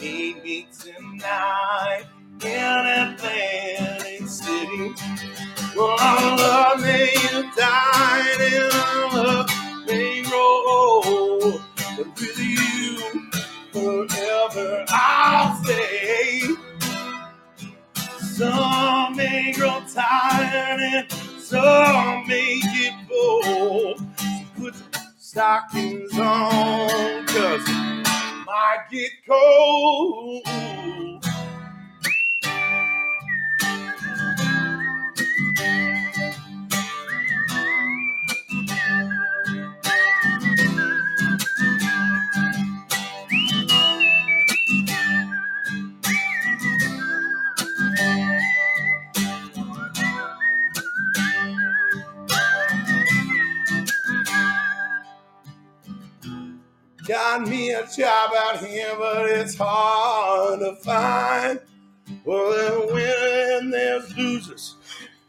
Me 0.00 0.66
tonight 0.80 2.06
in 2.42 2.86
Atlantic 2.86 4.28
City. 4.28 4.94
Well, 5.76 5.96
I 5.98 6.36
love 6.36 6.82
me 6.82 7.40
dine 7.56 8.40
and 8.40 8.72
I 8.72 9.10
love 9.14 9.86
me 9.86 10.22
roll. 10.32 11.60
But 11.96 12.20
with 12.20 12.38
you 12.38 13.30
forever, 13.72 14.84
I'll 14.88 15.62
stay. 15.64 16.42
Some 18.38 19.16
may 19.16 19.52
grow 19.52 19.82
tired 19.92 20.80
and 20.80 21.12
some 21.42 22.24
may 22.28 22.60
get 22.60 22.94
bored. 23.08 23.98
So 23.98 24.26
put 24.56 24.74
stockings 25.18 26.16
on, 26.16 27.26
cause 27.26 27.64
it 27.66 28.06
might 28.46 28.84
get 28.92 29.10
cold. 29.26 30.46
Job 57.98 58.30
out 58.36 58.64
here, 58.64 58.94
but 58.96 59.28
it's 59.28 59.56
hard 59.58 60.60
to 60.60 60.76
find. 60.76 61.58
Well, 62.24 62.52
then 62.52 62.94
when 62.94 63.70
there's 63.70 64.16
losers, 64.16 64.76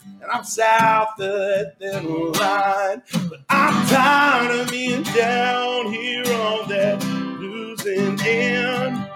and 0.06 0.30
I'm 0.32 0.44
south 0.44 1.20
of 1.20 1.20
that 1.20 1.80
thin 1.80 2.32
line. 2.34 3.02
But 3.28 3.40
I'm 3.50 3.88
tired 3.88 4.60
of 4.60 4.70
being 4.70 5.02
down 5.02 5.92
here 5.92 6.24
on 6.26 6.70
that 6.70 7.04
losing 7.40 8.20
end. 8.22 9.10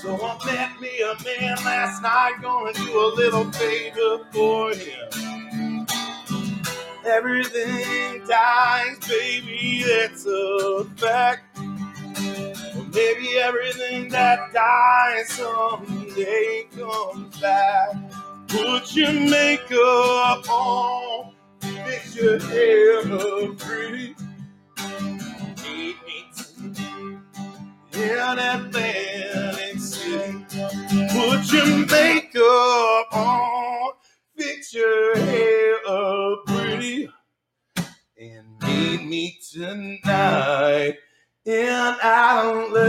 So 0.00 0.18
I 0.22 0.46
met 0.46 0.80
me 0.80 1.02
a 1.02 1.22
man 1.22 1.56
last 1.66 2.02
night, 2.02 2.38
gonna 2.40 2.72
do 2.72 2.98
a 2.98 3.08
little 3.14 3.52
favor 3.52 4.24
for 4.32 4.70
him. 4.72 5.86
Everything 7.04 8.26
dies, 8.26 8.98
baby, 9.06 9.84
that's 9.86 10.24
a 10.24 10.84
fact. 10.96 11.55
Maybe 12.96 13.36
everything 13.36 14.08
that 14.08 14.54
dies 14.54 15.28
someday 15.28 16.64
comes 16.74 17.38
back. 17.38 17.94
Put 18.48 18.96
your 18.96 19.12
makeup 19.12 20.48
on, 20.48 21.34
fix 21.60 22.16
your 22.16 22.38
hair 22.40 23.00
up 23.00 23.58
pretty. 23.58 24.16
Meet 25.62 25.96
me 26.06 26.24
in 27.92 28.38
Atlantic 28.38 29.78
City. 29.78 30.46
Put 31.10 31.52
your 31.52 31.86
makeup 31.86 33.12
on, 33.12 33.92
fix 34.38 34.72
your 34.72 35.18
hair 35.18 35.76
up 35.86 36.46
pretty, 36.46 37.10
and 38.18 38.46
meet 38.62 39.04
me 39.04 39.38
tonight 39.52 40.96
in 41.46 41.68
Atlantic 42.02 42.82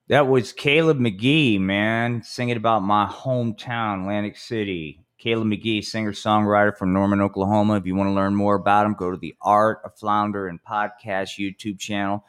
That 0.08 0.26
was 0.26 0.52
Caleb 0.54 0.98
McGee, 0.98 1.60
man, 1.60 2.22
singing 2.22 2.56
about 2.56 2.80
my 2.80 3.04
hometown, 3.06 4.00
Atlantic 4.00 4.38
City. 4.38 5.00
Caleb 5.18 5.48
McGee, 5.48 5.84
singer 5.84 6.12
songwriter 6.12 6.74
from 6.74 6.94
Norman, 6.94 7.20
Oklahoma. 7.20 7.76
If 7.76 7.84
you 7.84 7.94
want 7.94 8.08
to 8.08 8.14
learn 8.14 8.34
more 8.34 8.54
about 8.54 8.86
him, 8.86 8.94
go 8.94 9.10
to 9.10 9.18
the 9.18 9.34
Art 9.42 9.80
of 9.84 9.98
Floundering 9.98 10.60
Podcast 10.66 11.38
YouTube 11.38 11.78
channel. 11.78 12.24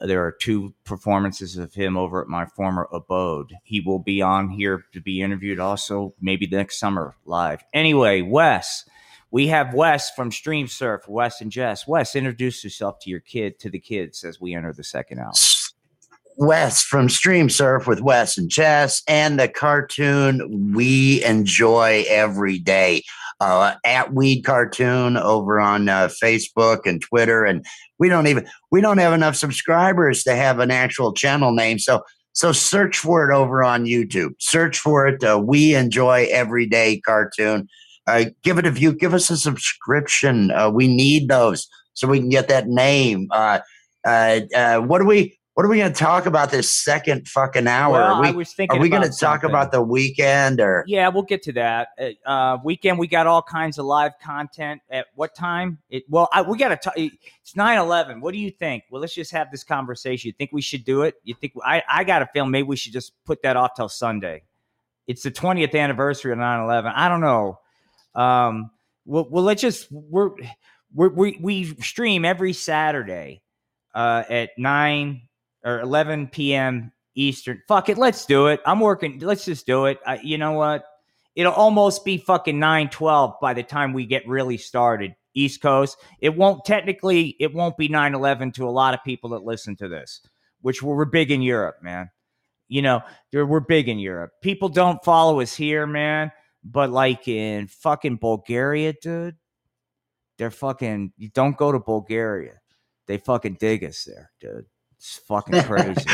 There 0.00 0.24
are 0.24 0.32
two 0.32 0.74
performances 0.84 1.56
of 1.56 1.72
him 1.72 1.96
over 1.96 2.20
at 2.20 2.28
my 2.28 2.46
former 2.46 2.86
abode. 2.92 3.54
He 3.64 3.80
will 3.80 3.98
be 3.98 4.20
on 4.20 4.50
here 4.50 4.84
to 4.92 5.00
be 5.00 5.22
interviewed 5.22 5.58
also, 5.58 6.14
maybe 6.20 6.46
next 6.46 6.78
summer 6.78 7.16
live. 7.24 7.64
Anyway, 7.72 8.20
Wes, 8.20 8.84
we 9.30 9.46
have 9.48 9.74
Wes 9.74 10.10
from 10.10 10.30
Stream 10.30 10.66
Surf, 10.66 11.08
Wes 11.08 11.40
and 11.40 11.50
Jess. 11.50 11.86
Wes, 11.86 12.14
introduce 12.14 12.62
yourself 12.62 12.98
to 13.00 13.10
your 13.10 13.20
kid, 13.20 13.58
to 13.60 13.70
the 13.70 13.80
kids 13.80 14.22
as 14.22 14.40
we 14.40 14.54
enter 14.54 14.72
the 14.72 14.84
second 14.84 15.18
hour. 15.18 15.32
Wes 16.38 16.82
from 16.82 17.08
Stream 17.08 17.48
Surf 17.48 17.86
with 17.86 18.02
Wes 18.02 18.36
and 18.36 18.50
Jess, 18.50 19.02
and 19.08 19.40
the 19.40 19.48
cartoon 19.48 20.74
we 20.74 21.24
enjoy 21.24 22.04
every 22.08 22.58
day. 22.58 23.02
Uh, 23.38 23.74
at 23.84 24.14
Weed 24.14 24.42
Cartoon 24.42 25.18
over 25.18 25.60
on 25.60 25.90
uh, 25.90 26.08
Facebook 26.08 26.86
and 26.86 27.02
Twitter, 27.02 27.44
and 27.44 27.64
we 27.98 28.08
don't 28.08 28.26
even 28.28 28.46
we 28.70 28.80
don't 28.80 28.98
have 28.98 29.12
enough 29.12 29.36
subscribers 29.36 30.22
to 30.24 30.34
have 30.34 30.58
an 30.58 30.70
actual 30.70 31.12
channel 31.12 31.52
name. 31.52 31.78
So 31.78 32.02
so 32.32 32.52
search 32.52 32.98
for 32.98 33.30
it 33.30 33.34
over 33.34 33.64
on 33.64 33.86
YouTube. 33.86 34.34
Search 34.38 34.78
for 34.78 35.06
it. 35.06 35.24
Uh, 35.24 35.42
we 35.42 35.74
enjoy 35.74 36.28
everyday 36.30 37.00
cartoon. 37.00 37.68
Uh, 38.06 38.26
give 38.42 38.58
it 38.58 38.66
a 38.66 38.70
view. 38.70 38.92
Give 38.92 39.14
us 39.14 39.30
a 39.30 39.36
subscription. 39.36 40.50
Uh, 40.50 40.70
we 40.70 40.86
need 40.86 41.28
those 41.28 41.66
so 41.94 42.06
we 42.06 42.20
can 42.20 42.28
get 42.28 42.48
that 42.48 42.68
name. 42.68 43.28
Uh, 43.30 43.60
uh, 44.06 44.40
uh, 44.54 44.80
what 44.80 44.98
do 45.00 45.06
we? 45.06 45.38
What 45.56 45.64
are 45.64 45.70
we 45.70 45.78
going 45.78 45.90
to 45.90 45.98
talk 45.98 46.26
about 46.26 46.50
this 46.50 46.70
second 46.70 47.26
fucking 47.28 47.66
hour? 47.66 47.92
Well, 47.92 48.14
are 48.16 48.20
we, 48.20 48.28
I 48.28 48.30
was 48.32 48.52
thinking 48.52 48.76
are 48.76 48.82
we 48.82 48.90
going 48.90 49.10
to 49.10 49.18
talk 49.18 49.42
about 49.42 49.72
the 49.72 49.80
weekend 49.80 50.60
or? 50.60 50.84
Yeah, 50.86 51.08
we'll 51.08 51.22
get 51.22 51.42
to 51.44 51.52
that. 51.52 51.88
Uh, 51.98 52.28
Uh, 52.28 52.58
weekend, 52.62 52.98
we 52.98 53.06
got 53.06 53.26
all 53.26 53.40
kinds 53.40 53.78
of 53.78 53.86
live 53.86 54.12
content. 54.22 54.82
At 54.90 55.06
what 55.14 55.34
time? 55.34 55.78
It 55.88 56.04
well, 56.10 56.28
I, 56.30 56.42
we 56.42 56.58
got 56.58 56.68
to. 56.68 56.76
talk. 56.76 56.92
It's 56.98 57.54
9-11. 57.56 58.20
What 58.20 58.34
do 58.34 58.38
you 58.38 58.50
think? 58.50 58.84
Well, 58.90 59.00
let's 59.00 59.14
just 59.14 59.32
have 59.32 59.50
this 59.50 59.64
conversation. 59.64 60.28
You 60.28 60.34
think 60.34 60.50
we 60.52 60.60
should 60.60 60.84
do 60.84 61.00
it? 61.00 61.14
You 61.24 61.34
think 61.34 61.54
I? 61.64 61.82
I 61.88 62.04
got 62.04 62.20
a 62.20 62.26
feeling 62.34 62.50
maybe 62.50 62.68
we 62.68 62.76
should 62.76 62.92
just 62.92 63.12
put 63.24 63.40
that 63.40 63.56
off 63.56 63.70
till 63.76 63.88
Sunday. 63.88 64.42
It's 65.06 65.22
the 65.22 65.30
20th 65.30 65.74
anniversary 65.74 66.32
of 66.32 66.38
9-11. 66.38 66.92
I 66.94 67.08
don't 67.08 67.22
know. 67.22 67.60
Um, 68.14 68.72
well, 69.06 69.26
well, 69.30 69.44
let's 69.44 69.62
just 69.62 69.90
we're, 69.90 70.32
we're 70.92 71.08
we 71.08 71.38
we 71.40 71.64
stream 71.76 72.26
every 72.26 72.52
Saturday 72.52 73.40
uh, 73.94 74.22
at 74.28 74.50
nine 74.58 75.22
or 75.66 75.80
11 75.80 76.28
p.m. 76.28 76.92
Eastern. 77.14 77.60
Fuck 77.68 77.90
it, 77.90 77.98
let's 77.98 78.24
do 78.24 78.46
it. 78.46 78.60
I'm 78.64 78.80
working. 78.80 79.18
Let's 79.18 79.44
just 79.44 79.66
do 79.66 79.86
it. 79.86 79.98
I, 80.06 80.20
you 80.22 80.38
know 80.38 80.52
what? 80.52 80.84
It'll 81.34 81.52
almost 81.52 82.04
be 82.04 82.16
fucking 82.16 82.58
9 82.58 82.88
12 82.88 83.34
by 83.42 83.52
the 83.52 83.62
time 83.62 83.92
we 83.92 84.06
get 84.06 84.26
really 84.26 84.56
started. 84.56 85.14
East 85.34 85.60
Coast. 85.60 85.98
It 86.20 86.34
won't 86.34 86.64
technically, 86.64 87.36
it 87.38 87.52
won't 87.52 87.76
be 87.76 87.88
9 87.88 88.14
11 88.14 88.52
to 88.52 88.66
a 88.66 88.70
lot 88.70 88.94
of 88.94 89.04
people 89.04 89.30
that 89.30 89.44
listen 89.44 89.76
to 89.76 89.88
this, 89.88 90.22
which 90.62 90.82
we're, 90.82 90.96
we're 90.96 91.04
big 91.04 91.30
in 91.30 91.42
Europe, 91.42 91.76
man. 91.82 92.10
You 92.68 92.82
know, 92.82 93.02
we're 93.32 93.60
big 93.60 93.88
in 93.88 93.98
Europe. 93.98 94.32
People 94.42 94.68
don't 94.68 95.04
follow 95.04 95.40
us 95.40 95.54
here, 95.54 95.86
man. 95.86 96.32
But 96.64 96.90
like 96.90 97.28
in 97.28 97.68
fucking 97.68 98.16
Bulgaria, 98.16 98.94
dude, 99.00 99.36
they're 100.38 100.50
fucking, 100.50 101.12
you 101.16 101.28
don't 101.28 101.56
go 101.56 101.70
to 101.70 101.78
Bulgaria. 101.78 102.60
They 103.06 103.18
fucking 103.18 103.58
dig 103.60 103.84
us 103.84 104.02
there, 104.04 104.32
dude. 104.40 104.66
It's 104.98 105.18
fucking 105.26 105.62
crazy. 105.62 106.04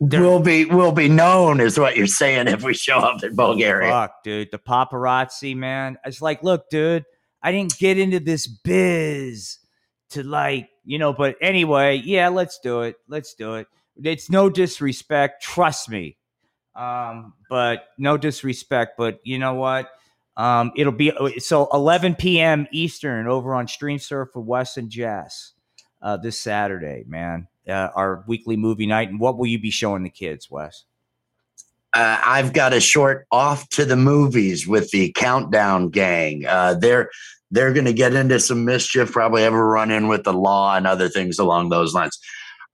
We'll 0.00 0.38
be 0.38 0.64
we'll 0.64 0.92
be 0.92 1.08
known 1.08 1.60
is 1.60 1.76
what 1.76 1.96
you're 1.96 2.06
saying 2.06 2.46
if 2.46 2.62
we 2.62 2.72
show 2.72 2.98
up 2.98 3.24
in 3.24 3.34
Bulgaria. 3.34 3.90
Fuck, 3.90 4.22
dude. 4.22 4.52
The 4.52 4.58
paparazzi, 4.58 5.56
man. 5.56 5.98
It's 6.04 6.22
like, 6.22 6.44
look, 6.44 6.70
dude, 6.70 7.04
I 7.42 7.50
didn't 7.50 7.76
get 7.78 7.98
into 7.98 8.20
this 8.20 8.46
biz 8.46 9.58
to 10.10 10.22
like, 10.22 10.68
you 10.84 11.00
know, 11.00 11.12
but 11.12 11.34
anyway, 11.40 11.96
yeah, 12.04 12.28
let's 12.28 12.60
do 12.60 12.82
it. 12.82 12.94
Let's 13.08 13.34
do 13.34 13.56
it. 13.56 13.66
It's 13.96 14.30
no 14.30 14.48
disrespect, 14.48 15.42
trust 15.42 15.88
me. 15.88 16.16
Um, 16.76 17.34
but 17.50 17.88
no 17.98 18.16
disrespect, 18.16 18.92
but 18.96 19.18
you 19.24 19.40
know 19.40 19.54
what? 19.54 19.90
Um, 20.36 20.70
it'll 20.76 20.92
be 20.92 21.12
so 21.38 21.68
11 21.72 22.14
p.m. 22.14 22.68
Eastern 22.70 23.26
over 23.26 23.52
on 23.54 23.66
Stream 23.66 23.98
Surf 23.98 24.28
with 24.36 24.44
Wes 24.44 24.76
and 24.76 24.88
Jess 24.88 25.54
uh, 26.00 26.16
this 26.16 26.40
Saturday, 26.40 27.02
man. 27.08 27.48
Uh, 27.68 27.90
our 27.94 28.24
weekly 28.26 28.56
movie 28.56 28.86
night. 28.86 29.10
And 29.10 29.20
what 29.20 29.36
will 29.36 29.46
you 29.46 29.58
be 29.58 29.70
showing 29.70 30.02
the 30.02 30.10
kids, 30.10 30.50
Wes? 30.50 30.84
uh, 31.94 32.20
I've 32.24 32.52
got 32.52 32.72
a 32.72 32.80
short 32.80 33.26
off 33.32 33.68
to 33.70 33.84
the 33.84 33.96
movies 33.96 34.66
with 34.66 34.90
the 34.90 35.12
Countdown 35.12 35.88
Gang. 35.88 36.44
Uh, 36.46 36.74
they're 36.74 37.10
they're 37.50 37.72
going 37.72 37.86
to 37.86 37.94
get 37.94 38.14
into 38.14 38.38
some 38.40 38.66
mischief, 38.66 39.10
probably 39.10 39.42
a 39.42 39.50
run 39.50 39.90
in 39.90 40.08
with 40.08 40.24
the 40.24 40.34
law 40.34 40.76
and 40.76 40.86
other 40.86 41.08
things 41.08 41.38
along 41.38 41.70
those 41.70 41.94
lines. 41.94 42.18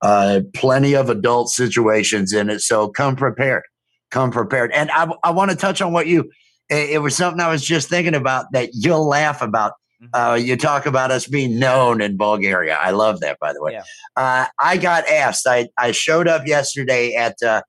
Uh, 0.01 0.41
plenty 0.53 0.95
of 0.95 1.09
adult 1.09 1.49
situations 1.49 2.33
in 2.33 2.49
it, 2.49 2.59
so 2.59 2.89
come 2.89 3.15
prepared. 3.15 3.63
Come 4.11 4.31
prepared. 4.31 4.71
And 4.73 4.91
I, 4.91 5.07
I 5.23 5.31
want 5.31 5.51
to 5.51 5.57
touch 5.57 5.81
on 5.81 5.93
what 5.93 6.07
you. 6.07 6.29
It 6.69 7.01
was 7.01 7.15
something 7.15 7.39
I 7.39 7.51
was 7.51 7.63
just 7.63 7.89
thinking 7.89 8.15
about 8.15 8.51
that 8.51 8.71
you'll 8.73 9.07
laugh 9.07 9.41
about. 9.41 9.73
Uh, 10.13 10.37
you 10.39 10.55
talk 10.57 10.85
about 10.85 11.11
us 11.11 11.27
being 11.27 11.57
known 11.59 12.01
in 12.01 12.17
Bulgaria. 12.17 12.75
I 12.75 12.91
love 12.91 13.19
that, 13.21 13.39
by 13.39 13.53
the 13.53 13.61
way. 13.61 13.73
Yeah. 13.73 13.83
Uh, 14.15 14.45
I 14.59 14.77
got 14.77 15.07
asked. 15.07 15.47
I 15.47 15.69
I 15.77 15.91
showed 15.91 16.27
up 16.27 16.45
yesterday 16.47 17.13
at. 17.15 17.35
Uh, 17.43 17.61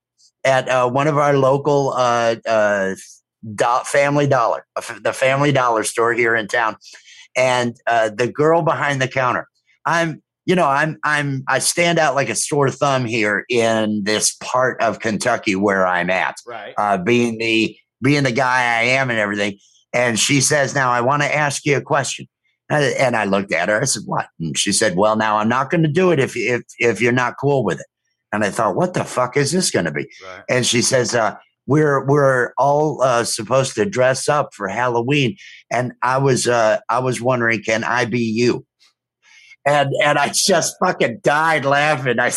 at 0.44 0.68
uh, 0.68 0.88
one 0.88 1.08
of 1.08 1.18
our 1.18 1.36
local 1.36 1.92
uh, 1.96 2.36
uh, 2.46 2.94
do- 3.56 3.80
Family 3.84 4.28
Dollar, 4.28 4.64
the 5.02 5.12
Family 5.12 5.50
Dollar 5.50 5.82
store 5.82 6.12
here 6.12 6.36
in 6.36 6.46
town, 6.46 6.76
and 7.36 7.74
uh, 7.88 8.10
the 8.10 8.28
girl 8.30 8.62
behind 8.62 9.02
the 9.02 9.08
counter. 9.08 9.48
I'm, 9.84 10.22
you 10.44 10.54
know, 10.54 10.68
I'm, 10.68 10.98
I'm, 11.02 11.42
I 11.48 11.58
stand 11.58 11.98
out 11.98 12.14
like 12.14 12.28
a 12.28 12.36
sore 12.36 12.70
thumb 12.70 13.06
here 13.06 13.44
in 13.48 14.04
this 14.04 14.36
part 14.40 14.80
of 14.80 15.00
Kentucky 15.00 15.56
where 15.56 15.84
I'm 15.84 16.10
at, 16.10 16.36
Right. 16.46 16.74
uh, 16.78 16.98
being 16.98 17.38
the 17.38 17.76
being 18.00 18.22
the 18.22 18.30
guy 18.30 18.78
I 18.78 18.82
am 18.82 19.10
and 19.10 19.18
everything. 19.18 19.58
And 19.96 20.18
she 20.20 20.40
says, 20.40 20.74
"Now 20.74 20.90
I 20.90 21.00
want 21.00 21.22
to 21.22 21.34
ask 21.34 21.64
you 21.64 21.76
a 21.76 21.80
question." 21.80 22.26
And 22.68 23.16
I 23.16 23.24
looked 23.24 23.52
at 23.52 23.68
her. 23.68 23.80
I 23.80 23.84
said, 23.84 24.02
"What?" 24.04 24.26
And 24.38 24.56
she 24.58 24.72
said, 24.72 24.96
"Well, 24.96 25.16
now 25.16 25.38
I'm 25.38 25.48
not 25.48 25.70
going 25.70 25.82
to 25.82 25.88
do 25.88 26.10
it 26.10 26.18
if 26.18 26.36
if 26.36 26.62
if 26.78 27.00
you're 27.00 27.12
not 27.12 27.36
cool 27.40 27.64
with 27.64 27.80
it." 27.80 27.86
And 28.32 28.44
I 28.44 28.50
thought, 28.50 28.76
"What 28.76 28.94
the 28.94 29.04
fuck 29.04 29.36
is 29.36 29.52
this 29.52 29.70
going 29.70 29.86
to 29.86 29.92
be?" 29.92 30.06
Right. 30.22 30.44
and 30.50 30.66
she 30.66 30.82
says 30.82 31.14
uh, 31.14 31.36
we're 31.66 32.04
we're 32.06 32.52
all 32.58 33.02
uh, 33.02 33.24
supposed 33.24 33.74
to 33.74 33.84
dress 33.84 34.28
up 34.28 34.54
for 34.54 34.68
Halloween, 34.68 35.36
and 35.70 35.92
I 36.02 36.18
was 36.18 36.46
uh, 36.46 36.78
I 36.88 37.00
was 37.00 37.20
wondering, 37.20 37.62
can 37.62 37.84
I 37.84 38.04
be 38.04 38.20
you? 38.20 38.64
And 39.66 39.90
and 40.04 40.18
I 40.18 40.30
just 40.32 40.76
fucking 40.84 41.20
died 41.22 41.64
laughing. 41.64 42.20
I 42.20 42.32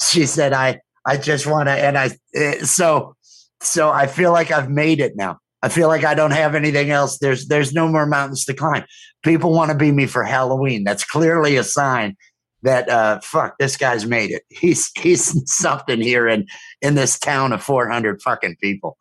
she 0.00 0.26
said 0.26 0.52
I 0.52 0.80
I 1.06 1.16
just 1.16 1.46
want 1.46 1.68
to, 1.68 1.72
and 1.72 1.96
I 1.96 2.10
eh, 2.34 2.64
so 2.64 3.14
so 3.60 3.90
I 3.90 4.06
feel 4.06 4.32
like 4.32 4.50
I've 4.50 4.70
made 4.70 5.00
it 5.00 5.12
now. 5.16 5.38
I 5.62 5.68
feel 5.68 5.88
like 5.88 6.04
I 6.04 6.14
don't 6.14 6.32
have 6.32 6.54
anything 6.54 6.90
else. 6.90 7.18
There's 7.18 7.46
there's 7.46 7.72
no 7.72 7.88
more 7.88 8.06
mountains 8.06 8.44
to 8.46 8.54
climb. 8.54 8.84
People 9.22 9.52
want 9.52 9.70
to 9.70 9.76
be 9.76 9.92
me 9.92 10.06
for 10.06 10.24
Halloween. 10.24 10.84
That's 10.84 11.04
clearly 11.04 11.56
a 11.56 11.64
sign 11.64 12.16
that 12.64 12.88
uh 12.88 13.20
fuck 13.20 13.56
this 13.58 13.76
guy's 13.76 14.06
made 14.06 14.30
it. 14.30 14.42
He's 14.50 14.90
he's 14.96 15.50
something 15.52 16.00
here 16.00 16.28
in 16.28 16.46
in 16.80 16.94
this 16.94 17.18
town 17.18 17.52
of 17.52 17.62
400 17.62 18.20
fucking 18.22 18.56
people. 18.60 18.96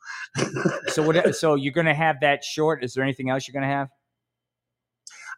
So 0.87 1.03
what? 1.03 1.35
So 1.35 1.55
you're 1.55 1.73
gonna 1.73 1.93
have 1.95 2.17
that 2.21 2.43
short? 2.43 2.83
Is 2.83 2.93
there 2.93 3.03
anything 3.03 3.29
else 3.29 3.47
you're 3.47 3.53
gonna 3.59 3.73
have? 3.73 3.87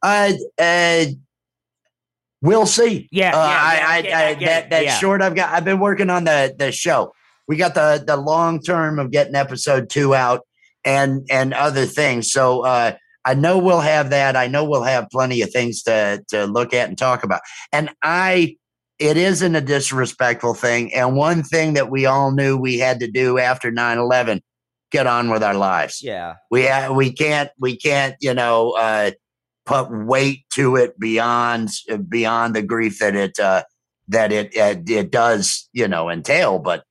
Uh, 0.02 0.34
uh 0.62 1.06
We'll 2.42 2.66
see. 2.66 3.08
Yeah, 3.10 3.30
Uh, 3.30 3.48
yeah, 3.48 3.62
I, 3.64 3.74
yeah, 3.78 3.88
I, 3.88 3.96
I 3.96 4.02
get- 4.02 4.14
I, 4.14 4.28
I 4.28 4.34
that 4.62 4.70
that 4.72 4.84
yeah. 4.84 4.98
short 4.98 5.22
I've 5.22 5.34
got. 5.34 5.54
I've 5.54 5.64
been 5.64 5.80
working 5.80 6.10
on 6.10 6.26
the 6.26 6.54
the 6.58 6.74
show. 6.74 7.14
We 7.48 7.56
got 7.56 7.74
the 7.74 8.04
the 8.06 8.18
long 8.18 8.62
term 8.62 9.00
of 9.00 9.12
getting 9.12 9.36
episode 9.36 9.90
two 9.90 10.14
out 10.14 10.42
and 10.86 11.26
and 11.30 11.54
other 11.54 11.86
things. 11.86 12.32
So 12.32 12.66
uh, 12.66 12.96
I 13.26 13.34
know 13.34 13.58
we'll 13.58 13.80
have 13.82 14.10
that. 14.10 14.36
I 14.36 14.48
know 14.48 14.64
we'll 14.66 14.84
have 14.84 15.10
plenty 15.12 15.42
of 15.42 15.52
things 15.52 15.84
to 15.84 16.24
to 16.30 16.46
look 16.46 16.74
at 16.74 16.90
and 16.90 16.98
talk 16.98 17.24
about. 17.24 17.42
And 17.72 17.90
I, 18.02 18.58
it 19.00 19.18
isn't 19.18 19.56
a 19.56 19.62
disrespectful 19.62 20.54
thing. 20.54 20.94
And 20.94 21.16
one 21.16 21.44
thing 21.44 21.74
that 21.74 21.90
we 21.90 22.06
all 22.06 22.32
knew 22.32 22.58
we 22.58 22.78
had 22.78 23.00
to 23.00 23.10
do 23.10 23.38
after 23.40 23.72
9-11, 23.72 24.42
get 24.92 25.08
on 25.08 25.30
with 25.32 25.42
our 25.44 25.56
lives 25.56 26.02
Yeah. 26.04 26.36
we 26.52 26.68
ha- 26.68 26.94
we 26.94 27.12
can't 27.12 27.50
we 27.60 27.76
can't 27.76 28.16
you 28.22 28.32
know 28.34 28.72
uh 28.78 29.10
put 29.66 29.88
weight 29.90 30.46
to 30.52 30.76
it 30.76 31.00
beyond 31.00 31.70
beyond 32.10 32.56
the 32.56 32.62
grief 32.62 33.00
that 33.00 33.16
it 33.16 33.40
uh 33.40 33.64
that 34.10 34.32
it 34.32 34.56
it, 34.56 34.88
it 34.88 35.12
does 35.12 35.68
you 35.74 35.88
know 35.88 36.12
entail 36.12 36.60
but 36.60 36.84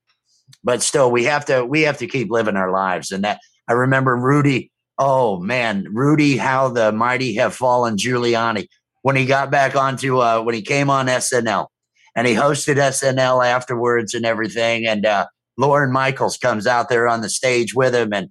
but 0.65 0.83
still 0.83 1.13
we 1.13 1.23
have 1.25 1.45
to 1.45 1.65
we 1.65 1.83
have 1.83 1.99
to 1.99 2.09
keep 2.09 2.29
living 2.29 2.57
our 2.57 2.73
lives 2.73 3.13
and 3.13 3.23
that 3.23 3.39
i 3.69 3.73
remember 3.73 4.17
rudy 4.17 4.71
oh 4.99 5.39
man 5.41 5.87
rudy 5.93 6.37
how 6.37 6.69
the 6.69 6.93
mighty 6.93 7.35
have 7.35 7.55
fallen 7.55 7.97
giuliani 7.97 8.67
when 9.03 9.17
he 9.17 9.27
got 9.27 9.51
back 9.51 9.75
onto 9.75 10.19
uh 10.19 10.41
when 10.43 10.55
he 10.55 10.63
came 10.63 10.91
on 10.91 11.07
snl 11.07 11.69
and 12.15 12.27
he 12.27 12.35
hosted 12.35 12.77
snl 12.77 13.45
afterwards 13.45 14.15
and 14.15 14.25
everything 14.25 14.87
and 14.87 15.07
uh 15.07 15.27
Lorne 15.59 15.93
Michaels 15.93 16.39
comes 16.39 16.67
out 16.67 16.89
there 16.89 17.09
on 17.09 17.21
the 17.21 17.29
stage 17.29 17.75
with 17.75 17.95
him 17.95 18.13
and 18.13 18.31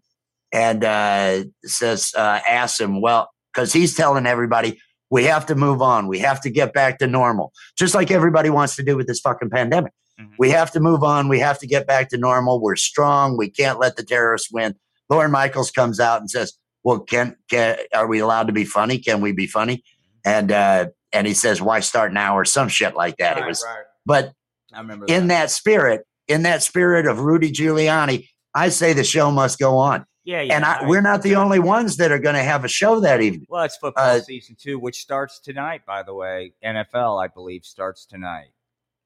and 0.53 0.83
uh, 0.83 1.45
says, 1.63 2.11
uh, 2.17 2.41
asks 2.49 2.77
him, 2.79 2.99
well, 2.99 3.29
because 3.53 3.71
he's 3.71 3.95
telling 3.95 4.25
everybody, 4.25 4.77
we 5.09 5.23
have 5.23 5.45
to 5.45 5.55
move 5.55 5.81
on. 5.81 6.07
We 6.07 6.19
have 6.19 6.41
to 6.41 6.49
get 6.49 6.73
back 6.73 6.99
to 6.99 7.07
normal, 7.07 7.53
just 7.77 7.95
like 7.95 8.11
everybody 8.11 8.49
wants 8.49 8.75
to 8.75 8.83
do 8.83 8.97
with 8.97 9.07
this 9.07 9.21
fucking 9.21 9.49
pandemic. 9.49 9.93
Mhm. 10.19 10.31
We 10.37 10.49
have 10.49 10.71
to 10.71 10.81
move 10.81 11.03
on. 11.03 11.29
We 11.29 11.39
have 11.39 11.57
to 11.59 11.67
get 11.67 11.87
back 11.87 12.09
to 12.09 12.17
normal. 12.17 12.61
We're 12.61 12.75
strong. 12.75 13.37
We 13.37 13.49
can't 13.49 13.79
let 13.79 13.95
the 13.95 14.03
terrorists 14.03 14.51
win. 14.51 14.75
Lorne 15.11 15.31
Michaels 15.31 15.71
comes 15.71 15.99
out 15.99 16.21
and 16.21 16.29
says, 16.29 16.53
well, 16.83 16.99
can, 16.99 17.35
can 17.49 17.77
are 17.93 18.07
we 18.07 18.19
allowed 18.19 18.47
to 18.47 18.53
be 18.53 18.65
funny? 18.65 18.97
Can 18.97 19.21
we 19.21 19.33
be 19.33 19.45
funny? 19.45 19.83
And 20.25 20.51
uh, 20.51 20.88
and 21.11 21.27
he 21.27 21.33
says, 21.33 21.61
why 21.61 21.81
start 21.81 22.13
now 22.13 22.38
or 22.38 22.45
some 22.45 22.69
shit 22.69 22.95
like 22.95 23.17
that. 23.17 23.38
it 23.38 23.45
was, 23.45 23.63
right. 23.67 23.83
but 24.05 24.33
I 24.73 24.79
remember 24.79 25.05
in 25.07 25.27
that. 25.27 25.41
that 25.41 25.51
spirit, 25.51 26.05
in 26.27 26.43
that 26.43 26.63
spirit 26.63 27.05
of 27.05 27.19
Rudy 27.19 27.51
Giuliani, 27.51 28.27
I 28.53 28.69
say 28.69 28.93
the 28.93 29.03
show 29.03 29.31
must 29.31 29.59
go 29.59 29.77
on 29.77 30.05
Yeah, 30.23 30.41
yeah. 30.41 30.55
and 30.55 30.65
I, 30.65 30.79
right. 30.79 30.88
we're 30.88 31.01
not 31.01 31.21
the 31.21 31.35
only 31.35 31.59
ones 31.59 31.97
that 31.97 32.11
are 32.11 32.19
going 32.19 32.35
to 32.35 32.43
have 32.43 32.63
a 32.63 32.67
show 32.67 32.99
that 33.01 33.21
evening. 33.21 33.47
Well, 33.49 33.63
it's 33.63 33.77
football 33.77 34.17
uh, 34.17 34.21
season 34.21 34.55
two, 34.59 34.79
which 34.79 35.01
starts 35.01 35.39
tonight, 35.39 35.85
by 35.85 36.03
the 36.03 36.13
way. 36.13 36.53
NFL, 36.63 37.21
I 37.23 37.27
believe, 37.27 37.65
starts 37.65 38.05
tonight. 38.05 38.51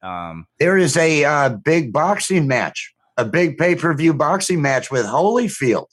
Um, 0.02 0.48
There 0.60 0.77
is 0.77 0.98
a 0.98 1.26
uh, 1.26 1.49
big 1.49 1.91
boxing 1.91 2.48
match, 2.48 2.94
a 3.18 3.26
big 3.26 3.57
pay 3.57 3.76
per 3.76 3.94
view 3.94 4.14
boxing 4.14 4.61
match 4.61 4.91
with 4.91 5.06
Holyfield. 5.06 5.88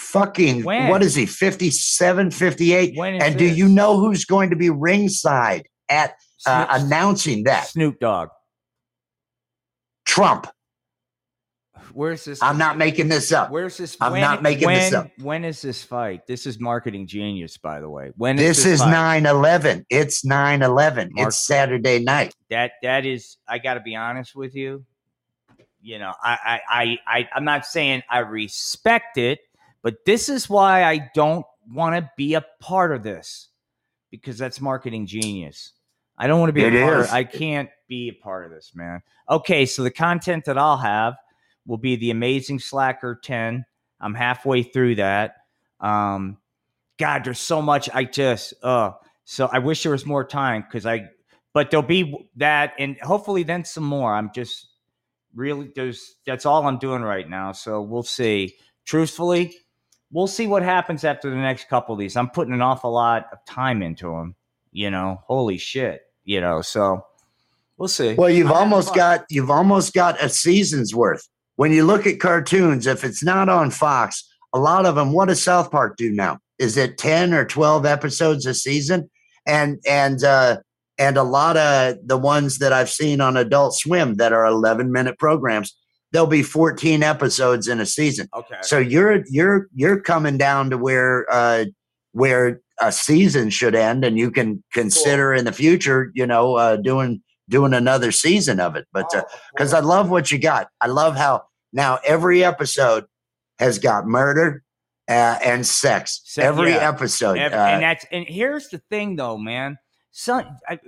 Fucking, 0.00 0.64
When? 0.64 0.88
what 0.88 1.02
is 1.02 1.14
he, 1.14 1.26
57, 1.26 2.30
58? 2.30 2.96
when 2.96 3.14
is 3.16 3.22
And 3.22 3.38
do 3.38 3.46
you 3.46 3.68
know 3.68 3.98
who's 4.00 4.24
going 4.24 4.50
to 4.50 4.56
be 4.56 4.70
ringside 4.70 5.68
at 5.88 6.14
uh, 6.46 6.66
Snoop, 6.66 6.86
announcing 6.86 7.44
that? 7.44 7.66
Snoop 7.66 8.00
Dogg? 8.00 8.30
Trump. 10.06 10.46
Where's 11.92 12.24
this? 12.24 12.42
I'm 12.42 12.56
not 12.56 12.78
making 12.78 13.08
this 13.08 13.30
up. 13.30 13.50
Where's 13.50 13.76
this? 13.76 13.96
I'm 14.00 14.12
when- 14.12 14.20
not 14.22 14.42
making 14.42 14.66
when, 14.66 14.76
this 14.78 14.92
up. 14.94 15.10
When 15.20 15.44
is 15.44 15.60
this 15.60 15.82
fight? 15.82 16.26
This 16.26 16.46
is 16.46 16.58
marketing 16.58 17.06
genius, 17.06 17.58
by 17.58 17.80
the 17.80 17.88
way. 17.90 18.10
When 18.16 18.36
This 18.36 18.64
is 18.64 18.80
fight? 18.80 18.90
9 18.90 19.26
11. 19.26 19.86
It's 19.90 20.24
9 20.24 20.62
11. 20.62 21.10
Mark- 21.12 21.28
It's 21.28 21.46
Saturday 21.46 21.98
night. 21.98 22.34
that 22.48 22.72
that 22.82 23.04
is 23.06 23.36
i 23.46 23.58
gotta 23.58 23.80
be 23.80 23.94
honest 23.96 24.34
with 24.34 24.54
you 24.56 24.84
you 25.82 25.98
know 25.98 26.12
I, 26.22 26.38
I 26.44 26.60
i 27.06 27.18
i 27.20 27.28
i'm 27.34 27.44
not 27.44 27.64
saying 27.66 28.02
i 28.10 28.18
respect 28.18 29.18
it 29.18 29.38
but 29.82 30.04
this 30.06 30.28
is 30.28 30.48
why 30.48 30.84
i 30.84 31.10
don't 31.14 31.44
want 31.72 31.94
to 31.94 32.10
be 32.16 32.34
a 32.34 32.44
part 32.60 32.92
of 32.92 33.02
this 33.02 33.48
because 34.10 34.36
that's 34.38 34.60
marketing 34.60 35.06
genius. 35.06 35.72
I 36.18 36.26
don't 36.26 36.40
want 36.40 36.48
to 36.50 36.52
be 36.52 36.64
It 36.64 36.74
a 36.74 36.82
part 36.82 37.00
is. 37.00 37.06
of 37.06 37.12
i 37.14 37.24
can't 37.24 37.68
be 37.88 38.08
a 38.08 38.22
part 38.22 38.44
of 38.44 38.50
this 38.50 38.72
man. 38.74 39.02
Okay 39.28 39.66
so 39.66 39.82
the 39.82 39.90
content 39.90 40.44
that 40.46 40.58
i'll 40.58 40.76
have 40.78 41.14
will 41.66 41.78
be 41.78 41.96
the 41.96 42.10
amazing 42.10 42.58
slacker 42.58 43.18
10 43.22 43.64
i'm 44.00 44.14
halfway 44.14 44.62
through 44.62 44.96
that. 44.96 45.36
Um 45.80 46.38
god 46.98 47.24
there's 47.24 47.38
so 47.38 47.62
much 47.62 47.88
i 47.94 48.04
just 48.04 48.52
uh 48.62 48.90
so 49.24 49.48
i 49.52 49.58
wish 49.58 49.82
there 49.84 49.92
was 49.92 50.04
more 50.04 50.24
time 50.24 50.62
because 50.62 50.84
i 50.86 51.08
but 51.52 51.70
there'll 51.70 51.86
be 51.86 52.28
that 52.36 52.74
and 52.78 52.98
hopefully 53.00 53.42
then 53.42 53.64
some 53.64 53.84
more. 53.84 54.12
I'm 54.14 54.30
just 54.34 54.68
really 55.34 55.70
there's 55.76 56.16
that's 56.26 56.44
all 56.46 56.66
i'm 56.66 56.78
doing 56.78 57.02
right 57.02 57.28
now 57.28 57.52
so 57.52 57.80
we'll 57.80 58.02
see. 58.02 58.56
Truthfully 58.84 59.56
we'll 60.12 60.26
see 60.26 60.46
what 60.46 60.62
happens 60.62 61.04
after 61.04 61.30
the 61.30 61.36
next 61.36 61.68
couple 61.68 61.92
of 61.92 61.98
these 61.98 62.16
i'm 62.16 62.30
putting 62.30 62.52
an 62.54 62.62
awful 62.62 62.92
lot 62.92 63.26
of 63.32 63.38
time 63.46 63.82
into 63.82 64.10
them 64.10 64.34
you 64.72 64.90
know 64.90 65.20
holy 65.26 65.58
shit 65.58 66.02
you 66.24 66.40
know 66.40 66.60
so 66.60 67.04
we'll 67.80 67.88
see 67.88 68.14
Well, 68.14 68.30
you've 68.30 68.52
almost 68.52 68.94
got 68.94 69.24
you've 69.30 69.50
almost 69.50 69.94
got 69.94 70.22
a 70.22 70.28
season's 70.28 70.94
worth. 70.94 71.26
When 71.56 71.72
you 71.72 71.84
look 71.84 72.06
at 72.06 72.20
cartoons, 72.20 72.86
if 72.86 73.02
it's 73.04 73.24
not 73.24 73.48
on 73.48 73.70
Fox, 73.70 74.22
a 74.52 74.58
lot 74.58 74.86
of 74.86 74.94
them. 74.94 75.12
What 75.12 75.28
does 75.28 75.42
South 75.42 75.70
Park 75.70 75.96
do 75.96 76.10
now? 76.12 76.38
Is 76.58 76.76
it 76.76 76.98
ten 76.98 77.32
or 77.32 77.44
twelve 77.44 77.86
episodes 77.86 78.46
a 78.46 78.54
season? 78.54 79.10
And 79.46 79.78
and 79.88 80.22
uh, 80.22 80.58
and 80.98 81.16
a 81.16 81.22
lot 81.22 81.56
of 81.56 81.96
the 82.06 82.18
ones 82.18 82.58
that 82.58 82.72
I've 82.72 82.90
seen 82.90 83.20
on 83.20 83.36
Adult 83.36 83.74
Swim 83.74 84.16
that 84.16 84.32
are 84.32 84.44
eleven 84.44 84.92
minute 84.92 85.18
programs, 85.18 85.74
there'll 86.12 86.26
be 86.26 86.42
fourteen 86.42 87.02
episodes 87.02 87.68
in 87.68 87.80
a 87.80 87.86
season. 87.86 88.28
okay 88.34 88.56
So 88.62 88.78
you're 88.78 89.24
you're 89.28 89.68
you're 89.74 90.00
coming 90.00 90.38
down 90.38 90.70
to 90.70 90.78
where 90.78 91.26
uh, 91.30 91.66
where 92.12 92.60
a 92.80 92.90
season 92.92 93.50
should 93.50 93.74
end, 93.74 94.04
and 94.04 94.18
you 94.18 94.30
can 94.30 94.62
consider 94.72 95.34
in 95.34 95.44
the 95.44 95.52
future, 95.52 96.10
you 96.14 96.26
know, 96.26 96.56
uh, 96.56 96.76
doing 96.76 97.22
doing 97.48 97.74
another 97.74 98.12
season 98.12 98.60
of 98.60 98.76
it. 98.76 98.86
But 98.92 99.06
Oh, 99.14 99.22
because 99.52 99.74
I 99.74 99.80
love 99.80 100.10
what 100.10 100.30
you 100.32 100.38
got, 100.38 100.68
I 100.80 100.86
love 100.86 101.16
how 101.16 101.42
now 101.72 101.98
every 102.04 102.44
episode 102.44 103.04
has 103.58 103.78
got 103.78 104.06
murder 104.06 104.62
uh, 105.08 105.38
and 105.44 105.66
sex. 105.66 106.22
Se- 106.24 106.42
every 106.42 106.70
yeah. 106.70 106.88
episode, 106.88 107.38
Ev- 107.38 107.52
uh, 107.52 107.56
and 107.56 107.82
that's 107.82 108.06
and 108.10 108.24
here's 108.26 108.68
the 108.68 108.78
thing 108.90 109.16
though 109.16 109.36
man 109.36 109.76
some 110.12 110.44
I, 110.68 110.78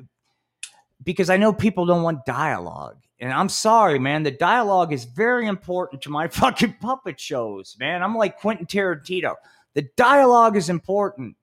because 1.05 1.31
i 1.31 1.37
know 1.37 1.53
people 1.53 1.87
don't 1.87 2.03
want 2.03 2.25
dialogue 2.27 2.99
and 3.23 3.33
i'm 3.33 3.49
sorry 3.49 3.99
man 3.99 4.25
the 4.25 4.31
dialogue 4.31 4.93
is 4.93 5.05
very 5.05 5.47
important 5.47 6.03
to 6.03 6.11
my 6.11 6.29
fucking 6.41 6.77
puppet 6.81 7.19
shows 7.19 7.77
man. 7.79 8.03
I'm 8.03 8.15
like 8.15 8.39
quentin 8.39 8.67
tarantino. 8.67 9.37
The 9.75 9.89
dialogue 9.97 10.57
is 10.59 10.69
important. 10.69 11.37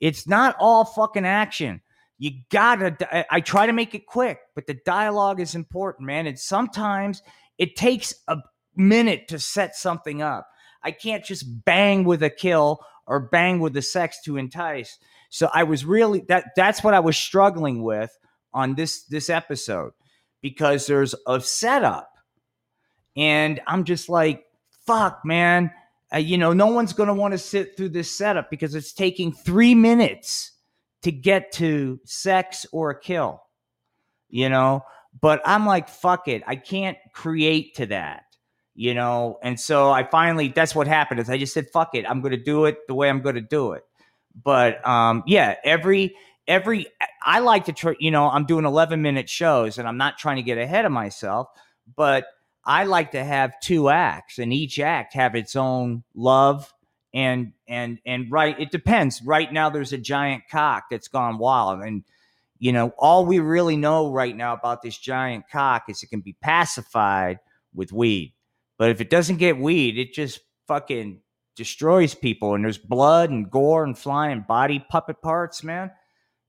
It's 0.00 0.26
not 0.26 0.56
all 0.58 0.86
fucking 0.86 1.26
action. 1.26 1.82
You 2.18 2.30
gotta 2.50 2.96
I- 3.30 3.40
try 3.40 3.66
to 3.66 3.74
make 3.74 3.94
it 3.94 4.06
quick 4.06 4.38
but 4.54 4.66
the 4.66 4.78
dialogue 4.86 5.40
is 5.40 5.54
important 5.54 6.06
man. 6.06 6.26
And 6.26 6.38
sometimes 6.38 7.22
it 7.58 7.76
takes 7.76 8.14
a 8.28 8.38
minute 8.76 9.28
to 9.28 9.38
set 9.38 9.74
something 9.74 10.22
up. 10.22 10.48
I 10.82 10.92
can't 10.92 11.24
just 11.24 11.64
bang 11.64 12.04
with 12.04 12.22
a 12.22 12.30
kill 12.30 12.80
or 13.06 13.20
bang 13.20 13.58
with 13.60 13.72
the 13.72 13.82
sex 13.82 14.18
to 14.24 14.36
entice. 14.36 14.98
So 15.30 15.50
I 15.52 15.64
was 15.64 15.84
really 15.84 16.20
that 16.28 16.44
that's 16.54 16.84
what 16.84 16.94
I 16.94 17.00
was 17.00 17.16
struggling 17.16 17.82
with 17.82 18.16
on 18.54 18.74
this 18.76 19.04
this 19.04 19.28
episode 19.28 19.92
because 20.46 20.86
there's 20.86 21.12
a 21.26 21.40
setup. 21.40 22.08
And 23.16 23.60
I'm 23.66 23.82
just 23.82 24.08
like 24.08 24.44
fuck 24.86 25.24
man. 25.24 25.72
Uh, 26.14 26.18
you 26.18 26.38
know 26.38 26.52
no 26.52 26.68
one's 26.68 26.92
going 26.92 27.08
to 27.08 27.14
want 27.14 27.32
to 27.32 27.38
sit 27.38 27.76
through 27.76 27.88
this 27.88 28.16
setup 28.16 28.48
because 28.48 28.76
it's 28.76 28.92
taking 28.92 29.32
3 29.32 29.74
minutes 29.74 30.52
to 31.02 31.10
get 31.10 31.50
to 31.54 31.98
sex 32.04 32.64
or 32.70 32.90
a 32.90 33.00
kill 33.00 33.42
you 34.28 34.48
know? 34.48 34.84
But 35.20 35.42
I'm 35.44 35.66
like 35.66 35.88
fuck 35.88 36.28
it. 36.28 36.44
I 36.46 36.54
can't 36.54 36.96
create 37.12 37.74
to 37.74 37.86
that 37.86 38.22
you 38.76 38.94
know? 38.94 39.40
And 39.42 39.58
so 39.58 39.90
i 39.90 40.04
finally 40.08 40.46
that's 40.46 40.76
what 40.76 40.86
happened 40.86 41.18
is 41.18 41.28
i 41.28 41.36
just 41.36 41.54
said 41.54 41.66
fuck 41.72 41.96
it. 41.96 42.08
I'm 42.08 42.20
gonna 42.20 42.36
do 42.36 42.66
it 42.66 42.86
the 42.86 42.94
way 42.94 43.10
i'm 43.10 43.20
gonna 43.20 43.40
do 43.40 43.72
it. 43.72 43.82
But 44.44 44.86
um 44.86 45.24
yeah 45.26 45.56
every 45.64 46.14
every 46.46 46.86
i 47.26 47.40
like 47.40 47.66
to 47.66 47.72
try 47.72 47.94
you 48.00 48.10
know 48.10 48.30
i'm 48.30 48.46
doing 48.46 48.64
11 48.64 49.02
minute 49.02 49.28
shows 49.28 49.78
and 49.78 49.86
i'm 49.86 49.98
not 49.98 50.18
trying 50.18 50.36
to 50.36 50.42
get 50.42 50.58
ahead 50.58 50.84
of 50.84 50.92
myself 50.92 51.48
but 51.96 52.26
i 52.64 52.84
like 52.84 53.10
to 53.10 53.22
have 53.22 53.58
two 53.60 53.90
acts 53.90 54.38
and 54.38 54.52
each 54.52 54.78
act 54.78 55.12
have 55.12 55.34
its 55.34 55.54
own 55.54 56.02
love 56.14 56.72
and 57.12 57.52
and 57.68 57.98
and 58.06 58.30
right 58.30 58.58
it 58.58 58.70
depends 58.70 59.20
right 59.22 59.52
now 59.52 59.68
there's 59.68 59.92
a 59.92 59.98
giant 59.98 60.44
cock 60.50 60.84
that's 60.90 61.08
gone 61.08 61.36
wild 61.38 61.80
and 61.80 62.04
you 62.58 62.72
know 62.72 62.94
all 62.98 63.26
we 63.26 63.38
really 63.38 63.76
know 63.76 64.10
right 64.10 64.34
now 64.34 64.54
about 64.54 64.80
this 64.80 64.96
giant 64.96 65.44
cock 65.52 65.84
is 65.88 66.02
it 66.02 66.08
can 66.08 66.20
be 66.20 66.34
pacified 66.40 67.38
with 67.74 67.92
weed 67.92 68.32
but 68.78 68.90
if 68.90 69.00
it 69.00 69.10
doesn't 69.10 69.36
get 69.36 69.58
weed, 69.58 69.98
it 69.98 70.12
just 70.12 70.40
fucking 70.66 71.20
destroys 71.54 72.14
people. 72.14 72.54
And 72.54 72.64
there's 72.64 72.78
blood 72.78 73.30
and 73.30 73.50
gore 73.50 73.84
and 73.84 73.98
flying 73.98 74.44
body 74.46 74.84
puppet 74.90 75.22
parts, 75.22 75.64
man. 75.64 75.90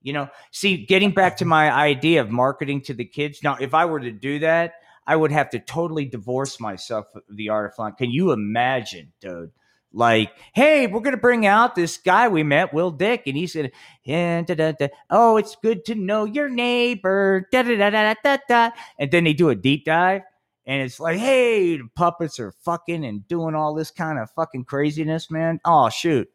You 0.02 0.12
know, 0.12 0.28
see, 0.52 0.86
getting 0.86 1.12
back 1.12 1.36
to 1.38 1.44
my 1.44 1.70
idea 1.70 2.20
of 2.20 2.30
marketing 2.30 2.82
to 2.82 2.94
the 2.94 3.04
kids. 3.04 3.42
Now, 3.42 3.56
if 3.60 3.74
I 3.74 3.84
were 3.84 4.00
to 4.00 4.12
do 4.12 4.38
that, 4.40 4.74
I 5.06 5.16
would 5.16 5.32
have 5.32 5.50
to 5.50 5.58
totally 5.58 6.04
divorce 6.04 6.60
myself 6.60 7.06
of 7.14 7.22
the 7.30 7.48
art 7.48 7.70
of 7.70 7.74
flying. 7.74 7.94
Can 7.94 8.10
you 8.10 8.32
imagine, 8.32 9.12
dude? 9.20 9.50
Like, 9.90 10.32
hey, 10.52 10.86
we're 10.86 11.00
gonna 11.00 11.16
bring 11.16 11.46
out 11.46 11.74
this 11.74 11.96
guy 11.96 12.28
we 12.28 12.42
met, 12.42 12.74
Will 12.74 12.90
Dick, 12.90 13.22
and 13.26 13.36
gonna, 13.54 13.70
yeah, 14.04 14.42
da, 14.42 14.54
da, 14.54 14.72
da, 14.72 14.88
oh, 15.08 15.38
it's 15.38 15.56
good 15.56 15.86
to 15.86 15.94
know 15.94 16.26
your 16.26 16.50
neighbor, 16.50 17.48
da 17.50 17.62
da 17.62 17.74
da 17.74 17.88
da 17.88 18.14
da 18.22 18.36
da, 18.46 18.70
and 18.98 19.10
then 19.10 19.24
they 19.24 19.32
do 19.32 19.48
a 19.48 19.54
deep 19.54 19.86
dive, 19.86 20.22
and 20.66 20.82
it's 20.82 21.00
like, 21.00 21.16
hey, 21.16 21.78
the 21.78 21.88
puppets 21.96 22.38
are 22.38 22.52
fucking 22.52 23.02
and 23.02 23.26
doing 23.28 23.54
all 23.54 23.72
this 23.74 23.90
kind 23.90 24.18
of 24.18 24.30
fucking 24.32 24.66
craziness, 24.66 25.30
man. 25.30 25.58
Oh 25.64 25.88
shoot, 25.88 26.30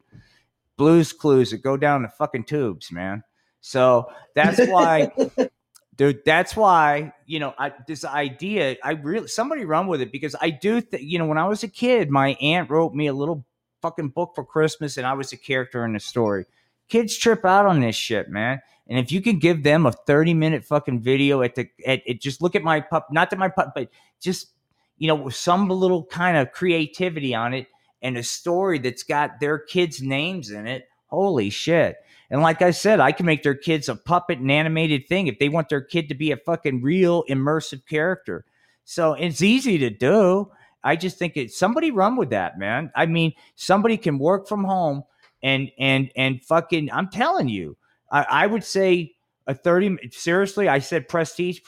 Blues 0.76 1.14
Clues 1.14 1.52
that 1.52 1.62
go 1.62 1.78
down 1.78 2.02
the 2.02 2.10
fucking 2.10 2.46
tubes, 2.46 2.92
man. 2.92 3.24
So 3.66 4.12
that's 4.36 4.60
why, 4.68 5.10
dude. 5.96 6.26
That's 6.26 6.54
why 6.54 7.14
you 7.26 7.40
know 7.40 7.54
I, 7.58 7.72
this 7.88 8.04
idea. 8.04 8.76
I 8.84 8.92
really 8.92 9.30
somebody 9.30 9.64
run 9.64 9.88
with 9.88 10.02
it 10.02 10.12
because 10.12 10.36
I 10.40 10.50
do. 10.50 10.82
You 10.92 11.18
know, 11.18 11.26
when 11.26 11.38
I 11.38 11.48
was 11.48 11.64
a 11.64 11.70
kid, 11.70 12.12
my 12.12 12.34
aunt 12.42 12.70
wrote 12.70 12.94
me 12.94 13.08
a 13.08 13.14
little 13.14 13.46
fucking 13.82 14.10
book 14.10 14.34
for 14.36 14.44
Christmas, 14.44 14.98
and 14.98 15.08
I 15.08 15.14
was 15.14 15.32
a 15.32 15.38
character 15.38 15.86
in 15.86 15.94
the 15.94 16.02
story. 16.02 16.46
Kids 16.90 17.18
trip 17.18 17.46
out 17.46 17.66
on 17.66 17.80
this 17.80 17.96
shit, 17.96 18.30
man. 18.30 18.62
And 18.88 19.00
if 19.00 19.14
you 19.14 19.22
can 19.22 19.40
give 19.40 19.64
them 19.64 19.86
a 19.86 19.94
thirty 19.94 20.34
minute 20.34 20.66
fucking 20.66 21.00
video 21.00 21.42
at 21.42 21.56
the 21.56 21.70
at, 21.88 22.06
at 22.06 22.20
just 22.20 22.42
look 22.42 22.58
at 22.58 22.64
my 22.64 22.82
pup, 22.82 23.08
not 23.12 23.30
that 23.30 23.40
my 23.40 23.48
pup, 23.48 23.72
but 23.74 23.88
just 24.20 24.50
you 24.98 25.08
know 25.08 25.30
some 25.30 25.70
little 25.70 26.04
kind 26.04 26.36
of 26.36 26.52
creativity 26.52 27.34
on 27.34 27.54
it 27.54 27.68
and 28.02 28.18
a 28.18 28.24
story 28.24 28.78
that's 28.78 29.04
got 29.04 29.40
their 29.40 29.58
kids' 29.58 30.02
names 30.02 30.52
in 30.52 30.68
it. 30.68 30.90
Holy 31.08 31.50
shit. 31.50 31.96
And 32.30 32.42
like 32.42 32.62
I 32.62 32.72
said, 32.72 33.00
I 33.00 33.12
can 33.12 33.26
make 33.26 33.44
their 33.44 33.56
kids 33.56 33.90
a 33.90 33.96
puppet 33.96 34.40
and 34.40 34.52
animated 34.52 35.08
thing 35.08 35.28
if 35.28 35.40
they 35.40 35.50
want 35.50 35.70
their 35.70 35.82
kid 35.82 36.10
to 36.10 36.16
be 36.16 36.32
a 36.32 36.38
fucking 36.38 36.82
real 36.82 37.24
immersive 37.30 37.86
character. 37.86 38.46
So 38.86 39.14
it's 39.14 39.42
easy 39.42 39.78
to 39.80 39.90
do. 39.90 40.52
I 40.84 40.96
just 40.96 41.18
think 41.18 41.38
it 41.38 41.52
somebody 41.52 41.92
run 41.92 42.16
with 42.16 42.32
that, 42.32 42.58
man. 42.58 42.92
I 42.96 43.06
mean, 43.06 43.34
somebody 43.56 43.98
can 43.98 44.20
work 44.20 44.48
from 44.48 44.64
home 44.64 45.04
and 45.42 45.72
and 45.78 46.12
and 46.16 46.44
fucking 46.44 46.92
I'm 46.92 47.10
telling 47.10 47.50
you, 47.50 47.78
I, 48.12 48.26
I 48.30 48.48
would 48.48 48.64
say 48.64 49.14
a 49.48 49.54
30 49.54 50.10
seriously, 50.12 50.68
I 50.68 50.80
said 50.80 51.08
prestige 51.08 51.60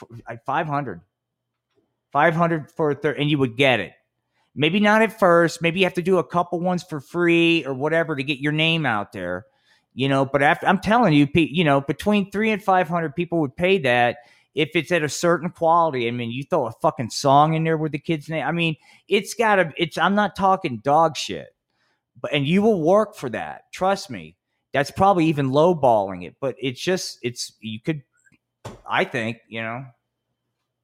500. 0.44 1.00
500 2.12 2.70
for 2.70 2.90
a 2.90 2.94
third, 2.94 3.18
and 3.18 3.30
you 3.30 3.38
would 3.38 3.56
get 3.56 3.80
it. 3.80 3.92
Maybe 4.54 4.80
not 4.80 5.02
at 5.02 5.18
first. 5.18 5.60
Maybe 5.60 5.80
you 5.80 5.86
have 5.86 5.94
to 5.94 6.02
do 6.02 6.16
a 6.16 6.24
couple 6.24 6.58
ones 6.60 6.82
for 6.82 6.98
free 6.98 7.64
or 7.66 7.74
whatever 7.74 8.16
to 8.16 8.22
get 8.22 8.38
your 8.38 8.52
name 8.52 8.86
out 8.86 9.12
there 9.12 9.44
you 9.96 10.08
know 10.08 10.24
but 10.24 10.42
after 10.42 10.68
i'm 10.68 10.78
telling 10.78 11.12
you 11.12 11.26
you 11.34 11.64
know 11.64 11.80
between 11.80 12.30
three 12.30 12.52
and 12.52 12.62
500 12.62 13.16
people 13.16 13.40
would 13.40 13.56
pay 13.56 13.78
that 13.78 14.18
if 14.56 14.70
it's 14.74 14.90
at 14.90 15.04
a 15.04 15.08
certain 15.08 15.50
quality. 15.50 16.08
I 16.08 16.10
mean 16.10 16.30
you 16.30 16.42
throw 16.42 16.66
a 16.66 16.72
fucking 16.72 17.10
song 17.10 17.54
in 17.54 17.62
there 17.62 17.76
with 17.76 17.92
the 17.92 17.98
kid's 17.98 18.28
name. 18.28 18.44
I 18.44 18.52
mean 18.52 18.74
it's 19.06 19.34
gotta 19.34 19.72
it's 19.76 19.98
i'm 19.98 20.14
not 20.14 20.34
talking 20.34 20.78
dog 20.78 21.16
shit 21.16 21.48
but 22.20 22.32
and 22.32 22.46
you 22.46 22.62
will 22.62 22.82
work 22.82 23.14
for 23.14 23.28
that. 23.30 23.64
Trust 23.72 24.10
me. 24.10 24.36
That's 24.72 24.90
probably 24.90 25.26
even 25.26 25.50
lowballing 25.50 26.26
it 26.26 26.36
but 26.40 26.56
it's 26.58 26.80
just 26.80 27.18
it's 27.22 27.52
you 27.60 27.80
could 27.80 28.02
i 28.88 29.04
think 29.04 29.38
you 29.48 29.62
know. 29.62 29.84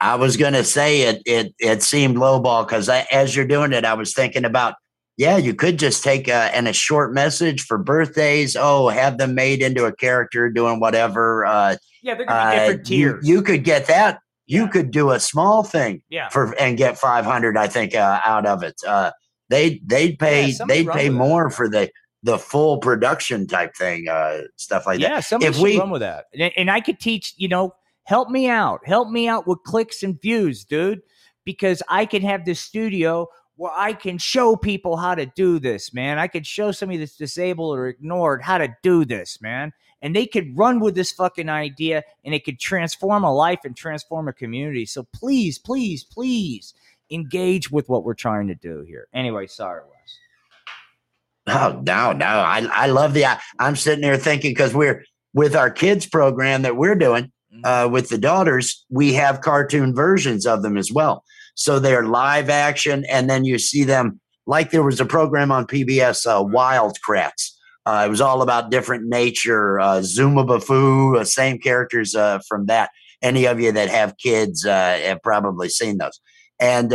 I 0.01 0.17
was 0.17 0.37
to 0.55 0.65
say 0.65 1.03
it. 1.03 1.23
It 1.27 1.55
it 1.61 1.83
seemed 1.83 2.17
lowball 2.17 2.67
because 2.67 2.89
as 2.89 3.37
you're 3.37 3.47
doing 3.47 3.73
it, 3.73 3.85
I 3.85 3.95
was 3.95 4.13
thinking 4.13 4.45
about 4.45 4.75
yeah, 5.17 5.37
you 5.37 5.55
could 5.55 5.79
just 5.79 6.03
take 6.03 6.29
a, 6.29 6.55
and 6.55 6.67
a 6.69 6.73
short 6.73 7.13
message 7.13 7.63
for 7.63 7.79
birthdays. 7.79 8.57
Oh, 8.59 8.89
have 8.89 9.19
them 9.19 9.35
made 9.35 9.63
into 9.63 9.85
a 9.85 9.95
character 9.95 10.49
doing 10.51 10.81
whatever. 10.81 11.45
Uh, 11.47 11.77
yeah, 12.03 12.15
they're 12.15 12.27
gonna 12.27 12.51
be 12.51 12.57
different 12.59 12.81
uh, 12.81 12.85
tiers. 12.85 13.27
You, 13.29 13.35
you 13.37 13.43
could 13.43 13.65
get 13.65 13.87
that. 13.87 14.19
You 14.47 14.63
Yeah. 14.63 14.69
could 14.69 14.91
do 14.91 15.11
a 15.11 15.21
small 15.21 15.63
thing 15.63 16.03
yeah, 16.11 16.29
for 16.29 16.53
and 16.59 16.77
get 16.77 16.99
five 16.99 17.25
hundred. 17.25 17.57
I 17.57 17.69
think 17.69 17.95
uh, 17.95 18.21
out 18.25 18.45
of 18.47 18.63
it. 18.63 18.75
Uh, 18.87 19.13
they 19.49 19.81
they'd 19.87 20.19
pay 20.19 20.49
Yeah, 20.49 20.65
they'd 20.67 20.89
pay 20.89 21.11
more 21.11 21.49
for 21.51 21.69
the 21.69 21.91
the 22.25 22.39
full 22.39 22.79
production 22.79 23.47
type 23.47 23.75
thing, 23.77 24.09
uh, 24.09 24.39
stuff 24.57 24.87
like 24.87 25.01
that. 25.01 25.11
yeah. 25.11 25.21
Somebody 25.21 25.51
If 25.51 25.57
should 25.57 25.63
we- 25.63 25.79
run 25.79 25.91
with 25.91 26.01
that, 26.01 26.27
and, 26.39 26.53
and 26.57 26.71
I 26.71 26.81
could 26.81 26.99
teach. 26.99 27.35
You 27.37 27.49
know, 27.49 27.75
help 28.05 28.31
me 28.31 28.49
out. 28.49 28.81
Help 28.87 29.11
me 29.11 29.29
out 29.29 29.47
with 29.47 29.59
clicks 29.65 30.03
and 30.03 30.21
views, 30.21 30.65
dude. 30.65 31.01
Because 31.45 31.83
I 31.89 32.07
can 32.07 32.23
have 32.23 32.45
this 32.45 32.61
studio 32.61 33.27
where 33.57 33.73
I 33.75 33.93
can 33.93 34.19
show 34.19 34.57
people 34.57 34.97
how 34.97 35.15
to 35.15 35.27
do 35.27 35.59
this, 35.59 35.93
man. 35.93 36.19
I 36.19 36.27
could 36.27 36.47
show 36.47 36.73
somebody 36.73 36.99
that's 36.99 37.17
disabled 37.17 37.77
or 37.77 37.89
ignored 37.89 38.43
how 38.43 38.59
to 38.59 38.75
do 38.83 39.05
this, 39.05 39.41
man. 39.41 39.73
And 40.01 40.17
they 40.17 40.27
could 40.27 40.57
run 40.57 40.81
with 40.81 40.95
this 40.95 41.13
fucking 41.13 41.49
idea 41.49 42.03
and 42.25 42.35
it 42.35 42.45
could 42.45 42.59
transform 42.59 43.25
a 43.25 43.33
life 43.33 43.61
and 43.65 43.77
transform 43.77 44.27
a 44.29 44.33
community. 44.33 44.85
So 44.85 45.07
please, 45.15 45.59
please, 45.59 46.03
please 46.03 46.75
engage 47.11 47.71
with 47.71 47.89
what 47.89 48.05
we're 48.05 48.15
trying 48.15 48.49
to 48.49 48.55
do 48.55 48.85
here. 48.87 49.07
Anyway, 49.13 49.47
sorry, 49.47 49.83
Wes. 49.89 50.19
Oh 51.47 51.81
no, 51.85 52.13
no. 52.13 52.27
I 52.27 52.67
I 52.73 52.87
love 52.87 53.15
the. 53.15 53.27
I, 53.27 53.39
I'm 53.59 53.77
sitting 53.77 54.03
there 54.03 54.17
thinking 54.17 54.53
because 54.53 54.75
we're 54.75 55.05
with 55.35 55.57
our 55.57 55.71
kids 55.71 56.07
program 56.07 56.63
that 56.63 56.77
we're 56.77 56.95
doing 56.95 57.33
uh, 57.65 57.89
with 57.91 58.09
the 58.09 58.19
daughters. 58.19 58.85
We 58.91 59.13
have 59.15 59.41
cartoon 59.41 59.95
versions 59.95 60.47
of 60.47 60.63
them 60.63 60.77
as 60.77 60.93
well, 60.93 61.25
so 61.55 61.79
they're 61.79 62.05
live 62.05 62.49
action, 62.49 63.05
and 63.09 63.29
then 63.29 63.45
you 63.45 63.59
see 63.59 63.85
them 63.85 64.21
like 64.47 64.71
there 64.71 64.83
was 64.83 65.01
a 65.01 65.05
program 65.05 65.53
on 65.53 65.67
PBS, 65.67 66.27
uh, 66.27 66.43
Wild 66.43 66.97
Kratts. 67.07 67.51
Uh, 67.85 68.05
it 68.07 68.11
was 68.11 68.21
all 68.21 68.43
about 68.43 68.71
different 68.71 69.05
nature. 69.07 69.81
Uh, 69.81 69.99
Zoboomafoo, 70.01 71.19
uh, 71.21 71.25
same 71.25 71.59
characters 71.59 72.15
uh, 72.15 72.39
from 72.49 72.67
that. 72.67 72.91
Any 73.23 73.47
of 73.47 73.61
you 73.61 73.73
that 73.73 73.89
have 73.89 74.17
kids 74.19 74.65
uh, 74.65 74.99
have 75.03 75.23
probably 75.23 75.69
seen 75.69 75.99
those, 75.99 76.21
and 76.59 76.91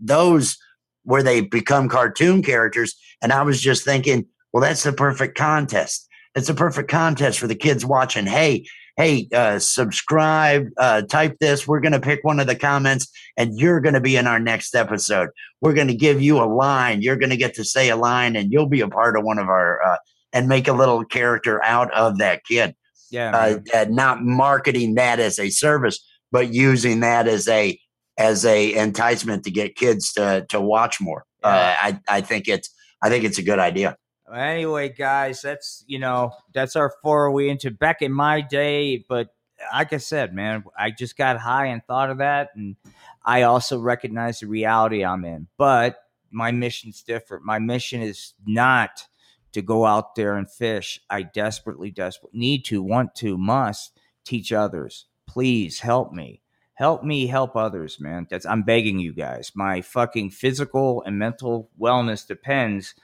those 0.00 0.56
where 1.04 1.22
they 1.22 1.40
become 1.40 1.88
cartoon 1.88 2.42
characters. 2.42 2.94
And 3.22 3.32
I 3.32 3.42
was 3.42 3.60
just 3.60 3.84
thinking, 3.84 4.26
well, 4.52 4.62
that's 4.62 4.82
the 4.82 4.92
perfect 4.92 5.36
contest. 5.36 6.06
It's 6.34 6.48
a 6.48 6.54
perfect 6.54 6.90
contest 6.90 7.38
for 7.38 7.46
the 7.46 7.54
kids 7.54 7.84
watching. 7.84 8.26
Hey, 8.26 8.64
hey, 8.96 9.28
uh, 9.34 9.58
subscribe, 9.58 10.68
uh, 10.76 11.02
type 11.02 11.38
this. 11.40 11.66
We're 11.66 11.80
going 11.80 11.92
to 11.92 12.00
pick 12.00 12.20
one 12.22 12.40
of 12.40 12.46
the 12.46 12.56
comments 12.56 13.10
and 13.36 13.58
you're 13.58 13.80
going 13.80 13.94
to 13.94 14.00
be 14.00 14.16
in 14.16 14.26
our 14.26 14.38
next 14.38 14.74
episode. 14.74 15.30
We're 15.60 15.72
going 15.72 15.88
to 15.88 15.94
give 15.94 16.20
you 16.20 16.38
a 16.38 16.44
line. 16.44 17.02
You're 17.02 17.16
going 17.16 17.30
to 17.30 17.36
get 17.36 17.54
to 17.54 17.64
say 17.64 17.88
a 17.88 17.96
line 17.96 18.36
and 18.36 18.52
you'll 18.52 18.68
be 18.68 18.80
a 18.80 18.88
part 18.88 19.16
of 19.16 19.24
one 19.24 19.38
of 19.38 19.48
our, 19.48 19.82
uh, 19.82 19.96
and 20.32 20.48
make 20.48 20.68
a 20.68 20.72
little 20.72 21.04
character 21.04 21.62
out 21.64 21.92
of 21.94 22.18
that 22.18 22.44
kid. 22.44 22.74
Yeah. 23.10 23.58
Uh, 23.74 23.84
not 23.88 24.22
marketing 24.22 24.94
that 24.94 25.20
as 25.20 25.38
a 25.38 25.50
service, 25.50 25.98
but 26.30 26.52
using 26.52 27.00
that 27.00 27.28
as 27.28 27.48
a, 27.48 27.78
as 28.18 28.44
a 28.44 28.74
enticement 28.74 29.44
to 29.44 29.50
get 29.50 29.76
kids 29.76 30.12
to, 30.14 30.46
to 30.48 30.60
watch 30.60 31.00
more. 31.00 31.24
Uh, 31.42 31.74
I, 31.78 32.00
I 32.08 32.20
think 32.20 32.46
it's, 32.46 32.70
I 33.02 33.08
think 33.08 33.24
it's 33.24 33.38
a 33.38 33.42
good 33.42 33.58
idea. 33.58 33.96
Anyway, 34.34 34.88
guys, 34.88 35.42
that's 35.42 35.84
you 35.86 35.98
know 35.98 36.32
that's 36.54 36.76
our 36.76 36.92
foray 37.02 37.48
into 37.48 37.70
back 37.70 38.02
in 38.02 38.12
my 38.12 38.40
day. 38.40 39.04
But 39.08 39.28
like 39.72 39.92
I 39.92 39.98
said, 39.98 40.34
man, 40.34 40.64
I 40.78 40.90
just 40.90 41.16
got 41.16 41.38
high 41.38 41.66
and 41.66 41.82
thought 41.86 42.10
of 42.10 42.18
that, 42.18 42.50
and 42.54 42.76
I 43.24 43.42
also 43.42 43.78
recognize 43.78 44.40
the 44.40 44.46
reality 44.46 45.04
I'm 45.04 45.24
in. 45.24 45.48
But 45.56 45.96
my 46.30 46.50
mission's 46.50 47.02
different. 47.02 47.44
My 47.44 47.58
mission 47.58 48.00
is 48.00 48.34
not 48.46 49.06
to 49.52 49.62
go 49.62 49.84
out 49.84 50.14
there 50.14 50.34
and 50.34 50.50
fish. 50.50 51.00
I 51.10 51.22
desperately, 51.22 51.90
desperately 51.90 52.40
need 52.40 52.64
to, 52.66 52.82
want 52.82 53.14
to, 53.16 53.36
must 53.36 53.98
teach 54.24 54.52
others. 54.52 55.06
Please 55.26 55.80
help 55.80 56.12
me. 56.12 56.40
Help 56.74 57.04
me 57.04 57.26
help 57.26 57.54
others, 57.54 58.00
man. 58.00 58.26
That's 58.30 58.46
I'm 58.46 58.62
begging 58.62 58.98
you 58.98 59.12
guys. 59.12 59.52
My 59.54 59.82
fucking 59.82 60.30
physical 60.30 61.02
and 61.04 61.18
mental 61.18 61.70
wellness 61.78 62.26
depends 62.26 62.94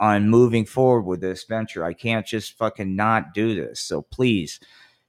on 0.00 0.30
moving 0.30 0.64
forward 0.64 1.02
with 1.02 1.20
this 1.20 1.44
venture. 1.44 1.84
I 1.84 1.92
can't 1.92 2.26
just 2.26 2.56
fucking 2.56 2.96
not 2.96 3.34
do 3.34 3.54
this. 3.54 3.80
So 3.80 4.02
please, 4.02 4.58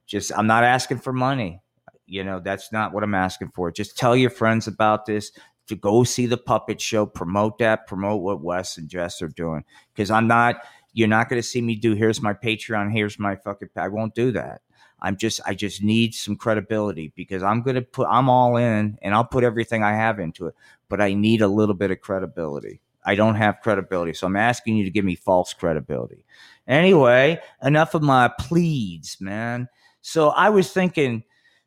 just 0.06 0.30
I'm 0.36 0.46
not 0.46 0.64
asking 0.64 0.98
for 0.98 1.12
money. 1.12 1.62
You 2.06 2.22
know, 2.22 2.40
that's 2.40 2.70
not 2.72 2.92
what 2.92 3.02
I'm 3.02 3.14
asking 3.14 3.52
for. 3.54 3.72
Just 3.72 3.96
tell 3.96 4.14
your 4.14 4.30
friends 4.30 4.66
about 4.66 5.06
this 5.06 5.32
to 5.68 5.76
go 5.76 6.04
see 6.04 6.26
the 6.26 6.36
puppet 6.36 6.78
show, 6.78 7.06
promote 7.06 7.56
that, 7.58 7.86
promote 7.86 8.20
what 8.20 8.42
Wes 8.42 8.76
and 8.76 8.88
Jess 8.88 9.22
are 9.22 9.28
doing. 9.28 9.64
Because 9.94 10.10
I'm 10.10 10.26
not, 10.26 10.56
you're 10.92 11.08
not 11.08 11.30
going 11.30 11.40
to 11.40 11.48
see 11.48 11.62
me 11.62 11.74
do. 11.74 11.94
Here's 11.94 12.20
my 12.20 12.34
Patreon. 12.34 12.92
Here's 12.92 13.18
my 13.18 13.36
fucking. 13.36 13.70
I 13.76 13.88
won't 13.88 14.14
do 14.14 14.30
that. 14.32 14.60
I'm 15.00 15.16
just, 15.16 15.40
I 15.46 15.54
just 15.54 15.82
need 15.82 16.14
some 16.14 16.36
credibility 16.36 17.12
because 17.16 17.42
I'm 17.42 17.62
going 17.62 17.76
to 17.76 17.82
put, 17.82 18.06
I'm 18.10 18.28
all 18.28 18.56
in, 18.56 18.98
and 19.00 19.14
I'll 19.14 19.24
put 19.24 19.42
everything 19.42 19.82
I 19.82 19.94
have 19.94 20.20
into 20.20 20.48
it. 20.48 20.54
But 20.90 21.00
I 21.00 21.14
need 21.14 21.40
a 21.40 21.48
little 21.48 21.74
bit 21.74 21.90
of 21.90 22.02
credibility. 22.02 22.80
I 23.04 23.14
don't 23.14 23.34
have 23.34 23.60
credibility. 23.62 24.14
So 24.14 24.26
I'm 24.26 24.36
asking 24.36 24.76
you 24.76 24.84
to 24.84 24.90
give 24.90 25.04
me 25.04 25.16
false 25.16 25.52
credibility. 25.52 26.24
Anyway, 26.66 27.40
enough 27.62 27.94
of 27.94 28.02
my 28.02 28.30
pleads, 28.38 29.18
man. 29.20 29.68
So 30.00 30.28
I 30.28 30.50
was 30.50 30.72
thinking 30.72 31.24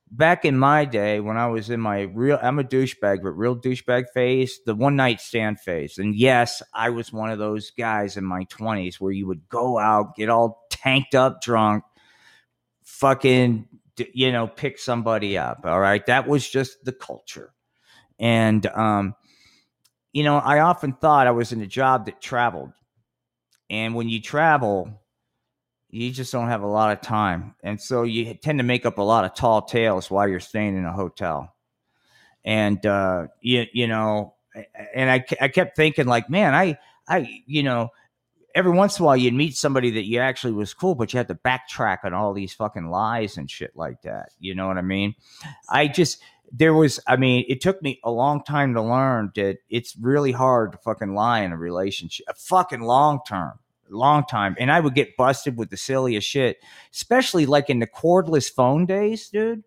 back 0.10 0.46
in 0.46 0.58
my 0.58 0.86
day 0.86 1.20
when 1.20 1.38
I 1.38 1.48
was 1.48 1.70
in 1.70 1.82
my 1.82 2.02
real, 2.02 2.40
I'm 2.42 2.60
a 2.60 2.64
douchebag, 2.64 3.22
but 3.24 3.32
real 3.32 3.56
douchebag 3.56 4.06
phase, 4.14 4.60
the 4.66 4.76
one 4.76 4.96
night 4.96 5.20
stand 5.20 5.60
phase. 5.60 5.98
And 5.98 6.16
yes, 6.16 6.62
I 6.74 6.90
was 6.90 7.12
one 7.12 7.32
of 7.32 7.40
those 7.40 7.72
guys 7.72 8.16
in 8.16 8.24
my 8.24 8.46
20s 8.46 8.96
where 8.96 9.12
you 9.12 9.28
would 9.28 9.50
go 9.50 9.78
out, 9.78 10.16
get 10.16 10.30
all 10.30 10.66
tanked 10.70 11.16
up 11.16 11.42
drunk, 11.42 11.84
fucking, 12.84 13.68
you 14.14 14.32
know 14.32 14.48
pick 14.48 14.78
somebody 14.78 15.38
up. 15.38 15.62
All 15.66 15.80
right, 15.80 16.06
that 16.06 16.28
was 16.28 16.48
just 16.48 16.84
the 16.84 16.92
culture, 16.92 17.54
and 18.20 18.66
um, 18.68 19.16
you 20.16 20.24
know 20.24 20.38
I 20.38 20.62
often 20.62 20.94
thought 20.94 21.28
I 21.28 21.32
was 21.32 21.52
in 21.52 21.62
a 21.62 21.68
job 21.68 22.08
that 22.08 22.22
traveled, 22.22 22.72
and 23.70 23.94
when 23.94 24.10
you 24.10 24.22
travel. 24.22 25.02
You 25.92 26.12
just 26.12 26.34
don't 26.34 26.50
have 26.50 26.62
a 26.62 26.68
lot 26.68 26.92
of 26.92 27.00
time. 27.00 27.56
And 27.64 27.80
so 27.80 28.04
you 28.04 28.34
tend 28.34 28.60
to 28.60 28.64
make 28.66 28.86
up 28.86 28.98
a 28.98 29.02
lot 29.02 29.24
of 29.24 29.34
tall 29.34 29.62
tales 29.62 30.12
while 30.12 30.28
you're 30.28 30.42
staying 30.42 30.76
in 30.76 30.84
a 30.84 30.92
hotel 30.92 31.56
and 32.46 32.86
uh, 32.86 33.28
you 33.42 33.66
you 33.74 33.88
know, 33.88 34.36
and 34.94 35.10
I 35.10 35.26
I 35.42 35.48
kept 35.50 35.76
thinking 35.76 36.06
like, 36.06 36.30
man, 36.30 36.54
I 36.54 36.78
I 37.08 37.42
you 37.48 37.64
know, 37.64 37.90
every 38.54 38.72
once 38.72 39.00
in 39.00 39.04
a 39.04 39.06
while 39.08 39.18
you'd 39.18 39.34
meet 39.34 39.58
somebody 39.58 39.90
that 39.92 40.06
you 40.06 40.20
actually 40.20 40.54
was 40.54 40.74
cool, 40.74 40.96
but 40.96 41.12
you 41.12 41.18
had 41.18 41.28
to 41.28 41.36
backtrack 41.36 42.00
on 42.04 42.14
all 42.14 42.34
these 42.34 42.54
fucking 42.54 42.88
lies 42.88 43.38
and 43.38 43.50
shit 43.50 43.76
like 43.76 44.04
that. 44.04 44.30
You 44.40 44.54
know 44.56 44.68
what 44.68 44.78
I 44.78 44.84
mean? 44.84 45.16
I 45.70 45.88
just 45.88 46.22
there 46.58 46.74
was 46.74 47.00
I 47.08 47.16
mean, 47.18 47.46
it 47.48 47.62
took 47.62 47.82
me 47.82 48.00
a 48.04 48.12
long 48.12 48.44
time 48.44 48.74
to 48.76 48.82
learn 48.82 49.32
that 49.36 49.58
it's 49.70 49.96
really 49.98 50.32
hard 50.32 50.72
to 50.74 50.78
fucking 50.80 51.14
lie 51.14 51.42
in 51.42 51.52
a 51.52 51.58
relationship, 51.58 52.26
a 52.30 52.34
fucking 52.34 52.82
long 52.82 53.20
term. 53.28 53.60
Long 53.88 54.26
time, 54.26 54.56
and 54.60 54.72
I 54.72 54.80
would 54.80 54.96
get 54.96 55.16
busted 55.16 55.58
with 55.58 55.70
the 55.70 55.78
silliest 55.78 56.28
shit, 56.28 56.58
especially 56.92 57.46
like 57.46 57.70
in 57.70 57.78
the 57.78 57.86
cordless 57.86 58.52
phone 58.52 58.88
days, 58.88 59.30
dude 59.30 59.64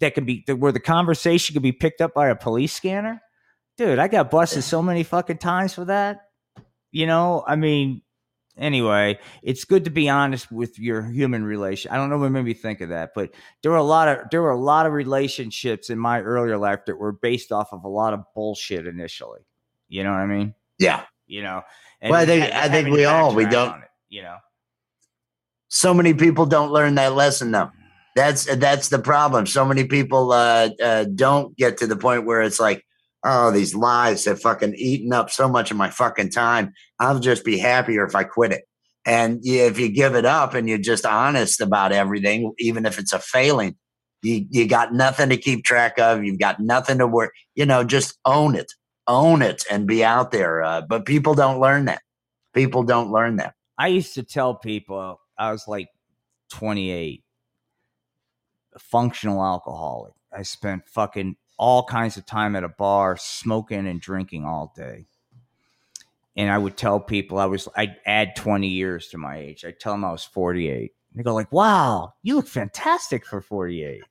that 0.00 0.14
can 0.14 0.24
be 0.24 0.44
where 0.48 0.72
the 0.72 0.80
conversation 0.80 1.52
could 1.52 1.62
be 1.62 1.72
picked 1.72 2.00
up 2.00 2.14
by 2.14 2.28
a 2.28 2.36
police 2.36 2.72
scanner. 2.72 3.20
Dude, 3.76 3.98
I 3.98 4.08
got 4.08 4.30
busted 4.30 4.64
so 4.64 4.82
many 4.82 5.02
fucking 5.02 5.38
times 5.38 5.74
for 5.74 5.84
that. 5.86 6.28
You 6.90 7.06
know, 7.06 7.44
I 7.46 7.56
mean, 7.56 8.02
anyway, 8.56 9.18
it's 9.42 9.64
good 9.64 9.84
to 9.84 9.90
be 9.90 10.08
honest 10.08 10.50
with 10.50 10.78
your 10.78 11.02
human 11.02 11.44
relation. 11.44 11.90
I 11.90 11.96
don't 11.96 12.10
know 12.10 12.18
what 12.18 12.30
made 12.30 12.44
me 12.44 12.54
think 12.54 12.80
of 12.80 12.90
that, 12.90 13.12
but 13.14 13.30
there 13.62 13.70
were 13.70 13.76
a 13.76 13.82
lot 13.82 14.08
of 14.08 14.30
there 14.30 14.42
were 14.42 14.50
a 14.50 14.60
lot 14.60 14.86
of 14.86 14.92
relationships 14.92 15.90
in 15.90 15.98
my 15.98 16.20
earlier 16.20 16.58
life 16.58 16.80
that 16.86 16.96
were 16.96 17.12
based 17.12 17.52
off 17.52 17.72
of 17.72 17.84
a 17.84 17.88
lot 17.88 18.14
of 18.14 18.24
bullshit 18.34 18.86
initially. 18.86 19.40
You 19.88 20.04
know 20.04 20.10
what 20.10 20.20
I 20.20 20.26
mean? 20.26 20.54
Yeah. 20.78 21.04
You 21.26 21.42
know. 21.42 21.62
well, 22.02 22.14
I 22.14 22.26
think 22.26 22.52
I 22.52 22.68
think 22.68 22.88
we 22.88 23.04
all 23.04 23.34
we 23.34 23.46
don't. 23.46 23.78
It, 23.82 23.88
you 24.08 24.22
know. 24.22 24.36
So 25.68 25.92
many 25.92 26.14
people 26.14 26.46
don't 26.46 26.70
learn 26.70 26.94
that 26.96 27.14
lesson 27.14 27.50
though. 27.50 27.70
That's 28.14 28.44
that's 28.56 28.90
the 28.90 29.00
problem. 29.00 29.46
So 29.46 29.64
many 29.64 29.84
people 29.84 30.32
uh, 30.32 30.70
uh, 30.82 31.04
don't 31.04 31.56
get 31.56 31.78
to 31.78 31.86
the 31.86 31.96
point 31.96 32.24
where 32.24 32.42
it's 32.42 32.60
like, 32.60 32.84
oh, 33.24 33.50
these 33.50 33.74
lies 33.74 34.24
have 34.26 34.40
fucking 34.40 34.74
eaten 34.76 35.12
up 35.12 35.30
so 35.30 35.48
much 35.48 35.70
of 35.70 35.76
my 35.76 35.90
fucking 35.90 36.30
time. 36.30 36.72
I'll 37.00 37.18
just 37.18 37.44
be 37.44 37.58
happier 37.58 38.04
if 38.04 38.14
I 38.14 38.24
quit 38.24 38.52
it. 38.52 38.64
And 39.06 39.40
if 39.42 39.78
you 39.78 39.90
give 39.90 40.14
it 40.14 40.24
up 40.24 40.54
and 40.54 40.68
you're 40.68 40.78
just 40.78 41.04
honest 41.04 41.60
about 41.60 41.92
everything, 41.92 42.52
even 42.58 42.86
if 42.86 42.98
it's 42.98 43.12
a 43.12 43.18
failing, 43.18 43.76
you 44.22 44.46
you 44.50 44.66
got 44.66 44.94
nothing 44.94 45.28
to 45.28 45.36
keep 45.36 45.64
track 45.64 45.98
of. 45.98 46.24
You've 46.24 46.38
got 46.38 46.60
nothing 46.60 46.98
to 46.98 47.06
work. 47.06 47.32
You 47.54 47.66
know, 47.66 47.84
just 47.84 48.18
own 48.24 48.54
it, 48.54 48.72
own 49.06 49.42
it, 49.42 49.64
and 49.70 49.86
be 49.86 50.02
out 50.02 50.30
there. 50.30 50.62
Uh, 50.62 50.80
but 50.80 51.04
people 51.04 51.34
don't 51.34 51.60
learn 51.60 51.84
that. 51.86 52.00
People 52.54 52.82
don't 52.82 53.12
learn 53.12 53.36
that. 53.36 53.54
I 53.76 53.88
used 53.88 54.14
to 54.14 54.22
tell 54.22 54.54
people 54.54 55.20
I 55.38 55.52
was 55.52 55.68
like 55.68 55.88
28 56.52 57.24
a 58.74 58.78
functional 58.78 59.44
alcoholic. 59.44 60.14
I 60.36 60.42
spent 60.42 60.88
fucking 60.88 61.36
all 61.58 61.84
kinds 61.84 62.16
of 62.16 62.26
time 62.26 62.56
at 62.56 62.64
a 62.64 62.68
bar 62.68 63.16
smoking 63.16 63.86
and 63.86 64.00
drinking 64.00 64.44
all 64.44 64.72
day. 64.76 65.06
And 66.36 66.50
I 66.50 66.58
would 66.58 66.76
tell 66.76 66.98
people 66.98 67.38
I 67.38 67.46
was, 67.46 67.68
I'd 67.76 67.96
add 68.04 68.34
20 68.34 68.66
years 68.66 69.08
to 69.08 69.18
my 69.18 69.38
age. 69.38 69.64
I'd 69.64 69.78
tell 69.78 69.92
them 69.92 70.04
I 70.04 70.10
was 70.10 70.24
48. 70.24 70.92
They 71.14 71.22
go 71.22 71.32
like, 71.32 71.52
wow, 71.52 72.14
you 72.22 72.34
look 72.34 72.48
fantastic 72.48 73.24
for 73.24 73.40
48. 73.40 74.02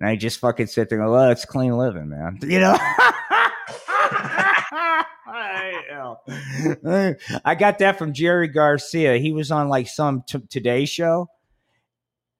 And 0.00 0.08
I 0.08 0.16
just 0.16 0.40
fucking 0.40 0.66
sit 0.66 0.88
there 0.88 0.98
and 0.98 1.06
go, 1.06 1.12
well, 1.12 1.30
it's 1.30 1.44
clean 1.44 1.76
living, 1.76 2.08
man. 2.08 2.38
You 2.42 2.60
know? 2.60 2.76
I 7.44 7.54
got 7.56 7.78
that 7.78 7.96
from 7.98 8.12
Jerry 8.12 8.48
Garcia. 8.48 9.18
He 9.18 9.32
was 9.32 9.50
on 9.50 9.68
like 9.68 9.86
some 9.86 10.24
t- 10.26 10.40
Today 10.48 10.84
show 10.84 11.28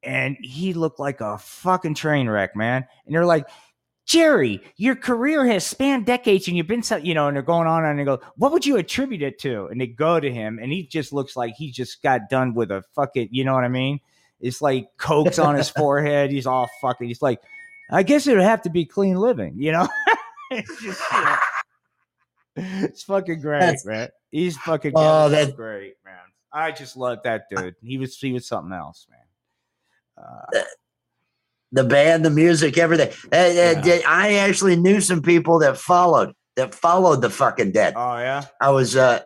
and 0.02 0.36
he 0.40 0.72
looked 0.72 0.98
like 0.98 1.20
a 1.20 1.38
fucking 1.38 1.94
train 1.94 2.28
wreck, 2.28 2.56
man. 2.56 2.86
And 3.06 3.14
they're 3.14 3.26
like, 3.26 3.46
Jerry, 4.10 4.60
your 4.76 4.96
career 4.96 5.46
has 5.46 5.64
spanned 5.64 6.04
decades 6.04 6.48
and 6.48 6.56
you've 6.56 6.66
been 6.66 6.82
so, 6.82 6.96
you 6.96 7.14
know, 7.14 7.28
and 7.28 7.36
they're 7.36 7.44
going 7.44 7.68
on 7.68 7.84
and 7.84 7.96
they 7.96 8.02
go, 8.02 8.18
what 8.34 8.50
would 8.50 8.66
you 8.66 8.76
attribute 8.76 9.22
it 9.22 9.38
to? 9.38 9.66
And 9.66 9.80
they 9.80 9.86
go 9.86 10.18
to 10.18 10.28
him 10.28 10.58
and 10.60 10.72
he 10.72 10.82
just 10.84 11.12
looks 11.12 11.36
like 11.36 11.54
he 11.54 11.70
just 11.70 12.02
got 12.02 12.28
done 12.28 12.52
with 12.52 12.72
a 12.72 12.82
fucking, 12.96 13.28
you 13.30 13.44
know 13.44 13.54
what 13.54 13.62
I 13.62 13.68
mean? 13.68 14.00
It's 14.40 14.60
like 14.60 14.88
cokes 14.96 15.38
on 15.38 15.54
his 15.54 15.68
forehead. 15.78 16.32
He's 16.32 16.48
all 16.48 16.68
fucking, 16.80 17.06
he's 17.06 17.22
like, 17.22 17.40
I 17.88 18.02
guess 18.02 18.26
it 18.26 18.34
would 18.34 18.42
have 18.42 18.62
to 18.62 18.70
be 18.70 18.84
clean 18.84 19.14
living, 19.14 19.54
you 19.56 19.70
know? 19.70 19.86
it's, 20.50 20.82
just, 20.82 21.00
you 21.12 21.22
know, 21.22 21.36
it's 22.56 23.04
fucking 23.04 23.40
great, 23.40 23.60
that's, 23.60 23.86
man. 23.86 24.08
He's 24.32 24.56
fucking 24.56 24.94
oh, 24.96 25.28
that's 25.28 25.52
great, 25.52 25.94
man. 26.04 26.16
I 26.52 26.72
just 26.72 26.96
love 26.96 27.18
that 27.22 27.44
dude. 27.48 27.76
He 27.80 27.96
was, 27.96 28.18
he 28.18 28.32
was 28.32 28.44
something 28.44 28.72
else, 28.72 29.06
man 29.08 29.20
uh, 30.20 30.46
the, 30.52 30.66
the 31.72 31.84
band, 31.84 32.24
the 32.24 32.30
music, 32.30 32.78
everything. 32.78 33.10
Uh, 33.32 33.80
yeah. 33.84 34.00
I 34.06 34.34
actually 34.34 34.76
knew 34.76 35.00
some 35.00 35.22
people 35.22 35.58
that 35.60 35.76
followed 35.76 36.32
that 36.56 36.74
followed 36.74 37.22
the 37.22 37.30
fucking 37.30 37.72
dead. 37.72 37.94
Oh 37.96 38.18
yeah. 38.18 38.44
I 38.60 38.70
was 38.70 38.96
uh 38.96 39.20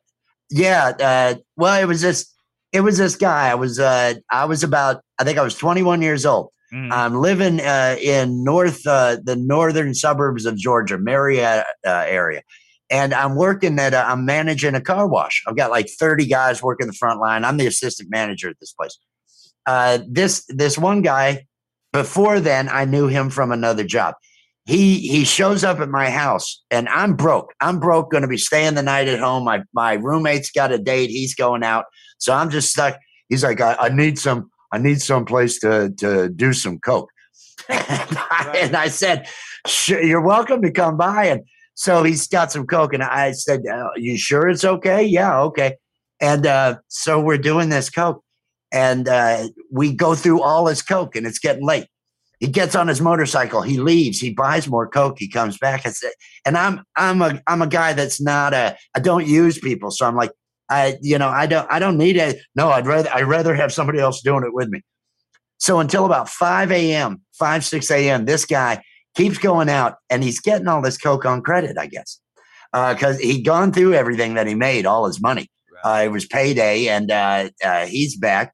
yeah, 0.50 0.92
uh 1.00 1.34
well 1.56 1.80
it 1.80 1.86
was 1.86 2.00
this 2.00 2.32
it 2.72 2.80
was 2.80 2.98
this 2.98 3.16
guy. 3.16 3.50
I 3.50 3.54
was 3.54 3.78
uh 3.78 4.14
I 4.30 4.44
was 4.44 4.62
about 4.62 5.02
I 5.18 5.24
think 5.24 5.38
I 5.38 5.42
was 5.42 5.56
21 5.56 6.02
years 6.02 6.26
old. 6.26 6.50
Mm. 6.72 6.92
I'm 6.92 7.16
living 7.16 7.60
uh 7.60 7.96
in 8.00 8.44
north 8.44 8.86
uh 8.86 9.16
the 9.22 9.36
northern 9.36 9.94
suburbs 9.94 10.44
of 10.44 10.56
Georgia, 10.56 10.98
Marietta 10.98 11.64
uh, 11.86 12.04
area. 12.06 12.42
And 12.90 13.14
I'm 13.14 13.34
working 13.34 13.78
at 13.78 13.94
a, 13.94 14.06
I'm 14.06 14.26
managing 14.26 14.74
a 14.74 14.80
car 14.80 15.08
wash. 15.08 15.42
I've 15.48 15.56
got 15.56 15.70
like 15.70 15.88
30 15.88 16.26
guys 16.26 16.62
working 16.62 16.86
the 16.86 16.92
front 16.92 17.18
line. 17.18 17.42
I'm 17.42 17.56
the 17.56 17.66
assistant 17.66 18.10
manager 18.10 18.50
at 18.50 18.60
this 18.60 18.74
place 18.74 18.98
uh, 19.66 19.98
this 20.06 20.44
this 20.48 20.78
one 20.78 21.02
guy 21.02 21.46
before 21.94 22.40
then 22.40 22.68
I 22.68 22.84
knew 22.84 23.06
him 23.06 23.30
from 23.30 23.52
another 23.52 23.84
job. 23.84 24.16
He 24.66 24.98
he 24.98 25.24
shows 25.24 25.62
up 25.62 25.78
at 25.78 25.88
my 25.88 26.10
house 26.10 26.62
and 26.70 26.88
I'm 26.88 27.14
broke. 27.14 27.52
I'm 27.60 27.78
broke, 27.78 28.10
going 28.10 28.22
to 28.22 28.28
be 28.28 28.36
staying 28.36 28.74
the 28.74 28.82
night 28.82 29.08
at 29.08 29.20
home. 29.20 29.44
My 29.44 29.62
my 29.72 29.94
roommate's 29.94 30.50
got 30.50 30.72
a 30.72 30.78
date. 30.78 31.10
He's 31.10 31.34
going 31.34 31.62
out, 31.62 31.84
so 32.18 32.34
I'm 32.34 32.50
just 32.50 32.70
stuck. 32.70 32.98
He's 33.28 33.44
like, 33.44 33.60
I, 33.60 33.76
I 33.78 33.88
need 33.90 34.18
some. 34.18 34.50
I 34.72 34.78
need 34.78 35.00
some 35.00 35.24
place 35.24 35.60
to 35.60 35.94
to 35.98 36.28
do 36.28 36.52
some 36.52 36.78
coke. 36.80 37.10
and, 37.68 38.18
I, 38.18 38.58
and 38.62 38.76
I 38.76 38.88
said, 38.88 39.28
sure, 39.66 40.02
you're 40.02 40.20
welcome 40.20 40.60
to 40.62 40.70
come 40.70 40.96
by. 40.96 41.26
And 41.26 41.42
so 41.74 42.02
he's 42.02 42.26
got 42.26 42.50
some 42.50 42.66
coke, 42.66 42.94
and 42.94 43.02
I 43.02 43.32
said, 43.32 43.62
uh, 43.66 43.90
"You 43.96 44.16
sure 44.16 44.48
it's 44.48 44.64
okay? 44.64 45.04
Yeah, 45.04 45.40
okay." 45.42 45.76
And 46.20 46.46
uh, 46.46 46.76
so 46.88 47.20
we're 47.20 47.38
doing 47.38 47.68
this 47.68 47.90
coke, 47.90 48.23
and 48.74 49.08
uh, 49.08 49.48
we 49.70 49.92
go 49.92 50.16
through 50.16 50.42
all 50.42 50.66
his 50.66 50.82
coke 50.82 51.14
and 51.14 51.26
it's 51.26 51.38
getting 51.38 51.64
late. 51.64 51.86
He 52.40 52.48
gets 52.48 52.74
on 52.74 52.88
his 52.88 53.00
motorcycle 53.00 53.62
he 53.62 53.78
leaves 53.78 54.18
he 54.18 54.34
buys 54.34 54.68
more 54.68 54.88
coke 54.88 55.16
he 55.18 55.28
comes 55.28 55.56
back. 55.56 55.86
And, 55.86 55.94
say, 55.94 56.12
and 56.44 56.58
i'm 56.58 56.82
i'm 56.96 57.22
a 57.22 57.40
i'm 57.46 57.62
a 57.62 57.66
guy 57.66 57.94
that's 57.94 58.20
not 58.20 58.52
a 58.52 58.76
i 58.94 59.00
don't 59.00 59.26
use 59.26 59.58
people. 59.58 59.90
So 59.90 60.04
i'm 60.04 60.16
like 60.16 60.32
i 60.68 60.98
you 61.00 61.16
know 61.16 61.28
i 61.28 61.46
don't 61.46 61.70
i 61.70 61.78
don't 61.78 61.96
need 61.96 62.16
it. 62.16 62.40
No 62.54 62.70
i'd 62.70 62.86
rather 62.86 63.08
i'd 63.14 63.24
rather 63.24 63.54
have 63.54 63.72
somebody 63.72 64.00
else 64.00 64.20
doing 64.20 64.44
it 64.44 64.52
with 64.52 64.68
me. 64.68 64.82
So 65.58 65.78
until 65.78 66.04
about 66.04 66.28
5 66.28 66.72
a.m 66.72 67.22
5 67.38 67.64
6 67.64 67.90
a.m 67.92 68.24
this 68.26 68.44
guy 68.44 68.82
keeps 69.14 69.38
going 69.38 69.68
out 69.70 69.94
and 70.10 70.24
he's 70.24 70.40
getting 70.40 70.66
all 70.66 70.82
this 70.82 70.98
coke 70.98 71.24
on 71.24 71.40
credit 71.40 71.78
i 71.78 71.86
guess. 71.86 72.20
Because 72.72 73.16
uh, 73.16 73.20
he'd 73.20 73.44
gone 73.44 73.72
through 73.72 73.94
everything 73.94 74.34
that 74.34 74.48
he 74.48 74.56
made 74.56 74.84
all 74.84 75.06
his 75.06 75.22
money. 75.22 75.48
Uh, 75.84 76.02
it 76.06 76.08
was 76.08 76.26
payday 76.26 76.88
and 76.88 77.10
uh, 77.10 77.48
uh 77.64 77.86
he's 77.86 78.16
back 78.16 78.53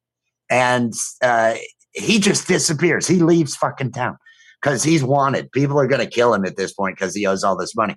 and 0.51 0.93
uh, 1.23 1.55
he 1.93 2.19
just 2.19 2.49
disappears. 2.49 3.07
He 3.07 3.21
leaves 3.21 3.57
fucking 3.57 3.93
town 3.93 4.19
because 4.61 4.83
he's 4.83 5.03
wanted. 5.03 5.51
People 5.53 5.79
are 5.79 5.87
going 5.87 6.05
to 6.05 6.11
kill 6.11 6.35
him 6.35 6.45
at 6.45 6.57
this 6.57 6.73
point 6.73 6.97
because 6.97 7.15
he 7.15 7.27
owes 7.27 7.45
all 7.45 7.57
this 7.57 7.75
money. 7.75 7.97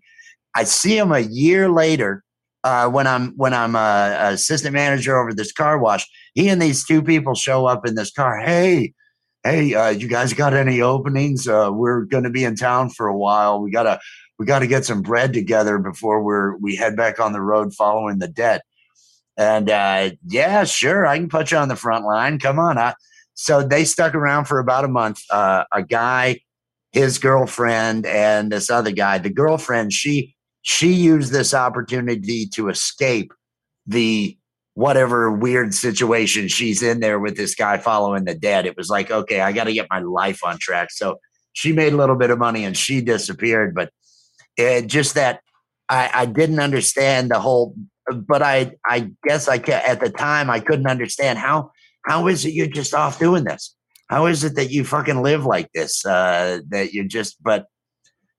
I 0.56 0.64
see 0.64 0.98
him 0.98 1.12
a 1.12 1.20
year 1.20 1.70
later 1.70 2.24
uh, 2.64 2.90
when 2.90 3.08
I'm 3.08 3.32
when 3.36 3.54
I'm 3.54 3.76
a, 3.76 4.18
a, 4.20 4.34
assistant 4.34 4.74
manager 4.74 5.20
over 5.20 5.34
this 5.34 5.52
car 5.52 5.78
wash. 5.80 6.08
He 6.36 6.48
and 6.50 6.62
these 6.62 6.86
two 6.86 7.02
people 7.02 7.36
show 7.36 7.66
up 7.66 7.86
in 7.86 7.96
this 7.96 8.12
car. 8.12 8.38
Hey, 8.40 8.94
hey, 9.44 9.74
uh, 9.74 9.90
you 9.90 10.08
guys 10.08 10.34
got 10.34 10.54
any 10.54 10.82
openings? 10.82 11.48
Uh, 11.48 11.70
we're 11.72 12.02
going 12.02 12.24
to 12.24 12.30
be 12.30 12.44
in 12.44 12.56
town 12.56 12.90
for 12.90 13.08
a 13.08 13.18
while. 13.18 13.62
We 13.62 13.72
gotta 13.72 14.00
we 14.40 14.46
got 14.46 14.60
to 14.60 14.68
get 14.68 14.86
some 14.86 15.02
bread 15.02 15.34
together 15.34 15.78
before 15.80 16.24
we're 16.24 16.56
we 16.58 16.76
head 16.76 16.96
back 16.96 17.20
on 17.20 17.34
the 17.34 17.42
road 17.42 17.74
following 17.74 18.20
the 18.20 18.28
dead. 18.28 18.62
And 19.38 19.70
uh, 19.70 20.12
yeah, 20.28 20.64
sure, 20.64 21.06
I 21.06 21.18
can 21.18 21.30
put 21.30 21.52
you 21.52 21.58
on 21.58 21.68
the 21.68 21.76
front 21.76 22.06
line. 22.06 22.40
Come 22.40 22.60
on. 22.60 22.78
I, 22.78 22.94
so 23.34 23.64
they 23.64 23.84
stuck 23.84 24.14
around 24.14 24.46
for 24.46 24.60
about 24.60 24.86
a 24.86 24.88
month. 24.90 25.22
Uh, 25.30 25.64
a 25.72 25.82
guy, 25.82 26.42
his 26.92 27.18
girlfriend, 27.18 28.06
and 28.06 28.52
this 28.52 28.70
other 28.70 28.92
guy. 28.92 29.18
The 29.18 29.32
girlfriend, 29.32 29.92
she 29.92 30.36
she 30.62 30.94
used 30.94 31.34
this 31.34 31.54
opportunity 31.54 32.46
to 32.54 32.70
escape 32.70 33.34
the 33.86 34.38
whatever 34.76 35.32
weird 35.32 35.74
situation 35.74 36.48
she's 36.48 36.82
in 36.82 37.00
there 37.00 37.20
with 37.20 37.38
this 37.38 37.54
guy 37.54 37.78
following 37.78 38.24
the 38.26 38.34
dead. 38.34 38.66
It 38.66 38.78
was 38.78 38.90
like, 38.90 39.12
okay, 39.12 39.42
I 39.42 39.52
got 39.52 39.66
to 39.66 39.74
get 39.74 39.88
my 39.90 40.00
life 40.00 40.44
on 40.44 40.58
track. 40.58 40.90
So 40.92 41.20
she 41.54 41.74
made 41.74 41.94
a 41.94 41.98
little 41.98 42.16
bit 42.16 42.32
of 42.32 42.40
money 42.40 42.66
and 42.66 42.76
she 42.76 43.02
disappeared, 43.02 43.76
but 43.76 43.92
it, 44.58 44.88
just 44.88 45.16
that 45.16 45.42
I, 45.90 46.10
I 46.14 46.26
didn't 46.26 46.60
understand 46.60 47.30
the 47.30 47.40
whole. 47.40 47.76
But 48.12 48.42
I, 48.42 48.74
I 48.86 49.12
guess 49.24 49.48
I 49.48 49.60
ca- 49.60 49.84
at 49.86 50.00
the 50.00 50.10
time 50.10 50.50
I 50.50 50.60
couldn't 50.60 50.88
understand 50.88 51.40
how 51.40 51.72
how 52.06 52.28
is 52.28 52.46
it 52.46 52.54
you're 52.54 52.68
just 52.68 52.94
off 52.94 53.20
doing 53.20 53.46
this? 53.46 53.76
How 54.10 54.26
is 54.26 54.44
it 54.44 54.56
that 54.56 54.72
you 54.72 54.84
fucking 54.84 55.22
live 55.22 55.46
like 55.46 55.72
this? 55.74 56.06
Uh, 56.06 56.60
that 56.70 56.94
you're 56.94 57.06
just 57.06 57.42
but 57.42 57.68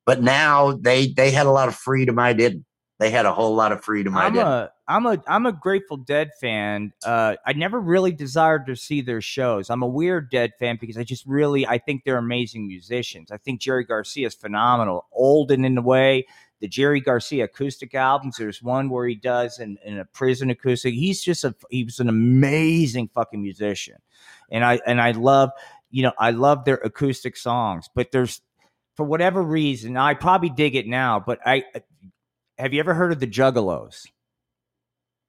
but 0.07 0.23
now 0.23 0.73
they 0.73 1.09
they 1.09 1.31
had 1.31 1.47
a 1.47 1.51
lot 1.51 1.69
of 1.69 1.75
freedom 1.75 2.19
I 2.19 2.33
didn't. 2.33 2.65
They 3.01 3.11
had 3.11 3.27
a 3.27 3.33
whole 3.33 3.55
lot 3.55 3.73
of 3.73 3.83
freedom 3.83 4.17
I 4.17 4.27
I'm 4.27 4.33
didn't. 4.35 4.47
a 4.47 4.71
I'm 4.87 5.07
a 5.07 5.23
I'm 5.27 5.47
a 5.47 5.53
Grateful 5.53 5.97
Dead 5.97 6.31
fan. 6.41 6.93
Uh, 7.05 7.37
I 7.47 7.55
never 7.55 7.81
really 7.81 8.13
desired 8.13 8.67
to 8.67 8.77
see 8.77 9.01
their 9.01 9.21
shows. 9.21 9.71
I'm 9.71 9.83
a 9.83 9.87
weird 9.87 10.31
Dead 10.31 10.53
fan 10.59 10.79
because 10.81 10.99
I 10.99 11.05
just 11.05 11.25
really 11.27 11.67
I 11.67 11.79
think 11.79 12.03
they're 12.05 12.19
amazing 12.19 12.69
musicians. 12.69 13.31
I 13.33 13.39
think 13.39 13.61
Jerry 13.61 13.85
Garcia 13.85 14.27
is 14.27 14.35
phenomenal, 14.35 15.07
old 15.13 15.51
and 15.51 15.65
in 15.65 15.75
the 15.75 15.83
way. 15.83 16.27
The 16.65 16.69
Jerry 16.69 17.03
Garcia 17.03 17.45
acoustic 17.45 17.95
albums. 17.95 18.37
There's 18.39 18.63
one 18.63 18.89
where 18.89 19.07
he 19.07 19.17
does 19.17 19.59
in, 19.59 19.77
in 19.85 19.99
a 19.99 20.07
prison 20.07 20.49
acoustic. 20.49 20.95
He's 20.95 21.23
just 21.23 21.45
a 21.45 21.55
he 21.69 21.85
was 21.85 22.01
an 22.01 22.09
amazing 22.09 23.09
fucking 23.09 23.43
musician, 23.43 23.97
and 24.51 24.65
I 24.65 24.81
and 24.87 24.99
I 24.99 25.11
love 25.11 25.51
you 25.91 26.05
know 26.05 26.13
I 26.19 26.31
love 26.31 26.65
their 26.65 26.77
acoustic 26.77 27.37
songs. 27.37 27.91
But 27.95 28.13
there's 28.13 28.41
for 28.97 29.05
whatever 29.05 29.43
reason 29.43 29.99
I 29.99 30.15
probably 30.15 30.49
dig 30.49 30.75
it 30.75 30.87
now. 30.87 31.21
But 31.21 31.41
I 31.45 31.65
have 32.57 32.73
you 32.73 32.81
ever 32.81 32.95
heard 32.95 33.13
of 33.13 33.21
the 33.21 33.27
Juggalos? 33.27 34.07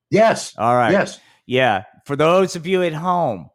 yes, 0.10 0.56
All 0.58 0.74
right. 0.74 0.94
yes. 0.94 1.20
Yeah. 1.46 1.84
For 2.06 2.16
those 2.16 2.56
of 2.56 2.66
you 2.66 2.82
at 2.82 2.94
home, 2.94 3.50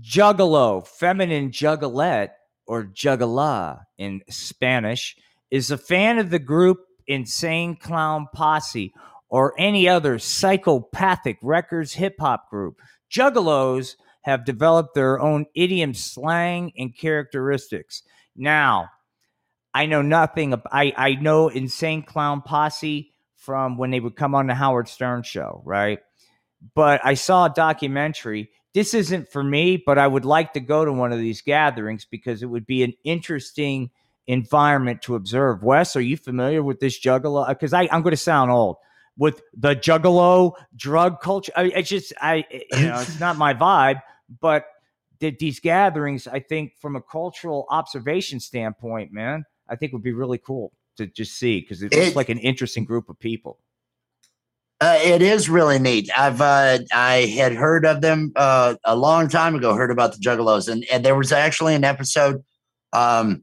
juggalo, 0.00 0.86
feminine 0.86 1.50
juggalette, 1.50 2.30
or 2.68 2.84
juggala 2.84 3.80
in 3.98 4.22
Spanish, 4.30 5.16
is 5.50 5.72
a 5.72 5.76
fan 5.78 6.18
of 6.18 6.30
the 6.30 6.38
group 6.38 6.78
Insane 7.06 7.76
Clown 7.76 8.26
Posse 8.32 8.92
or 9.28 9.54
any 9.58 9.88
other 9.88 10.18
psychopathic 10.18 11.38
records 11.42 11.94
hip 11.94 12.16
hop 12.18 12.48
group. 12.50 12.80
Juggalos 13.10 13.96
have 14.22 14.44
developed 14.44 14.94
their 14.94 15.20
own 15.20 15.46
idiom, 15.54 15.94
slang, 15.94 16.72
and 16.76 16.96
characteristics. 16.96 18.02
Now, 18.34 18.88
I 19.72 19.86
know 19.86 20.02
nothing. 20.02 20.54
I 20.72 20.92
I 20.96 21.14
know 21.14 21.48
Insane 21.48 22.02
Clown 22.02 22.42
Posse 22.42 23.12
from 23.36 23.76
when 23.76 23.90
they 23.90 24.00
would 24.00 24.16
come 24.16 24.34
on 24.34 24.46
the 24.46 24.54
Howard 24.54 24.88
Stern 24.88 25.22
show, 25.22 25.62
right? 25.64 26.00
But 26.74 27.00
I 27.04 27.14
saw 27.14 27.46
a 27.46 27.52
documentary. 27.54 28.50
This 28.74 28.94
isn't 28.94 29.30
for 29.30 29.44
me, 29.44 29.82
but 29.84 29.98
I 29.98 30.06
would 30.06 30.24
like 30.24 30.52
to 30.54 30.60
go 30.60 30.84
to 30.84 30.92
one 30.92 31.12
of 31.12 31.18
these 31.18 31.42
gatherings 31.42 32.04
because 32.04 32.42
it 32.42 32.46
would 32.46 32.66
be 32.66 32.82
an 32.82 32.94
interesting 33.04 33.90
environment 34.26 35.02
to 35.02 35.14
observe. 35.14 35.62
Wes, 35.62 35.96
are 35.96 36.00
you 36.00 36.16
familiar 36.16 36.62
with 36.62 36.80
this 36.80 36.98
juggalo? 37.00 37.48
Because 37.48 37.72
I 37.72 37.88
I'm 37.92 38.02
going 38.02 38.12
to 38.12 38.16
sound 38.16 38.50
old 38.50 38.76
with 39.16 39.40
the 39.56 39.74
juggalo 39.74 40.52
drug 40.74 41.20
culture. 41.20 41.52
I, 41.56 41.64
it's 41.64 41.88
just 41.88 42.12
I 42.20 42.44
you 42.50 42.86
know 42.86 43.00
it's 43.00 43.20
not 43.20 43.36
my 43.36 43.54
vibe, 43.54 44.00
but 44.40 44.66
th- 45.20 45.38
these 45.38 45.60
gatherings, 45.60 46.26
I 46.26 46.40
think, 46.40 46.72
from 46.80 46.96
a 46.96 47.00
cultural 47.02 47.66
observation 47.70 48.40
standpoint, 48.40 49.12
man, 49.12 49.44
I 49.68 49.76
think 49.76 49.92
would 49.92 50.02
be 50.02 50.12
really 50.12 50.38
cool 50.38 50.72
to 50.96 51.06
just 51.06 51.38
see 51.38 51.60
because 51.60 51.82
it 51.82 51.92
looks 51.94 52.08
It- 52.08 52.16
like 52.16 52.28
an 52.28 52.38
interesting 52.38 52.84
group 52.84 53.08
of 53.08 53.18
people. 53.18 53.58
Uh, 54.78 54.98
it 55.02 55.22
is 55.22 55.48
really 55.48 55.78
neat. 55.78 56.10
I've 56.18 56.42
uh, 56.42 56.78
I 56.92 57.20
had 57.34 57.54
heard 57.54 57.86
of 57.86 58.02
them 58.02 58.32
uh, 58.36 58.74
a 58.84 58.94
long 58.94 59.26
time 59.30 59.54
ago. 59.54 59.72
Heard 59.74 59.90
about 59.90 60.12
the 60.12 60.18
Juggalos, 60.18 60.68
and, 60.70 60.84
and 60.92 61.02
there 61.02 61.14
was 61.14 61.32
actually 61.32 61.74
an 61.74 61.82
episode. 61.82 62.44
Um, 62.92 63.42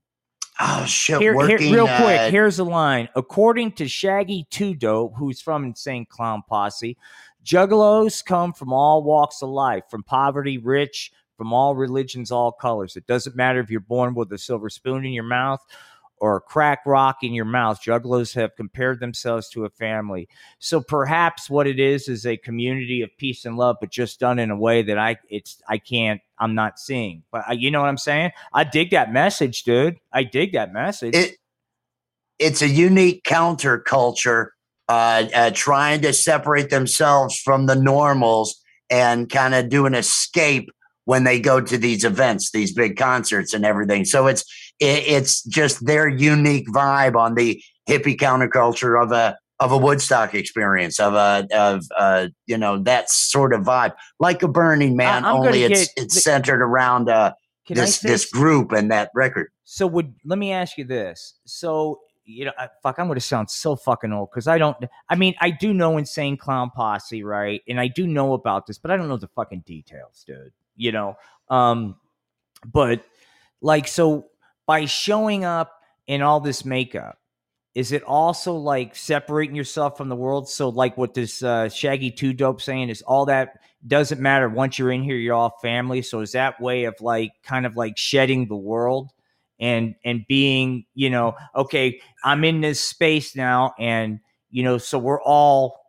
oh 0.60 0.86
shit! 0.86 1.20
Here, 1.20 1.34
here, 1.48 1.60
real 1.60 1.88
uh, 1.88 2.02
quick, 2.02 2.32
here's 2.32 2.60
a 2.60 2.64
line. 2.64 3.10
According 3.16 3.74
to 3.74 3.88
Shaggy 3.88 4.48
Two 4.50 4.76
Dope, 4.76 5.14
who's 5.16 5.42
from 5.42 5.64
Insane 5.64 6.06
Clown 6.10 6.44
Posse, 6.48 6.98
juggalos 7.46 8.24
come 8.24 8.54
from 8.54 8.74
all 8.74 9.04
walks 9.04 9.42
of 9.42 9.50
life, 9.50 9.84
from 9.90 10.04
poverty, 10.04 10.58
rich, 10.58 11.12
from 11.38 11.54
all 11.54 11.76
religions, 11.76 12.32
all 12.32 12.52
colors. 12.52 12.96
It 12.96 13.08
doesn't 13.08 13.36
matter 13.36 13.60
if 13.60 13.70
you're 13.70 13.80
born 13.80 14.14
with 14.14 14.32
a 14.32 14.38
silver 14.38 14.70
spoon 14.70 15.06
in 15.06 15.14
your 15.14 15.24
mouth 15.24 15.62
or 16.24 16.38
a 16.38 16.42
crack 16.42 16.80
rock 16.86 17.18
in 17.22 17.34
your 17.34 17.44
mouth. 17.44 17.82
Juggalos 17.82 18.34
have 18.34 18.56
compared 18.56 19.02
themselves 19.02 19.50
to 19.50 19.66
a 19.66 19.70
family. 19.70 20.30
So 20.58 20.80
perhaps 20.80 21.50
what 21.50 21.68
it 21.68 21.82
is 21.82 22.08
is 22.08 22.26
a 22.26 22.38
community 22.38 23.02
of 23.02 23.10
peace 23.18 23.44
and 23.44 23.58
love, 23.58 23.76
but 23.82 23.92
just 23.92 24.22
done 24.22 24.40
in 24.40 24.50
a 24.50 24.56
way 24.56 24.84
that 24.84 24.98
I 24.98 25.18
it's 25.30 25.62
I 25.68 25.80
can't 25.80 26.22
I'm 26.40 26.56
not 26.56 26.80
seeing. 26.80 27.24
But 27.30 27.44
I, 27.46 27.52
you 27.52 27.70
know 27.70 27.82
what 27.82 27.90
I'm 27.90 27.98
saying? 27.98 28.32
I 28.54 28.64
dig 28.64 28.92
that 28.92 29.12
message, 29.12 29.64
dude. 29.64 29.98
I 30.14 30.24
dig 30.24 30.54
that 30.54 30.72
message. 30.72 31.14
it 31.14 31.36
it's 32.40 32.62
a 32.62 32.70
unique 32.70 33.26
counterculture 33.26 34.48
uh, 34.88 35.26
uh, 35.36 35.52
trying 35.54 36.04
to 36.04 36.14
separate 36.14 36.70
themselves 36.70 37.38
from 37.38 37.66
the 37.66 37.76
normals 37.76 38.62
and 38.90 39.30
kind 39.30 39.54
of 39.54 39.68
do 39.68 39.86
an 39.86 39.94
escape 39.94 40.70
when 41.06 41.24
they 41.24 41.40
go 41.40 41.60
to 41.62 41.78
these 41.78 42.04
events, 42.04 42.52
these 42.52 42.74
big 42.74 42.98
concerts 42.98 43.54
and 43.54 43.66
everything. 43.66 44.06
So 44.06 44.28
it's 44.28 44.42
it, 44.80 45.04
it's 45.08 45.44
just 45.44 45.86
their 45.86 46.08
unique 46.08 46.68
vibe 46.70 47.16
on 47.16 47.36
the 47.36 47.62
hippie 47.90 48.18
counterculture 48.18 49.02
of 49.02 49.12
a 49.12 49.38
of 49.60 49.72
a 49.72 49.78
Woodstock 49.78 50.34
experience 50.34 51.00
of 51.00 51.14
a 51.14 51.48
of 51.54 51.84
uh 51.98 52.28
you 52.48 52.58
know 52.58 52.80
that 52.84 53.10
sort 53.10 53.54
of 53.54 53.62
vibe, 53.62 53.94
like 54.20 54.44
a 54.44 54.48
Burning 54.48 54.96
Man. 54.96 55.24
I'm 55.26 55.36
only 55.36 55.64
it's 55.64 55.94
get- 55.94 56.04
it's 56.04 56.24
centered 56.24 56.62
around 56.62 57.10
uh, 57.10 57.34
this 57.76 58.00
this 58.10 58.26
group 58.32 58.72
and 58.72 58.92
that 58.92 59.10
record. 59.14 59.50
So 59.64 59.88
would 59.88 60.14
let 60.26 60.38
me 60.40 60.52
ask 60.52 60.78
you 60.78 60.84
this. 60.86 61.36
So 61.46 62.00
you 62.26 62.46
know, 62.46 62.52
I- 62.58 62.70
fuck, 62.82 63.00
I'm 63.00 63.08
going 63.08 63.16
to 63.16 63.22
sound 63.22 63.50
so 63.50 63.76
fucking 63.76 64.12
old 64.14 64.30
because 64.32 64.48
I 64.48 64.58
don't. 64.58 64.78
I 65.10 65.16
mean, 65.16 65.36
I 65.42 65.50
do 65.52 65.74
know 65.74 65.98
Insane 65.98 66.38
Clown 66.38 66.70
Posse, 66.72 67.22
right? 67.24 67.62
And 67.68 67.80
I 67.80 67.88
do 67.88 68.08
know 68.08 68.34
about 68.34 68.66
this, 68.66 68.78
but 68.78 68.92
I 68.92 68.98
don't 68.98 69.10
know 69.10 69.18
the 69.18 69.28
fucking 69.28 69.64
details, 69.66 70.24
dude. 70.26 70.52
You 70.76 70.92
know, 70.92 71.16
um, 71.50 71.96
but 72.66 73.04
like, 73.62 73.88
so 73.88 74.28
by 74.66 74.86
showing 74.86 75.46
up 75.46 75.72
in 76.08 76.22
all 76.22 76.40
this 76.40 76.66
makeup, 76.66 77.18
is 77.76 77.92
it 77.92 78.04
also 78.04 78.54
like 78.54 78.96
separating 78.96 79.56
yourself 79.56 79.98
from 79.98 80.10
the 80.10 80.16
world? 80.16 80.48
So, 80.50 80.70
like, 80.70 80.98
what 80.98 81.14
this 81.14 81.42
uh, 81.42 81.70
Shaggy 81.70 82.12
Two 82.12 82.34
Dope 82.34 82.62
saying 82.62 82.90
is 82.90 83.02
all 83.02 83.26
that 83.26 83.60
doesn't 83.86 84.22
matter 84.22 84.48
once 84.48 84.78
you're 84.78 84.92
in 84.92 85.04
here, 85.04 85.16
you're 85.16 85.36
all 85.36 85.58
family. 85.62 86.02
So, 86.02 86.20
is 86.22 86.34
that 86.34 86.62
way 86.62 86.84
of 86.86 86.96
like 87.02 87.32
kind 87.44 87.66
of 87.66 87.76
like 87.76 87.98
shedding 87.98 88.48
the 88.48 88.56
world? 88.56 89.12
and 89.60 89.96
and 90.04 90.26
being 90.28 90.86
you 90.94 91.10
know 91.10 91.36
okay 91.56 92.02
i'm 92.24 92.44
in 92.44 92.62
this 92.62 92.84
space 92.84 93.36
now 93.36 93.74
and 93.80 94.20
you 94.50 94.64
know 94.64 94.78
so 94.78 94.98
we're 94.98 95.22
all 95.22 95.83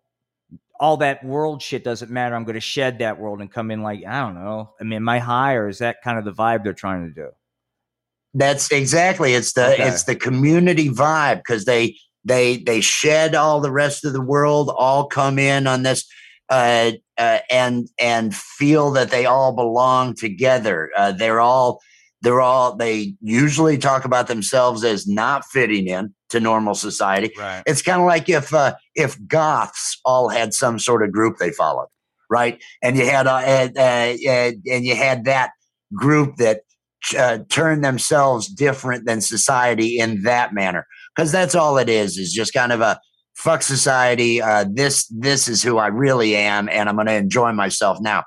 all 0.81 0.97
that 0.97 1.25
world 1.25 1.63
shit 1.63 1.85
doesn't 1.85 2.11
matter 2.11 2.35
i'm 2.35 2.45
going 2.45 2.55
to 2.55 2.61
shed 2.61 2.99
that 2.99 3.19
world 3.19 3.41
and 3.41 3.51
come 3.51 3.71
in 3.71 3.83
like 3.83 4.05
i 4.07 4.21
don't 4.21 4.35
know 4.35 4.71
i 4.81 4.85
mean 4.85 5.03
my 5.03 5.17
i 5.17 5.19
high 5.19 5.55
or 5.55 5.69
is 5.69 5.79
that 5.79 6.03
kind 6.03 6.19
of 6.19 6.25
the 6.25 6.33
vibe 6.33 6.65
they're 6.65 6.73
trying 6.73 7.07
to 7.07 7.15
do 7.15 7.29
That's 8.35 8.71
exactly 8.73 9.35
it's 9.35 9.53
the 9.53 9.73
Okay. 9.75 9.89
it's 9.89 10.05
the 10.05 10.17
community 10.17 10.89
vibe 10.89 11.37
because 11.37 11.65
they 11.65 11.97
they 12.25 12.57
they 12.57 12.81
shed 12.81 13.35
all 13.35 13.61
the 13.61 13.71
rest 13.71 14.05
of 14.05 14.13
the 14.13 14.21
world, 14.21 14.73
all 14.77 15.07
come 15.07 15.39
in 15.39 15.67
on 15.67 15.83
this 15.83 16.05
uh, 16.49 16.93
uh, 17.19 17.39
and 17.51 17.89
and 17.99 18.35
feel 18.35 18.91
that 18.93 19.11
they 19.11 19.27
all 19.27 19.55
belong 19.55 20.15
together. 20.15 20.91
Uh, 20.97 21.13
they're 21.13 21.41
all 21.41 21.81
they're 22.25 22.41
all 22.41 22.75
they 22.75 23.15
usually 23.21 23.79
talk 23.79 24.05
about 24.05 24.27
themselves 24.27 24.83
as 24.83 25.07
not 25.07 25.45
fitting 25.45 25.87
in 25.87 26.13
to 26.31 26.41
normal 26.41 26.75
society. 26.75 27.33
right 27.39 27.63
It's 27.67 27.83
kind 27.83 28.01
of 28.01 28.07
like 28.07 28.29
if 28.29 28.53
uh, 28.53 28.75
if 28.95 29.17
goths 29.29 30.01
all 30.05 30.31
had 30.31 30.55
some 30.55 30.79
sort 30.79 31.05
of 31.05 31.13
group 31.13 31.37
they 31.39 31.53
followed, 31.53 31.89
right? 32.31 32.61
And 32.83 32.97
you 32.97 33.05
had 33.05 33.27
uh, 33.27 33.37
and, 33.37 33.77
uh, 33.77 33.81
and 33.81 34.63
and 34.67 34.85
you 34.85 34.97
had 34.97 35.27
that 35.27 35.51
group 35.95 36.37
that 36.37 36.63
uh, 37.17 37.39
turned 37.51 37.85
themselves 37.85 38.49
different 38.49 39.07
than 39.07 39.21
society 39.21 39.99
in 39.99 40.23
that 40.23 40.55
manner, 40.55 40.87
because 41.15 41.31
that's 41.31 41.55
all 41.55 41.79
it 41.79 41.89
is. 41.89 42.17
Is 42.17 42.33
just 42.33 42.55
kind 42.55 42.73
of 42.73 42.81
a 42.81 42.99
fuck 43.37 43.63
society. 43.63 44.41
Uh, 44.41 44.65
this 44.73 45.07
this 45.09 45.47
is 45.47 45.63
who 45.63 45.77
I 45.77 45.89
really 45.89 46.35
am, 46.37 46.69
and 46.71 46.89
I'm 46.89 46.97
going 46.97 47.07
to 47.07 47.15
enjoy 47.15 47.53
myself 47.53 47.99
now. 48.01 48.25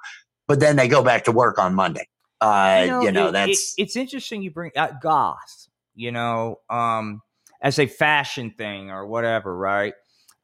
But 0.48 0.60
then 0.60 0.76
they 0.76 0.88
go 0.88 1.04
back 1.04 1.26
to 1.26 1.32
work 1.32 1.58
on 1.60 1.74
Monday. 1.76 2.08
Uh, 2.42 2.88
you 3.02 3.12
know, 3.12 3.28
it- 3.28 3.34
that's 3.34 3.74
it- 3.78 3.82
it's 3.84 3.96
interesting 3.96 4.42
you 4.42 4.52
bring 4.52 4.72
uh, 4.76 4.92
goth 5.02 5.68
you 5.96 6.12
know 6.12 6.60
um 6.70 7.22
as 7.62 7.80
a 7.80 7.88
fashion 7.88 8.52
thing 8.52 8.92
or 8.92 9.08
whatever 9.08 9.58
right? 9.58 9.94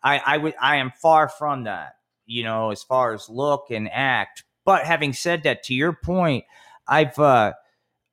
I 0.01 0.19
i 0.25 0.37
would 0.37 0.55
i 0.59 0.77
am 0.77 0.91
far 1.01 1.29
from 1.29 1.65
that 1.65 1.97
you 2.25 2.43
know 2.43 2.71
as 2.71 2.81
far 2.83 3.13
as 3.13 3.29
look 3.29 3.67
and 3.69 3.89
act. 3.91 4.43
But 4.65 4.85
having 4.85 5.13
said 5.13 5.43
that 5.43 5.63
to 5.63 5.73
your 5.75 5.93
point 5.93 6.45
i've 6.87 7.17
uh 7.19 7.53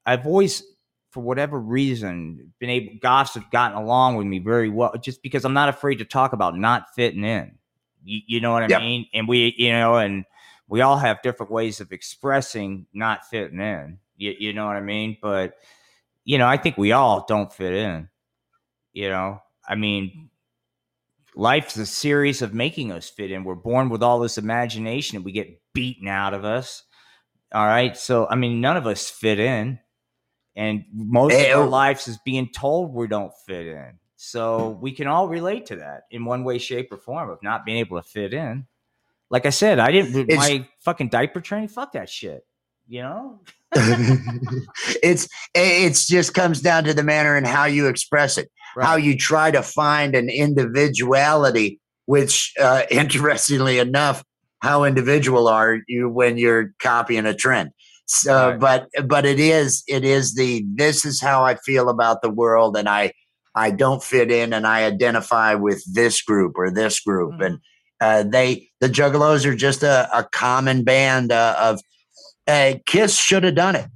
i've 0.07 0.27
always 0.27 0.63
for 1.11 1.21
whatever 1.23 1.59
reason 1.59 2.53
been 2.61 2.71
able 2.71 2.93
goths 3.01 3.35
have 3.35 3.51
gotten 3.51 3.77
along 3.79 4.17
with 4.17 4.27
me 4.27 4.39
very 4.39 4.69
well 4.69 4.95
just 5.01 5.23
because 5.23 5.45
i'm 5.45 5.55
not 5.55 5.69
afraid 5.71 5.97
to 5.97 6.05
talk 6.05 6.33
about 6.35 6.57
not 6.59 6.95
fitting 6.95 7.25
in. 7.25 7.57
You, 8.05 8.21
you 8.27 8.41
know 8.41 8.53
what 8.53 8.63
i 8.63 8.69
Yep. 8.69 8.81
mean? 8.81 9.07
And 9.15 9.27
we 9.27 9.55
you 9.57 9.73
know 9.73 9.97
and 9.97 10.25
we 10.71 10.83
all 10.83 10.97
have 10.97 11.21
different 11.21 11.51
ways 11.51 11.81
of 11.81 11.93
expressing 11.93 12.87
not 12.95 13.27
fitting 13.27 13.61
in. 13.61 13.99
You, 14.17 14.35
you 14.39 14.53
know 14.53 14.67
what 14.67 14.77
I 14.77 14.81
mean? 14.81 15.19
But 15.21 15.55
you 16.25 16.39
know, 16.39 16.47
I 16.47 16.57
think 16.57 16.79
we 16.79 16.93
all 16.93 17.27
don't 17.27 17.53
fit 17.53 17.75
in. 17.75 18.09
You 18.93 19.09
know, 19.09 19.41
I 19.69 19.75
mean, 19.75 20.31
life's 21.35 21.77
a 21.77 21.87
series 21.87 22.41
of 22.41 22.55
making 22.55 22.93
us 22.93 23.11
fit 23.11 23.33
in. 23.33 23.43
We're 23.43 23.57
born 23.57 23.89
with 23.89 24.03
all 24.03 24.21
this 24.21 24.39
imagination 24.39 25.17
and 25.17 25.25
we 25.25 25.33
get 25.33 25.61
beaten 25.75 26.07
out 26.07 26.35
of 26.35 26.45
us. 26.45 26.85
All 27.53 27.67
right. 27.67 27.97
So, 27.97 28.29
I 28.29 28.37
mean, 28.37 28.61
none 28.61 28.77
of 28.77 28.87
us 28.87 29.11
fit 29.11 29.41
in. 29.41 29.81
And 30.55 30.85
most 30.93 31.35
of 31.35 31.57
our 31.57 31.67
lives 31.67 32.07
is 32.07 32.19
being 32.25 32.51
told 32.55 32.95
we 32.95 33.07
don't 33.07 33.33
fit 33.47 33.67
in. 33.67 33.99
So 34.17 34.79
we 34.81 34.93
can 34.93 35.07
all 35.07 35.29
relate 35.29 35.67
to 35.67 35.77
that 35.77 36.03
in 36.11 36.25
one 36.25 36.45
way, 36.45 36.59
shape, 36.59 36.93
or 36.93 36.99
form 36.99 37.31
of 37.31 37.43
not 37.43 37.65
being 37.65 37.79
able 37.79 38.01
to 38.01 38.07
fit 38.07 38.35
in. 38.35 38.67
Like 39.31 39.47
I 39.47 39.51
said, 39.51 39.79
I 39.79 39.91
didn't 39.93 40.17
It's- 40.29 40.37
my 40.39 40.67
fucking 40.85 41.09
diaper 41.09 41.41
training. 41.41 41.69
Fuck 41.69 41.93
that 41.93 42.09
shit. 42.09 42.45
You 42.89 43.03
know? 43.03 43.41
it's 45.03 45.29
it's 45.55 46.07
just 46.07 46.35
comes 46.35 46.61
down 46.61 46.83
to 46.85 46.93
the 46.95 47.05
manner 47.05 47.37
and 47.37 47.47
how 47.47 47.65
you 47.65 47.87
express 47.87 48.37
it 48.37 48.51
how 48.81 48.97
you 48.97 49.17
try 49.17 49.49
to 49.51 49.63
find 49.63 50.17
an 50.17 50.29
individuality 50.29 51.81
which 52.07 52.53
uh, 52.61 52.83
interestingly 52.91 53.79
enough 53.79 54.25
how 54.61 54.83
individual 54.85 55.47
are 55.47 55.79
you 55.87 56.09
when 56.09 56.37
you're 56.37 56.73
copying 56.81 57.27
a 57.27 57.35
trend 57.35 57.71
so 58.07 58.51
Right. 58.51 58.59
but 58.59 58.89
but 59.07 59.25
it 59.25 59.39
is 59.39 59.85
it 59.87 60.05
is 60.05 60.35
the 60.35 60.65
this 60.75 61.05
is 61.05 61.21
how 61.21 61.45
i 61.45 61.55
feel 61.55 61.89
about 61.91 62.23
the 62.23 62.31
world 62.31 62.77
and 62.77 62.89
i 62.89 63.13
i 63.55 63.71
don't 63.71 64.03
fit 64.03 64.33
in 64.33 64.53
and 64.53 64.67
i 64.67 64.85
identify 64.85 65.55
with 65.55 65.81
this 65.95 66.21
group 66.23 66.55
or 66.57 66.71
this 66.73 66.99
group 66.99 67.35
Mhm. 67.35 67.47
and 67.47 67.59
uh, 68.01 68.23
they 68.23 68.69
the 68.81 68.89
juggalos 68.89 69.45
are 69.45 69.55
just 69.55 69.83
a, 69.83 70.09
a 70.17 70.25
common 70.25 70.85
band 70.85 71.33
uh, 71.33 71.57
of 71.59 71.81
uh, 72.47 72.75
kiss 72.87 73.19
should 73.19 73.45
have 73.45 73.55
done 73.55 73.77
it. 73.77 73.87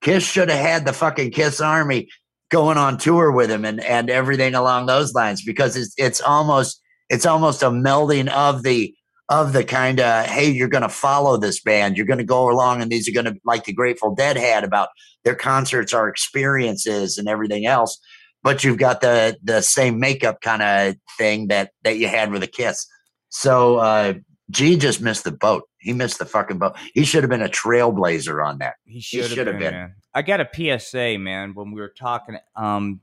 Kiss 0.00 0.24
should 0.24 0.48
have 0.48 0.60
had 0.60 0.84
the 0.84 0.92
fucking 0.92 1.32
kiss 1.32 1.60
army 1.60 2.08
going 2.50 2.78
on 2.78 2.96
tour 2.96 3.32
with 3.32 3.50
him 3.50 3.64
and 3.64 3.80
and 3.80 4.08
everything 4.08 4.54
along 4.54 4.86
those 4.86 5.12
lines 5.12 5.42
because 5.44 5.76
it's 5.76 5.94
it's 5.98 6.20
almost 6.20 6.80
it's 7.10 7.26
almost 7.26 7.62
a 7.62 7.70
melding 7.70 8.28
of 8.28 8.62
the 8.62 8.94
of 9.28 9.52
the 9.52 9.64
kind 9.64 10.00
of 10.00 10.26
hey 10.26 10.48
you're 10.48 10.68
going 10.68 10.82
to 10.82 10.88
follow 10.88 11.36
this 11.36 11.60
band. 11.60 11.96
You're 11.96 12.06
going 12.06 12.18
to 12.18 12.24
go 12.24 12.50
along 12.50 12.80
and 12.80 12.90
these 12.90 13.08
are 13.08 13.12
going 13.12 13.26
to 13.26 13.36
like 13.44 13.64
the 13.64 13.72
grateful 13.72 14.14
dead 14.14 14.36
had 14.36 14.62
about 14.62 14.88
their 15.24 15.34
concerts 15.34 15.92
are 15.92 16.08
experiences 16.08 17.18
and 17.18 17.28
everything 17.28 17.66
else. 17.66 17.98
But 18.44 18.62
you've 18.62 18.78
got 18.78 19.00
the 19.00 19.36
the 19.42 19.62
same 19.62 19.98
makeup 19.98 20.40
kind 20.40 20.62
of 20.62 20.94
thing 21.18 21.48
that 21.48 21.72
that 21.82 21.98
you 21.98 22.06
had 22.06 22.30
with 22.30 22.44
a 22.44 22.46
kiss 22.46 22.86
so 23.28 23.76
uh 23.76 24.14
G 24.50 24.76
just 24.76 25.00
missed 25.00 25.24
the 25.24 25.32
boat. 25.32 25.64
He 25.78 25.92
missed 25.92 26.18
the 26.18 26.24
fucking 26.24 26.58
boat. 26.58 26.76
He 26.94 27.04
should 27.04 27.22
have 27.22 27.30
been 27.30 27.42
a 27.42 27.48
trailblazer 27.48 28.44
on 28.44 28.58
that. 28.58 28.76
He 28.84 29.00
should 29.00 29.36
have 29.36 29.46
been, 29.46 29.58
been. 29.58 29.74
man. 29.74 29.94
I 30.14 30.22
got 30.22 30.40
a 30.40 30.78
PSA, 30.78 31.18
man, 31.18 31.52
when 31.54 31.70
we 31.70 31.80
were 31.80 31.92
talking. 31.96 32.38
Um, 32.56 33.00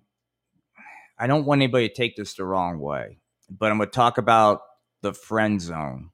I 1.18 1.27
don't 1.27 1.45
want 1.45 1.61
anybody 1.61 1.88
to 1.88 1.93
take 1.93 2.15
this 2.15 2.34
the 2.34 2.45
wrong 2.45 2.80
way, 2.80 3.19
but 3.49 3.72
I'm 3.72 3.77
going 3.77 3.89
to 3.89 3.95
talk 3.95 4.18
about 4.18 4.61
the 5.02 5.14
friend 5.14 5.61
zone. 5.61 6.10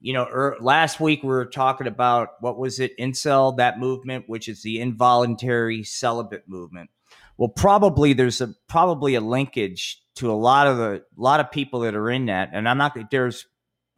You 0.00 0.14
know, 0.14 0.24
er, 0.24 0.56
last 0.58 0.98
week 0.98 1.22
we 1.22 1.28
were 1.28 1.46
talking 1.46 1.86
about 1.86 2.30
what 2.40 2.58
was 2.58 2.80
it, 2.80 2.98
incel, 2.98 3.56
that 3.58 3.78
movement, 3.78 4.24
which 4.26 4.48
is 4.48 4.62
the 4.62 4.80
involuntary 4.80 5.84
celibate 5.84 6.48
movement. 6.48 6.90
Well, 7.36 7.50
probably 7.50 8.12
there's 8.12 8.40
a 8.40 8.54
probably 8.68 9.14
a 9.14 9.20
linkage 9.20 10.01
to 10.16 10.30
a 10.30 10.34
lot 10.34 10.66
of 10.66 10.76
the 10.76 11.04
lot 11.16 11.40
of 11.40 11.50
people 11.50 11.80
that 11.80 11.94
are 11.94 12.10
in 12.10 12.26
that, 12.26 12.50
and 12.52 12.68
I'm 12.68 12.78
not 12.78 12.96
there's 13.10 13.46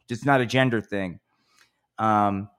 it's 0.09 0.25
not 0.25 0.41
a 0.41 0.45
gender 0.45 0.81
thing. 0.81 1.19
Um, 1.97 2.49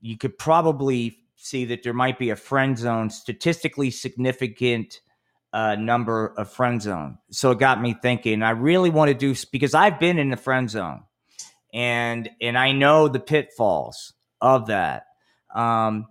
you 0.00 0.16
could 0.16 0.38
probably 0.38 1.18
see 1.36 1.66
that 1.66 1.82
there 1.82 1.92
might 1.92 2.18
be 2.18 2.30
a 2.30 2.36
friend 2.36 2.78
zone, 2.78 3.10
statistically 3.10 3.90
significant 3.90 5.00
uh, 5.52 5.74
number 5.76 6.34
of 6.36 6.50
friend 6.50 6.82
zone. 6.82 7.18
So 7.30 7.50
it 7.50 7.58
got 7.58 7.80
me 7.80 7.94
thinking. 7.94 8.42
I 8.42 8.50
really 8.50 8.90
want 8.90 9.08
to 9.08 9.14
do 9.14 9.34
because 9.50 9.74
I've 9.74 9.98
been 9.98 10.18
in 10.18 10.30
the 10.30 10.36
friend 10.36 10.68
zone, 10.70 11.04
and 11.72 12.28
and 12.40 12.58
I 12.58 12.72
know 12.72 13.08
the 13.08 13.20
pitfalls 13.20 14.14
of 14.40 14.66
that. 14.66 15.06
Um, 15.54 16.06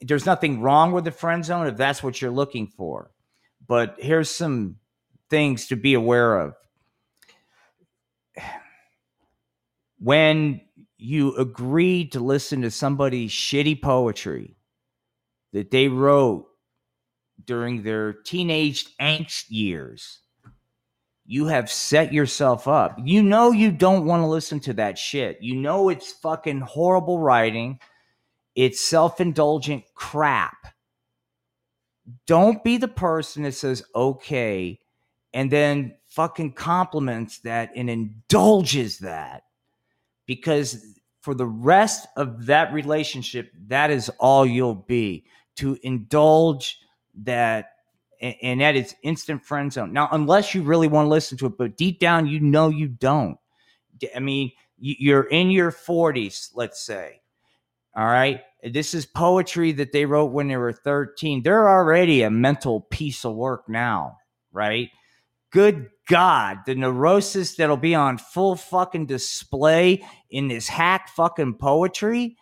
there's 0.00 0.26
nothing 0.26 0.60
wrong 0.60 0.92
with 0.92 1.04
the 1.04 1.10
friend 1.10 1.44
zone 1.44 1.66
if 1.66 1.76
that's 1.76 2.02
what 2.02 2.20
you're 2.20 2.30
looking 2.30 2.68
for, 2.68 3.10
but 3.66 3.96
here's 3.98 4.30
some 4.30 4.76
things 5.30 5.66
to 5.68 5.76
be 5.76 5.94
aware 5.94 6.38
of. 6.38 6.54
When 9.98 10.60
you 10.96 11.34
agree 11.36 12.06
to 12.08 12.20
listen 12.20 12.62
to 12.62 12.70
somebody's 12.70 13.30
shitty 13.30 13.82
poetry 13.82 14.56
that 15.52 15.70
they 15.70 15.88
wrote 15.88 16.46
during 17.44 17.82
their 17.82 18.12
teenage 18.12 18.86
angst 18.98 19.46
years, 19.48 20.20
you 21.24 21.46
have 21.46 21.70
set 21.70 22.12
yourself 22.12 22.66
up. 22.66 22.98
You 23.04 23.22
know 23.22 23.52
you 23.52 23.70
don't 23.70 24.06
want 24.06 24.22
to 24.22 24.26
listen 24.26 24.60
to 24.60 24.72
that 24.74 24.96
shit. 24.98 25.38
You 25.42 25.56
know 25.56 25.88
it's 25.88 26.12
fucking 26.12 26.60
horrible 26.60 27.18
writing. 27.18 27.78
It's 28.54 28.80
self-indulgent 28.80 29.84
crap. 29.94 30.56
Don't 32.26 32.64
be 32.64 32.78
the 32.78 32.88
person 32.88 33.42
that 33.42 33.52
says 33.52 33.84
okay 33.94 34.80
and 35.38 35.52
then 35.52 35.94
fucking 36.08 36.50
compliments 36.50 37.38
that 37.38 37.70
and 37.76 37.88
indulges 37.88 38.98
that 38.98 39.44
because 40.26 40.98
for 41.20 41.32
the 41.32 41.46
rest 41.46 42.08
of 42.16 42.46
that 42.46 42.72
relationship, 42.72 43.52
that 43.68 43.92
is 43.92 44.10
all 44.18 44.44
you'll 44.44 44.74
be 44.74 45.26
to 45.54 45.78
indulge 45.84 46.80
that. 47.22 47.70
And 48.20 48.60
that 48.62 48.74
is 48.74 48.96
instant 49.04 49.44
friend 49.44 49.72
zone. 49.72 49.92
Now, 49.92 50.08
unless 50.10 50.56
you 50.56 50.62
really 50.62 50.88
want 50.88 51.06
to 51.06 51.10
listen 51.10 51.38
to 51.38 51.46
it, 51.46 51.56
but 51.56 51.76
deep 51.76 52.00
down, 52.00 52.26
you 52.26 52.40
know 52.40 52.68
you 52.68 52.88
don't. 52.88 53.38
I 54.16 54.18
mean, 54.18 54.50
you're 54.76 55.28
in 55.28 55.52
your 55.52 55.70
40s, 55.70 56.50
let's 56.56 56.82
say. 56.82 57.20
All 57.94 58.06
right. 58.06 58.40
This 58.64 58.92
is 58.92 59.06
poetry 59.06 59.70
that 59.70 59.92
they 59.92 60.04
wrote 60.04 60.32
when 60.32 60.48
they 60.48 60.56
were 60.56 60.72
13. 60.72 61.44
They're 61.44 61.68
already 61.68 62.22
a 62.22 62.30
mental 62.30 62.80
piece 62.80 63.24
of 63.24 63.36
work 63.36 63.68
now, 63.68 64.18
right? 64.50 64.90
Good 65.50 65.88
God, 66.06 66.58
the 66.66 66.74
neurosis 66.74 67.56
that'll 67.56 67.76
be 67.76 67.94
on 67.94 68.18
full 68.18 68.56
fucking 68.56 69.06
display 69.06 70.04
in 70.30 70.48
this 70.48 70.68
hack 70.68 71.08
fucking 71.10 71.54
poetry. 71.54 72.36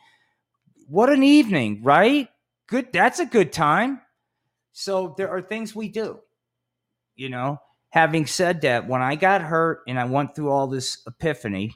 What 0.88 1.10
an 1.10 1.22
evening, 1.22 1.82
right? 1.82 2.28
Good. 2.68 2.92
That's 2.92 3.20
a 3.20 3.26
good 3.26 3.52
time. 3.52 4.00
So 4.72 5.14
there 5.16 5.30
are 5.30 5.40
things 5.40 5.74
we 5.74 5.88
do, 5.88 6.20
you 7.14 7.28
know. 7.28 7.58
Having 7.90 8.26
said 8.26 8.60
that, 8.62 8.86
when 8.86 9.00
I 9.00 9.14
got 9.14 9.40
hurt 9.40 9.80
and 9.88 9.98
I 9.98 10.04
went 10.04 10.34
through 10.34 10.50
all 10.50 10.66
this 10.66 11.02
epiphany, 11.06 11.74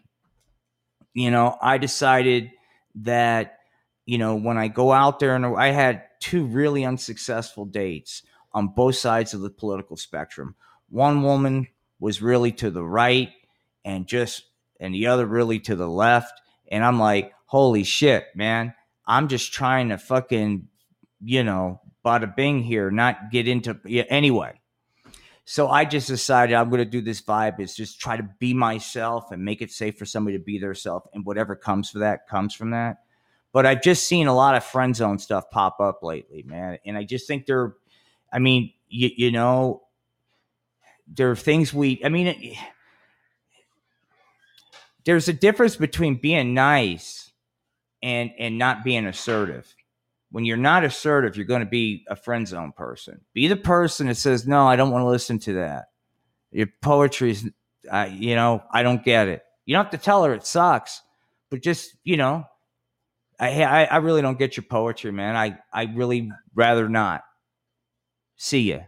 you 1.15 1.31
know, 1.31 1.57
I 1.63 1.79
decided 1.79 2.51
that, 2.97 3.59
you 4.05 4.19
know, 4.19 4.35
when 4.35 4.59
I 4.59 4.69
go 4.69 4.93
out 4.93 5.19
there 5.19 5.35
and 5.35 5.47
I 5.47 5.69
had 5.69 6.03
two 6.21 6.45
really 6.45 6.85
unsuccessful 6.85 7.65
dates 7.65 8.23
on 8.53 8.69
both 8.69 8.97
sides 8.97 9.33
of 9.33 9.41
the 9.41 9.51
political 9.51 9.97
spectrum. 9.97 10.57
One 10.91 11.23
woman 11.23 11.69
was 11.99 12.21
really 12.21 12.53
to 12.53 12.71
the 12.71 12.85
right 12.85 13.31
and 13.85 14.07
just, 14.07 14.45
and 14.79 14.95
the 14.95 15.07
other 15.07 15.27
really 15.27 15.61
to 15.61 15.77
the 15.77 15.89
left. 15.89 16.33
And 16.71 16.85
I'm 16.85 17.01
like, 17.01 17.33
holy 17.47 17.85
shit, 17.85 18.27
man. 18.35 18.75
I'm 19.07 19.29
just 19.29 19.53
trying 19.53 19.89
to 19.89 19.99
fucking, 19.99 20.69
you 21.25 21.43
know, 21.43 21.81
bada 22.05 22.35
bing 22.35 22.63
here, 22.63 22.91
not 22.91 23.31
get 23.31 23.49
into, 23.49 23.79
yeah, 23.85 24.05
anyway. 24.09 24.61
So 25.45 25.69
I 25.69 25.85
just 25.85 26.07
decided 26.07 26.55
I'm 26.55 26.71
going 26.71 26.79
to 26.79 26.85
do 26.85 27.01
this 27.01 27.21
vibe 27.21 27.59
is 27.59 27.75
just 27.75 28.01
try 28.01 28.17
to 28.17 28.29
be 28.39 28.55
myself 28.55 29.33
and 29.33 29.45
make 29.45 29.63
it 29.63 29.73
safe 29.73 29.99
for 29.99 30.07
somebody 30.07 30.39
to 30.39 30.45
be 30.45 30.59
their 30.61 30.75
self, 30.75 31.09
and 31.13 31.27
whatever 31.27 31.57
comes 31.57 31.91
for 31.91 31.99
that 31.99 32.29
comes 32.29 32.55
from 32.55 32.71
that. 32.71 32.99
But 33.53 33.67
I've 33.67 33.83
just 33.83 34.07
seen 34.07 34.29
a 34.29 34.35
lot 34.35 34.55
of 34.55 34.63
friend 34.63 34.95
zone 34.95 35.19
stuff 35.19 35.51
pop 35.51 35.81
up 35.81 36.05
lately, 36.05 36.45
man, 36.45 36.79
and 36.87 36.97
I 36.97 37.03
just 37.03 37.27
think 37.27 37.47
they're, 37.47 37.75
I 38.33 38.39
mean, 38.39 38.73
you, 38.89 39.11
you 39.17 39.33
know, 39.33 39.83
there 41.13 41.31
are 41.31 41.37
things 41.37 41.75
we, 41.75 42.01
I 42.05 42.09
mean, 42.09 42.57
there's 45.05 45.29
a 45.29 45.33
difference 45.33 45.77
between 45.77 46.17
being 46.17 46.55
nice 46.55 47.33
and 48.03 48.31
and 48.39 48.59
not 48.59 48.85
being 48.85 49.07
assertive. 49.07 49.75
When 50.31 50.45
you're 50.45 50.57
not 50.57 50.85
assertive, 50.85 51.37
you're 51.37 51.47
going 51.47 51.65
to 51.65 51.67
be 51.67 52.05
a 52.09 52.15
friend 52.15 52.47
zone 52.47 52.73
person. 52.73 53.21
Be 53.35 53.49
the 53.49 53.57
person 53.57 54.07
that 54.07 54.17
says, 54.17 54.47
"No, 54.47 54.67
I 54.67 54.77
don't 54.77 54.91
want 54.91 55.03
to 55.03 55.09
listen 55.09 55.39
to 55.41 55.55
that." 55.55 55.87
Your 56.53 56.69
poetry's, 56.83 57.49
uh, 57.91 58.09
you 58.11 58.35
know, 58.35 58.63
I 58.71 58.83
don't 58.83 59.05
get 59.05 59.29
it. 59.29 59.43
You 59.67 59.75
don't 59.75 59.85
have 59.85 59.93
to 59.93 60.05
tell 60.05 60.25
her 60.25 60.35
it 60.35 60.47
sucks, 60.47 61.03
but 61.51 61.63
just 61.63 61.97
you 62.05 62.17
know, 62.17 62.45
I 63.39 63.63
I, 63.63 63.85
I 63.85 63.97
really 63.97 64.23
don't 64.23 64.39
get 64.39 64.57
your 64.57 64.65
poetry, 64.65 65.11
man. 65.11 65.37
I 65.37 65.59
I 65.73 65.85
really 65.95 66.31
rather 66.55 66.89
not. 66.89 67.23
See 68.37 68.71
you. 68.71 68.85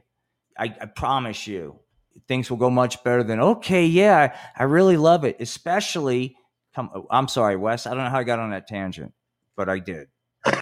I, 0.59 0.75
I 0.81 0.87
promise 0.87 1.47
you, 1.47 1.81
things 2.29 2.51
will 2.51 2.59
go 2.59 2.71
much 2.71 3.03
better 3.05 3.23
than 3.23 3.41
okay. 3.41 3.85
Yeah, 3.87 4.33
I, 4.59 4.63
I 4.63 4.65
really 4.65 4.97
love 4.97 5.25
it, 5.25 5.37
especially. 5.41 6.37
Come, 6.75 7.07
I'm 7.11 7.29
sorry, 7.29 7.57
Wes. 7.57 7.87
I 7.87 7.91
don't 7.91 8.05
know 8.05 8.11
how 8.11 8.19
I 8.19 8.25
got 8.25 8.39
on 8.39 8.51
that 8.51 8.67
tangent. 8.67 9.13
but 9.57 9.69
I 9.69 9.79
did. 9.79 10.09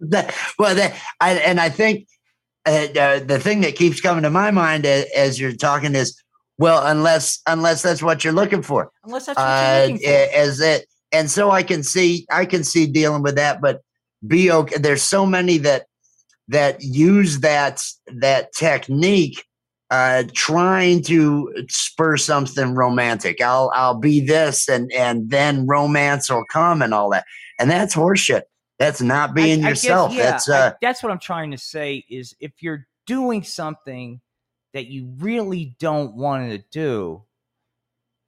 That, 0.00 0.34
well, 0.58 0.74
that, 0.74 0.94
I, 1.22 1.32
and 1.36 1.58
I 1.58 1.70
think 1.70 2.06
uh, 2.66 2.88
uh, 2.98 3.20
the 3.20 3.38
thing 3.40 3.62
that 3.62 3.76
keeps 3.76 3.98
coming 3.98 4.24
to 4.24 4.30
my 4.30 4.50
mind 4.50 4.84
as, 4.84 5.06
as 5.16 5.40
you're 5.40 5.54
talking 5.54 5.94
is, 5.94 6.22
well, 6.58 6.86
unless 6.86 7.40
unless 7.46 7.80
that's 7.80 8.02
what 8.02 8.22
you're 8.22 8.34
looking 8.34 8.60
for, 8.62 8.90
Unless 9.04 9.24
that's 9.26 9.38
what 9.38 9.44
uh, 9.46 9.76
you're 9.88 9.92
looking 9.92 10.06
for. 10.06 10.38
as 10.38 10.60
it, 10.60 10.86
and 11.12 11.30
so 11.30 11.50
I 11.50 11.62
can 11.62 11.82
see 11.82 12.26
I 12.30 12.44
can 12.44 12.62
see 12.62 12.86
dealing 12.86 13.22
with 13.22 13.36
that, 13.36 13.62
but 13.62 13.80
be 14.26 14.50
okay. 14.50 14.76
There's 14.76 15.02
so 15.02 15.24
many 15.24 15.56
that 15.58 15.86
that 16.48 16.82
use 16.82 17.40
that 17.40 17.82
that 18.06 18.52
technique, 18.52 19.44
uh, 19.90 20.24
trying 20.34 21.02
to 21.04 21.52
spur 21.68 22.16
something 22.16 22.74
romantic. 22.74 23.40
I'll 23.40 23.70
I'll 23.74 23.98
be 23.98 24.20
this, 24.20 24.68
and 24.68 24.90
and 24.92 25.30
then 25.30 25.66
romance 25.66 26.28
will 26.30 26.44
come, 26.52 26.82
and 26.82 26.92
all 26.92 27.10
that, 27.10 27.24
and 27.58 27.70
that's 27.70 27.94
horseshit. 27.94 28.42
That's 28.78 29.00
not 29.00 29.34
being 29.34 29.64
I- 29.64 29.68
I 29.68 29.70
guess, 29.70 29.84
yourself. 29.84 30.12
yeah, 30.12 30.22
that's 30.22 30.48
I- 30.48 30.58
uh, 30.58 30.72
that's 30.82 31.02
what 31.02 31.12
I'm 31.12 31.18
trying 31.20 31.50
to 31.52 31.58
say 31.58 32.04
is 32.10 32.34
if 32.40 32.52
you're 32.60 32.86
doing 33.06 33.42
something 33.42 34.20
that 34.74 34.86
you 34.86 35.14
really 35.18 35.76
don't 35.78 36.14
want 36.14 36.50
to 36.50 36.58
do 36.70 37.22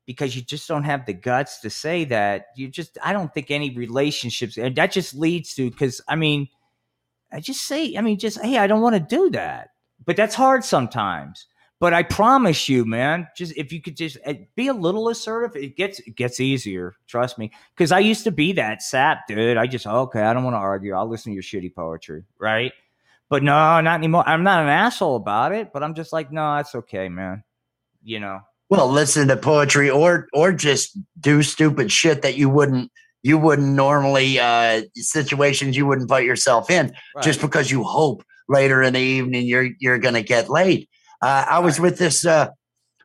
because 0.07 0.35
you 0.35 0.41
just 0.41 0.67
don't 0.67 0.85
have 0.85 1.05
the 1.05 1.13
guts 1.13 1.61
to 1.61 1.69
say 1.69 2.05
that 2.05 2.47
you 2.57 2.69
just 2.69 2.97
i 3.05 3.13
don't 3.13 3.35
think 3.35 3.51
any 3.51 3.77
relationships 3.77 4.57
and 4.57 4.75
that 4.75 4.91
just 4.91 5.15
leads 5.15 5.53
to 5.55 5.71
because 5.71 6.01
i 6.09 6.17
mean 6.17 6.49
i 7.31 7.39
just 7.39 7.67
say 7.67 7.95
i 7.97 8.01
mean 8.01 8.19
just 8.19 8.41
hey 8.41 8.57
i 8.57 8.67
don't 8.67 8.81
want 8.81 8.95
to 8.95 9.01
do 9.01 9.29
that 9.29 9.69
but 10.09 10.17
that's 10.17 10.35
hard 10.35 10.65
sometimes. 10.65 11.47
But 11.81 11.95
i 11.95 12.03
promise 12.03 12.69
you 12.69 12.85
man 12.85 13.29
just 13.37 13.57
if 13.57 13.73
you 13.73 13.81
could 13.81 13.97
just 13.97 14.17
uh, 14.27 14.35
be 14.57 14.67
a 14.67 14.73
little 14.73 15.11
assertive 15.11 15.55
it 15.55 15.77
gets 15.77 16.01
it 16.01 16.17
gets 16.17 16.41
easier 16.41 16.97
trust 17.07 17.39
me. 17.39 17.53
Because 17.77 17.93
i 17.93 18.01
used 18.01 18.25
to 18.25 18.33
be 18.33 18.53
that 18.55 18.83
sap 18.83 19.29
dude. 19.29 19.57
I 19.57 19.69
just 19.69 19.87
okay 19.87 20.23
i 20.23 20.33
don't 20.35 20.43
want 20.43 20.55
to 20.55 20.59
argue. 20.59 20.95
I'll 20.95 21.09
listen 21.09 21.31
to 21.31 21.35
your 21.35 21.45
shitty 21.45 21.73
poetry 21.73 22.25
right? 22.41 22.73
But 23.29 23.45
no 23.45 23.81
not 23.81 23.95
anymore. 23.95 24.25
I'm 24.27 24.43
not 24.43 24.65
an 24.65 24.69
asshole 24.69 25.15
about 25.15 25.53
it 25.53 25.73
but 25.73 25.85
i'm 25.85 25.95
just 25.95 26.13
like 26.13 26.33
no 26.33 26.57
that's 26.57 26.75
okay 26.75 27.09
man 27.09 27.45
you 28.03 28.19
know? 28.19 28.41
Well, 28.71 28.91
listen 28.91 29.29
to 29.29 29.37
poetry 29.37 29.89
or 29.89 30.27
or 30.33 30.53
just 30.53 30.99
do 31.21 31.43
stupid 31.43 31.93
shit 31.93 32.23
that 32.23 32.37
you 32.37 32.49
wouldn't 32.49 32.91
you 33.23 33.39
wouldn't 33.39 33.69
normally 33.69 34.41
uh 34.41 34.83
situations 34.95 35.77
you 35.77 35.87
wouldn't 35.87 36.09
put 36.09 36.25
yourself 36.25 36.71
in 36.71 36.93
just 37.23 37.41
because 37.41 37.71
you 37.71 37.85
hope 37.85 38.25
later 38.49 38.83
in 38.83 38.95
the 38.95 39.01
evening 39.01 39.47
you're 39.47 39.69
you're 39.79 39.99
gonna 39.99 40.23
get 40.23 40.49
late. 40.49 40.89
Uh, 41.21 41.45
I 41.49 41.59
was 41.61 41.81
with 41.81 41.99
this 41.99 42.25
uh 42.25 42.49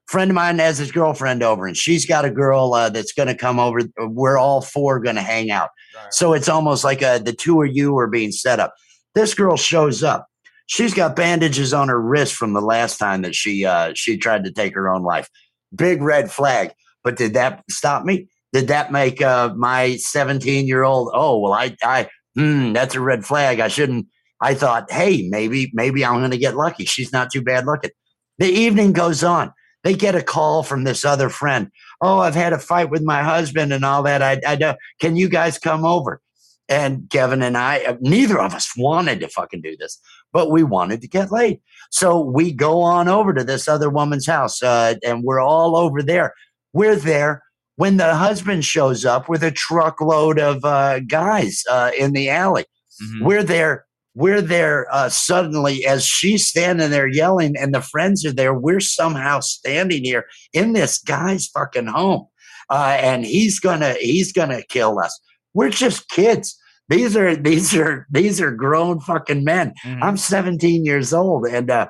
friend 0.08 0.30
of 0.30 0.36
mine 0.36 0.60
has 0.60 0.78
his 0.78 0.92
girlfriend 0.92 1.42
over 1.44 1.66
and 1.66 1.78
she's 1.78 2.06
got 2.06 2.26
a 2.26 2.30
girl 2.30 2.74
uh, 2.74 2.90
that's 2.90 3.14
gonna 3.14 3.36
come 3.36 3.60
over. 3.60 3.82
We're 4.00 4.38
all 4.38 4.62
four 4.62 5.00
gonna 5.00 5.22
hang 5.22 5.52
out. 5.52 5.70
So 6.12 6.34
it's 6.34 6.50
almost 6.50 6.84
like 6.84 7.02
uh, 7.02 7.20
the 7.20 7.34
two 7.34 7.62
of 7.62 7.70
you 7.72 7.98
are 7.98 8.08
being 8.08 8.32
set 8.32 8.60
up. 8.60 8.74
This 9.16 9.34
girl 9.34 9.58
shows 9.58 10.04
up. 10.04 10.28
She's 10.66 10.94
got 10.94 11.16
bandages 11.16 11.74
on 11.74 11.90
her 11.90 12.02
wrist 12.02 12.36
from 12.36 12.54
the 12.54 12.62
last 12.62 12.98
time 12.98 13.22
that 13.24 13.36
she 13.36 13.66
uh, 13.66 13.94
she 13.96 14.18
tried 14.18 14.44
to 14.46 14.52
take 14.52 14.74
her 14.76 14.90
own 14.90 15.04
life. 15.04 15.30
Big 15.76 16.02
red 16.02 16.32
flag. 16.32 16.72
But 17.04 17.18
did 17.18 17.34
that 17.34 17.64
stop 17.70 18.06
me? 18.06 18.28
Did 18.54 18.70
that 18.70 18.92
make 18.92 19.22
uh, 19.22 19.54
my 19.56 19.98
17 19.98 20.68
year 20.68 20.84
old? 20.84 21.12
Oh 21.14 21.40
well, 21.40 21.54
I 21.54 21.76
I 21.84 22.10
hmm, 22.36 22.74
that's 22.74 22.96
a 22.96 23.02
red 23.02 23.26
flag. 23.26 23.60
I 23.60 23.68
shouldn't. 23.68 24.08
I 24.44 24.54
thought, 24.54 24.92
hey, 24.92 25.28
maybe 25.30 25.72
maybe 25.74 26.04
I'm 26.06 26.20
going 26.20 26.32
to 26.32 26.38
get 26.38 26.56
lucky. 26.56 26.86
She's 26.86 27.12
not 27.14 27.32
too 27.32 27.42
bad 27.42 27.66
looking. 27.66 27.92
The 28.40 28.48
evening 28.50 28.92
goes 28.94 29.24
on. 29.24 29.54
They 29.84 29.94
get 29.96 30.16
a 30.16 30.22
call 30.22 30.64
from 30.64 30.84
this 30.84 31.04
other 31.06 31.30
friend. 31.30 31.70
Oh, 32.02 32.20
I've 32.20 32.36
had 32.36 32.54
a 32.54 32.60
fight 32.60 32.90
with 32.90 33.02
my 33.02 33.24
husband 33.24 33.74
and 33.74 33.84
all 33.84 34.04
that. 34.04 34.22
I, 34.22 34.40
I 34.46 34.56
don't. 34.56 34.78
Can 35.00 35.16
you 35.16 35.30
guys 35.30 35.58
come 35.58 35.86
over? 35.86 36.22
And 36.70 37.10
Kevin 37.10 37.42
and 37.42 37.58
I, 37.58 37.84
uh, 37.84 37.98
neither 38.00 38.40
of 38.40 38.54
us 38.54 38.72
wanted 38.78 39.20
to 39.20 39.28
fucking 39.28 39.62
do 39.62 39.76
this, 39.78 40.00
but 40.32 40.50
we 40.50 40.64
wanted 40.64 41.02
to 41.02 41.08
get 41.10 41.32
laid. 41.32 41.60
So 41.92 42.22
we 42.22 42.54
go 42.54 42.82
on 42.82 43.10
over 43.10 43.34
to 43.34 43.44
this 43.44 43.68
other 43.68 43.90
woman's 43.90 44.26
house, 44.28 44.64
uh, 44.64 44.96
and 45.06 45.24
we're 45.24 45.42
all 45.42 45.76
over 45.76 46.02
there. 46.02 46.34
We're 46.72 46.96
there 46.96 47.44
when 47.76 47.98
the 47.98 48.16
husband 48.16 48.64
shows 48.64 49.04
up 49.04 49.28
with 49.28 49.44
a 49.44 49.52
truckload 49.52 50.40
of 50.40 50.64
uh, 50.64 51.00
guys 51.02 51.64
uh, 51.70 51.92
in 51.98 52.14
the 52.14 52.30
alley. 52.30 52.66
Mhm. 53.04 53.26
We're 53.26 53.44
there. 53.44 53.86
We're 54.16 54.42
there 54.42 54.88
uh, 54.94 55.10
suddenly 55.10 55.86
as 55.86 56.06
she's 56.06 56.46
standing 56.46 56.92
there 56.92 57.08
yelling, 57.08 57.56
and 57.58 57.74
the 57.74 57.82
friends 57.82 58.24
are 58.26 58.32
there. 58.34 58.54
We're 58.54 58.80
somehow 58.80 59.40
standing 59.40 60.04
here 60.04 60.26
in 60.54 60.74
this 60.74 61.00
guy's 61.00 61.48
fucking 61.48 61.88
home, 61.88 62.28
uh, 62.70 62.98
and 63.00 63.26
he's 63.26 63.60
gonna 63.60 63.96
he's 64.00 64.32
gonna 64.32 64.62
kill 64.70 65.00
us. 65.00 65.20
We're 65.54 65.72
just 65.72 66.10
kids. 66.10 66.56
These 66.90 67.16
are 67.18 67.36
these 67.36 67.76
are 67.76 68.06
these 68.12 68.40
are 68.40 68.52
grown 68.52 69.00
fucking 69.00 69.44
men. 69.44 69.74
Mhm. 69.84 70.04
I'm 70.04 70.18
17 70.18 70.86
years 70.86 71.12
old, 71.14 71.48
and 71.48 71.72
uh, 71.72 71.88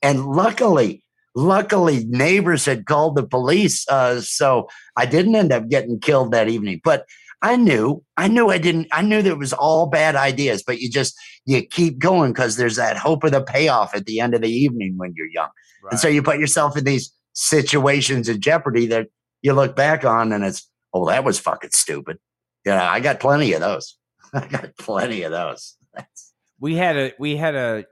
and 0.00 0.26
luckily, 0.26 1.02
luckily, 1.34 2.04
neighbors 2.08 2.66
had 2.66 2.86
called 2.86 3.16
the 3.16 3.26
police, 3.26 3.84
uh, 3.88 4.20
so 4.20 4.68
I 4.96 5.06
didn't 5.06 5.34
end 5.34 5.50
up 5.52 5.68
getting 5.68 5.98
killed 5.98 6.30
that 6.32 6.48
evening. 6.48 6.80
But 6.84 7.06
I 7.44 7.56
knew, 7.56 8.02
I 8.16 8.26
knew 8.26 8.48
I 8.48 8.56
didn't, 8.56 8.88
I 8.90 9.02
knew 9.02 9.20
that 9.20 9.30
it 9.30 9.38
was 9.38 9.52
all 9.52 9.86
bad 9.86 10.16
ideas. 10.16 10.62
But 10.66 10.80
you 10.80 10.90
just 10.90 11.14
you 11.44 11.60
keep 11.60 11.98
going 11.98 12.32
because 12.32 12.56
there's 12.56 12.76
that 12.76 12.96
hope 12.96 13.22
of 13.22 13.32
the 13.32 13.42
payoff 13.42 13.94
at 13.94 14.06
the 14.06 14.18
end 14.18 14.34
of 14.34 14.40
the 14.40 14.48
evening 14.48 14.94
when 14.96 15.12
you're 15.14 15.28
young, 15.28 15.50
and 15.90 16.00
so 16.00 16.08
you 16.08 16.22
put 16.22 16.38
yourself 16.38 16.74
in 16.74 16.84
these 16.84 17.12
situations 17.34 18.30
of 18.30 18.40
jeopardy 18.40 18.86
that 18.86 19.08
you 19.42 19.52
look 19.52 19.76
back 19.76 20.06
on, 20.06 20.32
and 20.32 20.42
it's 20.42 20.66
oh, 20.94 21.06
that 21.08 21.22
was 21.22 21.38
fucking 21.38 21.72
stupid. 21.72 22.18
Yeah, 22.64 22.90
I 22.90 23.00
got 23.00 23.20
plenty 23.20 23.52
of 23.52 23.60
those. 23.60 23.98
I 24.32 24.46
got 24.46 24.74
plenty 24.78 25.22
of 25.22 25.32
those. 25.32 25.76
That's- 25.92 26.32
we 26.60 26.76
had 26.76 26.96
a 26.96 27.12
we 27.18 27.36
had 27.36 27.54
a 27.54 27.84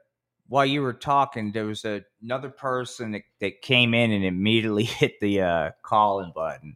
while 0.49 0.65
you 0.65 0.81
were 0.81 0.95
talking 0.95 1.53
there 1.53 1.67
was 1.67 1.85
a, 1.85 2.03
another 2.23 2.49
person 2.49 3.13
that, 3.13 3.23
that 3.41 3.61
came 3.61 3.93
in 3.93 4.13
and 4.13 4.25
immediately 4.25 4.85
hit 5.01 5.21
the 5.21 5.43
uh 5.43 5.71
calling 5.83 6.33
button 6.35 6.75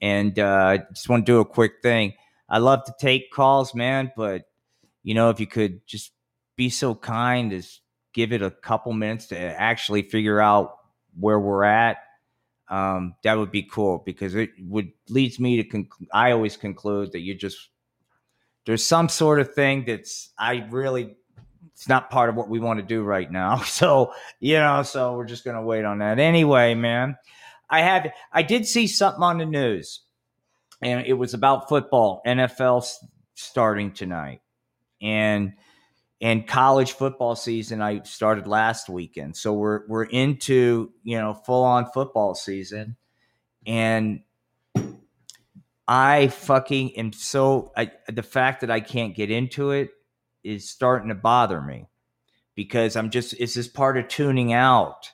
and 0.00 0.38
uh 0.38 0.78
just 0.94 1.08
want 1.08 1.24
to 1.24 1.32
do 1.32 1.40
a 1.40 1.44
quick 1.44 1.74
thing 1.82 2.12
i 2.48 2.58
love 2.58 2.84
to 2.84 2.94
take 3.00 3.30
calls 3.30 3.74
man 3.74 4.10
but 4.16 4.44
you 5.02 5.14
know 5.14 5.30
if 5.30 5.40
you 5.40 5.46
could 5.46 5.86
just 5.86 6.12
be 6.56 6.68
so 6.68 6.94
kind 6.94 7.52
as 7.52 7.80
give 8.12 8.32
it 8.32 8.42
a 8.42 8.50
couple 8.50 8.92
minutes 8.92 9.26
to 9.26 9.38
actually 9.38 10.02
figure 10.02 10.40
out 10.40 10.76
where 11.18 11.38
we're 11.38 11.64
at 11.64 11.98
um 12.68 13.14
that 13.22 13.36
would 13.38 13.50
be 13.50 13.62
cool 13.62 14.02
because 14.04 14.34
it 14.34 14.50
would 14.60 14.90
leads 15.08 15.38
me 15.38 15.56
to 15.56 15.64
conclude 15.64 16.08
i 16.12 16.32
always 16.32 16.56
conclude 16.56 17.12
that 17.12 17.20
you 17.20 17.34
just 17.34 17.70
there's 18.66 18.86
some 18.86 19.08
sort 19.08 19.40
of 19.40 19.54
thing 19.54 19.84
that's 19.84 20.30
I 20.38 20.66
really 20.70 21.16
it's 21.74 21.88
not 21.88 22.10
part 22.10 22.28
of 22.28 22.36
what 22.36 22.48
we 22.48 22.60
want 22.60 22.78
to 22.78 22.86
do 22.86 23.02
right 23.02 23.30
now. 23.30 23.62
So, 23.64 24.12
you 24.38 24.58
know, 24.58 24.82
so 24.82 25.14
we're 25.14 25.24
just 25.24 25.44
gonna 25.44 25.62
wait 25.62 25.84
on 25.84 25.98
that. 25.98 26.18
Anyway, 26.18 26.74
man. 26.74 27.16
I 27.70 27.82
have 27.82 28.12
I 28.32 28.42
did 28.42 28.66
see 28.66 28.86
something 28.86 29.22
on 29.22 29.38
the 29.38 29.46
news 29.46 30.00
and 30.82 31.06
it 31.06 31.14
was 31.14 31.34
about 31.34 31.68
football, 31.68 32.22
NFL 32.26 32.86
starting 33.34 33.92
tonight. 33.92 34.40
And 35.00 35.54
and 36.22 36.46
college 36.46 36.92
football 36.92 37.34
season 37.34 37.80
I 37.80 38.02
started 38.02 38.46
last 38.46 38.88
weekend. 38.88 39.36
So 39.36 39.54
we're 39.54 39.86
we're 39.88 40.04
into, 40.04 40.92
you 41.02 41.18
know, 41.18 41.34
full 41.34 41.64
on 41.64 41.86
football 41.92 42.34
season. 42.34 42.96
And 43.66 44.20
I 45.88 46.28
fucking 46.28 46.96
am 46.96 47.12
so 47.12 47.72
I, 47.76 47.92
the 48.08 48.22
fact 48.22 48.60
that 48.60 48.70
I 48.70 48.80
can't 48.80 49.14
get 49.14 49.30
into 49.30 49.70
it 49.70 49.90
is 50.44 50.68
starting 50.68 51.08
to 51.08 51.14
bother 51.14 51.60
me 51.60 51.88
because 52.54 52.96
I'm 52.96 53.10
just 53.10 53.34
it's 53.34 53.54
just 53.54 53.74
part 53.74 53.96
of 53.96 54.08
tuning 54.08 54.52
out. 54.52 55.10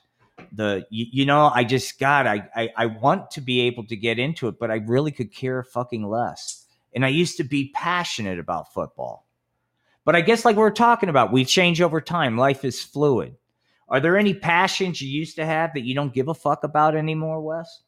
The 0.51 0.85
you, 0.89 1.05
you 1.11 1.25
know 1.25 1.51
I 1.53 1.63
just 1.63 1.99
got 1.99 2.27
I, 2.27 2.47
I 2.55 2.69
I 2.75 2.85
want 2.85 3.31
to 3.31 3.41
be 3.41 3.61
able 3.61 3.85
to 3.87 3.95
get 3.95 4.19
into 4.19 4.47
it, 4.47 4.59
but 4.59 4.71
I 4.71 4.75
really 4.75 5.11
could 5.11 5.33
care 5.33 5.63
fucking 5.63 6.07
less. 6.07 6.65
And 6.93 7.05
I 7.05 7.09
used 7.09 7.37
to 7.37 7.43
be 7.43 7.71
passionate 7.75 8.39
about 8.39 8.73
football, 8.73 9.27
but 10.05 10.15
I 10.15 10.21
guess 10.21 10.45
like 10.45 10.55
we 10.55 10.61
we're 10.61 10.71
talking 10.71 11.09
about, 11.09 11.31
we 11.31 11.45
change 11.45 11.81
over 11.81 12.01
time. 12.01 12.37
Life 12.37 12.63
is 12.65 12.81
fluid. 12.81 13.35
Are 13.89 13.99
there 13.99 14.17
any 14.17 14.33
passions 14.33 15.01
you 15.01 15.09
used 15.09 15.35
to 15.37 15.45
have 15.45 15.73
that 15.73 15.81
you 15.81 15.95
don't 15.95 16.13
give 16.13 16.27
a 16.27 16.33
fuck 16.33 16.63
about 16.63 16.95
anymore, 16.95 17.41
Wes? 17.41 17.83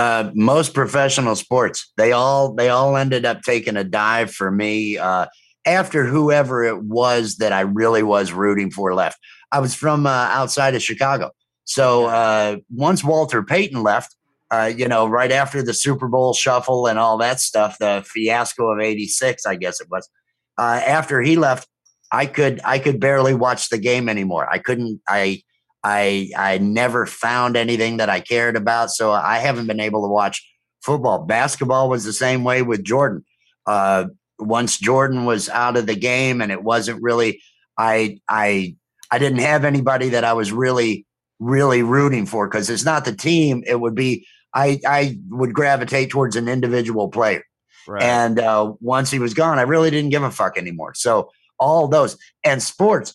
uh, 0.00 0.30
most 0.34 0.72
professional 0.72 1.36
sports 1.36 1.92
they 1.96 2.12
all 2.12 2.54
they 2.54 2.68
all 2.68 2.96
ended 2.96 3.26
up 3.26 3.42
taking 3.42 3.76
a 3.76 3.84
dive 3.84 4.30
for 4.30 4.50
me 4.50 4.96
uh, 4.96 5.26
after 5.66 6.06
whoever 6.06 6.64
it 6.64 6.82
was 6.82 7.36
that 7.36 7.52
I 7.52 7.60
really 7.60 8.02
was 8.02 8.32
rooting 8.32 8.70
for 8.70 8.94
left. 8.94 9.18
I 9.52 9.58
was 9.58 9.74
from 9.74 10.06
uh, 10.06 10.10
outside 10.30 10.74
of 10.74 10.82
Chicago, 10.82 11.32
so 11.70 12.06
uh, 12.06 12.56
once 12.74 13.04
Walter 13.04 13.44
Payton 13.44 13.84
left, 13.84 14.16
uh, 14.50 14.72
you 14.76 14.88
know, 14.88 15.06
right 15.06 15.30
after 15.30 15.62
the 15.62 15.72
Super 15.72 16.08
Bowl 16.08 16.34
shuffle 16.34 16.88
and 16.88 16.98
all 16.98 17.16
that 17.18 17.38
stuff, 17.38 17.78
the 17.78 18.04
fiasco 18.04 18.72
of 18.72 18.80
'86, 18.80 19.46
I 19.46 19.54
guess 19.54 19.80
it 19.80 19.86
was. 19.88 20.10
Uh, 20.58 20.82
after 20.84 21.22
he 21.22 21.36
left, 21.36 21.68
I 22.10 22.26
could 22.26 22.60
I 22.64 22.80
could 22.80 22.98
barely 22.98 23.34
watch 23.34 23.68
the 23.68 23.78
game 23.78 24.08
anymore. 24.08 24.48
I 24.50 24.58
couldn't. 24.58 25.00
I 25.08 25.42
I 25.84 26.32
I 26.36 26.58
never 26.58 27.06
found 27.06 27.56
anything 27.56 27.98
that 27.98 28.10
I 28.10 28.18
cared 28.18 28.56
about, 28.56 28.90
so 28.90 29.12
I 29.12 29.38
haven't 29.38 29.68
been 29.68 29.78
able 29.78 30.02
to 30.02 30.12
watch 30.12 30.44
football. 30.82 31.24
Basketball 31.24 31.88
was 31.88 32.02
the 32.02 32.12
same 32.12 32.42
way 32.42 32.62
with 32.62 32.82
Jordan. 32.82 33.24
Uh, 33.64 34.06
once 34.40 34.76
Jordan 34.76 35.24
was 35.24 35.48
out 35.48 35.76
of 35.76 35.86
the 35.86 35.94
game 35.94 36.42
and 36.42 36.50
it 36.50 36.64
wasn't 36.64 37.00
really 37.00 37.40
I 37.78 38.18
I 38.28 38.74
I 39.12 39.20
didn't 39.20 39.38
have 39.38 39.64
anybody 39.64 40.08
that 40.08 40.24
I 40.24 40.32
was 40.32 40.50
really 40.50 41.06
really 41.40 41.82
rooting 41.82 42.26
for 42.26 42.46
because 42.46 42.70
it's 42.70 42.84
not 42.84 43.04
the 43.04 43.16
team. 43.16 43.64
It 43.66 43.80
would 43.80 43.94
be 43.96 44.26
I 44.54 44.80
I 44.86 45.18
would 45.30 45.52
gravitate 45.52 46.10
towards 46.10 46.36
an 46.36 46.48
individual 46.48 47.08
player. 47.08 47.42
Right. 47.88 48.02
And 48.02 48.38
uh, 48.38 48.74
once 48.80 49.10
he 49.10 49.18
was 49.18 49.34
gone, 49.34 49.58
I 49.58 49.62
really 49.62 49.90
didn't 49.90 50.10
give 50.10 50.22
a 50.22 50.30
fuck 50.30 50.56
anymore. 50.56 50.94
So 50.94 51.30
all 51.58 51.88
those 51.88 52.16
and 52.44 52.62
sports, 52.62 53.14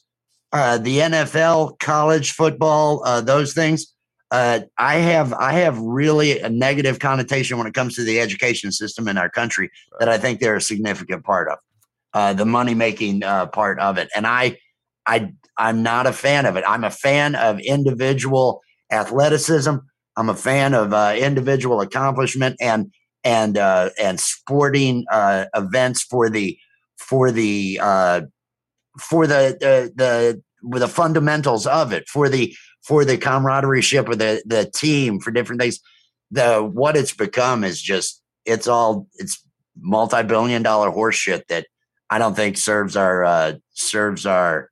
uh, 0.52 0.80
the 0.80 1.00
NFL, 1.00 1.80
college 1.80 2.32
football, 2.32 3.04
uh, 3.06 3.22
those 3.22 3.54
things. 3.54 3.92
Uh, 4.32 4.62
I 4.78 4.96
have 4.96 5.34
I 5.34 5.54
have 5.54 5.78
really 5.80 6.40
a 6.40 6.50
negative 6.50 7.00
connotation 7.00 7.58
when 7.58 7.68
it 7.68 7.76
comes 7.76 7.96
to 7.96 8.04
the 8.04 8.20
education 8.20 8.72
system 8.72 9.08
in 9.08 9.18
our 9.18 9.30
country 9.30 9.70
that 10.00 10.10
I 10.10 10.18
think 10.18 10.40
they're 10.40 10.56
a 10.56 10.62
significant 10.62 11.24
part 11.24 11.48
of 11.48 11.60
uh, 12.14 12.34
the 12.34 12.46
money 12.46 12.74
making 12.74 13.24
uh, 13.24 13.46
part 13.46 13.80
of 13.80 14.00
it, 14.00 14.10
and 14.16 14.26
I 14.26 14.58
I 15.08 15.32
I'm 15.58 15.84
not 15.84 16.08
a 16.08 16.14
fan 16.14 16.46
of 16.46 16.56
it. 16.56 16.64
I'm 16.68 16.84
a 16.84 16.92
fan 16.92 17.36
of 17.36 17.60
individual 17.60 18.62
athleticism. 18.92 19.76
I'm 20.18 20.30
a 20.30 20.36
fan 20.36 20.74
of 20.74 20.94
uh, 20.94 21.16
individual 21.18 21.82
accomplishment 21.82 22.56
and 22.60 22.92
and 23.24 23.58
uh, 23.58 23.90
and 24.02 24.20
sporting 24.20 25.06
uh, 25.12 25.46
events 25.56 26.04
for 26.04 26.30
the 26.30 26.58
for 26.98 27.32
the 27.32 27.80
uh, 27.82 28.22
for 29.00 29.28
the 29.28 29.58
the 29.60 29.92
the 29.96 30.42
with 30.64 30.82
the 30.82 30.88
fundamentals 30.88 31.68
of 31.68 31.94
it 31.94 32.08
for 32.08 32.30
the 32.30 32.56
for 32.84 33.04
the 33.04 33.18
camaraderie 33.18 33.82
ship 33.82 34.08
or 34.08 34.16
the 34.16 34.42
the 34.46 34.70
team 34.74 35.20
for 35.20 35.32
different 35.32 35.62
things. 35.62 35.80
The 36.32 36.60
what 36.62 36.96
it's 36.98 37.14
become 37.14 37.64
is 37.64 37.82
just 37.82 38.22
it's 38.46 38.68
all 38.68 39.08
it's 39.16 39.44
multi 39.80 40.24
billion 40.24 40.64
dollar 40.64 40.90
horseshit 40.92 41.48
that 41.48 41.68
I 42.10 42.20
don't 42.20 42.36
think 42.36 42.58
serves 42.58 42.96
our 42.96 43.24
uh, 43.24 43.54
serves 43.74 44.26
our 44.26 44.70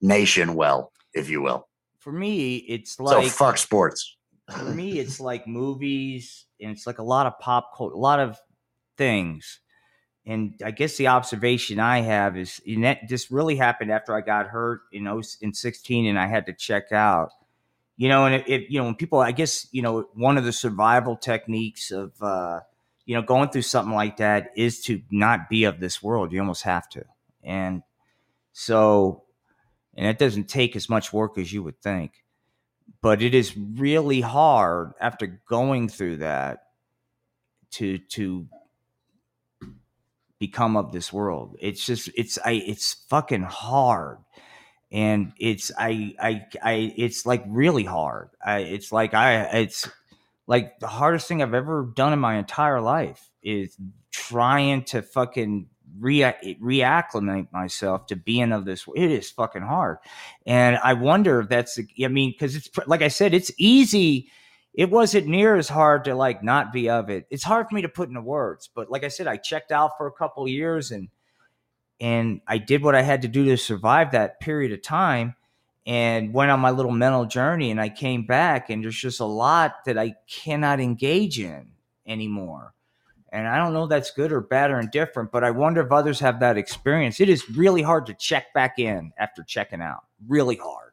nation 0.00 0.54
well, 0.54 0.92
if 1.14 1.28
you 1.28 1.42
will. 1.42 1.68
For 1.98 2.12
me, 2.12 2.56
it's 2.56 3.00
like 3.00 3.24
so 3.24 3.30
fuck 3.30 3.58
sports. 3.58 4.16
for 4.50 4.64
me, 4.64 4.98
it's 4.98 5.18
like 5.18 5.46
movies, 5.46 6.46
and 6.60 6.70
it's 6.70 6.86
like 6.86 6.98
a 6.98 7.02
lot 7.02 7.26
of 7.26 7.38
pop 7.40 7.76
culture, 7.76 7.94
a 7.94 7.98
lot 7.98 8.20
of 8.20 8.38
things. 8.96 9.60
And 10.24 10.54
I 10.64 10.72
guess 10.72 10.96
the 10.96 11.08
observation 11.08 11.78
I 11.78 12.00
have 12.00 12.36
is, 12.36 12.60
and 12.66 12.84
that 12.84 13.08
this 13.08 13.30
really 13.30 13.56
happened 13.56 13.92
after 13.92 14.14
I 14.14 14.20
got 14.20 14.46
hurt 14.46 14.82
in 14.92 15.06
oh- 15.06 15.22
in 15.40 15.52
sixteen, 15.52 16.06
and 16.06 16.18
I 16.18 16.26
had 16.26 16.46
to 16.46 16.52
check 16.52 16.92
out. 16.92 17.30
You 17.96 18.08
know, 18.08 18.26
and 18.26 18.34
it, 18.34 18.48
it 18.48 18.70
you 18.70 18.78
know 18.78 18.86
when 18.86 18.94
people, 18.94 19.20
I 19.20 19.32
guess 19.32 19.66
you 19.72 19.82
know 19.82 20.08
one 20.14 20.38
of 20.38 20.44
the 20.44 20.52
survival 20.52 21.16
techniques 21.16 21.90
of 21.90 22.12
uh, 22.20 22.60
you 23.04 23.14
know 23.14 23.22
going 23.22 23.50
through 23.50 23.62
something 23.62 23.94
like 23.94 24.18
that 24.18 24.50
is 24.56 24.82
to 24.82 25.00
not 25.10 25.48
be 25.48 25.64
of 25.64 25.80
this 25.80 26.02
world. 26.02 26.32
You 26.32 26.40
almost 26.40 26.62
have 26.64 26.88
to, 26.90 27.04
and 27.42 27.82
so, 28.58 29.24
and 29.96 30.06
it 30.06 30.18
doesn't 30.18 30.48
take 30.48 30.76
as 30.76 30.88
much 30.88 31.12
work 31.12 31.38
as 31.38 31.52
you 31.52 31.62
would 31.62 31.80
think 31.80 32.12
but 33.02 33.22
it 33.22 33.34
is 33.34 33.56
really 33.56 34.20
hard 34.20 34.92
after 35.00 35.40
going 35.48 35.88
through 35.88 36.18
that 36.18 36.60
to 37.72 37.98
to 37.98 38.46
become 40.38 40.76
of 40.76 40.92
this 40.92 41.12
world. 41.12 41.56
It's 41.60 41.84
just 41.84 42.10
it's 42.16 42.38
i 42.44 42.52
it's 42.52 42.94
fucking 43.08 43.42
hard. 43.42 44.18
And 44.92 45.32
it's 45.38 45.70
i 45.78 46.14
i 46.20 46.46
i 46.62 46.94
it's 46.96 47.26
like 47.26 47.44
really 47.46 47.84
hard. 47.84 48.30
I 48.44 48.58
it's 48.60 48.92
like 48.92 49.14
i 49.14 49.42
it's 49.60 49.88
like 50.46 50.78
the 50.78 50.86
hardest 50.86 51.26
thing 51.26 51.42
i've 51.42 51.54
ever 51.54 51.90
done 51.94 52.12
in 52.12 52.20
my 52.20 52.36
entire 52.36 52.80
life 52.80 53.30
is 53.42 53.76
trying 54.12 54.84
to 54.84 55.02
fucking 55.02 55.68
rea- 55.98 56.56
reacclimate 56.62 57.52
myself 57.52 58.06
to 58.06 58.16
being 58.16 58.52
of 58.52 58.64
this 58.64 58.86
it 58.94 59.10
is 59.10 59.30
fucking 59.30 59.62
hard. 59.62 59.98
And 60.46 60.78
i 60.82 60.92
wonder 60.94 61.40
if 61.40 61.48
that's 61.48 61.78
i 62.02 62.08
mean 62.08 62.30
because 62.32 62.56
it's 62.56 62.70
like 62.86 63.02
i 63.02 63.08
said 63.08 63.34
it's 63.34 63.52
easy. 63.58 64.30
It 64.74 64.90
wasn't 64.90 65.26
near 65.26 65.56
as 65.56 65.70
hard 65.70 66.04
to 66.04 66.14
like 66.14 66.42
not 66.42 66.70
be 66.72 66.90
of 66.90 67.08
it. 67.08 67.26
It's 67.30 67.44
hard 67.44 67.66
for 67.68 67.74
me 67.74 67.82
to 67.82 67.88
put 67.88 68.08
into 68.08 68.20
words 68.20 68.68
but 68.74 68.90
like 68.90 69.04
i 69.04 69.08
said 69.08 69.26
i 69.26 69.36
checked 69.36 69.72
out 69.72 69.92
for 69.98 70.06
a 70.06 70.12
couple 70.12 70.46
years 70.48 70.90
and 70.90 71.08
and 72.00 72.40
i 72.46 72.58
did 72.58 72.82
what 72.82 72.94
i 72.94 73.02
had 73.02 73.22
to 73.22 73.28
do 73.28 73.44
to 73.44 73.56
survive 73.56 74.12
that 74.12 74.40
period 74.40 74.72
of 74.72 74.82
time 74.82 75.34
and 75.86 76.34
went 76.34 76.50
on 76.50 76.60
my 76.60 76.70
little 76.70 76.92
mental 76.92 77.24
journey 77.24 77.70
and 77.70 77.80
i 77.80 77.88
came 77.88 78.26
back 78.26 78.70
and 78.70 78.84
there's 78.84 78.96
just 78.96 79.20
a 79.20 79.24
lot 79.24 79.84
that 79.86 79.96
i 79.98 80.14
cannot 80.28 80.80
engage 80.80 81.40
in 81.40 81.68
anymore 82.06 82.74
and 83.32 83.46
I 83.46 83.58
don't 83.58 83.72
know 83.72 83.86
that's 83.86 84.10
good 84.10 84.32
or 84.32 84.40
bad 84.40 84.70
or 84.70 84.80
indifferent, 84.80 85.32
but 85.32 85.44
I 85.44 85.50
wonder 85.50 85.80
if 85.80 85.92
others 85.92 86.20
have 86.20 86.40
that 86.40 86.56
experience. 86.56 87.20
It 87.20 87.28
is 87.28 87.48
really 87.50 87.82
hard 87.82 88.06
to 88.06 88.14
check 88.14 88.52
back 88.54 88.78
in 88.78 89.12
after 89.18 89.42
checking 89.42 89.82
out. 89.82 90.04
Really 90.28 90.56
hard, 90.56 90.92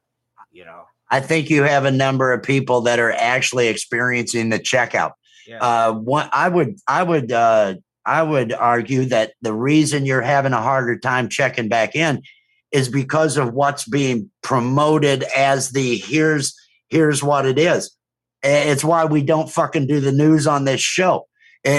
you 0.51 0.65
know. 0.65 0.85
I 1.09 1.19
think 1.19 1.49
you 1.49 1.63
have 1.63 1.85
a 1.85 1.91
number 1.91 2.33
of 2.33 2.41
people 2.41 2.81
that 2.81 2.99
are 2.99 3.11
actually 3.11 3.67
experiencing 3.67 4.49
the 4.49 4.59
checkout. 4.59 5.11
Yeah. 5.45 5.59
Uh, 5.59 5.93
one, 5.93 6.27
I 6.33 6.49
would, 6.49 6.77
I 6.87 7.03
would, 7.03 7.31
uh, 7.31 7.75
I 8.05 8.23
would 8.23 8.51
argue 8.51 9.05
that 9.05 9.33
the 9.41 9.53
reason 9.53 10.05
you're 10.05 10.21
having 10.21 10.53
a 10.53 10.61
harder 10.61 10.97
time 10.97 11.29
checking 11.29 11.69
back 11.69 11.95
in 11.95 12.23
is 12.71 12.89
because 12.89 13.37
of 13.37 13.53
what's 13.53 13.85
being 13.87 14.29
promoted 14.41 15.23
as 15.37 15.69
the 15.69 15.97
here's 15.97 16.55
here's 16.89 17.23
what 17.23 17.45
it 17.45 17.59
is. 17.59 17.95
It's 18.41 18.83
why 18.83 19.05
we 19.05 19.23
don't 19.23 19.49
fucking 19.49 19.87
do 19.87 19.99
the 19.99 20.11
news 20.11 20.47
on 20.47 20.65
this 20.65 20.81
show. 20.81 21.27
Eh, 21.65 21.69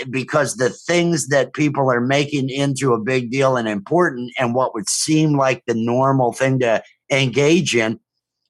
eh, 0.00 0.04
because 0.10 0.56
the 0.56 0.68
things 0.68 1.28
that 1.28 1.54
people 1.54 1.90
are 1.90 2.02
making 2.02 2.50
into 2.50 2.92
a 2.92 3.00
big 3.00 3.30
deal 3.30 3.56
and 3.56 3.66
important 3.66 4.30
and 4.38 4.54
what 4.54 4.74
would 4.74 4.86
seem 4.86 5.32
like 5.32 5.62
the 5.64 5.72
normal 5.72 6.30
thing 6.30 6.58
to 6.58 6.82
engage 7.10 7.74
in 7.74 7.98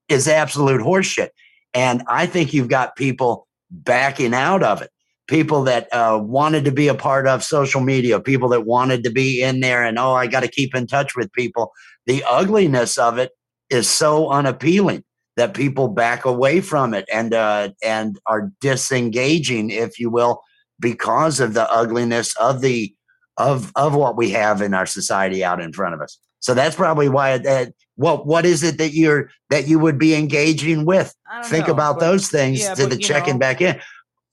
is 0.09 0.27
absolute 0.27 0.81
horseshit. 0.81 1.29
And 1.75 2.03
I 2.09 2.27
think 2.27 2.53
you've 2.53 2.69
got 2.69 2.97
people 2.97 3.47
backing 3.71 4.35
out 4.35 4.65
of 4.65 4.83
it. 4.83 4.91
People 5.29 5.63
that 5.63 5.87
uh, 5.93 6.19
wanted 6.21 6.65
to 6.65 6.73
be 6.73 6.89
a 6.89 6.95
part 6.97 7.29
of 7.29 7.45
social 7.45 7.81
media, 7.81 8.19
people 8.19 8.49
that 8.49 8.67
wanted 8.67 9.05
to 9.05 9.13
be 9.13 9.41
in 9.43 9.61
there 9.61 9.85
and, 9.85 9.97
oh, 9.97 10.15
I 10.15 10.27
got 10.27 10.41
to 10.41 10.49
keep 10.49 10.75
in 10.75 10.89
touch 10.89 11.15
with 11.15 11.33
people. 11.33 11.71
The 12.07 12.25
ugliness 12.29 12.99
of 12.99 13.17
it 13.17 13.31
is 13.71 13.89
so 13.89 14.29
unappealing 14.29 15.05
that 15.37 15.55
people 15.55 15.87
back 15.87 16.25
away 16.25 16.61
from 16.61 16.95
it 16.95 17.09
and 17.13 17.33
uh, 17.33 17.69
and 17.81 18.19
are 18.27 18.51
disengaging, 18.61 19.71
if 19.71 20.01
you 20.01 20.11
will, 20.11 20.43
because 20.81 21.41
of 21.41 21.55
the 21.55 21.71
ugliness 21.71 22.35
of 22.37 22.61
the 22.61 22.95
of 23.37 23.73
of 23.77 23.95
what 23.95 24.17
we 24.17 24.31
have 24.31 24.61
in 24.63 24.75
our 24.75 24.87
society 24.87 25.45
out 25.45 25.61
in 25.61 25.73
front 25.73 25.95
of 25.95 26.01
us. 26.01 26.19
So 26.41 26.55
that's 26.55 26.75
probably 26.75 27.09
why 27.09 27.39
that 27.39 27.73
what 27.97 28.27
what 28.27 28.47
is 28.47 28.63
it 28.63 28.79
that 28.79 28.93
you're 28.93 29.31
that 29.51 29.69
you 29.69 29.79
would 29.79 29.99
be 29.99 30.15
engaging 30.15 30.85
with? 30.85 31.15
Think 31.45 31.67
know, 31.67 31.75
about 31.75 31.99
but- 31.99 32.07
those 32.07 32.29
things 32.29 32.61
yeah, 32.61 32.75
to 32.75 32.85
but, 32.85 32.91
the 32.91 32.97
checking 32.97 33.35
know, 33.35 33.41
back 33.41 33.61
in 33.61 33.81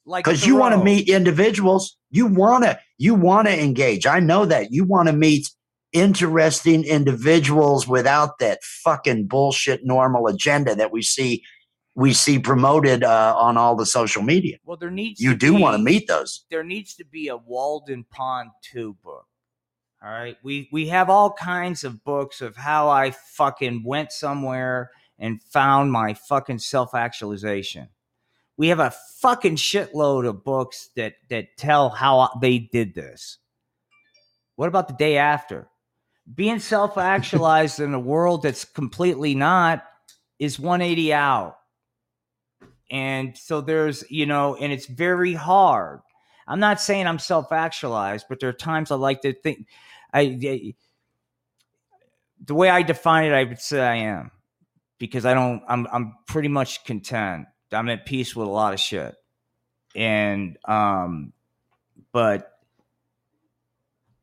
like 0.06 0.24
because 0.24 0.46
you 0.46 0.56
want 0.56 0.74
to 0.74 0.84
meet 0.84 1.10
individuals. 1.10 1.98
You 2.10 2.28
want 2.28 2.64
to 2.64 2.80
you 2.98 3.14
want 3.14 3.48
to 3.48 3.62
engage. 3.62 4.08
I 4.08 4.20
know 4.20 4.46
that 4.46 4.72
you 4.72 4.86
want 4.86 5.08
to 5.08 5.14
meet 5.14 5.50
interesting 5.94 6.84
individuals 6.84 7.88
without 7.88 8.40
that 8.40 8.64
fucking 8.64 9.28
bullshit 9.28 9.82
normal 9.84 10.28
agenda 10.28 10.76
that 10.76 10.92
we 10.92 11.02
see 11.02 11.44
we 11.98 12.14
see 12.14 12.38
promoted 12.40 13.04
uh, 13.04 13.36
on 13.38 13.58
all 13.58 13.76
the 13.76 13.86
social 13.86 14.22
media. 14.22 14.58
Well, 14.64 14.78
there 14.78 14.92
needs 14.92 15.20
You 15.20 15.32
to 15.32 15.38
do 15.38 15.56
want 15.56 15.76
to 15.76 15.84
meet 15.84 16.08
those. 16.08 16.46
there 16.52 16.64
needs 16.64 16.94
to 16.96 17.06
be 17.06 17.28
a 17.28 17.36
Walden 17.36 18.06
Pond 18.10 18.52
2 18.72 18.96
book. 19.04 19.26
All 20.04 20.12
right. 20.12 20.38
We 20.44 20.70
we 20.72 20.88
have 20.90 21.10
all 21.10 21.34
kinds 21.34 21.84
of 21.84 22.04
books 22.04 22.40
of 22.42 22.56
how 22.56 22.88
I 22.88 23.12
fucking 23.12 23.84
went 23.84 24.12
somewhere 24.12 24.92
and 25.18 25.42
found 25.42 25.92
my 25.92 26.14
fucking 26.14 26.60
self-actualization. 26.60 27.90
We 28.58 28.68
have 28.68 28.80
a 28.80 28.94
fucking 29.20 29.56
shitload 29.56 30.28
of 30.28 30.44
books 30.44 30.90
that 30.96 31.16
that 31.32 31.58
tell 31.58 31.90
how 31.90 32.30
they 32.42 32.60
did 32.60 32.94
this. 32.94 33.40
What 34.56 34.68
about 34.68 34.88
the 34.88 34.94
day 34.94 35.18
after? 35.18 35.68
Being 36.32 36.60
self-actualized 36.60 37.80
in 37.80 37.94
a 37.96 38.00
world 38.00 38.44
that's 38.44 38.66
completely 38.66 39.34
not 39.34 39.84
is 40.38 40.60
180 40.60 41.12
out. 41.14 41.57
And 42.90 43.38
so 43.38 43.62
there's, 43.62 44.04
you 44.10 44.26
know, 44.26 44.56
and 44.56 44.72
it's 44.72 44.86
very 44.86 45.34
hard. 45.34 46.00
I'm 46.48 46.60
not 46.60 46.80
saying 46.80 47.08
I'm 47.08 47.20
self 47.20 47.52
actualized, 47.52 48.28
but 48.30 48.40
there 48.40 48.50
are 48.50 48.54
times 48.54 48.92
I 48.92 48.96
like 48.96 49.22
to 49.22 49.34
think. 49.34 49.68
I, 50.14 50.22
I- 50.44 50.76
the 52.46 52.54
way 52.56 52.70
I 52.70 52.84
define 52.84 53.26
it, 53.26 53.34
I 53.34 53.44
would 53.44 53.60
say 53.60 53.82
I 53.82 53.96
am 53.96 54.32
because 55.00 55.26
I 55.26 55.34
don't. 55.34 55.64
I'm 55.68 55.88
I'm 55.92 56.14
pretty 56.28 56.50
much 56.50 56.86
content. 56.86 57.48
I'm 57.72 57.90
at 57.90 58.06
peace 58.06 58.36
with 58.36 58.48
a 58.48 58.52
lot 58.52 58.74
of 58.74 58.80
shit, 58.80 59.16
and 59.96 60.58
um, 60.66 61.34
but 62.12 62.52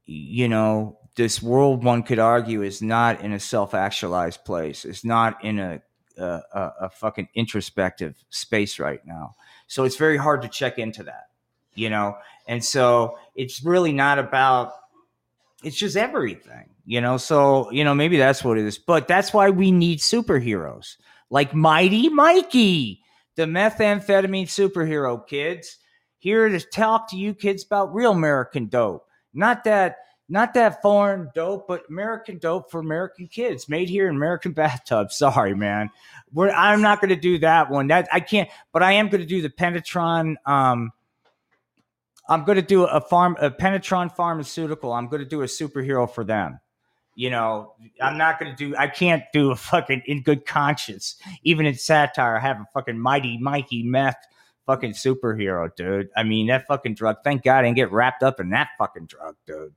you 0.06 0.48
know, 0.48 0.98
this 1.16 1.42
world 1.42 1.82
one 1.84 2.02
could 2.02 2.18
argue 2.18 2.62
is 2.62 2.82
not 2.82 3.20
in 3.22 3.32
a 3.32 3.40
self 3.40 3.74
actualized 3.74 4.44
place. 4.44 4.84
It's 4.84 5.04
not 5.04 5.44
in 5.44 5.58
a 5.58 5.82
a, 6.18 6.40
a 6.52 6.72
a 6.82 6.90
fucking 6.90 7.28
introspective 7.34 8.14
space 8.30 8.78
right 8.78 9.04
now. 9.06 9.34
So 9.66 9.84
it's 9.84 9.96
very 9.96 10.16
hard 10.16 10.42
to 10.42 10.48
check 10.48 10.78
into 10.78 11.02
that, 11.04 11.28
you 11.74 11.90
know? 11.90 12.16
And 12.46 12.64
so 12.64 13.18
it's 13.34 13.64
really 13.64 13.92
not 13.92 14.18
about 14.18 14.74
it's 15.62 15.76
just 15.76 15.96
everything, 15.96 16.68
you 16.84 17.00
know. 17.00 17.16
So 17.16 17.70
you 17.70 17.84
know, 17.84 17.94
maybe 17.94 18.16
that's 18.16 18.44
what 18.44 18.58
it 18.58 18.64
is. 18.64 18.78
But 18.78 19.08
that's 19.08 19.32
why 19.32 19.50
we 19.50 19.70
need 19.70 19.98
superheroes 19.98 20.96
like 21.30 21.54
Mighty 21.54 22.08
Mikey, 22.08 23.02
the 23.36 23.44
methamphetamine 23.44 24.46
superhero. 24.46 25.26
Kids 25.26 25.78
here 26.18 26.48
to 26.48 26.60
talk 26.60 27.10
to 27.10 27.16
you 27.16 27.34
kids 27.34 27.64
about 27.64 27.94
real 27.94 28.12
American 28.12 28.66
dope, 28.66 29.06
not 29.32 29.64
that 29.64 29.96
not 30.28 30.54
that 30.54 30.80
foreign 30.80 31.30
dope, 31.34 31.68
but 31.68 31.82
American 31.88 32.38
dope 32.38 32.70
for 32.70 32.80
American 32.80 33.26
kids, 33.26 33.68
made 33.68 33.88
here 33.88 34.08
in 34.08 34.16
American 34.16 34.52
bathtubs. 34.54 35.16
Sorry, 35.16 35.54
man. 35.54 35.90
We're, 36.32 36.50
I'm 36.50 36.82
not 36.82 37.00
going 37.00 37.10
to 37.10 37.16
do 37.16 37.38
that 37.38 37.70
one. 37.70 37.88
That 37.88 38.08
I 38.12 38.20
can't, 38.20 38.48
but 38.72 38.82
I 38.82 38.92
am 38.92 39.08
going 39.08 39.20
to 39.20 39.26
do 39.26 39.42
the 39.42 39.50
Pentatron. 39.50 40.36
Um, 40.46 40.92
I'm 42.28 42.44
going 42.44 42.56
to 42.56 42.62
do 42.62 42.84
a 42.84 43.00
farm, 43.00 43.36
a 43.40 43.50
Pentatron 43.50 44.14
pharmaceutical. 44.14 44.92
I'm 44.92 45.08
going 45.08 45.22
to 45.22 45.28
do 45.28 45.42
a 45.42 45.46
superhero 45.46 46.10
for 46.10 46.24
them. 46.24 46.58
You 47.16 47.30
know, 47.30 47.74
I'm 48.02 48.18
not 48.18 48.40
going 48.40 48.50
to 48.50 48.56
do. 48.56 48.74
I 48.76 48.88
can't 48.88 49.22
do 49.32 49.52
a 49.52 49.56
fucking 49.56 50.02
in 50.06 50.22
good 50.22 50.46
conscience, 50.46 51.16
even 51.44 51.64
in 51.66 51.74
satire. 51.74 52.36
I 52.36 52.40
Have 52.40 52.60
a 52.60 52.66
fucking 52.72 52.98
mighty 52.98 53.38
Mikey 53.38 53.84
meth 53.84 54.16
fucking 54.66 54.92
superhero, 54.92 55.74
dude. 55.76 56.08
I 56.16 56.22
mean, 56.22 56.48
that 56.48 56.66
fucking 56.66 56.94
drug. 56.94 57.18
Thank 57.22 57.44
God 57.44 57.58
I 57.58 57.62
didn't 57.62 57.76
get 57.76 57.92
wrapped 57.92 58.22
up 58.22 58.40
in 58.40 58.50
that 58.50 58.70
fucking 58.78 59.06
drug, 59.06 59.36
dude. 59.46 59.74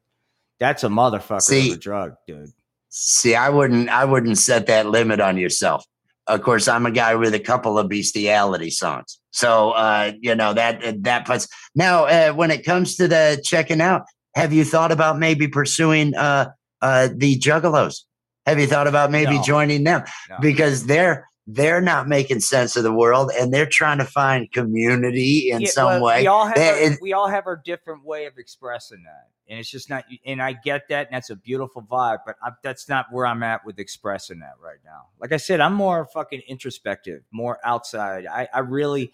That's 0.59 0.83
a 0.83 0.87
motherfucker 0.89 1.41
See- 1.41 1.71
of 1.71 1.77
a 1.77 1.79
drug, 1.79 2.13
dude. 2.27 2.51
See, 2.89 3.35
I 3.35 3.49
wouldn't 3.49 3.89
I 3.89 4.05
wouldn't 4.05 4.37
set 4.37 4.65
that 4.67 4.87
limit 4.87 5.19
on 5.19 5.37
yourself. 5.37 5.85
Of 6.25 6.41
course, 6.41 6.67
I'm 6.67 6.85
a 6.85 6.91
guy 6.91 7.15
with 7.15 7.33
a 7.33 7.39
couple 7.39 7.77
of 7.77 7.87
bestiality 7.89 8.69
songs. 8.71 9.19
So 9.31 9.71
uh, 9.71 10.13
you 10.19 10.33
know, 10.35 10.53
that 10.53 11.03
that 11.03 11.25
puts 11.25 11.47
now 11.75 12.05
uh, 12.05 12.31
when 12.33 12.49
it 12.49 12.65
comes 12.65 12.95
to 12.95 13.07
the 13.07 13.41
checking 13.45 13.81
out, 13.81 14.03
have 14.35 14.51
you 14.53 14.63
thought 14.63 14.91
about 14.91 15.19
maybe 15.19 15.47
pursuing 15.47 16.15
uh 16.15 16.49
uh 16.81 17.09
the 17.15 17.37
juggalos? 17.37 18.01
Have 18.45 18.59
you 18.59 18.67
thought 18.67 18.87
about 18.87 19.11
maybe 19.11 19.35
No. 19.35 19.43
joining 19.43 19.83
them? 19.83 20.03
No. 20.29 20.37
Because 20.41 20.85
they're 20.87 21.27
they're 21.49 21.79
not 21.81 22.09
making 22.09 22.41
sense 22.41 22.75
of 22.75 22.83
the 22.83 22.91
world 22.91 23.31
and 23.39 23.53
they're 23.53 23.65
trying 23.65 23.97
to 23.99 24.03
find 24.05 24.51
community 24.51 25.49
in 25.49 25.61
Yeah, 25.61 25.69
some 25.69 25.85
well, 25.85 26.03
way. 26.03 26.21
We 26.21 26.27
all 26.27 26.45
have 26.45 26.57
our, 26.57 26.77
it- 26.77 26.99
we 27.01 27.13
all 27.13 27.29
have 27.29 27.47
our 27.47 27.55
different 27.63 28.03
way 28.03 28.25
of 28.25 28.37
expressing 28.37 29.03
that, 29.03 29.29
and 29.49 29.57
it's 29.57 29.69
just 29.69 29.89
not. 29.89 30.03
And 30.25 30.41
I 30.41 30.51
get 30.53 30.89
that, 30.89 31.07
and 31.07 31.15
that's 31.15 31.29
a 31.29 31.37
beautiful 31.37 31.81
vibe, 31.83 32.19
but 32.25 32.35
I, 32.43 32.51
that's 32.63 32.89
not 32.89 33.05
where 33.11 33.25
I'm 33.25 33.43
at 33.43 33.65
with 33.65 33.79
expressing 33.79 34.39
that 34.39 34.55
right 34.61 34.79
now. 34.83 35.03
Like 35.21 35.31
I 35.31 35.37
said, 35.37 35.61
I'm 35.61 35.73
more 35.73 36.05
fucking 36.13 36.41
introspective, 36.49 37.23
more 37.31 37.59
outside. 37.63 38.25
I, 38.27 38.49
I 38.53 38.59
really 38.59 39.13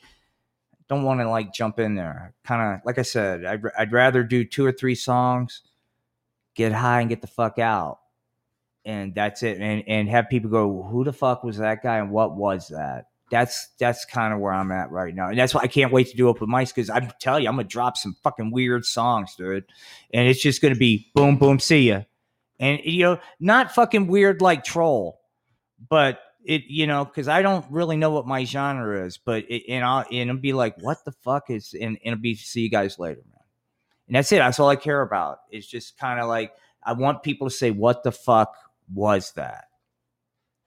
don't 0.90 1.04
want 1.04 1.20
to 1.20 1.30
like 1.30 1.54
jump 1.54 1.78
in 1.80 1.94
there. 1.94 2.34
Kind 2.44 2.62
of 2.80 2.82
like 2.84 2.98
I 2.98 3.04
said, 3.04 3.46
I'd, 3.46 3.62
I'd 3.78 3.92
rather 3.92 4.24
do 4.24 4.44
two 4.44 4.66
or 4.66 4.72
three 4.72 4.96
songs, 4.96 5.62
get 6.56 6.72
high, 6.72 7.02
and 7.02 7.10
get 7.10 7.22
the 7.22 7.28
fuck 7.28 7.60
out. 7.60 8.00
And 8.86 9.16
that's 9.16 9.44
it, 9.44 9.62
and 9.62 9.84
and 9.88 10.10
have 10.10 10.28
people 10.30 10.50
go, 10.50 10.84
"Who 10.84 11.06
the 11.06 11.14
fuck 11.14 11.44
was 11.44 11.58
that 11.58 11.82
guy, 11.82 12.00
and 12.00 12.12
what 12.12 12.36
was 12.36 12.68
that?" 12.68 13.06
that's 13.34 13.70
that's 13.80 14.06
kind 14.06 14.32
of 14.32 14.40
where 14.40 14.54
I'm 14.54 14.72
at 14.72 14.92
right 14.92 15.14
now, 15.14 15.30
and 15.30 15.38
that's 15.38 15.56
why 15.56 15.62
I 15.62 15.68
can't 15.68 15.92
wait 15.92 16.08
to 16.10 16.16
do 16.16 16.28
open 16.28 16.48
mics 16.48 16.68
because 16.68 16.90
I'm 16.92 17.12
telling 17.20 17.44
you, 17.44 17.50
I'm 17.50 17.56
gonna 17.56 17.68
drop 17.68 17.98
some 17.98 18.16
fucking 18.24 18.52
weird 18.52 18.86
songs, 18.86 19.36
dude, 19.36 19.66
and 20.14 20.28
it's 20.28 20.40
just 20.40 20.62
gonna 20.62 20.76
be 20.76 21.10
boom, 21.16 21.38
boom, 21.38 21.58
see 21.58 21.90
ya, 21.90 22.02
and 22.60 22.80
you 22.84 23.04
know, 23.04 23.20
not 23.40 23.74
fucking 23.74 24.06
weird 24.06 24.40
like 24.42 24.64
troll, 24.64 25.20
but 25.90 26.20
it, 26.46 26.66
you 26.68 26.86
know, 26.86 27.06
because 27.06 27.28
I 27.28 27.42
don't 27.42 27.66
really 27.72 27.98
know 27.98 28.12
what 28.12 28.28
my 28.28 28.46
genre 28.46 29.04
is, 29.04 29.18
but 29.18 29.46
it, 29.50 29.64
and 29.68 29.84
I'll 29.84 30.06
and 30.12 30.30
it'll 30.30 30.38
be 30.38 30.54
like, 30.54 30.76
what 30.80 31.04
the 31.04 31.12
fuck 31.12 31.50
is, 31.50 31.74
and, 31.74 31.84
and 31.84 32.00
it'll 32.04 32.20
be 32.20 32.36
see 32.36 32.62
you 32.62 32.70
guys 32.70 33.00
later, 33.00 33.22
man, 33.32 33.44
and 34.08 34.16
that's 34.16 34.32
it. 34.32 34.38
That's 34.38 34.60
all 34.60 34.70
I 34.70 34.76
care 34.76 35.02
about. 35.02 35.40
It's 35.50 35.66
just 35.66 35.98
kind 35.98 36.20
of 36.20 36.28
like 36.28 36.54
I 36.84 36.94
want 36.94 37.24
people 37.24 37.50
to 37.50 37.56
say, 37.56 37.72
what 37.72 38.04
the 38.04 38.12
fuck 38.12 38.54
was 38.92 39.32
that? 39.34 39.66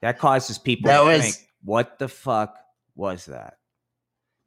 That 0.02 0.18
causes 0.18 0.58
people 0.58 0.88
That 0.88 1.00
to 1.00 1.04
was- 1.06 1.22
think, 1.22 1.48
what 1.64 1.98
the 1.98 2.08
fuck 2.08 2.56
was 2.94 3.26
that? 3.26 3.54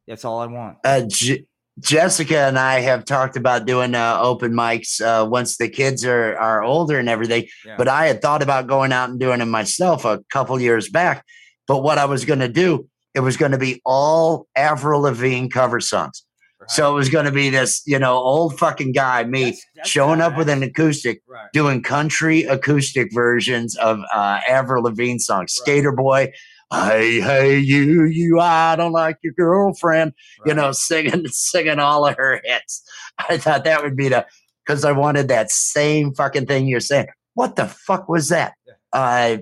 That's 0.07 0.25
all 0.25 0.39
I 0.39 0.45
want. 0.47 0.77
uh, 0.83 1.01
J- 1.07 1.45
Jessica 1.79 2.39
and 2.39 2.57
I 2.59 2.79
have 2.81 3.05
talked 3.05 3.37
about 3.37 3.65
doing 3.65 3.93
uh, 3.95 4.17
open 4.21 4.53
mics 4.53 4.99
uh, 5.01 5.25
once 5.27 5.57
the 5.57 5.69
kids 5.69 6.03
are 6.03 6.35
are 6.37 6.61
older 6.63 6.97
and 6.99 7.07
everything. 7.07 7.45
Yeah. 7.65 7.75
But 7.77 7.87
I 7.87 8.07
had 8.07 8.21
thought 8.21 8.41
about 8.41 8.67
going 8.67 8.91
out 8.91 9.09
and 9.09 9.19
doing 9.19 9.39
them 9.39 9.49
myself 9.49 10.03
a 10.05 10.19
couple 10.31 10.59
years 10.59 10.89
back. 10.89 11.23
But 11.67 11.83
what 11.83 11.97
I 11.97 12.05
was 12.05 12.25
going 12.25 12.39
to 12.39 12.49
do, 12.49 12.87
it 13.13 13.19
was 13.21 13.37
going 13.37 13.51
to 13.51 13.57
be 13.57 13.81
all 13.85 14.47
Avril 14.55 15.01
Lavigne 15.01 15.47
cover 15.47 15.79
songs. 15.79 16.25
So 16.69 16.91
it 16.91 16.95
was 16.95 17.09
going 17.09 17.25
to 17.25 17.31
be 17.31 17.49
this, 17.49 17.81
you 17.85 17.97
know, 17.99 18.13
old 18.15 18.57
fucking 18.59 18.91
guy, 18.91 19.23
me, 19.23 19.43
That's- 19.45 19.65
that's 19.75 19.89
showing 19.89 20.21
up 20.21 20.37
with 20.37 20.49
an 20.49 20.63
acoustic, 20.63 21.21
right. 21.27 21.47
doing 21.51 21.81
country 21.81 22.43
acoustic 22.43 23.13
versions 23.13 23.75
of 23.77 23.99
uh, 24.13 24.39
Avril 24.47 24.83
Lavigne 24.83 25.17
songs. 25.17 25.51
Skater 25.51 25.91
Boy, 25.91 26.31
hey, 26.71 27.19
hey, 27.21 27.57
you, 27.57 28.03
you, 28.05 28.39
I 28.39 28.75
don't 28.75 28.91
like 28.91 29.17
your 29.23 29.33
girlfriend 29.33 30.13
you 30.45 30.53
know, 30.53 30.71
singing 30.71 31.27
singing 31.27 31.79
all 31.79 32.05
of 32.05 32.15
her 32.17 32.41
hits. 32.43 32.83
I 33.29 33.37
thought 33.37 33.63
that 33.63 33.83
would 33.83 33.95
be 33.95 34.09
the 34.09 34.25
because 34.65 34.85
I 34.85 34.91
wanted 34.91 35.27
that 35.29 35.49
same 35.51 36.13
fucking 36.13 36.45
thing 36.45 36.67
you're 36.67 36.79
saying. 36.79 37.07
What 37.33 37.55
the 37.55 37.67
fuck 37.67 38.07
was 38.07 38.29
that? 38.29 38.53
Uh, 38.93 39.37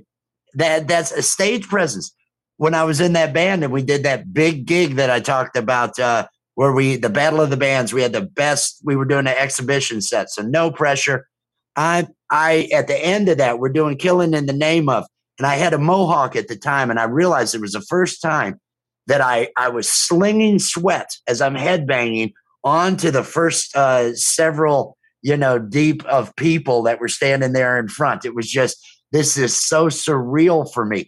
that 0.54 0.88
that's 0.88 1.12
a 1.12 1.22
stage 1.22 1.68
presence. 1.68 2.14
When 2.56 2.74
I 2.74 2.86
was 2.86 3.02
in 3.02 3.14
that 3.14 3.34
band 3.34 3.64
and 3.64 3.72
we 3.74 3.84
did 3.84 4.04
that 4.04 4.34
big 4.34 4.66
gig 4.66 4.96
that 4.96 5.10
I 5.12 5.20
talked 5.20 5.56
about, 5.58 6.00
uh, 6.00 6.28
where 6.58 6.72
we 6.72 6.96
the 6.96 7.08
battle 7.08 7.40
of 7.40 7.52
the 7.52 7.56
bands, 7.56 7.94
we 7.94 8.02
had 8.02 8.14
the 8.14 8.22
best. 8.22 8.82
We 8.84 8.96
were 8.96 9.06
doing 9.06 9.28
an 9.28 9.36
exhibition 9.38 10.02
set, 10.02 10.32
so 10.32 10.42
no 10.42 10.72
pressure. 10.72 11.28
I 11.76 12.08
I 12.32 12.68
at 12.74 12.88
the 12.88 12.98
end 12.98 13.30
of 13.30 13.38
that, 13.38 13.60
we're 13.60 13.70
doing 13.70 13.96
killing 13.96 14.34
in 14.34 14.48
the 14.48 14.54
name 14.54 14.90
of, 14.90 15.06
and 15.38 15.46
I 15.46 15.54
had 15.54 15.74
a 15.74 15.78
mohawk 15.78 16.36
at 16.36 16.48
the 16.48 16.56
time, 16.56 16.90
and 16.90 17.00
I 17.00 17.04
realized 17.04 17.54
it 17.54 17.62
was 17.62 17.74
the 17.74 17.82
first 17.82 18.24
time 18.24 18.60
that 19.06 19.22
I 19.22 19.50
I 19.56 19.70
was 19.70 19.88
slinging 19.88 20.58
sweat 20.58 21.12
as 21.28 21.42
I'm 21.42 21.54
headbanging 21.54 22.34
onto 22.64 23.12
the 23.12 23.24
first 23.24 23.76
uh, 23.76 24.16
several 24.16 24.98
you 25.22 25.38
know 25.38 25.60
deep 25.60 26.04
of 26.06 26.36
people 26.38 26.82
that 26.84 27.00
were 27.00 27.08
standing 27.08 27.54
there 27.54 27.78
in 27.78 27.88
front. 27.88 28.26
It 28.26 28.34
was 28.34 28.50
just 28.50 28.84
this 29.12 29.38
is 29.38 29.56
so 29.56 29.90
surreal 29.90 30.74
for 30.74 30.88
me. 30.88 31.08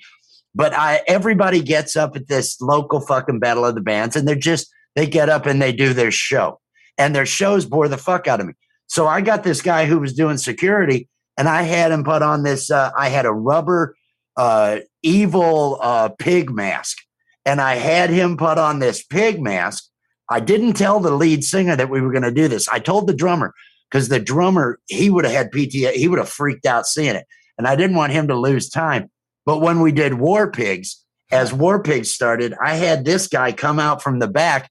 But 0.54 0.76
I 0.76 1.02
everybody 1.08 1.64
gets 1.64 1.96
up 1.96 2.16
at 2.16 2.28
this 2.28 2.62
local 2.62 3.00
fucking 3.00 3.40
battle 3.40 3.66
of 3.66 3.74
the 3.74 3.82
bands, 3.82 4.16
and 4.16 4.28
they're 4.28 4.36
just 4.36 4.72
they 5.00 5.08
get 5.08 5.30
up 5.30 5.46
and 5.46 5.62
they 5.62 5.72
do 5.72 5.94
their 5.94 6.12
show, 6.12 6.60
and 6.98 7.16
their 7.16 7.26
shows 7.26 7.66
bore 7.66 7.88
the 7.88 7.98
fuck 7.98 8.28
out 8.28 8.40
of 8.40 8.48
me. 8.48 8.54
So 8.88 9.08
I 9.08 9.22
got 9.22 9.44
this 9.44 9.62
guy 9.62 9.86
who 9.86 10.00
was 10.00 10.14
doing 10.14 10.38
security, 10.38 11.08
and 11.38 11.48
I 11.48 11.62
had 11.62 11.92
him 11.92 12.04
put 12.04 12.22
on 12.22 12.44
this. 12.44 12.70
Uh, 12.70 12.92
I 12.98 13.10
had 13.10 13.26
a 13.26 13.32
rubber 13.32 13.96
uh, 14.36 14.80
evil 15.04 15.80
uh, 15.82 16.10
pig 16.20 16.50
mask 16.50 16.98
and 17.46 17.62
I 17.62 17.76
had 17.76 18.10
him 18.10 18.38
put 18.38 18.58
on 18.58 18.80
this 18.80 19.04
pig 19.04 19.42
mask. 19.42 19.86
I 20.30 20.40
didn't 20.40 20.74
tell 20.74 21.00
the 21.00 21.12
lead 21.12 21.44
singer 21.44 21.76
that 21.76 21.90
we 21.90 22.00
were 22.00 22.12
going 22.12 22.24
to 22.24 22.32
do 22.32 22.48
this. 22.48 22.68
I 22.68 22.80
told 22.80 23.08
the 23.08 23.14
drummer 23.14 23.54
because 23.90 24.10
the 24.10 24.20
drummer 24.20 24.80
he 24.88 25.10
would 25.10 25.26
have 25.26 25.34
had 25.34 25.52
PTA. 25.52 25.94
He 25.94 26.08
would 26.08 26.20
have 26.20 26.30
freaked 26.30 26.66
out 26.66 26.86
seeing 26.86 27.16
it, 27.16 27.26
and 27.58 27.68
I 27.68 27.76
didn't 27.76 27.96
want 27.96 28.14
him 28.14 28.28
to 28.28 28.36
lose 28.36 28.70
time. 28.70 29.10
But 29.46 29.62
when 29.62 29.80
we 29.80 29.92
did 29.92 30.16
War 30.16 30.52
Pigs, 30.52 31.04
as 31.32 31.52
War 31.52 31.82
Pigs 31.82 32.12
started, 32.12 32.54
I 32.64 32.76
had 32.76 33.04
this 33.04 33.28
guy 33.28 33.52
come 33.52 33.80
out 33.80 34.04
from 34.04 34.20
the 34.20 34.28
back 34.28 34.70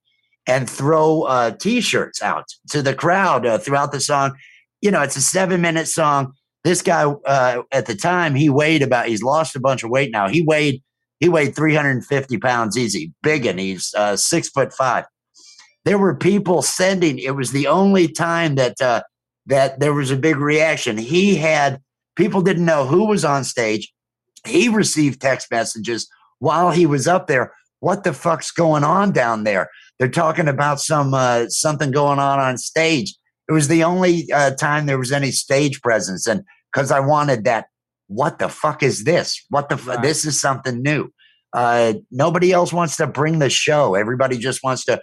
and 0.48 0.68
throw 0.68 1.22
uh, 1.22 1.52
T-shirts 1.52 2.22
out 2.22 2.46
to 2.70 2.82
the 2.82 2.94
crowd 2.94 3.46
uh, 3.46 3.58
throughout 3.58 3.92
the 3.92 4.00
song. 4.00 4.36
You 4.80 4.90
know, 4.90 5.02
it's 5.02 5.16
a 5.16 5.20
seven-minute 5.20 5.86
song. 5.86 6.32
This 6.64 6.82
guy 6.82 7.04
uh, 7.04 7.62
at 7.70 7.86
the 7.86 7.94
time 7.94 8.34
he 8.34 8.48
weighed 8.48 8.82
about. 8.82 9.06
He's 9.06 9.22
lost 9.22 9.54
a 9.54 9.60
bunch 9.60 9.84
of 9.84 9.90
weight 9.90 10.10
now. 10.10 10.28
He 10.28 10.42
weighed 10.42 10.82
he 11.20 11.28
weighed 11.28 11.54
350 11.56 12.38
pounds 12.38 12.78
easy, 12.78 13.12
big, 13.22 13.44
and 13.44 13.58
he's 13.58 13.92
uh, 13.94 14.16
six 14.16 14.48
foot 14.48 14.72
five. 14.72 15.04
There 15.84 15.98
were 15.98 16.14
people 16.14 16.62
sending. 16.62 17.18
It 17.18 17.34
was 17.34 17.50
the 17.50 17.66
only 17.66 18.08
time 18.08 18.54
that 18.54 18.80
uh, 18.80 19.02
that 19.46 19.80
there 19.80 19.94
was 19.94 20.10
a 20.10 20.16
big 20.16 20.36
reaction. 20.36 20.96
He 20.96 21.36
had 21.36 21.80
people 22.16 22.40
didn't 22.40 22.64
know 22.64 22.86
who 22.86 23.06
was 23.06 23.24
on 23.24 23.44
stage. 23.44 23.92
He 24.46 24.68
received 24.68 25.20
text 25.20 25.50
messages 25.50 26.08
while 26.38 26.70
he 26.70 26.86
was 26.86 27.08
up 27.08 27.26
there. 27.26 27.52
What 27.80 28.04
the 28.04 28.12
fuck's 28.12 28.50
going 28.50 28.84
on 28.84 29.12
down 29.12 29.44
there? 29.44 29.68
They're 29.98 30.08
talking 30.08 30.48
about 30.48 30.80
some 30.80 31.12
uh, 31.14 31.48
something 31.48 31.90
going 31.90 32.18
on 32.18 32.38
on 32.38 32.56
stage. 32.58 33.14
It 33.48 33.52
was 33.52 33.68
the 33.68 33.84
only 33.84 34.30
uh, 34.32 34.52
time 34.52 34.86
there 34.86 34.98
was 34.98 35.12
any 35.12 35.30
stage 35.30 35.80
presence, 35.82 36.26
and 36.26 36.42
because 36.72 36.90
I 36.90 37.00
wanted 37.00 37.44
that 37.44 37.66
what 38.08 38.38
the 38.38 38.48
fuck 38.48 38.82
is 38.82 39.04
this? 39.04 39.44
What 39.50 39.68
the 39.68 39.76
fu- 39.76 39.90
Right. 39.90 40.02
this 40.02 40.24
is 40.24 40.40
something 40.40 40.82
new. 40.82 41.10
Uh, 41.52 41.94
nobody 42.10 42.52
else 42.52 42.72
wants 42.72 42.96
to 42.96 43.06
bring 43.06 43.38
the 43.38 43.50
show. 43.50 43.94
Everybody 43.94 44.38
just 44.38 44.62
wants 44.62 44.84
to, 44.86 45.00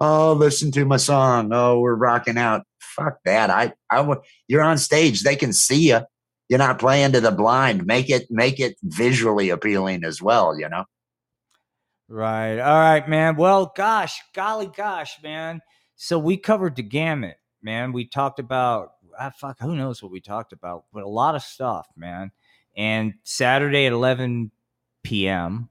oh, 0.00 0.32
listen 0.34 0.70
to 0.72 0.84
my 0.84 0.96
song. 0.96 1.50
Oh, 1.52 1.80
we're 1.80 1.94
rocking 1.94 2.38
out. 2.38 2.62
Fuck 2.80 3.18
that. 3.24 3.50
I, 3.50 3.72
I. 3.90 4.14
You're 4.48 4.62
on 4.62 4.78
stage. 4.78 5.22
They 5.22 5.36
can 5.36 5.52
see 5.52 5.88
you. 5.88 6.00
You're 6.48 6.58
not 6.58 6.78
playing 6.78 7.12
to 7.12 7.20
the 7.20 7.30
blind. 7.30 7.86
Make 7.86 8.08
it, 8.08 8.26
make 8.30 8.58
it 8.60 8.76
visually 8.82 9.50
appealing 9.50 10.04
as 10.04 10.22
well. 10.22 10.58
You 10.58 10.68
know. 10.68 10.84
Right. 12.08 12.58
All 12.58 12.78
right, 12.78 13.08
man. 13.08 13.36
Well, 13.36 13.72
gosh, 13.74 14.22
golly 14.32 14.68
gosh, 14.68 15.20
man. 15.22 15.60
So 15.96 16.18
we 16.18 16.36
covered 16.36 16.76
the 16.76 16.82
gamut, 16.82 17.38
man. 17.62 17.92
We 17.92 18.06
talked 18.06 18.38
about 18.38 18.92
ah, 19.18 19.32
fuck, 19.36 19.58
who 19.60 19.76
knows 19.76 20.02
what 20.02 20.12
we 20.12 20.20
talked 20.20 20.52
about, 20.52 20.84
but 20.92 21.02
a 21.02 21.08
lot 21.08 21.34
of 21.34 21.42
stuff, 21.42 21.88
man. 21.96 22.30
And 22.76 23.14
Saturday 23.24 23.86
at 23.86 23.92
11 23.92 24.50
p.m. 25.02 25.70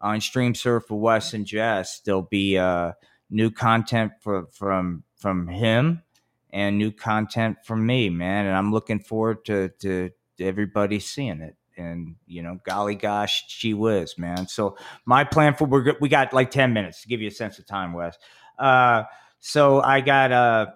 on 0.00 0.20
Stream 0.20 0.54
Surf 0.54 0.84
with 0.90 1.00
Wes 1.00 1.34
and 1.34 1.44
Jess, 1.44 2.00
there'll 2.00 2.22
be 2.22 2.56
uh, 2.56 2.92
new 3.30 3.50
content 3.50 4.12
for, 4.20 4.46
from 4.52 5.02
from 5.16 5.48
him 5.48 6.02
and 6.50 6.78
new 6.78 6.92
content 6.92 7.56
from 7.64 7.84
me, 7.84 8.10
man. 8.10 8.46
And 8.46 8.54
I'm 8.54 8.72
looking 8.72 9.00
forward 9.00 9.44
to, 9.46 9.70
to 9.80 10.10
everybody 10.38 11.00
seeing 11.00 11.40
it. 11.40 11.56
And 11.76 12.16
you 12.26 12.42
know, 12.42 12.58
golly 12.64 12.94
gosh, 12.94 13.44
she 13.48 13.74
whiz, 13.74 14.16
man. 14.18 14.48
So 14.48 14.76
my 15.04 15.24
plan 15.24 15.54
for 15.54 15.66
we're 15.66 15.94
we 16.00 16.08
got 16.08 16.32
like 16.32 16.50
10 16.50 16.72
minutes 16.72 17.02
to 17.02 17.08
give 17.08 17.20
you 17.20 17.28
a 17.28 17.32
sense 17.32 17.58
of 17.58 17.66
time, 17.66 17.92
Wes. 17.92 18.16
Uh, 18.58 19.04
so 19.38 19.80
I 19.80 20.00
got 20.00 20.32
uh 20.32 20.66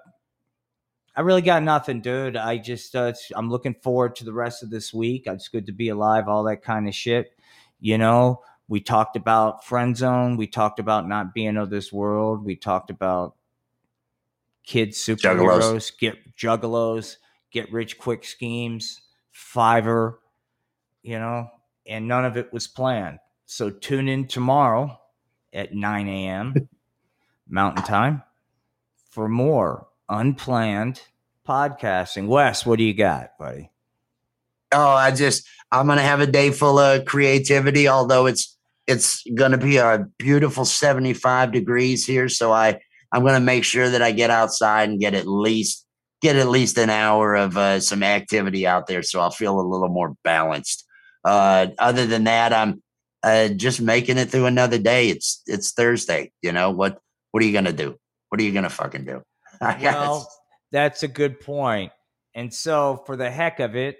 I 1.17 1.23
really 1.23 1.43
got 1.43 1.63
nothing, 1.63 2.01
dude. 2.01 2.37
I 2.37 2.59
just 2.59 2.95
uh, 2.95 3.13
I'm 3.35 3.51
looking 3.51 3.75
forward 3.75 4.17
to 4.17 4.25
the 4.25 4.33
rest 4.33 4.63
of 4.63 4.71
this 4.71 4.95
week. 4.95 5.25
It's 5.27 5.49
good 5.49 5.67
to 5.67 5.73
be 5.73 5.89
alive, 5.89 6.29
all 6.29 6.45
that 6.45 6.63
kind 6.63 6.89
of 6.89 6.95
shit. 6.95 7.33
You 7.81 7.99
know, 7.99 8.43
we 8.69 8.81
talked 8.81 9.17
about 9.17 9.65
friend 9.65 9.97
zone. 9.97 10.37
We 10.37 10.47
talked 10.47 10.79
about 10.79 11.09
not 11.09 11.35
being 11.35 11.57
of 11.57 11.71
this 11.71 11.93
world. 11.93 12.45
We 12.45 12.57
talked 12.57 12.91
about 12.91 13.35
kids 14.65 14.99
superheroes, 14.99 15.91
juggalos. 15.91 15.99
get 15.99 16.37
juggalos, 16.37 17.17
get 17.51 17.73
rich 17.73 17.99
quick 17.99 18.25
schemes, 18.25 19.03
Fiverr, 19.35 20.15
you 21.03 21.19
know, 21.19 21.49
and 21.87 22.09
none 22.09 22.25
of 22.25 22.37
it 22.37 22.53
was 22.53 22.67
planned. 22.67 23.19
So 23.47 23.71
tune 23.71 24.09
in 24.09 24.27
tomorrow 24.27 24.99
at 25.53 25.75
9 25.75 26.09
a.m. 26.09 26.55
Mountain 27.49 27.85
Time 27.85 28.23
for 29.11 29.29
more 29.29 29.89
unplanned 30.09 31.03
podcasting. 31.47 32.29
Wes, 32.29 32.65
what 32.65 32.79
do 32.79 32.85
you 32.85 32.95
got, 32.95 33.37
buddy? 33.39 33.71
Oh, 34.73 34.91
I 34.91 35.11
just 35.11 35.49
I'm 35.73 35.87
gonna 35.87 36.03
have 36.03 36.21
a 36.21 36.27
day 36.27 36.51
full 36.51 36.79
of 36.79 37.05
creativity, 37.05 37.89
although 37.89 38.27
it's 38.27 38.57
it's 38.87 39.25
gonna 39.35 39.59
be 39.59 39.79
a 39.79 40.07
beautiful 40.19 40.65
75 40.65 41.53
degrees 41.53 42.07
here. 42.07 42.29
So 42.29 42.53
I 42.53 42.81
I'm 43.13 43.25
gonna 43.25 43.41
make 43.41 43.65
sure 43.65 43.89
that 43.91 44.03
I 44.03 44.13
get 44.13 44.31
outside 44.31 44.89
and 44.89 45.01
get 45.01 45.15
at 45.15 45.27
least 45.27 45.87
get 46.23 46.37
at 46.37 46.49
least 46.49 46.79
an 46.79 46.91
hour 46.91 47.35
of 47.35 47.57
uh, 47.57 47.81
some 47.81 48.03
activity 48.03 48.67
out 48.67 48.87
there 48.87 49.03
so 49.03 49.21
I'll 49.21 49.31
feel 49.31 49.59
a 49.59 49.63
little 49.63 49.89
more 49.89 50.15
balanced. 50.23 50.87
Uh, 51.25 51.69
other 51.79 52.07
than 52.07 52.25
that, 52.25 52.53
I'm 52.53 52.83
uh, 53.23 53.49
just 53.49 53.81
making 53.81 54.19
it 54.19 54.31
through 54.31 54.47
another 54.47 54.79
day. 54.79 55.09
It's 55.09 55.43
it's 55.47 55.73
Thursday. 55.73 56.33
You 56.43 56.53
know 56.53 56.71
what? 56.71 57.01
What 57.33 57.43
are 57.43 57.47
you 57.47 57.53
gonna 57.53 57.73
do? 57.73 57.97
What 58.29 58.41
are 58.41 58.45
you 58.45 58.53
gonna 58.53 58.71
fucking 58.71 59.05
do? 59.05 59.23
well, 59.61 60.31
that's 60.73 61.03
a 61.03 61.09
good 61.09 61.41
point. 61.41 61.93
And 62.35 62.53
so, 62.53 63.03
for 63.07 63.17
the 63.17 63.31
heck 63.31 63.61
of 63.61 63.77
it, 63.77 63.99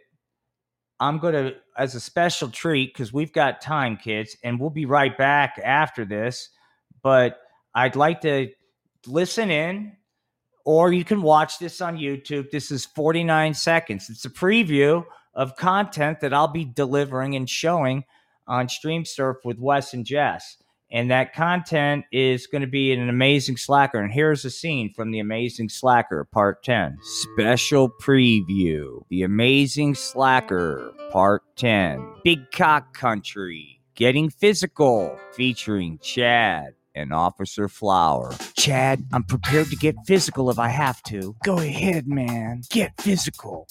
I'm 1.01 1.21
to, 1.21 1.55
as 1.77 1.95
a 1.95 2.01
special 2.01 2.49
treat, 2.49 2.93
because 2.93 3.13
we've 3.13 3.33
got 3.33 3.61
time, 3.61 3.97
kids, 3.97 4.37
and 4.45 4.61
we'll 4.61 4.71
be 4.71 4.87
right 4.87 5.17
back 5.17 5.59
after 5.63 6.05
this. 6.05 6.49
But 7.03 7.39
I'd 7.75 7.97
like 7.97 8.21
to 8.23 8.51
listen 9.07 9.51
in, 9.51 9.97
or 10.65 10.93
you 10.93 11.05
can 11.05 11.23
watch 11.23 11.59
this 11.59 11.81
on 11.81 11.97
YouTube. 11.97 12.51
This 12.51 12.71
is 12.71 12.85
49 12.85 13.55
seconds. 13.55 14.11
It's 14.11 14.25
a 14.27 14.31
preview 14.31 15.05
of 15.41 15.57
content 15.57 16.21
that 16.21 16.35
I'll 16.35 16.49
be 16.49 16.67
delivering 16.67 17.35
and 17.35 17.49
showing 17.49 18.05
on 18.47 18.69
Stream 18.69 19.07
Surf 19.07 19.39
with 19.43 19.59
Wes 19.59 19.95
and 19.95 20.05
Jess 20.05 20.59
and 20.93 21.11
that 21.11 21.33
content 21.33 22.05
is 22.13 22.47
going 22.47 22.63
to 22.63 22.69
be 22.69 22.93
an 22.93 23.09
amazing 23.09 23.57
slacker 23.57 23.99
and 23.99 24.13
here's 24.13 24.45
a 24.45 24.51
scene 24.51 24.93
from 24.93 25.13
the 25.13 25.19
amazing 25.19 25.71
slacker 25.71 26.25
part 26.25 26.63
10 26.63 26.99
special 27.03 27.89
preview 28.03 29.03
the 29.09 29.23
amazing 29.23 29.95
slacker 29.95 30.93
part 31.11 31.43
10 31.57 32.07
big 32.23 32.51
cock 32.51 32.93
country 32.93 33.81
getting 33.95 34.29
physical 34.29 35.19
featuring 35.33 35.99
chad 36.03 36.75
and 36.93 37.13
Officer 37.13 37.69
Flower. 37.69 38.35
Chad, 38.57 39.05
I'm 39.13 39.23
prepared 39.23 39.69
to 39.69 39.77
get 39.77 39.95
physical 40.07 40.51
if 40.51 40.59
I 40.59 40.69
have 40.69 41.01
to. 41.05 41.37
Go 41.45 41.59
ahead, 41.59 42.09
man. 42.09 42.63
Get 42.69 43.01
physical. 43.01 43.69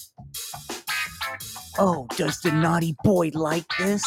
Oh, 1.78 2.06
does 2.16 2.40
the 2.40 2.52
naughty 2.52 2.96
boy 3.04 3.30
like 3.34 3.66
this? 3.78 4.04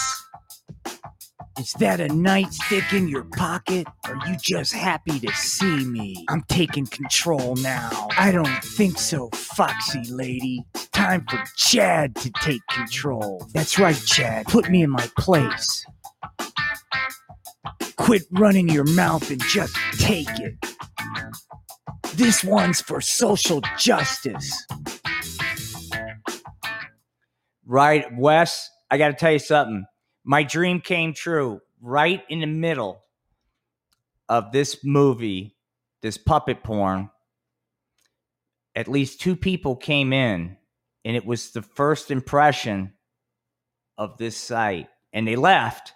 Is 1.60 1.74
that 1.74 2.00
a 2.00 2.08
nightstick 2.08 2.94
in 2.94 3.08
your 3.08 3.24
pocket? 3.24 3.88
Are 4.06 4.18
you 4.28 4.36
just 4.42 4.74
happy 4.74 5.20
to 5.20 5.32
see 5.34 5.86
me? 5.86 6.26
I'm 6.28 6.42
taking 6.50 6.88
control 6.88 7.56
now. 7.58 8.08
I 8.18 8.32
don't 8.32 8.64
think 8.64 8.98
so, 8.98 9.30
Foxy 9.34 10.04
lady. 10.10 10.66
It's 10.74 10.88
time 10.90 11.26
for 11.30 11.44
Chad 11.56 12.16
to 12.16 12.32
take 12.42 12.62
control. 12.72 13.48
That's 13.54 13.78
right, 13.78 13.96
Chad. 13.96 14.48
Put 14.48 14.70
me 14.70 14.82
in 14.82 14.90
my 14.90 15.08
place. 15.18 15.86
Quit 17.98 18.24
running 18.32 18.68
your 18.68 18.86
mouth 18.86 19.30
and 19.30 19.42
just 19.44 19.76
take 20.00 20.30
it. 20.40 20.56
This 22.16 22.44
one's 22.44 22.82
for 22.82 23.00
social 23.00 23.62
justice. 23.78 24.66
Right, 27.74 28.06
Wes, 28.16 28.70
I 28.92 29.00
got 29.00 29.08
to 29.08 29.14
tell 29.16 29.32
you 29.32 29.40
something 29.40 29.86
my 30.24 30.44
dream 30.44 30.80
came 30.80 31.16
true 31.16 31.60
right 31.82 32.22
in 32.30 32.42
the 32.42 32.46
middle 32.46 33.04
of 34.30 34.52
this 34.52 34.84
movie, 34.84 35.56
this 36.04 36.16
puppet 36.16 36.62
porn. 36.62 37.10
At 38.76 38.88
least 38.88 39.22
two 39.22 39.36
people 39.36 39.76
came 39.76 40.14
in, 40.14 40.56
and 41.04 41.16
it 41.16 41.26
was 41.26 41.50
the 41.50 41.64
first 41.64 42.12
impression 42.12 42.94
of 43.98 44.20
this 44.20 44.38
site. 44.38 44.88
And 45.12 45.28
they 45.28 45.36
left, 45.36 45.94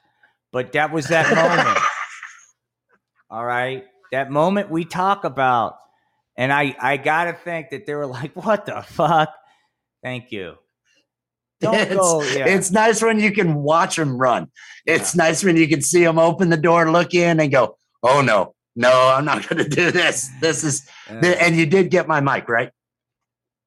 but 0.52 0.72
that 0.72 0.92
was 0.92 1.10
that 1.10 1.30
moment. 1.30 1.78
All 3.30 3.46
right. 3.46 3.86
That 4.12 4.32
moment 4.32 4.72
we 4.72 4.84
talk 4.84 5.26
about. 5.26 5.76
And 6.36 6.52
I, 6.52 6.76
I 6.82 6.98
got 6.98 7.26
to 7.26 7.34
think 7.34 7.70
that 7.70 7.86
they 7.86 7.94
were 7.94 8.08
like, 8.08 8.36
what 8.36 8.66
the 8.66 8.82
fuck? 8.82 9.30
Thank 10.02 10.32
you. 10.32 10.56
Don't 11.60 11.76
it's, 11.76 11.96
go. 11.96 12.24
Yeah. 12.24 12.48
It's 12.48 12.72
nice 12.72 13.02
when 13.02 13.20
you 13.20 13.32
can 13.32 13.56
watch 13.56 13.96
them 13.96 14.18
run. 14.18 14.52
It's 14.86 15.16
yeah. 15.16 15.24
nice 15.24 15.44
when 15.44 15.58
you 15.58 15.68
can 15.68 15.82
see 15.82 16.04
them 16.04 16.20
open 16.20 16.50
the 16.50 16.58
door, 16.58 16.92
look 16.92 17.14
in, 17.14 17.40
and 17.40 17.52
go, 17.52 17.78
"Oh 18.04 18.22
no, 18.22 18.54
no, 18.76 19.10
I'm 19.16 19.26
not 19.26 19.48
going 19.50 19.64
to 19.64 19.70
do 19.70 19.92
this. 19.92 20.30
This 20.40 20.64
is." 20.64 20.88
Uh, 21.10 21.26
and 21.26 21.56
you 21.56 21.66
did 21.66 21.90
get 21.90 22.08
my 22.08 22.20
mic 22.20 22.48
right. 22.48 22.72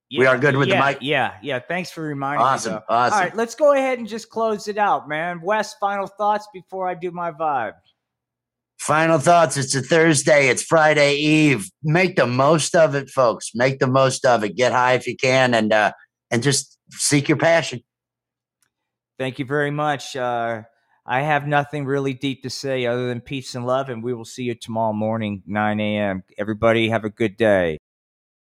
Yeah, 0.09 0.19
we 0.19 0.25
are 0.25 0.37
good 0.37 0.57
with 0.57 0.69
yeah, 0.69 0.81
the 0.81 0.85
mic. 0.85 0.97
Yeah, 1.01 1.33
yeah. 1.41 1.59
Thanks 1.59 1.91
for 1.91 2.03
reminding 2.03 2.45
awesome, 2.45 2.73
me. 2.73 2.79
Awesome. 2.79 2.85
Awesome. 2.89 3.13
All 3.13 3.19
right, 3.21 3.35
let's 3.35 3.55
go 3.55 3.73
ahead 3.73 3.99
and 3.99 4.07
just 4.07 4.29
close 4.29 4.67
it 4.67 4.77
out, 4.77 5.07
man. 5.07 5.41
Wes, 5.41 5.75
final 5.75 6.07
thoughts 6.07 6.47
before 6.53 6.87
I 6.87 6.95
do 6.95 7.11
my 7.11 7.31
vibe. 7.31 7.73
Final 8.81 9.19
thoughts. 9.19 9.57
It's 9.57 9.75
a 9.75 9.81
Thursday. 9.81 10.47
It's 10.49 10.63
Friday 10.63 11.15
Eve. 11.15 11.69
Make 11.83 12.15
the 12.15 12.25
most 12.25 12.75
of 12.75 12.95
it, 12.95 13.09
folks. 13.09 13.51
Make 13.53 13.79
the 13.79 13.87
most 13.87 14.25
of 14.25 14.43
it. 14.43 14.55
Get 14.55 14.71
high 14.71 14.93
if 14.93 15.05
you 15.05 15.15
can, 15.15 15.53
and 15.53 15.71
uh, 15.71 15.91
and 16.31 16.41
just 16.41 16.77
seek 16.91 17.29
your 17.29 17.37
passion. 17.37 17.81
Thank 19.17 19.39
you 19.39 19.45
very 19.45 19.71
much. 19.71 20.15
Uh, 20.15 20.63
I 21.05 21.21
have 21.21 21.47
nothing 21.47 21.85
really 21.85 22.13
deep 22.13 22.43
to 22.43 22.49
say 22.49 22.85
other 22.85 23.07
than 23.07 23.21
peace 23.21 23.55
and 23.55 23.65
love, 23.65 23.89
and 23.89 24.03
we 24.03 24.13
will 24.13 24.25
see 24.25 24.43
you 24.43 24.55
tomorrow 24.55 24.93
morning, 24.93 25.43
9 25.45 25.79
a.m. 25.79 26.23
Everybody, 26.37 26.89
have 26.89 27.05
a 27.05 27.09
good 27.09 27.37
day. 27.37 27.77